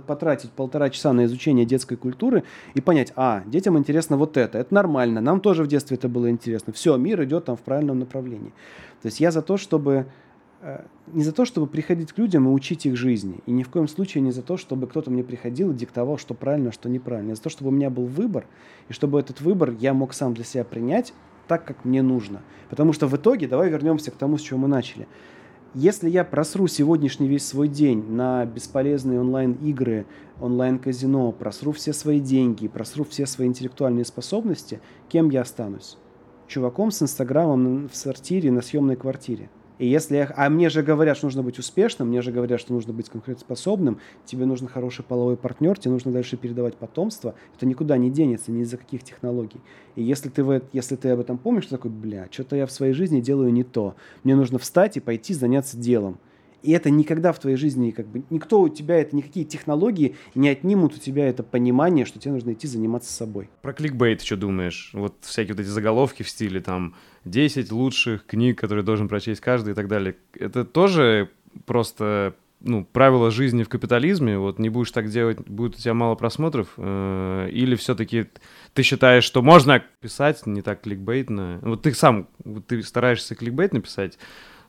потратить 0.06 0.50
полтора 0.50 0.90
часа 0.90 1.12
на 1.12 1.24
изучение 1.24 1.64
детской 1.64 1.96
культуры 1.96 2.44
и 2.74 2.80
понять, 2.80 3.12
а, 3.16 3.42
детям 3.46 3.78
интересно 3.78 4.16
вот 4.16 4.36
это, 4.36 4.58
это 4.58 4.74
нормально, 4.74 5.20
нам 5.20 5.40
тоже 5.40 5.64
в 5.64 5.68
детстве 5.68 5.96
это 5.96 6.08
было 6.08 6.30
интересно, 6.30 6.72
все, 6.72 6.96
мир 6.96 7.22
идет 7.24 7.44
там 7.44 7.56
в 7.56 7.60
правильном 7.60 7.98
направлении. 7.98 8.52
То 9.02 9.06
есть 9.06 9.20
я 9.20 9.30
за 9.30 9.42
то, 9.42 9.56
чтобы 9.56 10.06
не 11.12 11.24
за 11.24 11.32
то, 11.32 11.44
чтобы 11.44 11.66
приходить 11.66 12.12
к 12.12 12.18
людям 12.18 12.46
и 12.46 12.50
учить 12.50 12.86
их 12.86 12.96
жизни. 12.96 13.40
И 13.46 13.50
ни 13.50 13.62
в 13.62 13.68
коем 13.68 13.88
случае 13.88 14.22
не 14.22 14.30
за 14.30 14.42
то, 14.42 14.56
чтобы 14.56 14.86
кто-то 14.86 15.10
мне 15.10 15.24
приходил 15.24 15.70
и 15.70 15.74
диктовал, 15.74 16.18
что 16.18 16.34
правильно, 16.34 16.72
что 16.72 16.88
неправильно. 16.88 17.32
А 17.32 17.36
за 17.36 17.42
то, 17.42 17.50
чтобы 17.50 17.70
у 17.70 17.72
меня 17.72 17.90
был 17.90 18.06
выбор, 18.06 18.46
и 18.88 18.92
чтобы 18.92 19.18
этот 19.18 19.40
выбор 19.40 19.74
я 19.80 19.92
мог 19.92 20.14
сам 20.14 20.34
для 20.34 20.44
себя 20.44 20.64
принять 20.64 21.12
так, 21.48 21.64
как 21.64 21.84
мне 21.84 22.02
нужно. 22.02 22.42
Потому 22.70 22.92
что 22.92 23.08
в 23.08 23.16
итоге, 23.16 23.48
давай 23.48 23.70
вернемся 23.70 24.10
к 24.10 24.14
тому, 24.14 24.38
с 24.38 24.40
чего 24.40 24.60
мы 24.60 24.68
начали. 24.68 25.08
Если 25.74 26.10
я 26.10 26.22
просру 26.22 26.66
сегодняшний 26.66 27.28
весь 27.28 27.46
свой 27.46 27.66
день 27.66 28.04
на 28.10 28.44
бесполезные 28.44 29.20
онлайн-игры, 29.20 30.06
онлайн-казино, 30.40 31.32
просру 31.32 31.72
все 31.72 31.92
свои 31.92 32.20
деньги, 32.20 32.68
просру 32.68 33.04
все 33.04 33.26
свои 33.26 33.48
интеллектуальные 33.48 34.04
способности, 34.04 34.80
кем 35.08 35.30
я 35.30 35.40
останусь? 35.40 35.96
Чуваком 36.46 36.90
с 36.90 37.02
Инстаграмом 37.02 37.88
в 37.88 37.96
сортире 37.96 38.52
на 38.52 38.60
съемной 38.60 38.96
квартире. 38.96 39.48
И 39.82 39.86
если 39.88 40.14
я... 40.14 40.32
А 40.36 40.48
мне 40.48 40.68
же 40.68 40.84
говорят, 40.84 41.16
что 41.16 41.26
нужно 41.26 41.42
быть 41.42 41.58
успешным, 41.58 42.06
мне 42.06 42.22
же 42.22 42.30
говорят, 42.30 42.60
что 42.60 42.72
нужно 42.72 42.92
быть 42.92 43.08
конкурентоспособным, 43.08 43.98
тебе 44.24 44.46
нужен 44.46 44.68
хороший 44.68 45.04
половой 45.04 45.36
партнер, 45.36 45.76
тебе 45.76 45.90
нужно 45.90 46.12
дальше 46.12 46.36
передавать 46.36 46.76
потомство, 46.76 47.34
это 47.56 47.66
никуда 47.66 47.96
не 47.96 48.08
денется, 48.08 48.52
ни 48.52 48.62
из-за 48.62 48.76
каких 48.76 49.02
технологий. 49.02 49.60
И 49.96 50.04
если 50.04 50.28
ты, 50.28 50.44
в, 50.44 50.62
если 50.72 50.94
ты 50.94 51.08
об 51.08 51.18
этом 51.18 51.36
помнишь, 51.36 51.64
ты 51.64 51.70
такой, 51.70 51.90
бля, 51.90 52.28
что-то 52.30 52.54
я 52.54 52.66
в 52.66 52.70
своей 52.70 52.92
жизни 52.92 53.20
делаю 53.20 53.52
не 53.52 53.64
то. 53.64 53.96
Мне 54.22 54.36
нужно 54.36 54.60
встать 54.60 54.96
и 54.96 55.00
пойти 55.00 55.34
заняться 55.34 55.76
делом. 55.76 56.20
И 56.62 56.72
это 56.72 56.90
никогда 56.90 57.32
в 57.32 57.38
твоей 57.38 57.56
жизни, 57.56 57.90
как 57.90 58.06
бы, 58.06 58.22
никто 58.30 58.60
у 58.60 58.68
тебя, 58.68 58.96
это 58.96 59.16
никакие 59.16 59.44
технологии 59.44 60.16
не 60.34 60.48
отнимут 60.48 60.94
у 60.94 60.98
тебя 60.98 61.26
это 61.26 61.42
понимание, 61.42 62.04
что 62.04 62.18
тебе 62.18 62.32
нужно 62.32 62.52
идти 62.52 62.66
заниматься 62.66 63.12
собой. 63.12 63.48
Про 63.62 63.72
кликбейт 63.72 64.22
что 64.22 64.36
думаешь? 64.36 64.90
Вот 64.92 65.14
всякие 65.20 65.54
вот 65.54 65.60
эти 65.60 65.68
заголовки 65.68 66.22
в 66.22 66.28
стиле 66.28 66.60
там 66.60 66.94
10 67.24 67.70
лучших 67.72 68.26
книг, 68.26 68.58
которые 68.58 68.84
должен 68.84 69.08
прочесть 69.08 69.40
каждый 69.40 69.72
и 69.72 69.74
так 69.74 69.88
далее. 69.88 70.16
Это 70.34 70.64
тоже 70.64 71.30
просто 71.66 72.34
ну, 72.64 72.84
правила 72.84 73.30
жизни 73.30 73.64
в 73.64 73.68
капитализме, 73.68 74.38
вот 74.38 74.58
не 74.58 74.68
будешь 74.68 74.92
так 74.92 75.08
делать, 75.08 75.40
будет 75.40 75.74
у 75.74 75.78
тебя 75.78 75.94
мало 75.94 76.14
просмотров, 76.14 76.68
э, 76.76 77.48
или 77.50 77.74
все-таки 77.74 78.26
ты 78.72 78.82
считаешь, 78.82 79.24
что 79.24 79.42
можно 79.42 79.82
писать 80.00 80.46
не 80.46 80.62
так 80.62 80.82
кликбейтно? 80.82 81.58
Вот 81.62 81.82
ты 81.82 81.94
сам, 81.94 82.28
вот 82.44 82.66
ты 82.66 82.82
стараешься 82.82 83.34
кликбейт 83.34 83.72
написать, 83.72 84.18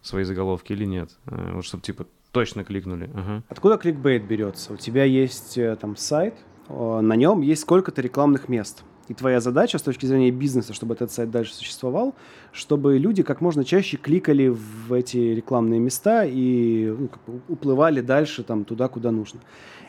свои 0.04 0.24
заголовки 0.24 0.74
или 0.74 0.86
нет? 0.86 1.10
Э, 1.26 1.54
вот 1.54 1.66
чтобы 1.66 1.84
типа 1.84 2.06
точно 2.32 2.64
кликнули. 2.64 3.10
Ага. 3.14 3.44
Откуда 3.50 3.78
кликбейт 3.78 4.24
берется? 4.24 4.74
У 4.74 4.78
тебя 4.78 5.04
есть 5.04 5.58
э, 5.58 5.76
там 5.76 5.96
сайт, 5.96 6.36
на 6.70 7.16
нем 7.16 7.42
есть 7.42 7.64
сколько-то 7.64 8.02
рекламных 8.02 8.48
мест. 8.48 8.84
И 9.10 9.14
твоя 9.14 9.42
задача 9.42 9.78
с 9.78 9.82
точки 9.82 10.06
зрения 10.06 10.32
бизнеса, 10.32 10.74
чтобы 10.74 10.94
этот 10.94 11.12
сайт 11.12 11.30
дальше 11.30 11.54
существовал, 11.54 12.16
чтобы 12.54 12.98
люди 12.98 13.22
как 13.22 13.42
можно 13.42 13.66
чаще 13.66 13.98
кликали 13.98 14.48
в 14.48 14.94
эти 14.94 15.18
рекламные 15.18 15.80
места 15.80 16.24
и 16.24 16.86
ну, 16.98 17.08
как 17.10 17.22
бы 17.26 17.42
уплывали 17.50 18.00
дальше 18.00 18.44
там 18.44 18.64
туда, 18.64 18.88
куда 18.88 19.12
нужно. 19.12 19.42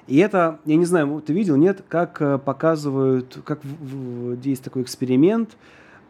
И 0.09 0.19
это, 0.19 0.59
я 0.65 0.77
не 0.77 0.85
знаю, 0.85 1.23
ты 1.24 1.32
видел, 1.32 1.57
нет, 1.57 1.82
как 1.89 2.20
э, 2.20 2.39
показывают, 2.39 3.39
как 3.45 3.65
в, 3.65 4.35
в, 4.35 4.41
есть 4.45 4.65
такой 4.65 4.82
эксперимент, 4.82 5.57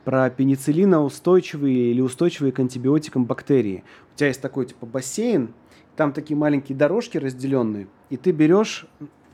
про 0.04 0.28
пенициллиноустойчивые 0.30 1.90
или 1.90 2.00
устойчивые 2.00 2.52
к 2.52 2.60
антибиотикам 2.60 3.24
бактерии. 3.24 3.84
У 4.14 4.18
тебя 4.18 4.28
есть 4.28 4.40
такой 4.40 4.66
типа 4.66 4.86
бассейн, 4.86 5.52
там 5.96 6.12
такие 6.12 6.36
маленькие 6.36 6.76
дорожки 6.76 7.18
разделенные, 7.18 7.88
и 8.10 8.16
ты 8.16 8.32
берешь, 8.32 8.86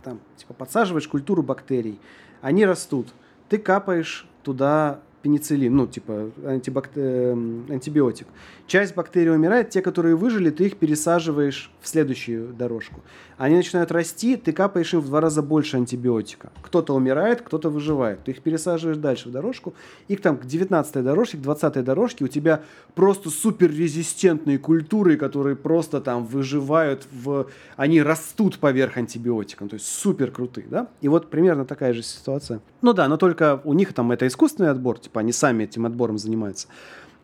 там, 0.02 0.20
типа 0.36 0.54
подсаживаешь 0.54 1.08
культуру 1.08 1.42
бактерий, 1.42 1.98
они 2.40 2.64
растут, 2.64 3.08
ты 3.48 3.58
капаешь 3.58 4.26
туда 4.42 5.00
пенициллин, 5.22 5.74
ну, 5.74 5.86
типа 5.86 6.30
антибак... 6.44 6.90
Эм, 6.94 7.66
антибиотик. 7.68 8.26
Часть 8.66 8.94
бактерий 8.94 9.32
умирает, 9.32 9.70
те, 9.70 9.82
которые 9.82 10.16
выжили, 10.16 10.50
ты 10.50 10.66
их 10.66 10.76
пересаживаешь 10.76 11.70
в 11.80 11.88
следующую 11.88 12.52
дорожку. 12.52 13.00
Они 13.36 13.56
начинают 13.56 13.90
расти, 13.90 14.36
ты 14.36 14.52
капаешь 14.52 14.92
им 14.92 15.00
в 15.00 15.06
два 15.06 15.20
раза 15.20 15.42
больше 15.42 15.76
антибиотика. 15.76 16.50
Кто-то 16.62 16.94
умирает, 16.94 17.42
кто-то 17.42 17.70
выживает. 17.70 18.22
Ты 18.22 18.32
их 18.32 18.42
пересаживаешь 18.42 18.98
дальше 18.98 19.28
в 19.28 19.32
дорожку, 19.32 19.74
и 20.08 20.16
там 20.16 20.36
к 20.36 20.44
19 20.44 21.02
дорожке, 21.02 21.38
к 21.38 21.40
20 21.40 21.82
дорожке 21.82 22.24
у 22.24 22.28
тебя 22.28 22.62
просто 22.94 23.30
суперрезистентные 23.30 24.58
культуры, 24.58 25.16
которые 25.16 25.56
просто 25.56 26.00
там 26.00 26.26
выживают, 26.26 27.06
в... 27.10 27.46
они 27.76 28.02
растут 28.02 28.58
поверх 28.58 28.98
антибиотика, 28.98 29.66
то 29.66 29.74
есть 29.74 29.86
супер 29.86 30.30
крутые, 30.30 30.66
да? 30.68 30.88
И 31.00 31.08
вот 31.08 31.30
примерно 31.30 31.64
такая 31.64 31.92
же 31.92 32.02
ситуация. 32.02 32.60
Ну 32.82 32.92
да, 32.92 33.08
но 33.08 33.16
только 33.16 33.60
у 33.64 33.72
них 33.72 33.92
там 33.94 34.12
это 34.12 34.26
искусственный 34.26 34.70
отбор, 34.70 34.98
типа 35.10 35.20
они 35.20 35.32
сами 35.32 35.64
этим 35.64 35.86
отбором 35.86 36.18
занимаются. 36.18 36.68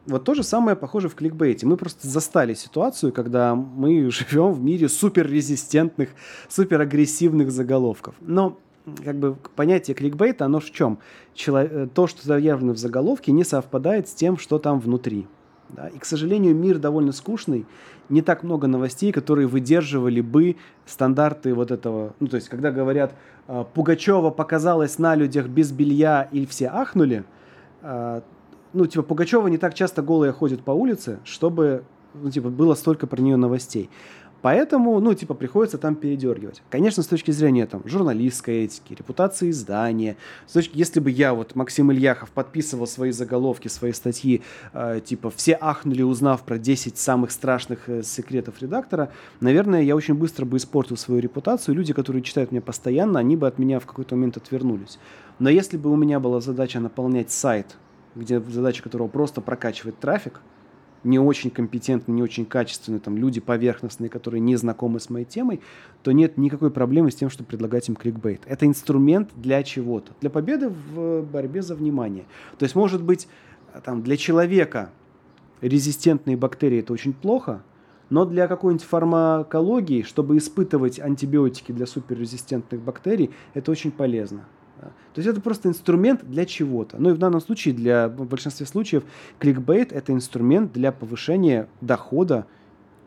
Вот 0.07 0.25
то 0.25 0.35
же 0.35 0.43
самое 0.43 0.77
похоже 0.77 1.09
в 1.09 1.15
кликбейте. 1.15 1.67
Мы 1.67 1.77
просто 1.77 2.07
застали 2.07 2.55
ситуацию, 2.55 3.13
когда 3.13 3.55
мы 3.55 4.11
живем 4.11 4.53
в 4.53 4.63
мире 4.63 4.89
суперрезистентных, 4.89 6.11
суперагрессивных 6.49 7.51
заголовков. 7.51 8.15
Но 8.21 8.59
как 9.05 9.17
бы 9.17 9.37
понятие 9.57 9.95
кликбейта, 9.95 10.45
оно 10.45 10.61
в 10.61 10.71
чем? 10.71 10.99
Чело... 11.35 11.59
Э, 11.59 11.89
то, 11.93 12.07
что 12.07 12.25
заявлено 12.25 12.73
в 12.73 12.79
заголовке, 12.79 13.33
не 13.33 13.45
совпадает 13.45 14.09
с 14.09 14.15
тем, 14.15 14.39
что 14.39 14.59
там 14.59 14.79
внутри. 14.79 15.27
Да? 15.71 15.89
И, 15.89 15.99
к 15.99 16.05
сожалению, 16.05 16.55
мир 16.55 16.79
довольно 16.79 17.11
скучный. 17.11 17.67
Не 18.09 18.23
так 18.23 18.45
много 18.45 18.69
новостей, 18.69 19.11
которые 19.11 19.49
выдерживали 19.49 20.21
бы 20.21 20.55
стандарты 20.87 21.53
вот 21.53 21.73
этого. 21.73 22.15
Ну, 22.21 22.29
то 22.29 22.37
есть, 22.37 22.49
когда 22.49 22.71
говорят, 22.71 23.13
«А, 23.49 23.65
Пугачева 23.65 24.31
показалась 24.31 24.99
на 25.01 25.17
людях 25.17 25.49
без 25.49 25.73
белья 25.73 26.29
или 26.31 26.47
все 26.47 26.69
ахнули– 26.69 27.25
ну, 27.83 28.87
типа, 28.87 29.03
Пугачева 29.03 29.49
не 29.49 29.59
так 29.59 29.75
часто 29.75 30.03
голая 30.03 30.33
ходит 30.33 30.63
по 30.63 30.71
улице, 30.71 31.19
чтобы, 31.25 31.85
ну, 32.15 32.31
типа, 32.31 32.51
было 32.51 32.75
столько 32.75 33.07
про 33.07 33.21
нее 33.23 33.37
новостей. 33.37 33.91
Поэтому, 34.43 35.01
ну, 35.01 35.15
типа, 35.15 35.35
приходится 35.35 35.79
там 35.79 35.97
передергивать. 35.97 36.63
Конечно, 36.71 37.03
с 37.03 37.07
точки 37.07 37.31
зрения 37.31 37.67
там 37.67 37.83
журналистской 37.85 38.65
этики, 38.65 38.95
репутации 38.95 39.51
издания, 39.51 40.17
с 40.47 40.53
точки, 40.53 40.77
если 40.77 41.01
бы 41.01 41.11
я, 41.11 41.35
вот, 41.35 41.55
Максим 41.57 41.91
Ильяхов, 41.91 42.31
подписывал 42.31 42.87
свои 42.87 43.11
заголовки, 43.13 43.69
свои 43.69 43.93
статьи, 43.93 44.43
э, 44.73 45.01
типа, 45.05 45.33
все 45.35 45.59
ахнули, 45.61 46.03
узнав 46.03 46.43
про 46.43 46.59
10 46.59 46.99
самых 46.99 47.33
страшных 47.33 47.89
э, 47.89 48.03
секретов 48.03 48.61
редактора, 48.61 49.11
наверное, 49.41 49.83
я 49.83 49.97
очень 49.97 50.15
быстро 50.15 50.45
бы 50.45 50.59
испортил 50.59 50.97
свою 50.97 51.21
репутацию, 51.21 51.75
люди, 51.75 51.93
которые 51.93 52.23
читают 52.23 52.53
меня 52.53 52.61
постоянно, 52.61 53.19
они 53.19 53.37
бы 53.37 53.49
от 53.49 53.59
меня 53.59 53.81
в 53.81 53.87
какой-то 53.87 54.15
момент 54.15 54.37
отвернулись. 54.37 54.99
Но 55.39 55.51
если 55.51 55.77
бы 55.77 55.91
у 55.91 55.97
меня 55.97 56.19
была 56.21 56.41
задача 56.41 56.81
наполнять 56.81 57.31
сайт, 57.31 57.77
где 58.15 58.41
задача 58.41 58.83
которого 58.83 59.09
просто 59.09 59.41
прокачивать 59.41 59.99
трафик, 59.99 60.41
не 61.05 61.19
очень 61.19 61.51
компетентны, 61.51 62.13
не 62.13 62.23
очень 62.23 62.47
качественные, 62.47 63.01
там, 63.01 63.17
люди 63.17 63.41
поверхностные, 63.41 64.09
которые 64.09 64.41
не 64.41 64.57
знакомы 64.57 64.99
с 64.99 65.09
моей 65.09 65.25
темой, 65.25 65.61
то 66.03 66.11
нет 66.13 66.37
никакой 66.37 66.71
проблемы 66.71 67.11
с 67.11 67.15
тем, 67.15 67.31
чтобы 67.31 67.49
предлагать 67.49 67.89
им 67.89 67.95
кликбейт. 67.95 68.43
Это 68.47 68.67
инструмент 68.67 69.31
для 69.37 69.63
чего-то, 69.63 70.13
для 70.21 70.31
победы 70.31 70.69
в 70.69 71.23
борьбе 71.23 71.63
за 71.63 71.77
внимание. 71.77 72.25
То 72.59 72.65
есть, 72.65 72.75
может 72.75 73.03
быть, 73.03 73.29
там, 73.85 74.03
для 74.03 74.17
человека 74.17 74.91
резистентные 75.61 76.37
бактерии 76.37 76.81
это 76.81 76.93
очень 76.93 77.13
плохо, 77.13 77.63
но 78.09 78.25
для 78.25 78.49
какой-нибудь 78.49 78.87
фармакологии, 78.87 80.03
чтобы 80.03 80.39
испытывать 80.39 80.99
антибиотики 80.99 81.73
для 81.73 81.87
суперрезистентных 81.87 82.81
бактерий, 82.81 83.31
это 83.55 83.71
очень 83.71 83.91
полезно. 83.91 84.45
То 84.81 85.21
есть 85.21 85.29
это 85.29 85.41
просто 85.41 85.69
инструмент 85.69 86.25
для 86.25 86.45
чего-то. 86.45 86.97
Ну 86.99 87.11
и 87.11 87.13
в 87.13 87.19
данном 87.19 87.41
случае, 87.41 87.75
для, 87.75 88.09
в 88.09 88.27
большинстве 88.27 88.67
случаев, 88.67 89.05
кликбейт– 89.39 89.93
это 89.93 90.13
инструмент 90.13 90.73
для 90.73 90.93
повышения 90.93 91.69
дохода 91.81 92.47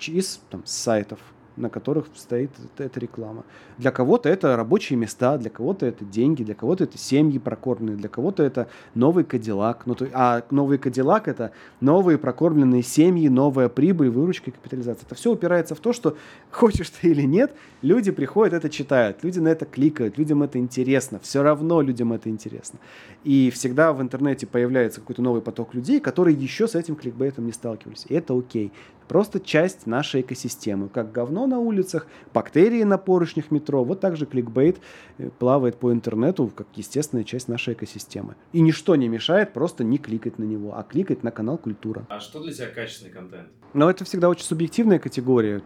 из 0.08 0.42
там, 0.50 0.64
сайтов, 0.66 1.20
на 1.60 1.70
которых 1.70 2.08
стоит 2.16 2.52
эта 2.78 3.00
реклама. 3.00 3.44
Для 3.78 3.92
кого-то 3.92 4.30
это 4.30 4.56
рабочие 4.56 4.98
места, 4.98 5.38
для 5.38 5.50
кого-то 5.50 5.86
это 5.86 6.06
деньги, 6.06 6.44
для 6.44 6.56
кого-то 6.56 6.86
это 6.86 6.98
семьи 6.98 7.38
прокормленные, 7.38 7.98
для 7.98 8.10
кого-то 8.10 8.44
это 8.44 8.70
новый 8.96 9.24
Кадиллак. 9.24 9.86
Ну, 9.86 9.96
то, 9.96 10.08
а 10.14 10.44
новый 10.50 10.78
Кадиллак 10.78 11.28
это 11.28 11.52
новые 11.82 12.18
прокормленные 12.18 12.84
семьи, 12.84 13.28
новая 13.28 13.70
прибыль, 13.70 14.10
выручка 14.10 14.50
и 14.50 14.54
капитализация. 14.54 15.06
Это 15.06 15.16
все 15.16 15.32
упирается 15.32 15.76
в 15.76 15.80
то, 15.80 15.94
что 15.94 16.18
хочешь 16.52 16.90
ты 16.90 17.10
или 17.10 17.24
нет, 17.24 17.54
люди 17.82 18.12
приходят, 18.12 18.54
это 18.54 18.70
читают, 18.70 19.24
люди 19.24 19.40
на 19.40 19.50
это 19.50 19.66
кликают, 19.66 20.18
людям 20.18 20.44
это 20.44 20.58
интересно, 20.58 21.20
все 21.22 21.44
равно 21.44 21.82
людям 21.82 22.14
это 22.14 22.30
интересно. 22.30 22.80
И 23.24 23.52
всегда 23.54 23.94
в 23.94 24.02
интернете 24.02 24.48
появляется 24.48 25.02
какой-то 25.02 25.22
новый 25.22 25.42
поток 25.42 25.74
людей, 25.74 26.00
которые 26.00 26.36
еще 26.36 26.68
с 26.68 26.76
этим 26.76 26.96
кликбейтом 26.96 27.46
не 27.46 27.52
сталкивались. 27.52 28.06
И 28.08 28.14
это 28.14 28.38
окей 28.38 28.72
просто 29.10 29.40
часть 29.40 29.88
нашей 29.88 30.22
экосистемы. 30.22 30.88
Как 30.88 31.12
говно 31.12 31.48
на 31.48 31.60
улицах, 31.60 32.08
бактерии 32.34 32.84
на 32.84 32.98
поручнях 32.98 33.52
метро, 33.52 33.84
вот 33.84 34.00
так 34.00 34.16
же 34.16 34.26
кликбейт 34.26 34.80
э, 35.18 35.30
плавает 35.40 35.76
по 35.78 35.92
интернету, 35.92 36.50
как 36.56 36.68
естественная 36.76 37.26
часть 37.26 37.50
нашей 37.50 37.74
экосистемы. 37.74 38.36
И 38.54 38.62
ничто 38.62 38.96
не 38.96 39.10
мешает 39.10 39.52
просто 39.52 39.84
не 39.84 39.98
кликать 39.98 40.38
на 40.38 40.44
него, 40.44 40.78
а 40.78 40.84
кликать 40.84 41.24
на 41.24 41.32
канал 41.32 41.58
Культура. 41.58 42.06
А 42.08 42.20
что 42.20 42.42
для 42.42 42.54
тебя 42.54 42.68
качественный 42.68 43.12
контент? 43.12 43.50
Но 43.74 43.90
это 43.90 44.06
всегда 44.06 44.30
очень 44.30 44.46
субъективная 44.46 45.00
категория. 45.00 45.62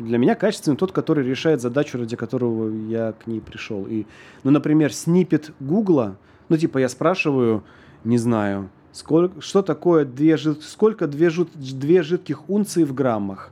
Для 0.00 0.16
меня 0.16 0.34
качественный 0.34 0.76
тот, 0.76 0.92
который 0.92 1.24
решает 1.24 1.60
задачу, 1.60 1.98
ради 1.98 2.16
которого 2.16 2.74
я 2.88 3.12
к 3.12 3.26
ней 3.26 3.40
пришел. 3.40 3.86
И, 3.86 4.06
ну, 4.44 4.50
например, 4.50 4.92
снипет 4.92 5.52
Гугла, 5.60 6.16
ну, 6.48 6.56
типа, 6.56 6.78
я 6.78 6.88
спрашиваю, 6.88 7.64
не 8.04 8.16
знаю, 8.16 8.70
Сколько, 8.92 9.40
что 9.40 9.62
такое 9.62 10.04
две, 10.04 10.36
сколько 10.38 11.06
две, 11.06 11.30
две 11.54 12.02
жидких 12.02 12.48
унции 12.48 12.84
в 12.84 12.94
граммах? 12.94 13.50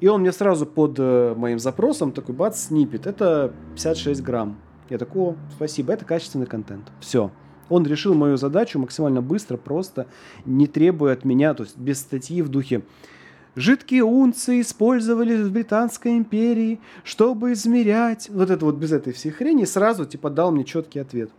И 0.00 0.08
он 0.08 0.20
мне 0.20 0.32
сразу 0.32 0.66
под 0.66 0.96
э, 0.98 1.34
моим 1.36 1.58
запросом 1.58 2.12
такой 2.12 2.34
бац, 2.34 2.66
снипет. 2.66 3.06
Это 3.06 3.52
56 3.74 4.22
грамм. 4.22 4.58
Я 4.90 4.98
такой, 4.98 5.22
о, 5.22 5.36
спасибо, 5.54 5.92
это 5.92 6.04
качественный 6.04 6.46
контент. 6.46 6.92
Все. 7.00 7.30
Он 7.68 7.84
решил 7.86 8.14
мою 8.14 8.36
задачу 8.36 8.78
максимально 8.78 9.22
быстро, 9.22 9.56
просто, 9.56 10.06
не 10.44 10.66
требуя 10.66 11.14
от 11.14 11.24
меня, 11.24 11.54
то 11.54 11.64
есть 11.64 11.76
без 11.76 11.98
статьи 12.00 12.42
в 12.42 12.48
духе 12.48 12.82
Жидкие 13.56 14.04
унции 14.04 14.60
использовались 14.60 15.40
в 15.40 15.50
Британской 15.50 16.18
империи, 16.18 16.78
чтобы 17.04 17.52
измерять. 17.52 18.28
Вот 18.28 18.50
это 18.50 18.62
вот 18.66 18.74
без 18.74 18.92
этой 18.92 19.14
всей 19.14 19.30
хрени 19.30 19.64
сразу 19.64 20.04
типа 20.04 20.28
дал 20.28 20.52
мне 20.52 20.62
четкий 20.62 20.98
ответ. 20.98 21.30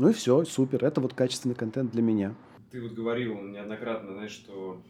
Ну 0.00 0.08
и 0.08 0.14
все, 0.14 0.42
супер. 0.46 0.82
Это 0.82 1.02
вот 1.02 1.12
качественный 1.12 1.54
контент 1.54 1.92
для 1.92 2.00
меня. 2.00 2.34
Ты 2.70 2.80
вот 2.80 2.92
говорил 2.92 3.38
неоднократно, 3.42 4.14
знаешь, 4.14 4.30
что 4.30 4.82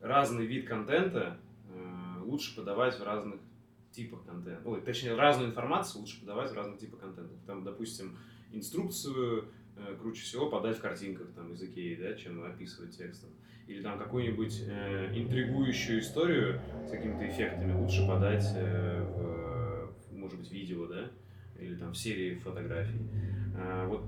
разный 0.00 0.46
вид 0.46 0.66
контента 0.66 1.36
э, 1.68 2.22
лучше 2.22 2.56
подавать 2.56 2.98
в 2.98 3.04
разных 3.04 3.38
типах 3.92 4.24
контента. 4.24 4.62
Ой, 4.64 4.80
точнее, 4.80 5.16
разную 5.16 5.50
информацию 5.50 6.00
лучше 6.00 6.18
подавать 6.20 6.50
в 6.50 6.54
разных 6.54 6.78
типах 6.78 7.00
контента. 7.00 7.34
Там, 7.46 7.62
допустим, 7.62 8.16
инструкцию 8.52 9.48
э, 9.76 9.96
круче 10.00 10.22
всего 10.22 10.48
подать 10.48 10.78
в 10.78 10.80
картинках, 10.80 11.26
там, 11.34 11.52
из 11.52 11.62
Икеи, 11.62 11.96
да, 11.96 12.14
чем 12.14 12.42
описывать 12.42 12.96
текстом. 12.96 13.28
Или 13.66 13.82
там 13.82 13.98
какую-нибудь 13.98 14.62
э, 14.66 15.12
интригующую 15.14 16.00
историю 16.00 16.58
с 16.86 16.90
какими-то 16.90 17.28
эффектами 17.28 17.78
лучше 17.78 18.06
подать 18.06 18.46
э, 18.56 19.02
в, 19.02 20.16
может 20.16 20.38
быть, 20.38 20.50
видео, 20.50 20.86
да, 20.86 21.10
там 21.80 21.92
в 21.92 21.98
серии 21.98 22.36
фотографий. 22.36 23.00
А, 23.56 23.86
вот 23.86 24.02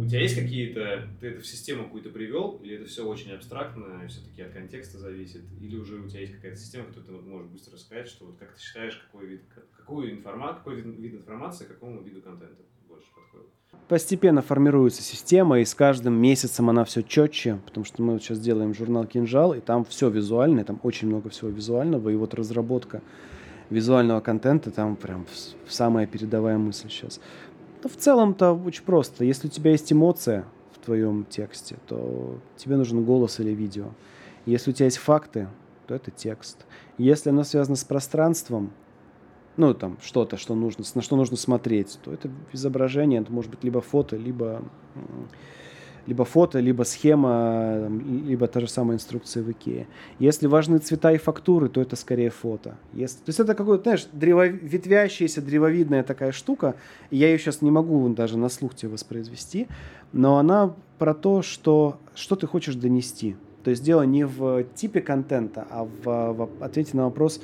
у 0.00 0.06
тебя 0.06 0.20
есть 0.20 0.36
какие-то, 0.36 1.08
ты 1.20 1.28
это 1.28 1.40
в 1.40 1.46
систему 1.46 1.84
какую-то 1.84 2.10
привел, 2.10 2.60
или 2.62 2.76
это 2.76 2.86
все 2.86 3.06
очень 3.06 3.32
абстрактно, 3.32 4.06
все-таки 4.08 4.42
от 4.42 4.52
контекста 4.52 4.98
зависит, 4.98 5.42
или 5.60 5.76
уже 5.76 5.96
у 5.96 6.08
тебя 6.08 6.20
есть 6.20 6.34
какая-то 6.34 6.56
система, 6.56 6.86
которую 6.86 7.22
ты 7.22 7.28
можешь 7.28 7.50
быстро 7.50 7.76
сказать, 7.76 8.08
что 8.08 8.26
вот 8.26 8.36
как 8.38 8.54
ты 8.54 8.62
считаешь, 8.62 8.96
какой 9.10 9.26
вид, 9.26 9.42
какую 9.76 10.12
информацию, 10.12 10.58
какой 10.58 10.76
вид, 10.76 10.98
вид 10.98 11.14
информации, 11.14 11.64
какому 11.64 12.00
виду 12.02 12.22
контента 12.22 12.62
больше 12.88 13.08
подходит? 13.14 13.48
Постепенно 13.88 14.42
формируется 14.42 15.02
система, 15.02 15.60
и 15.60 15.64
с 15.64 15.74
каждым 15.74 16.14
месяцем 16.14 16.70
она 16.70 16.84
все 16.84 17.02
четче, 17.02 17.60
потому 17.66 17.84
что 17.84 18.02
мы 18.02 18.14
вот 18.14 18.22
сейчас 18.22 18.40
делаем 18.40 18.74
журнал 18.74 19.06
«Кинжал», 19.06 19.52
и 19.54 19.60
там 19.60 19.84
все 19.84 20.08
визуальное, 20.08 20.64
там 20.64 20.80
очень 20.82 21.08
много 21.08 21.28
всего 21.28 21.50
визуального, 21.50 22.08
и 22.08 22.16
вот 22.16 22.34
разработка 22.34 23.02
визуального 23.70 24.20
контента 24.20 24.70
там 24.70 24.96
прям 24.96 25.26
самая 25.68 26.06
передовая 26.06 26.58
мысль 26.58 26.88
сейчас. 26.88 27.20
Но 27.82 27.88
в 27.88 27.96
целом-то 27.96 28.52
очень 28.52 28.84
просто. 28.84 29.24
Если 29.24 29.48
у 29.48 29.50
тебя 29.50 29.72
есть 29.72 29.92
эмоция 29.92 30.44
в 30.72 30.84
твоем 30.84 31.24
тексте, 31.24 31.76
то 31.86 32.38
тебе 32.56 32.76
нужен 32.76 33.04
голос 33.04 33.40
или 33.40 33.50
видео. 33.50 33.90
Если 34.44 34.70
у 34.70 34.74
тебя 34.74 34.86
есть 34.86 34.98
факты, 34.98 35.48
то 35.86 35.94
это 35.94 36.10
текст. 36.10 36.66
Если 36.98 37.30
оно 37.30 37.44
связано 37.44 37.76
с 37.76 37.84
пространством, 37.84 38.72
ну, 39.56 39.72
там, 39.72 39.96
что-то, 40.02 40.36
что 40.36 40.54
нужно, 40.54 40.84
на 40.94 41.02
что 41.02 41.16
нужно 41.16 41.36
смотреть, 41.36 41.98
то 42.02 42.12
это 42.12 42.30
изображение, 42.52 43.22
это 43.22 43.32
может 43.32 43.50
быть 43.50 43.64
либо 43.64 43.80
фото, 43.80 44.16
либо 44.16 44.62
либо 46.06 46.24
фото, 46.24 46.60
либо 46.60 46.84
схема, 46.84 47.88
либо 48.28 48.46
та 48.46 48.60
же 48.60 48.68
самая 48.68 48.96
инструкция 48.96 49.42
в 49.42 49.50
Икее. 49.50 49.86
Если 50.18 50.46
важны 50.46 50.78
цвета 50.78 51.12
и 51.12 51.18
фактуры, 51.18 51.68
то 51.68 51.80
это 51.80 51.96
скорее 51.96 52.30
фото. 52.30 52.76
Если, 52.92 53.18
то 53.18 53.28
есть 53.28 53.40
это 53.40 53.54
какой-то, 53.54 53.82
знаешь, 53.82 54.06
древо, 54.12 54.46
ветвящаяся, 54.46 55.42
древовидная 55.42 56.02
такая 56.02 56.32
штука. 56.32 56.76
Я 57.10 57.28
ее 57.28 57.38
сейчас 57.38 57.62
не 57.62 57.70
могу 57.70 58.08
даже 58.10 58.38
на 58.38 58.48
слух 58.48 58.74
тебе 58.74 58.92
воспроизвести, 58.92 59.66
но 60.12 60.38
она 60.38 60.74
про 60.98 61.14
то, 61.14 61.42
что, 61.42 61.98
что 62.14 62.36
ты 62.36 62.46
хочешь 62.46 62.76
донести. 62.76 63.36
То 63.64 63.70
есть 63.70 63.82
дело 63.82 64.02
не 64.02 64.24
в 64.24 64.64
типе 64.74 65.00
контента, 65.00 65.66
а 65.70 65.84
в, 65.84 66.04
в 66.04 66.48
ответе 66.62 66.96
на 66.96 67.04
вопрос, 67.04 67.40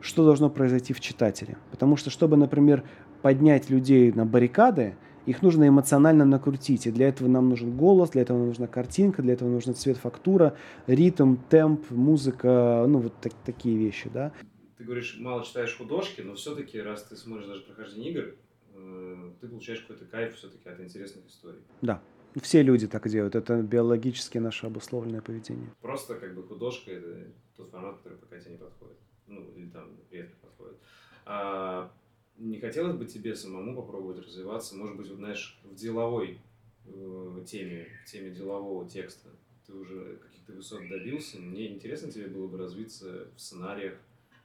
что 0.00 0.24
должно 0.24 0.50
произойти 0.50 0.92
в 0.92 1.00
читателе. 1.00 1.56
Потому 1.70 1.96
что, 1.96 2.10
чтобы, 2.10 2.36
например, 2.36 2.82
поднять 3.22 3.70
людей 3.70 4.10
на 4.10 4.26
баррикады, 4.26 4.96
их 5.26 5.42
нужно 5.42 5.68
эмоционально 5.68 6.24
накрутить. 6.24 6.86
И 6.86 6.90
для 6.90 7.08
этого 7.08 7.28
нам 7.28 7.48
нужен 7.48 7.76
голос, 7.76 8.10
для 8.10 8.22
этого 8.22 8.38
нам 8.38 8.48
нужна 8.48 8.66
картинка, 8.66 9.22
для 9.22 9.34
этого 9.34 9.48
нужен 9.48 9.74
цвет, 9.74 9.96
фактура, 9.96 10.56
ритм, 10.86 11.36
темп, 11.48 11.90
музыка, 11.90 12.84
ну 12.88 12.98
вот 12.98 13.14
так, 13.20 13.32
такие 13.44 13.76
вещи, 13.76 14.10
да. 14.12 14.32
Ты 14.76 14.84
говоришь, 14.84 15.16
мало 15.18 15.44
читаешь 15.44 15.76
художки, 15.76 16.22
но 16.22 16.34
все-таки, 16.34 16.80
раз 16.80 17.04
ты 17.04 17.16
смотришь 17.16 17.46
даже 17.46 17.62
прохождение 17.62 18.10
игр, 18.10 18.34
э, 18.74 19.30
ты 19.40 19.48
получаешь 19.48 19.80
какой-то 19.80 20.06
кайф 20.06 20.34
все-таки 20.34 20.68
от 20.68 20.80
интересных 20.80 21.26
историй. 21.28 21.60
Да. 21.82 22.02
Все 22.40 22.62
люди 22.62 22.88
так 22.88 23.06
делают. 23.08 23.34
Это 23.34 23.60
биологически 23.62 24.38
наше 24.38 24.66
обусловленное 24.66 25.20
поведение. 25.20 25.68
Просто 25.82 26.14
как 26.14 26.34
бы 26.34 26.42
художка– 26.42 26.90
это 26.92 27.30
тот 27.56 27.70
формат, 27.70 27.98
который 27.98 28.18
пока 28.18 28.38
тебе 28.38 28.52
не 28.52 28.58
подходит. 28.58 28.96
Ну, 29.26 29.52
или 29.54 29.68
там 29.68 29.90
редко 30.10 30.36
подходит. 30.40 30.78
А 31.26 31.92
не 32.38 32.58
хотелось 32.58 32.96
бы 32.96 33.04
тебе 33.06 33.34
самому 33.34 33.76
попробовать 33.76 34.24
развиваться, 34.24 34.76
может 34.76 34.96
быть, 34.96 35.08
вот, 35.08 35.18
знаешь, 35.18 35.60
в 35.64 35.74
деловой 35.74 36.38
э, 36.86 37.44
теме, 37.46 37.86
в 38.04 38.10
теме 38.10 38.30
делового 38.30 38.88
текста? 38.88 39.30
Ты 39.66 39.74
уже 39.74 40.16
каких-то 40.16 40.52
высот 40.52 40.88
добился. 40.88 41.38
Мне 41.38 41.72
интересно 41.72 42.10
тебе 42.10 42.26
было 42.26 42.48
бы 42.48 42.58
развиться 42.58 43.28
в 43.36 43.40
сценариях, 43.40 43.94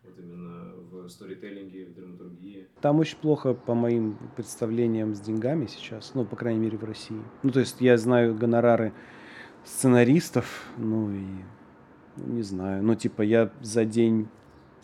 вот 0.03 0.17
именно 0.19 0.73
в 0.75 1.09
сторителлинге, 1.09 1.85
в 1.85 1.95
драматургии. 1.95 2.67
Там 2.81 2.99
очень 2.99 3.17
плохо 3.17 3.53
по 3.53 3.73
моим 3.73 4.17
представлениям 4.35 5.15
с 5.15 5.19
деньгами 5.19 5.65
сейчас, 5.65 6.13
ну, 6.13 6.25
по 6.25 6.35
крайней 6.35 6.59
мере, 6.59 6.77
в 6.77 6.83
России. 6.83 7.21
Ну, 7.43 7.51
то 7.51 7.59
есть 7.59 7.81
я 7.81 7.97
знаю 7.97 8.35
гонорары 8.35 8.93
сценаристов, 9.65 10.65
ну 10.77 11.11
и 11.11 11.25
не 12.17 12.41
знаю, 12.41 12.83
ну, 12.83 12.95
типа 12.95 13.21
я 13.21 13.51
за 13.61 13.85
день 13.85 14.27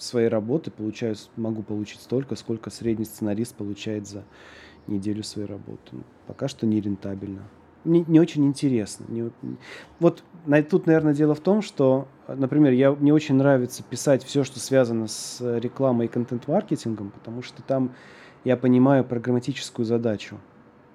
своей 0.03 0.27
работы 0.27 0.71
получаю, 0.71 1.15
могу 1.35 1.63
получить 1.63 2.01
столько, 2.01 2.35
сколько 2.35 2.69
средний 2.69 3.05
сценарист 3.05 3.55
получает 3.55 4.07
за 4.07 4.23
неделю 4.87 5.23
своей 5.23 5.47
работы. 5.47 5.81
Ну, 5.91 6.03
пока 6.27 6.47
что 6.47 6.65
не 6.65 6.81
рентабельно. 6.81 7.41
Не, 7.85 8.05
не 8.07 8.19
очень 8.19 8.45
интересно. 8.45 9.05
Не, 9.09 9.29
вот 9.99 10.23
тут, 10.69 10.85
наверное, 10.85 11.13
дело 11.13 11.35
в 11.35 11.41
том, 11.41 11.61
что, 11.61 12.07
например, 12.27 12.71
я, 12.71 12.91
мне 12.93 13.13
очень 13.13 13.35
нравится 13.35 13.83
писать 13.83 14.23
все, 14.23 14.43
что 14.43 14.59
связано 14.59 15.07
с 15.07 15.41
рекламой 15.59 16.05
и 16.05 16.09
контент-маркетингом, 16.09 17.11
потому 17.11 17.41
что 17.41 17.61
там 17.61 17.93
я 18.45 18.55
понимаю 18.55 19.03
программатическую 19.03 19.85
задачу. 19.85 20.37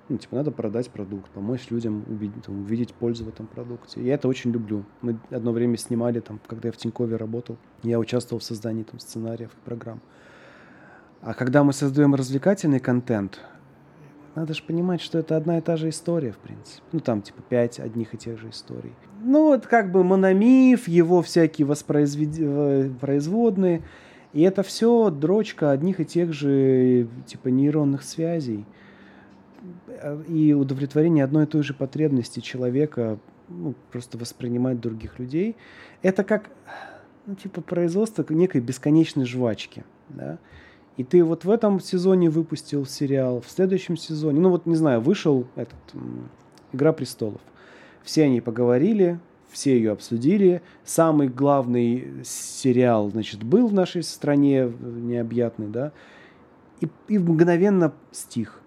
Ну, 0.08 0.16
типа, 0.16 0.36
надо 0.36 0.50
продать 0.50 0.88
продукт, 0.88 1.30
помочь 1.30 1.70
людям 1.70 2.02
увидеть, 2.08 2.44
там, 2.44 2.62
увидеть 2.62 2.94
пользу 2.94 3.26
в 3.26 3.28
этом 3.28 3.46
продукте. 3.46 4.02
Я 4.02 4.14
это 4.14 4.26
очень 4.26 4.50
люблю. 4.50 4.86
Мы 5.02 5.18
одно 5.30 5.52
время 5.52 5.76
снимали, 5.76 6.20
там, 6.20 6.40
когда 6.46 6.68
я 6.68 6.72
в 6.72 6.78
Тинькове 6.78 7.16
работал, 7.16 7.58
я 7.82 7.98
участвовал 7.98 8.40
в 8.40 8.44
создании 8.44 8.84
там, 8.84 9.00
сценариев 9.00 9.50
и 9.50 9.56
программ. 9.66 10.00
А 11.20 11.34
когда 11.34 11.62
мы 11.62 11.74
создаем 11.74 12.14
развлекательный 12.14 12.80
контент, 12.80 13.38
надо 14.34 14.54
же 14.54 14.62
понимать, 14.62 15.02
что 15.02 15.18
это 15.18 15.36
одна 15.36 15.58
и 15.58 15.60
та 15.60 15.76
же 15.76 15.90
история, 15.90 16.32
в 16.32 16.38
принципе. 16.38 16.80
Ну, 16.92 17.00
там, 17.00 17.20
типа, 17.20 17.42
пять 17.46 17.78
одних 17.78 18.14
и 18.14 18.16
тех 18.16 18.38
же 18.38 18.48
историй. 18.48 18.94
Ну, 19.22 19.48
вот 19.48 19.66
как 19.66 19.92
бы 19.92 20.04
мономиф, 20.04 20.88
его 20.88 21.20
всякие 21.20 21.66
воспроизводные. 21.66 23.82
И 24.32 24.42
это 24.42 24.62
все 24.62 25.10
дрочка 25.10 25.70
одних 25.70 26.00
и 26.00 26.06
тех 26.06 26.32
же, 26.32 27.08
типа, 27.26 27.48
нейронных 27.48 28.04
связей– 28.04 28.64
и 30.28 30.52
удовлетворение 30.52 31.24
одной 31.24 31.44
и 31.44 31.46
той 31.46 31.62
же 31.62 31.74
потребности 31.74 32.40
человека 32.40 33.18
ну, 33.48 33.74
просто 33.90 34.18
воспринимать 34.18 34.80
других 34.80 35.18
людей. 35.18 35.56
Это 36.02 36.24
как, 36.24 36.50
ну, 37.26 37.34
типа, 37.34 37.60
производство 37.60 38.24
некой 38.28 38.60
бесконечной 38.60 39.24
жвачки, 39.24 39.84
да. 40.08 40.38
И 40.96 41.04
ты 41.04 41.22
вот 41.22 41.44
в 41.44 41.50
этом 41.50 41.78
сезоне 41.78 42.28
выпустил 42.28 42.84
сериал, 42.84 43.40
в 43.40 43.48
следующем 43.48 43.96
сезоне, 43.96 44.40
ну 44.40 44.50
вот, 44.50 44.66
не 44.66 44.74
знаю, 44.74 45.00
вышел 45.00 45.46
этот 45.54 45.78
«Игра 46.72 46.92
престолов». 46.92 47.40
Все 48.02 48.24
они 48.24 48.40
поговорили, 48.40 49.20
все 49.50 49.76
ее 49.76 49.92
обсудили. 49.92 50.60
Самый 50.84 51.28
главный 51.28 52.24
сериал, 52.24 53.10
значит, 53.10 53.44
был 53.44 53.68
в 53.68 53.72
нашей 53.72 54.02
стране 54.02 54.72
необъятный, 54.80 55.68
да, 55.68 55.92
и, 56.80 56.88
и 57.08 57.18
мгновенно 57.18 57.92
стих. 58.10 58.57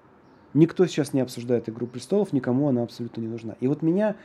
Никто 0.54 0.86
сейчас 0.86 1.14
не 1.14 1.22
обсуждает 1.22 1.70
«Игру 1.70 1.88
престолов», 1.88 2.34
никому 2.34 2.68
она 2.68 2.84
абсолютно 2.84 3.22
не 3.22 3.28
нужна. 3.28 3.56
И 3.60 3.68
вот 3.68 3.82
меня 3.82 4.16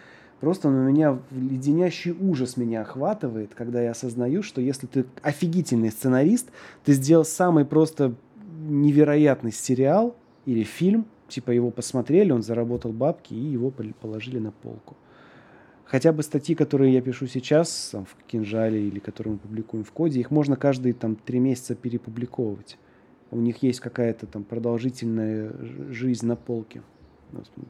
просто 0.40 0.70
на 0.70 0.89
меня 0.89 1.19
леденящий 1.31 2.12
ужас 2.12 2.57
меня 2.57 2.82
охватывает, 2.82 3.55
когда 3.55 3.81
я 3.81 3.93
осознаю, 3.93 4.43
что 4.43 4.61
если 4.61 4.86
ты 4.86 5.07
офигительный 5.23 5.90
сценарист, 5.90 6.51
ты 6.85 6.93
сделал 6.93 7.24
самый 7.24 7.65
просто 7.65 8.15
невероятный 8.69 9.53
сериал 9.53 10.16
или 10.44 10.65
фильм, 10.65 11.07
типа 11.28 11.53
его 11.53 11.70
посмотрели, 11.70 12.32
он 12.32 12.43
заработал 12.43 12.93
бабки 12.93 13.35
и 13.35 13.39
его 13.39 13.70
положили 13.70 14.39
на 14.39 14.51
полку. 14.51 14.97
Хотя 15.85 16.12
бы 16.12 16.24
статьи, 16.24 16.57
которые 16.57 16.93
я 16.93 17.01
пишу 17.01 17.28
сейчас 17.28 17.90
там, 17.93 18.07
в 18.07 18.16
Кинжале 18.27 18.89
или 18.89 18.98
которые 18.98 19.35
мы 19.35 19.39
публикуем 19.39 19.85
в 19.85 19.93
коде, 19.93 20.19
их 20.19 20.32
можно 20.32 20.57
каждые 20.57 20.94
там 20.94 21.15
три 21.15 21.39
месяца 21.39 21.77
перепубликовывать 21.77 22.77
у 23.31 23.40
них 23.40 23.62
есть 23.62 23.81
какая-то 23.81 24.27
там 24.27 24.44
продолжительная 24.44 25.53
жизнь 25.90 26.27
на 26.27 26.36
полке. 26.36 26.82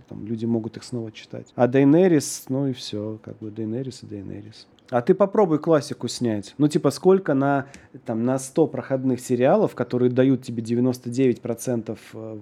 Там 0.08 0.26
люди 0.26 0.44
могут 0.44 0.76
их 0.76 0.84
снова 0.84 1.10
читать. 1.10 1.52
А 1.56 1.66
Дейнерис, 1.66 2.44
ну 2.48 2.68
и 2.68 2.72
все, 2.72 3.18
как 3.22 3.38
бы 3.38 3.50
Дейнерис 3.50 4.02
и 4.02 4.06
Дейнерис. 4.06 4.66
А 4.90 5.02
ты 5.02 5.14
попробуй 5.14 5.58
классику 5.58 6.06
снять. 6.06 6.54
Ну, 6.58 6.68
типа, 6.68 6.90
сколько 6.90 7.34
на, 7.34 7.66
там, 8.04 8.24
на 8.24 8.38
100 8.38 8.68
проходных 8.68 9.20
сериалов, 9.20 9.74
которые 9.74 10.10
дают 10.10 10.42
тебе 10.42 10.62
99% 10.62 11.98
э, 12.12 12.38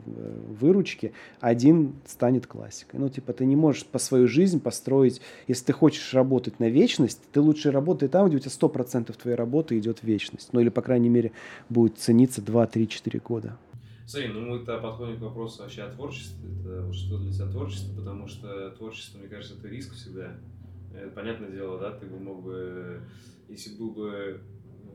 выручки, 0.60 1.12
один 1.40 1.94
станет 2.06 2.46
классикой. 2.46 3.00
Ну, 3.00 3.08
типа, 3.08 3.32
ты 3.32 3.46
не 3.46 3.56
можешь 3.56 3.86
по 3.86 3.98
свою 3.98 4.28
жизнь 4.28 4.60
построить... 4.60 5.22
Если 5.48 5.64
ты 5.64 5.72
хочешь 5.72 6.12
работать 6.12 6.60
на 6.60 6.68
вечность, 6.68 7.20
ты 7.32 7.40
лучше 7.40 7.70
работай 7.70 8.08
там, 8.08 8.28
где 8.28 8.36
у 8.36 8.40
тебя 8.40 8.50
100% 8.50 9.16
твоей 9.16 9.36
работы 9.36 9.78
идет 9.78 10.02
вечность. 10.02 10.50
Ну, 10.52 10.60
или, 10.60 10.68
по 10.68 10.82
крайней 10.82 11.08
мере, 11.08 11.32
будет 11.70 11.98
цениться 11.98 12.42
2, 12.42 12.66
3, 12.66 12.88
4 12.88 13.20
года. 13.20 13.56
Смотри, 14.06 14.28
ну 14.28 14.40
мы-то 14.40 14.78
подходим 14.78 15.18
к 15.18 15.22
вопросу 15.22 15.62
вообще 15.62 15.82
о 15.82 15.90
творчестве. 15.90 16.36
Это 16.60 16.92
что 16.92 17.16
для 17.16 17.32
тебя 17.32 17.46
творчество? 17.46 17.94
Потому 17.96 18.28
что 18.28 18.70
творчество, 18.72 19.18
мне 19.18 19.28
кажется, 19.28 19.56
это 19.58 19.66
риск 19.66 19.94
всегда 19.94 20.36
это 20.98 21.10
понятное 21.10 21.50
дело, 21.50 21.78
да, 21.78 21.90
ты 21.90 22.06
бы 22.06 22.18
мог 22.18 22.42
бы, 22.42 23.02
если 23.48 23.76
был 23.76 23.92
бы 23.92 24.40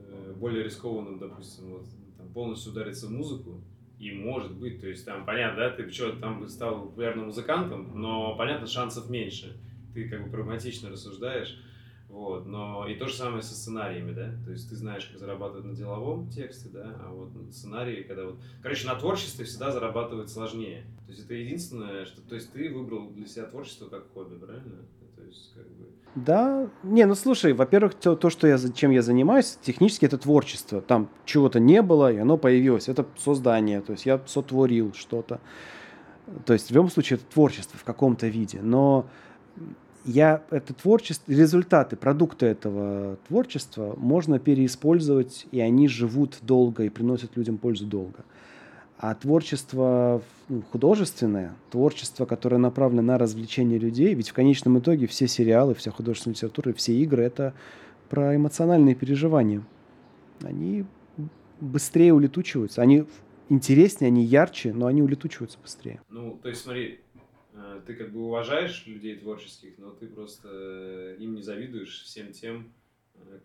э, 0.09 0.33
более 0.37 0.63
рискованным, 0.63 1.19
допустим, 1.19 1.71
вот, 1.71 1.85
там, 2.17 2.27
полностью 2.33 2.71
удариться 2.71 3.07
в 3.07 3.11
музыку, 3.11 3.61
И 3.99 4.11
может 4.13 4.57
быть, 4.57 4.79
то 4.79 4.87
есть 4.87 5.05
там, 5.05 5.25
понятно, 5.25 5.59
да, 5.59 5.69
ты 5.71 5.89
что 5.91 6.13
там 6.13 6.47
стал 6.47 6.83
популярным 6.83 7.25
музыкантом, 7.25 7.99
но, 7.99 8.35
понятно, 8.37 8.65
шансов 8.65 9.09
меньше. 9.09 9.57
Ты 9.93 10.07
как 10.07 10.23
бы 10.23 10.31
прагматично 10.31 10.89
рассуждаешь. 10.89 11.61
Вот, 12.07 12.47
но 12.47 12.87
и 12.87 12.95
то 12.95 13.07
же 13.07 13.13
самое 13.13 13.43
со 13.43 13.53
сценариями, 13.53 14.13
да, 14.13 14.33
то 14.43 14.51
есть 14.51 14.67
ты 14.67 14.75
знаешь, 14.75 15.05
как 15.05 15.19
зарабатывать 15.19 15.65
на 15.65 15.75
деловом 15.75 16.27
тексте, 16.27 16.67
да, 16.69 16.97
а 17.03 17.11
вот 17.13 17.35
на 17.35 17.51
сценарии, 17.51 18.01
когда 18.01 18.25
вот, 18.25 18.39
короче, 18.63 18.87
на 18.87 18.95
творчестве 18.95 19.45
всегда 19.45 19.71
зарабатывать 19.71 20.31
сложнее. 20.31 20.85
То 21.05 21.11
есть 21.11 21.25
это 21.25 21.35
единственное, 21.35 22.05
что, 22.05 22.21
то 22.21 22.33
есть 22.33 22.51
ты 22.51 22.73
выбрал 22.73 23.11
для 23.11 23.27
себя 23.27 23.45
творчество 23.45 23.89
как 23.89 24.11
хобби, 24.11 24.43
правильно? 24.43 24.77
Есть 25.29 25.53
как 25.53 25.65
бы... 25.65 25.85
Да, 26.15 26.67
не, 26.83 27.05
ну 27.05 27.15
слушай, 27.15 27.53
во-первых, 27.53 27.93
то, 27.93 28.15
то, 28.15 28.29
что 28.29 28.47
я, 28.47 28.57
чем 28.57 28.91
я 28.91 29.01
занимаюсь, 29.01 29.57
технически 29.61 30.05
это 30.05 30.17
творчество. 30.17 30.81
Там 30.81 31.09
чего-то 31.25 31.59
не 31.59 31.81
было, 31.81 32.11
и 32.11 32.17
оно 32.17 32.37
появилось. 32.37 32.89
Это 32.89 33.05
создание, 33.17 33.81
то 33.81 33.93
есть 33.93 34.05
я 34.05 34.19
сотворил 34.25 34.93
что-то. 34.93 35.39
То 36.45 36.53
есть 36.53 36.69
в 36.69 36.73
любом 36.73 36.89
случае 36.89 37.17
это 37.17 37.25
творчество 37.25 37.77
в 37.77 37.83
каком-то 37.83 38.27
виде. 38.27 38.59
Но 38.61 39.05
я 40.05 40.43
это 40.49 40.73
творчество, 40.73 41.31
результаты, 41.31 41.95
продукты 41.95 42.47
этого 42.47 43.17
творчества 43.27 43.93
можно 43.97 44.39
переиспользовать, 44.39 45.45
и 45.51 45.59
они 45.59 45.87
живут 45.87 46.37
долго 46.41 46.83
и 46.83 46.89
приносят 46.89 47.37
людям 47.37 47.57
пользу 47.57 47.85
долго. 47.85 48.25
А 49.01 49.15
творчество 49.15 50.21
ну, 50.49 50.61
художественное, 50.61 51.55
творчество, 51.71 52.25
которое 52.25 52.57
направлено 52.57 53.01
на 53.01 53.17
развлечение 53.17 53.79
людей, 53.79 54.13
ведь 54.13 54.29
в 54.29 54.33
конечном 54.33 54.77
итоге 54.79 55.07
все 55.07 55.27
сериалы, 55.27 55.73
вся 55.73 55.89
художественная 55.89 56.35
литература, 56.35 56.73
все 56.73 56.93
игры— 56.93 57.23
это 57.23 57.53
про 58.09 58.35
эмоциональные 58.35 58.95
переживания. 58.95 59.63
Они 60.41 60.85
быстрее 61.61 62.13
улетучиваются. 62.13 62.81
Они 62.81 63.05
интереснее, 63.47 64.09
они 64.09 64.23
ярче, 64.23 64.73
но 64.73 64.87
они 64.87 65.01
улетучиваются 65.01 65.59
быстрее. 65.59 66.01
Ну, 66.09 66.37
то 66.41 66.49
есть, 66.49 66.61
смотри, 66.61 66.99
Э, 67.59 67.81
ты 67.85 67.93
как 67.95 68.11
бы 68.11 68.21
уважаешь 68.25 68.85
людей 68.85 69.15
творческих, 69.17 69.77
но 69.77 69.91
ты 69.91 70.07
просто 70.07 70.49
э, 70.51 71.15
им 71.19 71.35
не 71.35 71.41
завидуешь 71.41 72.03
всем 72.03 72.31
тем, 72.31 72.71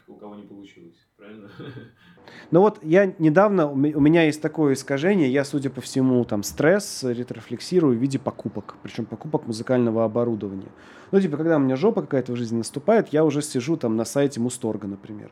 у 0.08 0.14
кого 0.14 0.34
не 0.34 0.42
получилось, 0.42 0.96
правильно? 1.16 1.50
Ну 2.50 2.60
вот 2.60 2.78
я 2.82 3.12
недавно, 3.18 3.70
у 3.70 3.76
меня 3.76 4.24
есть 4.24 4.40
такое 4.40 4.72
искажение, 4.72 5.30
я, 5.30 5.44
судя 5.44 5.68
по 5.68 5.82
всему, 5.82 6.24
там 6.24 6.42
стресс 6.42 7.04
ретрофлексирую 7.04 7.98
в 7.98 8.00
виде 8.00 8.18
покупок, 8.18 8.76
причем 8.82 9.04
покупок 9.04 9.46
музыкального 9.46 10.06
оборудования. 10.06 10.70
Ну 11.12 11.20
типа, 11.20 11.36
когда 11.36 11.56
у 11.56 11.60
меня 11.60 11.76
жопа 11.76 12.00
какая-то 12.00 12.32
в 12.32 12.36
жизни 12.36 12.56
наступает, 12.56 13.08
я 13.08 13.24
уже 13.24 13.42
сижу 13.42 13.76
там 13.76 13.96
на 13.96 14.06
сайте 14.06 14.40
Мусторга, 14.40 14.86
например. 14.86 15.30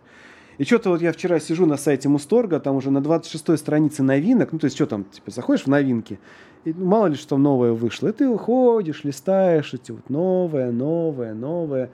И 0.59 0.65
что-то 0.65 0.91
вот 0.91 1.01
я 1.01 1.13
вчера 1.13 1.41
сижу 1.41 1.65
на 1.65 1.79
сайте 1.79 2.09
Мусторга, 2.11 2.61
там 2.61 2.77
уже 2.77 2.91
на 2.91 2.99
26-й 2.99 3.57
странице 3.57 4.03
новинок, 4.03 4.53
ну 4.53 4.59
то 4.59 4.67
есть 4.67 4.77
что 4.77 4.87
там, 4.87 5.05
типа 5.05 5.31
заходишь 5.31 5.65
в 5.65 5.69
новинки, 5.69 6.19
и, 6.65 6.75
ну, 6.75 6.85
мало 6.85 7.07
ли 7.07 7.15
что 7.15 7.39
новое 7.39 7.73
вышло. 7.73 8.09
И 8.09 8.13
ты 8.13 8.29
уходишь, 8.29 9.05
листаешь 9.05 9.73
эти 9.75 9.93
вот 9.93 10.11
новое, 10.11 10.71
новое, 10.71 11.35
новое. 11.35 11.91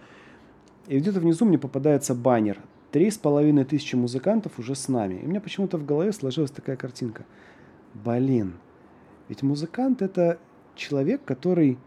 И 0.88 0.98
где-то 0.98 1.20
внизу 1.20 1.44
мне 1.44 1.58
попадается 1.58 2.14
баннер. 2.14 2.58
Три 2.90 3.10
с 3.10 3.18
половиной 3.18 3.64
тысячи 3.64 3.94
музыкантов 3.94 4.58
уже 4.58 4.74
с 4.74 4.88
нами. 4.88 5.20
И 5.20 5.24
у 5.24 5.28
меня 5.28 5.40
почему-то 5.40 5.78
в 5.78 5.84
голове 5.84 6.12
сложилась 6.12 6.50
такая 6.50 6.76
картинка. 6.76 7.24
Блин, 7.92 8.54
ведь 9.28 9.42
музыкант 9.42 10.02
это 10.02 10.38
человек, 10.74 11.22
который 11.24 11.78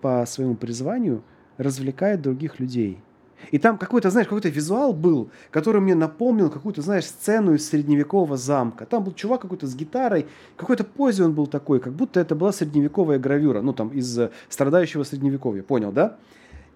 по 0.00 0.24
своему 0.26 0.54
призванию 0.54 1.22
развлекает 1.58 2.22
других 2.22 2.60
людей– 2.60 3.02
и 3.50 3.58
там 3.58 3.78
какой-то, 3.78 4.10
знаешь, 4.10 4.28
какой-то 4.28 4.48
визуал 4.48 4.92
был, 4.92 5.30
который 5.50 5.80
мне 5.80 5.94
напомнил 5.94 6.50
какую-то, 6.50 6.82
знаешь, 6.82 7.06
сцену 7.06 7.54
из 7.54 7.68
средневекового 7.68 8.36
замка. 8.36 8.86
Там 8.86 9.04
был 9.04 9.12
чувак 9.12 9.42
какой-то 9.42 9.66
с 9.66 9.74
гитарой, 9.74 10.26
какой-то 10.56 10.84
позе 10.84 11.24
он 11.24 11.34
был 11.34 11.46
такой, 11.46 11.80
как 11.80 11.92
будто 11.92 12.20
это 12.20 12.34
была 12.34 12.52
средневековая 12.52 13.18
гравюра, 13.18 13.62
ну 13.62 13.72
там 13.72 13.88
из 13.88 14.18
э, 14.18 14.30
страдающего 14.48 15.04
средневековья, 15.04 15.62
понял, 15.62 15.92
да? 15.92 16.16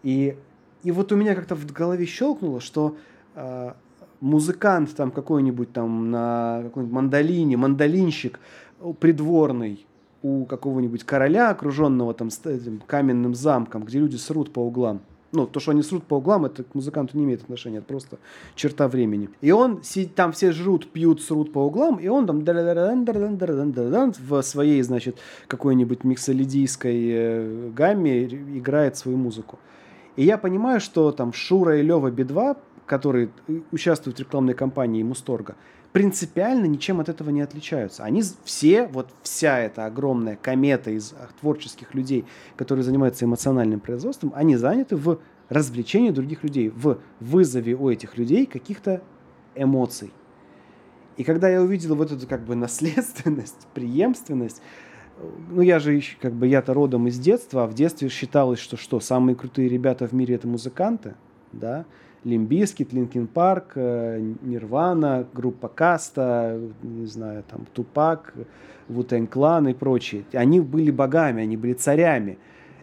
И, 0.02 0.36
и 0.84 0.92
вот 0.92 1.10
у 1.10 1.16
меня 1.16 1.34
как-то 1.34 1.56
в 1.56 1.66
голове 1.72 2.06
щелкнуло, 2.06 2.60
что 2.60 2.96
э, 3.34 3.72
музыкант 4.20 4.94
там 4.94 5.10
какой-нибудь 5.10 5.72
там 5.72 6.10
на 6.10 6.60
какой-нибудь 6.64 6.94
мандолине, 6.94 7.56
мандолинщик 7.56 8.38
придворный, 9.00 9.86
у 10.22 10.44
какого-нибудь 10.46 11.04
короля, 11.04 11.50
окруженного 11.50 12.14
там 12.14 12.30
каменным 12.86 13.34
замком, 13.34 13.84
где 13.84 13.98
люди 13.98 14.16
срут 14.16 14.52
по 14.52 14.60
углам– 14.60 15.00
ну, 15.34 15.46
то, 15.46 15.60
что 15.60 15.72
они 15.72 15.82
срут 15.82 16.04
по 16.04 16.14
углам, 16.14 16.46
это 16.46 16.62
к 16.62 16.74
музыканту 16.74 17.18
не 17.18 17.24
имеет 17.24 17.42
отношения, 17.42 17.78
это 17.78 17.86
просто 17.86 18.18
черта 18.54 18.88
времени. 18.88 19.28
И 19.40 19.50
он, 19.50 19.82
там 20.14 20.32
все 20.32 20.52
жрут, 20.52 20.90
пьют, 20.90 21.20
срут 21.20 21.52
по 21.52 21.58
углам, 21.58 21.96
и 21.96 22.08
он 22.08 22.26
там 22.26 22.44
в 24.18 24.42
своей, 24.42 24.80
значит, 24.82 25.16
какой-нибудь 25.48 26.04
миксолидийской 26.04 27.08
э, 27.10 27.70
гамме 27.74 28.24
играет 28.24 28.96
свою 28.96 29.18
музыку. 29.18 29.58
И 30.16 30.24
я 30.24 30.38
понимаю, 30.38 30.80
что 30.80 31.10
там 31.12 31.32
Шура 31.32 31.78
и 31.78 31.82
Лева 31.82 32.10
Би-2, 32.10 32.56
которые 32.86 33.30
участвуют 33.72 34.18
в 34.18 34.20
рекламной 34.20 34.54
кампании 34.54 35.02
Мусторга, 35.02 35.56
принципиально 35.92 36.66
ничем 36.66 37.00
от 37.00 37.08
этого 37.08 37.30
не 37.30 37.40
отличаются. 37.40 38.04
Они 38.04 38.22
все, 38.44 38.86
вот 38.86 39.10
вся 39.22 39.58
эта 39.60 39.86
огромная 39.86 40.36
комета 40.36 40.90
из 40.90 41.14
творческих 41.40 41.94
людей, 41.94 42.24
которые 42.56 42.84
занимаются 42.84 43.24
эмоциональным 43.24 43.80
производством, 43.80 44.32
они 44.34 44.56
заняты 44.56 44.96
в 44.96 45.20
развлечении 45.48 46.10
других 46.10 46.42
людей, 46.42 46.68
в 46.68 46.98
вызове 47.20 47.74
у 47.74 47.90
этих 47.90 48.16
людей 48.16 48.46
каких-то 48.46 49.02
эмоций. 49.54 50.12
И 51.16 51.22
когда 51.22 51.48
я 51.48 51.62
увидел 51.62 51.94
вот 51.94 52.10
эту 52.10 52.26
как 52.26 52.44
бы 52.44 52.54
наследственность, 52.56 53.66
преемственность, 53.74 54.60
ну 55.50 55.62
я 55.62 55.78
же 55.78 56.00
как 56.20 56.32
бы 56.32 56.46
я-то 56.46 56.74
родом 56.74 57.06
из 57.08 57.18
детства, 57.18 57.64
а 57.64 57.66
в 57.66 57.74
детстве 57.74 58.08
считалось, 58.08 58.58
что 58.58 58.76
что, 58.76 59.00
самые 59.00 59.36
крутые 59.36 59.68
ребята 59.68 60.06
в 60.06 60.12
мире 60.12 60.34
это 60.34 60.48
музыканты, 60.48 61.14
да, 61.52 61.84
Limp 62.24 62.49
Bizkit, 62.49 62.92
Linkin 62.92 63.26
Park, 63.26 63.72
э, 63.74 64.18
Нирвана, 64.42 65.26
группа 65.32 65.68
Каста, 65.68 66.58
не 66.82 67.06
знаю, 67.06 67.44
там 67.48 67.66
Tupac, 67.72 68.34
Wu-Tang 68.88 69.26
Clan 69.26 69.68
и 69.68 69.74
прочие. 69.74 70.24
Они 70.32 70.60
были 70.60 70.90
богами, 70.90 71.42
они 71.42 71.56
были 71.56 71.74
царями. 71.74 72.38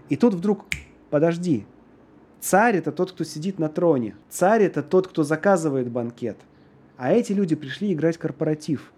И 0.10 0.16
тут 0.16 0.36
вдруг, 0.36 0.66
подожди, 1.10 1.66
царь 2.40 2.78
это 2.78 2.92
тот, 2.92 3.12
кто 3.12 3.24
сидит 3.24 3.58
на 3.58 3.68
троне. 3.68 4.16
Царь 4.30 4.64
это 4.64 4.84
тот, 4.84 5.08
кто 5.08 5.24
заказывает 5.24 5.90
банкет. 5.90 6.38
А 6.98 7.12
эти 7.12 7.34
люди 7.34 7.56
пришли 7.56 7.94
играть 7.94 8.18
корпоратив. 8.18 8.94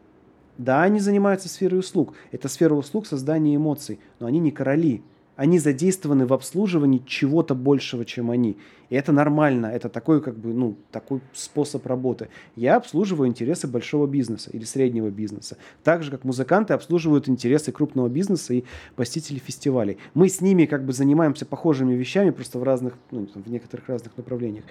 Да, 0.58 0.84
они 0.84 1.00
занимаются 1.00 1.50
сферой 1.50 1.80
услуг. 1.80 2.14
Это 2.32 2.48
сфера 2.48 2.74
услуг 2.74 3.08
создания 3.08 3.56
эмоций, 3.56 4.00
но 4.20 4.28
они 4.28 4.40
не 4.40 4.52
короли 4.52 5.04
они 5.36 5.58
задействованы 5.58 6.26
в 6.26 6.34
обслуживании 6.34 7.02
чего-то 7.06 7.56
большего, 7.56 8.06
чем 8.06 8.30
они. 8.30 8.58
И 8.90 8.96
это 8.96 9.12
нормально, 9.12 9.66
это 9.66 9.90
такой, 9.90 10.22
как 10.22 10.38
бы, 10.38 10.54
ну, 10.54 10.78
такой 10.92 11.22
способ 11.34 11.88
работы. 11.88 12.30
Я 12.56 12.76
обслуживаю 12.76 13.28
интересы 13.28 13.68
большого 13.68 14.06
бизнеса 14.06 14.52
или 14.52 14.64
среднего 14.64 15.10
бизнеса. 15.10 15.58
Так 15.84 16.04
же, 16.04 16.12
как 16.12 16.24
музыканты 16.24 16.74
обслуживают 16.74 17.28
интересы 17.28 17.72
крупного 17.72 18.08
бизнеса 18.10 18.54
и 18.54 18.64
посетителей 18.96 19.40
фестивалей. 19.40 19.98
Мы 20.14 20.30
с 20.30 20.42
ними 20.42 20.66
как 20.66 20.86
бы 20.86 20.94
занимаемся 20.94 21.48
похожими 21.48 21.94
вещами, 21.94 22.30
просто 22.30 22.60
в 22.60 22.64
разных, 22.64 22.94
ну, 23.10 23.28
в 23.34 23.50
некоторых 23.50 23.90
разных 23.90 24.16
направлениях. 24.16 24.66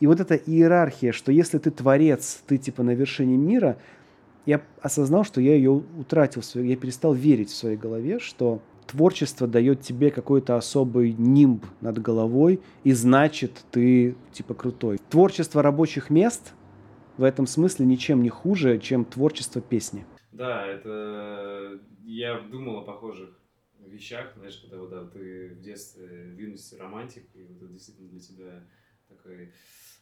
И 0.00 0.08
вот 0.08 0.18
эта 0.18 0.34
иерархия, 0.34 1.12
что 1.12 1.30
если 1.30 1.58
ты 1.58 1.70
творец, 1.70 2.42
ты 2.46 2.58
типа 2.58 2.82
на 2.82 2.94
вершине 2.94 3.36
мира, 3.36 3.76
я 4.48 4.64
осознал, 4.80 5.24
что 5.24 5.42
я 5.42 5.54
ее 5.54 5.70
утратил, 5.70 6.40
я 6.54 6.74
перестал 6.74 7.12
верить 7.12 7.50
в 7.50 7.54
своей 7.54 7.76
голове, 7.76 8.18
что 8.18 8.62
творчество 8.86 9.46
дает 9.46 9.82
тебе 9.82 10.10
какой-то 10.10 10.56
особый 10.56 11.12
нимб 11.12 11.66
над 11.82 12.00
головой, 12.00 12.62
и 12.82 12.92
значит, 12.92 13.62
ты 13.70 14.16
типа 14.32 14.54
крутой. 14.54 15.00
Творчество 15.10 15.62
рабочих 15.62 16.08
мест 16.08 16.54
в 17.18 17.24
этом 17.24 17.46
смысле 17.46 17.84
ничем 17.84 18.22
не 18.22 18.30
хуже, 18.30 18.78
чем 18.78 19.04
творчество 19.04 19.60
песни. 19.60 20.06
Да, 20.32 20.66
это 20.66 21.78
я 22.04 22.40
думал 22.40 22.78
о 22.78 22.84
похожих 22.84 23.38
вещах, 23.86 24.32
знаешь, 24.34 24.56
когда 24.62 24.78
вот, 24.78 24.88
да, 24.88 25.04
ты 25.08 25.56
в 25.56 25.60
детстве, 25.60 26.32
в 26.34 26.38
юности 26.38 26.74
романтик, 26.76 27.24
и 27.34 27.42
вот 27.42 27.58
это 27.58 27.70
действительно 27.70 28.08
для 28.08 28.20
тебя 28.20 28.64
такой 29.10 29.52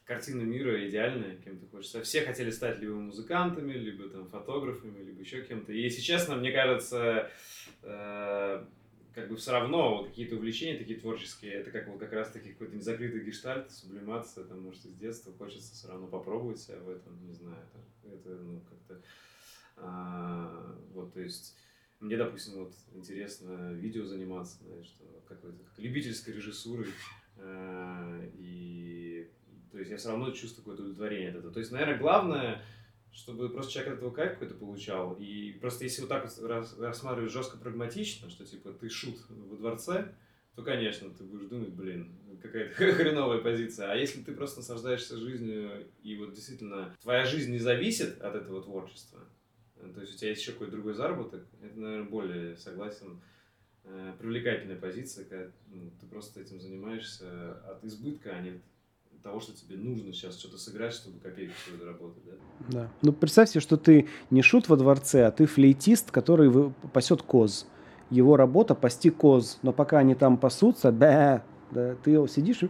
картина 0.06 0.42
мира 0.42 0.88
идеальная, 0.88 1.36
кем 1.36 1.58
ты 1.58 1.66
хочешь. 1.66 1.90
Все 2.04 2.22
хотели 2.24 2.50
стать 2.50 2.78
либо 2.78 2.94
музыкантами, 2.94 3.72
либо 3.72 4.08
там 4.08 4.28
фотографами, 4.28 5.02
либо 5.02 5.20
еще 5.20 5.42
кем-то. 5.42 5.72
И 5.72 5.80
если 5.80 6.00
честно, 6.00 6.36
мне 6.36 6.52
кажется, 6.52 7.30
э, 7.82 8.64
как 9.14 9.28
бы 9.28 9.36
все 9.36 9.50
равно 9.50 9.98
вот 9.98 10.08
какие-то 10.08 10.36
увлечения 10.36 10.78
такие 10.78 11.00
творческие, 11.00 11.54
это 11.54 11.72
как 11.72 11.88
вот 11.88 11.98
как 11.98 12.12
раз 12.12 12.30
таки 12.30 12.52
какой-то 12.52 12.76
незакрытый 12.76 13.24
гештальт, 13.24 13.70
сублимация, 13.72 14.44
там, 14.44 14.60
может, 14.60 14.84
из 14.86 14.94
детства 14.94 15.32
хочется 15.36 15.74
все 15.74 15.88
равно 15.88 16.06
попробовать 16.06 16.60
себя 16.60 16.76
в 16.76 16.88
этом, 16.88 17.26
не 17.26 17.32
знаю, 17.32 17.58
это, 18.04 18.14
это 18.14 18.42
ну, 18.42 18.60
как-то, 18.60 19.02
а, 19.76 20.76
вот, 20.92 21.14
то 21.14 21.20
есть, 21.20 21.56
мне, 21.98 22.16
допустим, 22.16 22.64
вот 22.64 22.74
интересно 22.92 23.72
видео 23.72 24.04
заниматься, 24.04 24.62
знаешь, 24.62 24.86
что 24.86 25.04
как 25.26 25.38
любительской 25.78 26.34
режиссурой, 26.34 26.92
а, 27.38 28.20
и, 28.34 28.75
то 29.76 29.80
есть, 29.80 29.90
я 29.90 29.98
все 29.98 30.08
равно 30.08 30.30
чувствую 30.30 30.64
какое-то 30.64 30.84
удовлетворение 30.84 31.28
от 31.28 31.36
этого. 31.36 31.52
То 31.52 31.60
есть, 31.60 31.70
наверное, 31.70 31.98
главное, 31.98 32.62
чтобы 33.12 33.50
просто 33.50 33.72
человек 33.72 33.92
от 33.92 33.98
этого 33.98 34.10
кайф 34.10 34.32
какой-то 34.32 34.54
получал. 34.54 35.16
И 35.20 35.52
просто 35.60 35.84
если 35.84 36.00
вот 36.00 36.08
так 36.08 36.24
вот 36.24 36.48
рас, 36.48 36.78
рассматривать 36.78 37.30
жестко 37.30 37.58
прагматично, 37.58 38.30
что 38.30 38.46
типа 38.46 38.72
ты 38.72 38.88
шут 38.88 39.18
во 39.28 39.56
дворце, 39.56 40.14
то, 40.54 40.62
конечно, 40.62 41.10
ты 41.10 41.24
будешь 41.24 41.48
думать, 41.48 41.74
блин, 41.74 42.10
какая-то 42.42 42.74
хреновая 42.94 43.42
позиция. 43.42 43.92
А 43.92 43.96
если 43.96 44.22
ты 44.22 44.32
просто 44.32 44.60
наслаждаешься 44.60 45.18
жизнью, 45.18 45.86
и 46.02 46.16
вот 46.16 46.32
действительно 46.32 46.96
твоя 47.02 47.26
жизнь 47.26 47.52
не 47.52 47.58
зависит 47.58 48.22
от 48.22 48.34
этого 48.34 48.62
творчества, 48.62 49.20
то 49.94 50.00
есть 50.00 50.14
у 50.14 50.16
тебя 50.16 50.30
есть 50.30 50.40
еще 50.40 50.52
какой-то 50.52 50.72
другой 50.72 50.94
заработок, 50.94 51.44
это, 51.60 51.78
наверное, 51.78 52.08
более 52.08 52.56
согласен 52.56 53.20
э, 53.84 54.14
привлекательная 54.18 54.76
позиция, 54.76 55.26
когда 55.26 55.52
ну, 55.68 55.90
ты 56.00 56.06
просто 56.06 56.40
этим 56.40 56.60
занимаешься 56.60 57.58
от 57.70 57.84
избытка, 57.84 58.30
а 58.30 58.40
не 58.40 58.50
от 58.52 58.62
того, 59.22 59.40
что 59.40 59.52
тебе 59.52 59.76
нужно 59.76 60.12
сейчас 60.12 60.38
что-то 60.38 60.58
сыграть, 60.58 60.92
чтобы 60.92 61.18
копейку 61.18 61.52
свою 61.64 61.78
заработать, 61.78 62.22
да? 62.24 62.32
Да. 62.68 62.90
Ну, 63.02 63.12
представь 63.12 63.50
себе, 63.50 63.60
что 63.60 63.76
ты 63.76 64.08
не 64.30 64.42
шут 64.42 64.68
во 64.68 64.76
дворце, 64.76 65.26
а 65.26 65.30
ты 65.30 65.46
флейтист, 65.46 66.10
который 66.10 66.72
пасет 66.92 67.22
коз. 67.22 67.66
Его 68.10 68.36
работа 68.36 68.74
пасти 68.74 69.10
коз, 69.10 69.58
но 69.62 69.72
пока 69.72 69.98
они 69.98 70.14
там 70.14 70.36
пасутся, 70.38 70.92
да, 70.92 71.42
да, 71.72 71.96
ты 71.96 72.12
сидишь 72.28 72.60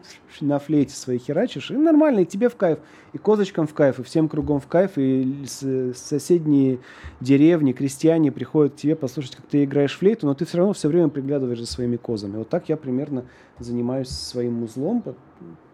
на 0.40 0.58
флейте 0.58 0.94
своей 0.94 1.18
херачишь, 1.18 1.70
и 1.70 1.76
нормально, 1.76 2.20
и 2.20 2.24
тебе 2.24 2.48
в 2.48 2.56
кайф, 2.56 2.78
и 3.12 3.18
козочкам 3.18 3.66
в 3.66 3.74
кайф, 3.74 3.98
и 4.00 4.02
всем 4.02 4.26
кругом 4.28 4.58
в 4.58 4.66
кайф, 4.66 4.92
и 4.96 5.44
соседние 5.46 6.78
деревни, 7.20 7.72
крестьяне 7.72 8.32
приходят 8.32 8.72
к 8.72 8.76
тебе 8.76 8.96
послушать, 8.96 9.36
как 9.36 9.46
ты 9.46 9.64
играешь 9.64 9.98
флейту, 9.98 10.26
но 10.26 10.32
ты 10.34 10.46
все 10.46 10.56
равно 10.56 10.72
все 10.72 10.88
время 10.88 11.10
приглядываешь 11.10 11.60
за 11.60 11.66
своими 11.66 11.96
козами. 11.96 12.38
Вот 12.38 12.48
так 12.48 12.70
я 12.70 12.78
примерно 12.78 13.26
занимаюсь 13.58 14.08
своим 14.08 14.62
узлом, 14.62 15.02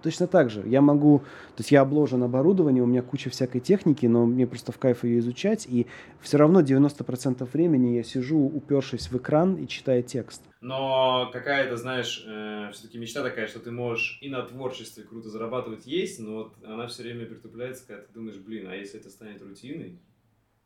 точно 0.03 0.27
так 0.27 0.51
же. 0.51 0.63
Я 0.67 0.81
могу, 0.81 1.21
то 1.21 1.61
есть 1.61 1.71
я 1.71 1.81
обложен 1.81 2.23
оборудованием, 2.23 2.85
у 2.85 2.87
меня 2.87 3.03
куча 3.03 3.31
всякой 3.31 3.61
техники, 3.61 4.07
но 4.07 4.27
мне 4.27 4.47
просто 4.47 4.73
в 4.73 4.79
кайф 4.79 5.05
ее 5.05 5.19
изучать, 5.21 5.67
и 5.67 5.87
все 6.21 6.39
равно 6.39 6.61
90% 6.61 7.49
времени 7.53 7.97
я 7.97 8.03
сижу, 8.03 8.39
упершись 8.39 9.11
в 9.11 9.17
экран 9.17 9.57
и 9.57 9.67
читаю 9.67 10.03
текст. 10.03 10.43
Но 10.61 11.31
какая-то, 11.33 11.77
знаешь, 11.77 12.25
э, 12.27 12.71
все-таки 12.73 12.99
мечта 12.99 13.23
такая, 13.23 13.47
что 13.47 13.61
ты 13.61 13.71
можешь 13.71 14.19
и 14.21 14.29
на 14.29 14.43
творчестве 14.43 15.05
круто 15.05 15.29
зарабатывать 15.29 15.87
есть, 15.87 16.21
но 16.21 16.35
вот 16.35 16.55
она 16.65 16.87
все 16.87 17.03
время 17.03 17.27
притупляется, 17.27 17.87
когда 17.87 18.03
ты 18.03 18.13
думаешь, 18.13 18.39
блин, 18.39 18.69
а 18.69 18.75
если 18.75 19.01
это 19.01 19.11
станет 19.11 19.43
рутиной, 19.43 19.99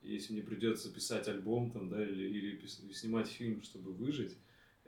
если 0.02 0.32
мне 0.32 0.42
придется 0.42 0.92
писать 0.92 1.28
альбом 1.28 1.70
там, 1.70 1.88
да, 1.88 2.02
или, 2.02 2.24
или 2.28 2.66
снимать 2.92 3.28
фильм, 3.28 3.62
чтобы 3.62 3.92
выжить, 3.92 4.36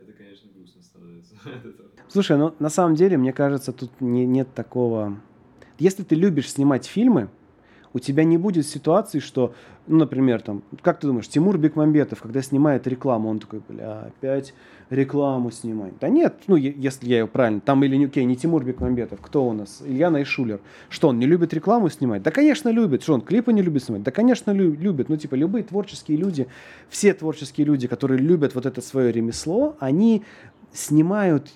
это, 0.01 0.13
конечно, 0.13 0.51
грустно 0.55 0.83
становится. 0.83 1.35
Слушай, 2.09 2.39
ну 2.39 2.55
на 2.59 2.69
самом 2.69 2.95
деле, 2.95 3.17
мне 3.17 3.33
кажется, 3.33 3.73
тут 3.73 4.01
не, 4.01 4.27
нет 4.27 4.53
такого... 4.55 5.21
Если 5.79 6.03
ты 6.03 6.17
любишь 6.17 6.51
снимать 6.51 6.87
фильмы, 6.87 7.29
у 7.93 7.99
тебя 7.99 8.25
не 8.25 8.39
будет 8.39 8.67
ситуации, 8.67 9.19
что, 9.19 9.55
ну, 9.87 9.99
например, 9.99 10.43
там, 10.43 10.63
как 10.83 11.01
ты 11.01 11.07
думаешь, 11.07 11.29
Тимур 11.29 11.59
Бекмамбетов, 11.59 12.21
когда 12.23 12.43
снимает 12.43 12.87
рекламу, 12.87 13.29
он 13.31 13.39
такой, 13.39 13.61
бля, 13.69 14.07
опять 14.09 14.55
рекламу 14.91 15.51
снимать. 15.51 15.93
Да 16.01 16.09
нет, 16.09 16.37
ну, 16.47 16.57
если 16.57 17.09
я 17.09 17.19
ее 17.21 17.27
правильно, 17.27 17.61
там 17.61 17.85
или, 17.85 18.07
окей, 18.07 18.25
не 18.25 18.37
Тимур 18.37 18.65
Бекмамбетов, 18.65 19.21
кто 19.21 19.47
у 19.47 19.53
нас? 19.53 19.83
Илья 19.85 20.11
Найшулер. 20.11 20.61
Что, 20.89 21.09
он 21.09 21.19
не 21.19 21.27
любит 21.27 21.53
рекламу 21.53 21.89
снимать? 21.91 22.23
Да, 22.23 22.31
конечно, 22.31 22.69
любит. 22.71 23.03
Что, 23.03 23.15
он 23.15 23.21
клипы 23.21 23.53
не 23.53 23.63
любит 23.63 23.85
снимать? 23.85 24.03
Да, 24.03 24.11
конечно, 24.11 24.51
любит. 24.51 25.09
Ну, 25.09 25.17
типа, 25.17 25.35
любые 25.35 25.65
творческие 25.65 26.17
люди, 26.17 26.47
все 26.89 27.13
творческие 27.13 27.67
люди, 27.67 27.87
которые 27.87 28.19
любят 28.19 28.55
вот 28.55 28.67
это 28.67 28.81
свое 28.81 29.13
ремесло, 29.13 29.77
они 29.81 30.25
снимают 30.73 31.51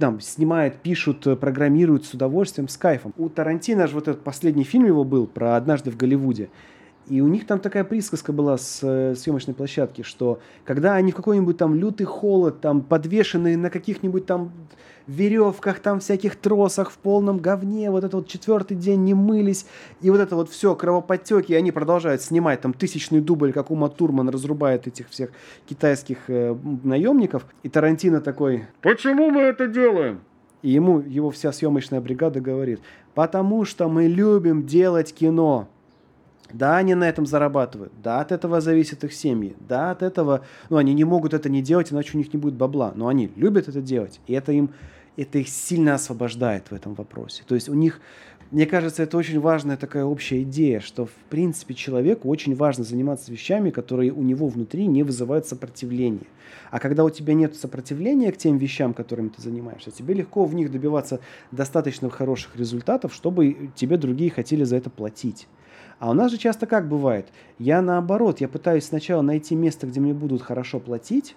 там, 0.00 0.20
снимают, 0.20 0.76
пишут, 0.76 1.26
программируют 1.38 2.04
с 2.06 2.14
удовольствием, 2.14 2.68
с 2.68 2.76
кайфом. 2.76 3.14
У 3.16 3.28
Тарантино 3.28 3.86
же 3.86 3.94
вот 3.94 4.08
этот 4.08 4.24
последний 4.24 4.64
фильм 4.64 4.86
его 4.86 5.04
был 5.04 5.26
про 5.26 5.56
«Однажды 5.56 5.90
в 5.90 5.96
Голливуде». 5.96 6.48
И 7.08 7.20
у 7.20 7.28
них 7.28 7.46
там 7.46 7.58
такая 7.58 7.84
присказка 7.84 8.32
была 8.32 8.56
с 8.56 8.80
э, 8.82 9.14
съемочной 9.16 9.52
площадки, 9.52 10.02
что 10.02 10.40
когда 10.64 10.94
они 10.94 11.12
в 11.12 11.16
какой-нибудь 11.16 11.56
там 11.56 11.74
лютый 11.74 12.04
холод, 12.04 12.60
там 12.60 12.82
подвешенные 12.82 13.56
на 13.56 13.68
каких-нибудь 13.68 14.26
там 14.26 14.52
веревках, 15.10 15.80
там 15.80 16.00
всяких 16.00 16.36
тросах, 16.36 16.90
в 16.90 16.98
полном 16.98 17.38
говне, 17.38 17.90
вот 17.90 18.04
это 18.04 18.16
вот 18.18 18.28
четвертый 18.28 18.76
день 18.76 19.04
не 19.04 19.14
мылись, 19.14 19.66
и 20.00 20.10
вот 20.10 20.20
это 20.20 20.36
вот 20.36 20.50
все, 20.50 20.74
кровоподтеки, 20.74 21.52
и 21.52 21.54
они 21.54 21.72
продолжают 21.72 22.22
снимать 22.22 22.60
там 22.60 22.72
тысячный 22.72 23.20
дубль, 23.20 23.52
как 23.52 23.70
Ума 23.70 23.88
Турман 23.88 24.28
разрубает 24.28 24.86
этих 24.86 25.08
всех 25.08 25.30
китайских 25.68 26.18
э, 26.28 26.56
наемников, 26.84 27.46
и 27.62 27.68
Тарантино 27.68 28.20
такой, 28.20 28.66
почему 28.82 29.30
мы 29.30 29.42
это 29.42 29.66
делаем? 29.66 30.20
И 30.62 30.70
ему 30.70 31.00
его 31.00 31.30
вся 31.30 31.52
съемочная 31.52 32.00
бригада 32.00 32.40
говорит, 32.40 32.80
потому 33.14 33.64
что 33.64 33.88
мы 33.88 34.06
любим 34.06 34.66
делать 34.66 35.14
кино. 35.14 35.68
Да, 36.52 36.76
они 36.76 36.94
на 36.94 37.08
этом 37.08 37.26
зарабатывают. 37.26 37.92
Да, 38.02 38.20
от 38.20 38.32
этого 38.32 38.60
зависят 38.60 39.04
их 39.04 39.12
семьи. 39.12 39.56
Да, 39.68 39.92
от 39.92 40.02
этого... 40.02 40.44
Ну, 40.68 40.76
они 40.76 40.94
не 40.94 41.04
могут 41.04 41.34
это 41.34 41.48
не 41.48 41.62
делать, 41.62 41.92
иначе 41.92 42.12
у 42.14 42.18
них 42.18 42.32
не 42.32 42.40
будет 42.40 42.54
бабла. 42.54 42.92
Но 42.94 43.08
они 43.08 43.30
любят 43.36 43.68
это 43.68 43.80
делать. 43.80 44.20
И 44.26 44.32
это 44.32 44.52
им... 44.52 44.70
Это 45.16 45.38
их 45.38 45.48
сильно 45.48 45.94
освобождает 45.94 46.70
в 46.70 46.74
этом 46.74 46.94
вопросе. 46.94 47.42
То 47.46 47.54
есть 47.54 47.68
у 47.68 47.74
них... 47.74 48.00
Мне 48.50 48.66
кажется, 48.66 49.04
это 49.04 49.16
очень 49.16 49.38
важная 49.38 49.76
такая 49.76 50.04
общая 50.04 50.42
идея, 50.42 50.80
что, 50.80 51.06
в 51.06 51.12
принципе, 51.28 51.72
человеку 51.72 52.28
очень 52.28 52.56
важно 52.56 52.82
заниматься 52.82 53.30
вещами, 53.30 53.70
которые 53.70 54.10
у 54.10 54.22
него 54.22 54.48
внутри 54.48 54.88
не 54.88 55.04
вызывают 55.04 55.46
сопротивления. 55.46 56.26
А 56.72 56.80
когда 56.80 57.04
у 57.04 57.10
тебя 57.10 57.34
нет 57.34 57.54
сопротивления 57.54 58.32
к 58.32 58.36
тем 58.36 58.58
вещам, 58.58 58.92
которыми 58.92 59.28
ты 59.28 59.40
занимаешься, 59.40 59.92
тебе 59.92 60.14
легко 60.14 60.46
в 60.46 60.54
них 60.56 60.72
добиваться 60.72 61.20
достаточно 61.52 62.10
хороших 62.10 62.56
результатов, 62.56 63.14
чтобы 63.14 63.70
тебе 63.76 63.96
другие 63.96 64.32
хотели 64.32 64.64
за 64.64 64.78
это 64.78 64.90
платить. 64.90 65.46
А 66.00 66.10
у 66.10 66.14
нас 66.14 66.32
же 66.32 66.38
часто 66.38 66.66
как 66.66 66.88
бывает? 66.88 67.28
Я 67.58 67.82
наоборот, 67.82 68.40
я 68.40 68.48
пытаюсь 68.48 68.84
сначала 68.84 69.22
найти 69.22 69.54
место, 69.54 69.86
где 69.86 70.00
мне 70.00 70.14
будут 70.14 70.42
хорошо 70.42 70.80
платить, 70.80 71.36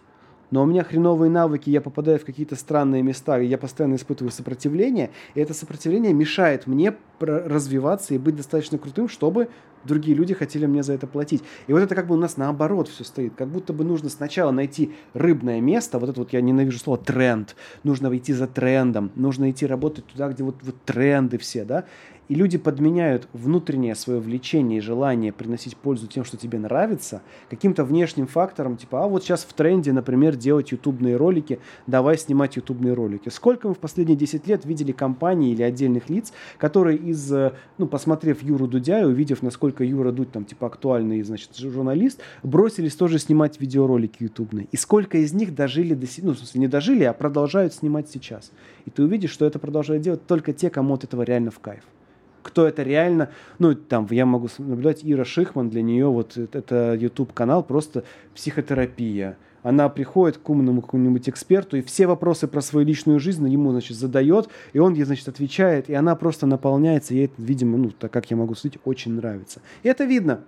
но 0.54 0.62
у 0.62 0.66
меня 0.68 0.84
хреновые 0.84 1.32
навыки, 1.32 1.72
я 1.72 1.82
попадаю 1.82 2.20
в 2.20 2.26
какие-то 2.26 2.56
странные 2.56 3.02
места, 3.02 3.40
и 3.40 3.48
я 3.48 3.58
постоянно 3.58 3.96
испытываю 3.96 4.32
сопротивление, 4.32 5.10
и 5.34 5.40
это 5.40 5.52
сопротивление 5.56 6.14
мешает 6.14 6.68
мне 6.68 6.94
развиваться 7.20 8.14
и 8.14 8.20
быть 8.20 8.36
достаточно 8.36 8.78
крутым, 8.78 9.10
чтобы 9.10 9.50
другие 9.84 10.16
люди 10.16 10.36
хотели 10.36 10.68
мне 10.68 10.84
за 10.84 10.94
это 10.94 11.08
платить. 11.08 11.42
И 11.66 11.74
вот 11.74 11.82
это 11.82 11.96
как 11.96 12.06
бы 12.06 12.14
у 12.14 12.20
нас 12.20 12.38
наоборот 12.38 12.88
все 12.88 13.04
стоит. 13.04 13.34
Как 13.36 13.48
будто 13.48 13.74
бы 13.74 13.84
нужно 13.84 14.10
сначала 14.10 14.52
найти 14.52 14.94
рыбное 15.16 15.60
место, 15.60 15.98
вот 15.98 16.10
это 16.10 16.20
вот 16.20 16.34
я 16.34 16.42
ненавижу 16.42 16.78
слово 16.78 17.00
тренд, 17.00 17.56
нужно 17.84 18.16
идти 18.16 18.34
за 18.34 18.46
трендом, 18.46 19.12
нужно 19.16 19.50
идти 19.50 19.66
работать 19.66 20.06
туда, 20.06 20.30
где 20.30 20.44
вот, 20.44 20.58
вот 20.62 20.76
тренды 20.86 21.40
все, 21.40 21.66
да, 21.66 21.86
и 22.34 22.36
люди 22.36 22.58
подменяют 22.58 23.28
внутреннее 23.32 23.94
свое 23.94 24.20
влечение 24.20 24.80
и 24.80 24.82
желание 24.82 25.32
приносить 25.32 25.78
пользу 25.78 26.08
тем, 26.08 26.26
что 26.26 26.36
тебе 26.36 26.58
нравится, 26.58 27.22
каким-то 27.48 27.84
внешним 27.84 28.26
фактором, 28.26 28.76
типа, 28.76 29.04
а 29.04 29.08
вот 29.08 29.24
сейчас 29.24 29.44
в 29.44 29.54
тренде, 29.54 29.94
например, 29.94 30.36
делать 30.36 30.72
ютубные 30.72 31.16
ролики, 31.16 31.60
давай 31.86 32.18
снимать 32.18 32.56
ютубные 32.56 32.96
ролики. 32.96 33.30
Сколько 33.30 33.68
мы 33.68 33.76
в 33.76 33.78
последние 33.78 34.18
10 34.18 34.48
лет 34.48 34.66
видели 34.66 34.92
компаний 34.92 35.54
или 35.54 35.62
отдельных 35.62 36.10
лиц, 36.10 36.34
которые 36.58 36.98
из, 36.98 37.32
э, 37.32 37.52
ну, 37.78 37.86
посмотрев 37.86 38.42
Юру 38.42 38.66
Дудя 38.66 39.02
и 39.02 39.06
увидев, 39.06 39.44
насколько 39.44 39.84
Юра 39.84 40.12
Дудь 40.12 40.32
там, 40.32 40.44
типа, 40.44 40.66
актуальный, 40.66 41.22
значит, 41.22 41.56
журналист, 41.56 42.20
бросились 42.42 42.96
тоже 42.96 43.20
снимать 43.20 43.62
видеоролики 43.62 44.24
ютубные. 44.24 44.68
И 44.72 44.78
сколько 44.78 45.20
из 45.20 45.34
них 45.34 45.54
дожили 45.54 45.94
до, 45.94 46.08
ну, 46.24 46.32
в 46.32 46.38
смысле, 46.40 46.62
не 46.62 46.68
дожили, 46.68 47.04
а 47.04 47.14
продолжают 47.14 47.76
снимать 47.76 48.10
сейчас. 48.10 48.52
И 48.86 48.90
ты 48.90 49.04
увидишь, 49.04 49.30
что 49.30 49.46
это 49.46 49.60
продолжают 49.60 50.02
делать 50.02 50.26
только 50.26 50.52
те, 50.52 50.72
кому 50.72 50.96
от 50.96 51.04
этого 51.04 51.22
реально 51.22 51.52
в 51.52 51.60
кайф 51.60 51.84
кто 52.44 52.68
это 52.68 52.84
реально. 52.84 53.30
Ну, 53.58 53.74
там, 53.74 54.08
я 54.12 54.26
могу 54.26 54.50
наблюдать 54.60 55.00
Ира 55.04 55.26
Шихман, 55.26 55.70
для 55.70 55.82
нее 55.82 56.08
вот 56.08 56.38
это 56.38 56.94
YouTube-канал 56.94 57.64
просто 57.64 58.04
психотерапия. 58.36 59.38
Она 59.64 59.88
приходит 59.88 60.38
к 60.38 60.50
умному 60.50 60.82
какому-нибудь 60.82 61.30
эксперту 61.30 61.78
и 61.78 61.82
все 61.82 62.06
вопросы 62.06 62.48
про 62.48 62.62
свою 62.62 62.86
личную 62.86 63.20
жизнь 63.20 63.48
ему, 63.50 63.72
значит, 63.72 63.96
задает, 63.96 64.50
и 64.74 64.80
он 64.80 64.94
ей, 64.94 65.06
значит, 65.06 65.28
отвечает, 65.30 65.90
и 65.90 65.94
она 65.94 66.16
просто 66.16 66.46
наполняется, 66.46 67.14
и 67.14 67.20
это, 67.20 67.34
видимо, 67.38 67.78
ну, 67.78 67.90
так 67.92 68.12
как 68.12 68.30
я 68.30 68.36
могу 68.36 68.56
судить, 68.56 68.80
очень 68.84 69.14
нравится. 69.14 69.62
И 69.84 69.88
это 69.88 70.04
видно 70.04 70.42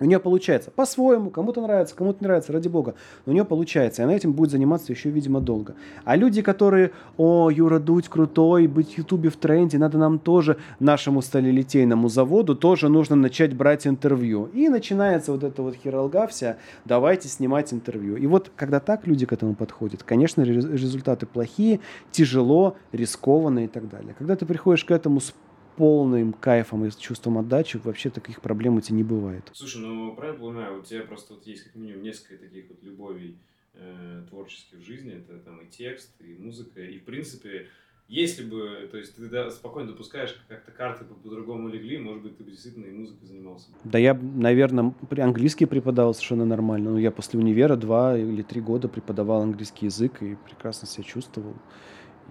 у 0.00 0.04
нее 0.04 0.20
получается 0.20 0.70
по-своему, 0.70 1.30
кому-то 1.30 1.60
нравится, 1.60 1.94
кому-то 1.94 2.18
не 2.20 2.26
нравится, 2.26 2.52
ради 2.52 2.68
бога, 2.68 2.94
но 3.24 3.32
у 3.32 3.34
нее 3.34 3.44
получается, 3.44 4.02
и 4.02 4.04
она 4.04 4.14
этим 4.14 4.32
будет 4.32 4.50
заниматься 4.50 4.92
еще, 4.92 5.10
видимо, 5.10 5.40
долго. 5.40 5.74
А 6.04 6.16
люди, 6.16 6.42
которые, 6.42 6.92
о, 7.16 7.50
Юра 7.50 7.78
Дудь 7.78 8.08
крутой, 8.08 8.66
быть 8.66 8.94
в 8.94 8.98
Ютубе 8.98 9.30
в 9.30 9.36
тренде, 9.36 9.78
надо 9.78 9.98
нам 9.98 10.18
тоже, 10.18 10.58
нашему 10.80 11.22
сталелитейному 11.22 12.08
заводу, 12.08 12.54
тоже 12.54 12.88
нужно 12.88 13.16
начать 13.16 13.54
брать 13.54 13.86
интервью. 13.86 14.48
И 14.52 14.68
начинается 14.68 15.32
вот 15.32 15.44
эта 15.44 15.62
вот 15.62 15.76
хиралга 15.76 16.26
вся, 16.26 16.56
давайте 16.84 17.28
снимать 17.28 17.72
интервью. 17.72 18.16
И 18.16 18.26
вот, 18.26 18.50
когда 18.56 18.80
так 18.80 19.06
люди 19.06 19.26
к 19.26 19.32
этому 19.32 19.54
подходят, 19.54 20.02
конечно, 20.02 20.42
результаты 20.42 21.26
плохие, 21.26 21.80
тяжело, 22.10 22.76
рискованно 22.92 23.64
и 23.64 23.68
так 23.68 23.88
далее. 23.88 24.14
Когда 24.18 24.36
ты 24.36 24.46
приходишь 24.46 24.84
к 24.84 24.90
этому 24.90 25.20
с 25.20 25.32
полным 25.76 26.32
кайфом 26.32 26.84
и 26.84 26.90
с 26.90 26.96
чувством 26.96 27.38
отдачи 27.38 27.78
вообще 27.82 28.10
таких 28.10 28.40
проблем 28.40 28.76
у 28.76 28.80
тебя 28.80 28.96
не 28.96 29.04
бывает. 29.04 29.50
Слушай, 29.52 29.82
ну 29.82 30.14
правильно 30.14 30.40
понимаю, 30.40 30.80
у 30.80 30.82
тебя 30.82 31.02
просто 31.02 31.34
вот 31.34 31.46
есть 31.46 31.64
как 31.64 31.74
минимум 31.74 32.02
несколько 32.02 32.36
таких 32.36 32.68
вот 32.68 32.82
любовей 32.82 33.38
э, 33.74 34.24
творческих 34.28 34.78
в 34.78 34.82
жизни. 34.82 35.12
Это 35.12 35.38
там 35.38 35.60
и 35.60 35.68
текст, 35.68 36.10
и 36.20 36.34
музыка, 36.34 36.80
и 36.80 36.98
в 36.98 37.04
принципе 37.04 37.68
если 38.08 38.44
бы, 38.44 38.88
то 38.90 38.98
есть 38.98 39.16
ты 39.16 39.28
да, 39.28 39.50
спокойно 39.50 39.90
допускаешь, 39.90 40.36
как-то 40.48 40.70
карты 40.70 41.04
по-другому 41.04 41.68
легли, 41.68 41.98
может 41.98 42.22
быть, 42.22 42.38
ты 42.38 42.44
бы 42.44 42.52
действительно 42.52 42.84
и 42.84 42.92
музыкой 42.92 43.26
занимался. 43.26 43.66
Да 43.82 43.98
я, 43.98 44.14
наверное, 44.14 44.94
английский 45.18 45.66
преподавал 45.66 46.14
совершенно 46.14 46.44
нормально. 46.44 46.90
Ну, 46.90 46.98
я 46.98 47.10
после 47.10 47.40
универа 47.40 47.74
два 47.74 48.16
или 48.16 48.42
три 48.42 48.60
года 48.60 48.86
преподавал 48.88 49.42
английский 49.42 49.86
язык 49.86 50.22
и 50.22 50.36
прекрасно 50.36 50.86
себя 50.86 51.02
чувствовал. 51.02 51.54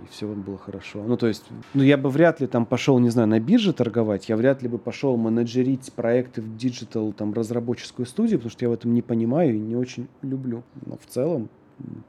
И 0.03 0.07
все 0.11 0.27
было 0.27 0.57
хорошо. 0.57 1.03
Ну, 1.03 1.17
то 1.17 1.27
есть, 1.27 1.45
ну, 1.73 1.83
я 1.83 1.97
бы 1.97 2.09
вряд 2.09 2.41
ли 2.41 2.47
там 2.47 2.65
пошел, 2.65 2.99
не 2.99 3.09
знаю, 3.09 3.27
на 3.27 3.39
бирже 3.39 3.73
торговать, 3.73 4.29
я 4.29 4.35
вряд 4.35 4.61
ли 4.61 4.67
бы 4.67 4.77
пошел 4.77 5.15
менеджерить 5.17 5.91
проекты 5.93 6.41
в 6.41 6.57
диджитал, 6.57 7.13
там, 7.13 7.33
разработческую 7.33 8.05
студию, 8.05 8.39
потому 8.39 8.51
что 8.51 8.65
я 8.65 8.69
в 8.69 8.73
этом 8.73 8.93
не 8.93 9.01
понимаю 9.01 9.55
и 9.55 9.59
не 9.59 9.75
очень 9.75 10.07
люблю. 10.21 10.63
Но 10.85 10.97
в 10.97 11.05
целом 11.11 11.49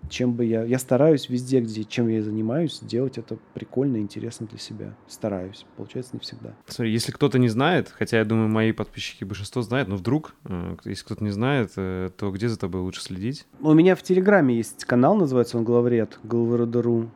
чем 0.08 0.34
бы 0.34 0.44
я... 0.44 0.62
Я 0.62 0.78
стараюсь 0.78 1.28
везде, 1.28 1.60
где, 1.60 1.84
чем 1.84 2.08
я 2.08 2.22
занимаюсь, 2.22 2.80
делать 2.80 3.18
это 3.18 3.36
прикольно, 3.54 3.96
интересно 3.96 4.46
для 4.46 4.58
себя. 4.58 4.94
Стараюсь. 5.08 5.66
Получается 5.76 6.12
не 6.14 6.20
всегда. 6.20 6.54
Смотри, 6.66 6.92
если 6.92 7.12
кто-то 7.12 7.38
не 7.38 7.48
знает, 7.48 7.92
хотя 7.96 8.18
я 8.18 8.24
думаю, 8.24 8.48
мои 8.48 8.72
подписчики 8.72 9.24
большинство 9.24 9.62
знают, 9.62 9.88
но 9.88 9.96
вдруг, 9.96 10.34
э, 10.44 10.76
если 10.84 11.04
кто-то 11.04 11.24
не 11.24 11.30
знает, 11.30 11.72
э, 11.76 12.10
то 12.16 12.30
где 12.30 12.48
за 12.48 12.58
тобой 12.58 12.82
лучше 12.82 13.02
следить? 13.02 13.46
У 13.60 13.72
меня 13.74 13.96
в 13.96 14.02
Телеграме 14.02 14.56
есть 14.56 14.84
канал, 14.84 15.16
называется 15.16 15.58
он 15.58 15.64
«Главред», 15.64 16.18
«Главредору». 16.22 17.10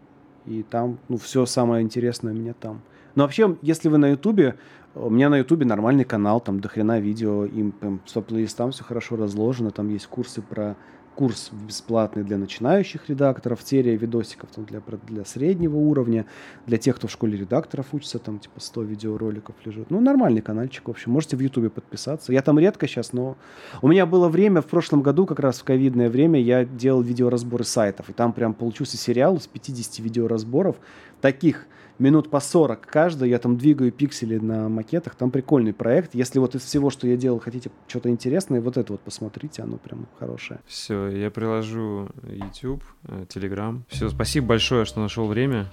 И 0.46 0.62
там, 0.62 0.98
ну, 1.08 1.16
все 1.16 1.46
самое 1.46 1.82
интересное 1.82 2.32
у 2.32 2.36
меня 2.36 2.54
там. 2.54 2.80
Но 3.14 3.24
вообще, 3.24 3.56
если 3.62 3.88
вы 3.88 3.98
на 3.98 4.08
Ютубе, 4.10 4.56
у 4.94 5.10
меня 5.10 5.28
на 5.28 5.38
Ютубе 5.38 5.66
нормальный 5.66 6.04
канал, 6.04 6.40
там 6.40 6.60
дохрена 6.60 7.00
видео, 7.00 7.44
им 7.44 7.72
прям 7.72 8.00
по 8.12 8.20
плейлистам 8.20 8.72
все 8.72 8.84
хорошо 8.84 9.16
разложено, 9.16 9.70
там 9.70 9.88
есть 9.88 10.06
курсы 10.06 10.42
про 10.42 10.76
курс 11.20 11.50
бесплатный 11.52 12.24
для 12.24 12.38
начинающих 12.38 13.10
редакторов, 13.10 13.60
серия 13.62 13.94
видосиков 13.94 14.48
там, 14.54 14.64
для, 14.64 14.80
для 15.06 15.26
среднего 15.26 15.76
уровня, 15.76 16.24
для 16.66 16.78
тех, 16.78 16.96
кто 16.96 17.08
в 17.08 17.10
школе 17.10 17.36
редакторов 17.36 17.88
учится, 17.92 18.18
там 18.18 18.38
типа 18.38 18.58
100 18.58 18.82
видеороликов 18.84 19.54
лежит. 19.66 19.90
Ну, 19.90 20.00
нормальный 20.00 20.40
каналчик, 20.40 20.88
в 20.88 20.90
общем. 20.90 21.12
Можете 21.12 21.36
в 21.36 21.40
Ютубе 21.40 21.68
подписаться. 21.68 22.32
Я 22.32 22.40
там 22.40 22.58
редко 22.58 22.88
сейчас, 22.88 23.12
но 23.12 23.36
у 23.82 23.88
меня 23.88 24.06
было 24.06 24.30
время 24.30 24.62
в 24.62 24.66
прошлом 24.66 25.02
году, 25.02 25.26
как 25.26 25.40
раз 25.40 25.60
в 25.60 25.64
ковидное 25.64 26.08
время, 26.08 26.40
я 26.40 26.64
делал 26.64 27.02
видеоразборы 27.02 27.64
сайтов, 27.64 28.08
и 28.08 28.14
там 28.14 28.32
прям 28.32 28.54
получился 28.54 28.96
сериал 28.96 29.38
с 29.38 29.46
50 29.46 29.98
видеоразборов, 29.98 30.76
таких 31.20 31.66
минут 32.00 32.30
по 32.30 32.40
40 32.40 32.86
каждый, 32.86 33.30
я 33.30 33.38
там 33.38 33.56
двигаю 33.56 33.92
пиксели 33.92 34.38
на 34.38 34.68
макетах, 34.68 35.14
там 35.14 35.30
прикольный 35.30 35.72
проект. 35.72 36.14
Если 36.14 36.38
вот 36.38 36.54
из 36.54 36.62
всего, 36.62 36.90
что 36.90 37.06
я 37.06 37.16
делал, 37.16 37.38
хотите 37.40 37.70
что-то 37.86 38.08
интересное, 38.08 38.60
вот 38.60 38.76
это 38.76 38.92
вот 38.92 39.00
посмотрите, 39.00 39.62
оно 39.62 39.76
прям 39.76 40.06
хорошее. 40.18 40.60
Все, 40.66 41.08
я 41.08 41.30
приложу 41.30 42.08
YouTube, 42.22 42.82
э, 43.04 43.24
Telegram. 43.28 43.82
Все, 43.88 44.08
спасибо 44.08 44.48
большое, 44.48 44.84
что 44.84 45.00
нашел 45.00 45.26
время. 45.26 45.70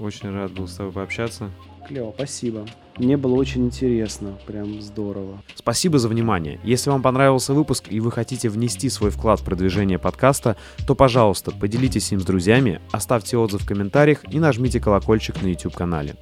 Очень 0.00 0.30
рад 0.30 0.52
был 0.52 0.68
с 0.68 0.74
тобой 0.74 0.92
пообщаться. 0.92 1.50
Клево, 1.88 2.12
спасибо. 2.14 2.66
Мне 2.98 3.16
было 3.16 3.34
очень 3.34 3.64
интересно, 3.64 4.38
прям 4.46 4.82
здорово. 4.82 5.42
Спасибо 5.54 5.98
за 5.98 6.08
внимание. 6.08 6.60
Если 6.62 6.90
вам 6.90 7.02
понравился 7.02 7.54
выпуск 7.54 7.86
и 7.88 7.98
вы 7.98 8.12
хотите 8.12 8.50
внести 8.50 8.90
свой 8.90 9.10
вклад 9.10 9.40
в 9.40 9.44
продвижение 9.44 9.98
подкаста, 9.98 10.56
то, 10.86 10.94
пожалуйста, 10.94 11.50
поделитесь 11.50 12.12
им 12.12 12.20
с 12.20 12.24
друзьями, 12.24 12.80
оставьте 12.92 13.38
отзыв 13.38 13.62
в 13.62 13.66
комментариях 13.66 14.20
и 14.30 14.38
нажмите 14.38 14.80
колокольчик 14.80 15.40
на 15.40 15.46
YouTube-канале. 15.46 16.16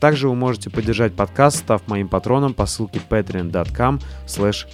Также 0.00 0.28
вы 0.28 0.34
можете 0.34 0.70
поддержать 0.70 1.14
подкаст, 1.14 1.58
став 1.58 1.86
моим 1.86 2.08
патроном 2.08 2.52
по 2.52 2.66
ссылке 2.66 3.00
patreon.com 3.08 4.00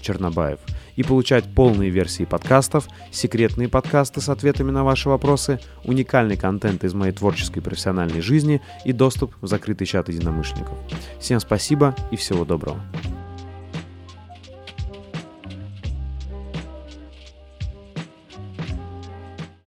чернобаев 0.01 0.61
и 1.01 1.03
получать 1.03 1.45
полные 1.55 1.89
версии 1.89 2.25
подкастов, 2.25 2.87
секретные 3.11 3.69
подкасты 3.71 4.21
с 4.21 4.29
ответами 4.29 4.71
на 4.71 4.85
ваши 4.85 5.09
вопросы, 5.09 5.59
уникальный 5.83 6.37
контент 6.37 6.85
из 6.85 6.93
моей 6.93 7.13
творческой 7.13 7.63
профессиональной 7.63 8.21
жизни 8.21 8.61
и 8.85 8.93
доступ 8.93 9.35
в 9.41 9.47
закрытый 9.47 9.87
чат 9.87 10.11
единомышленников. 10.11 10.77
Всем 11.19 11.41
спасибо 11.41 11.97
и 12.11 12.17
всего 12.17 12.45
доброго. 12.45 12.83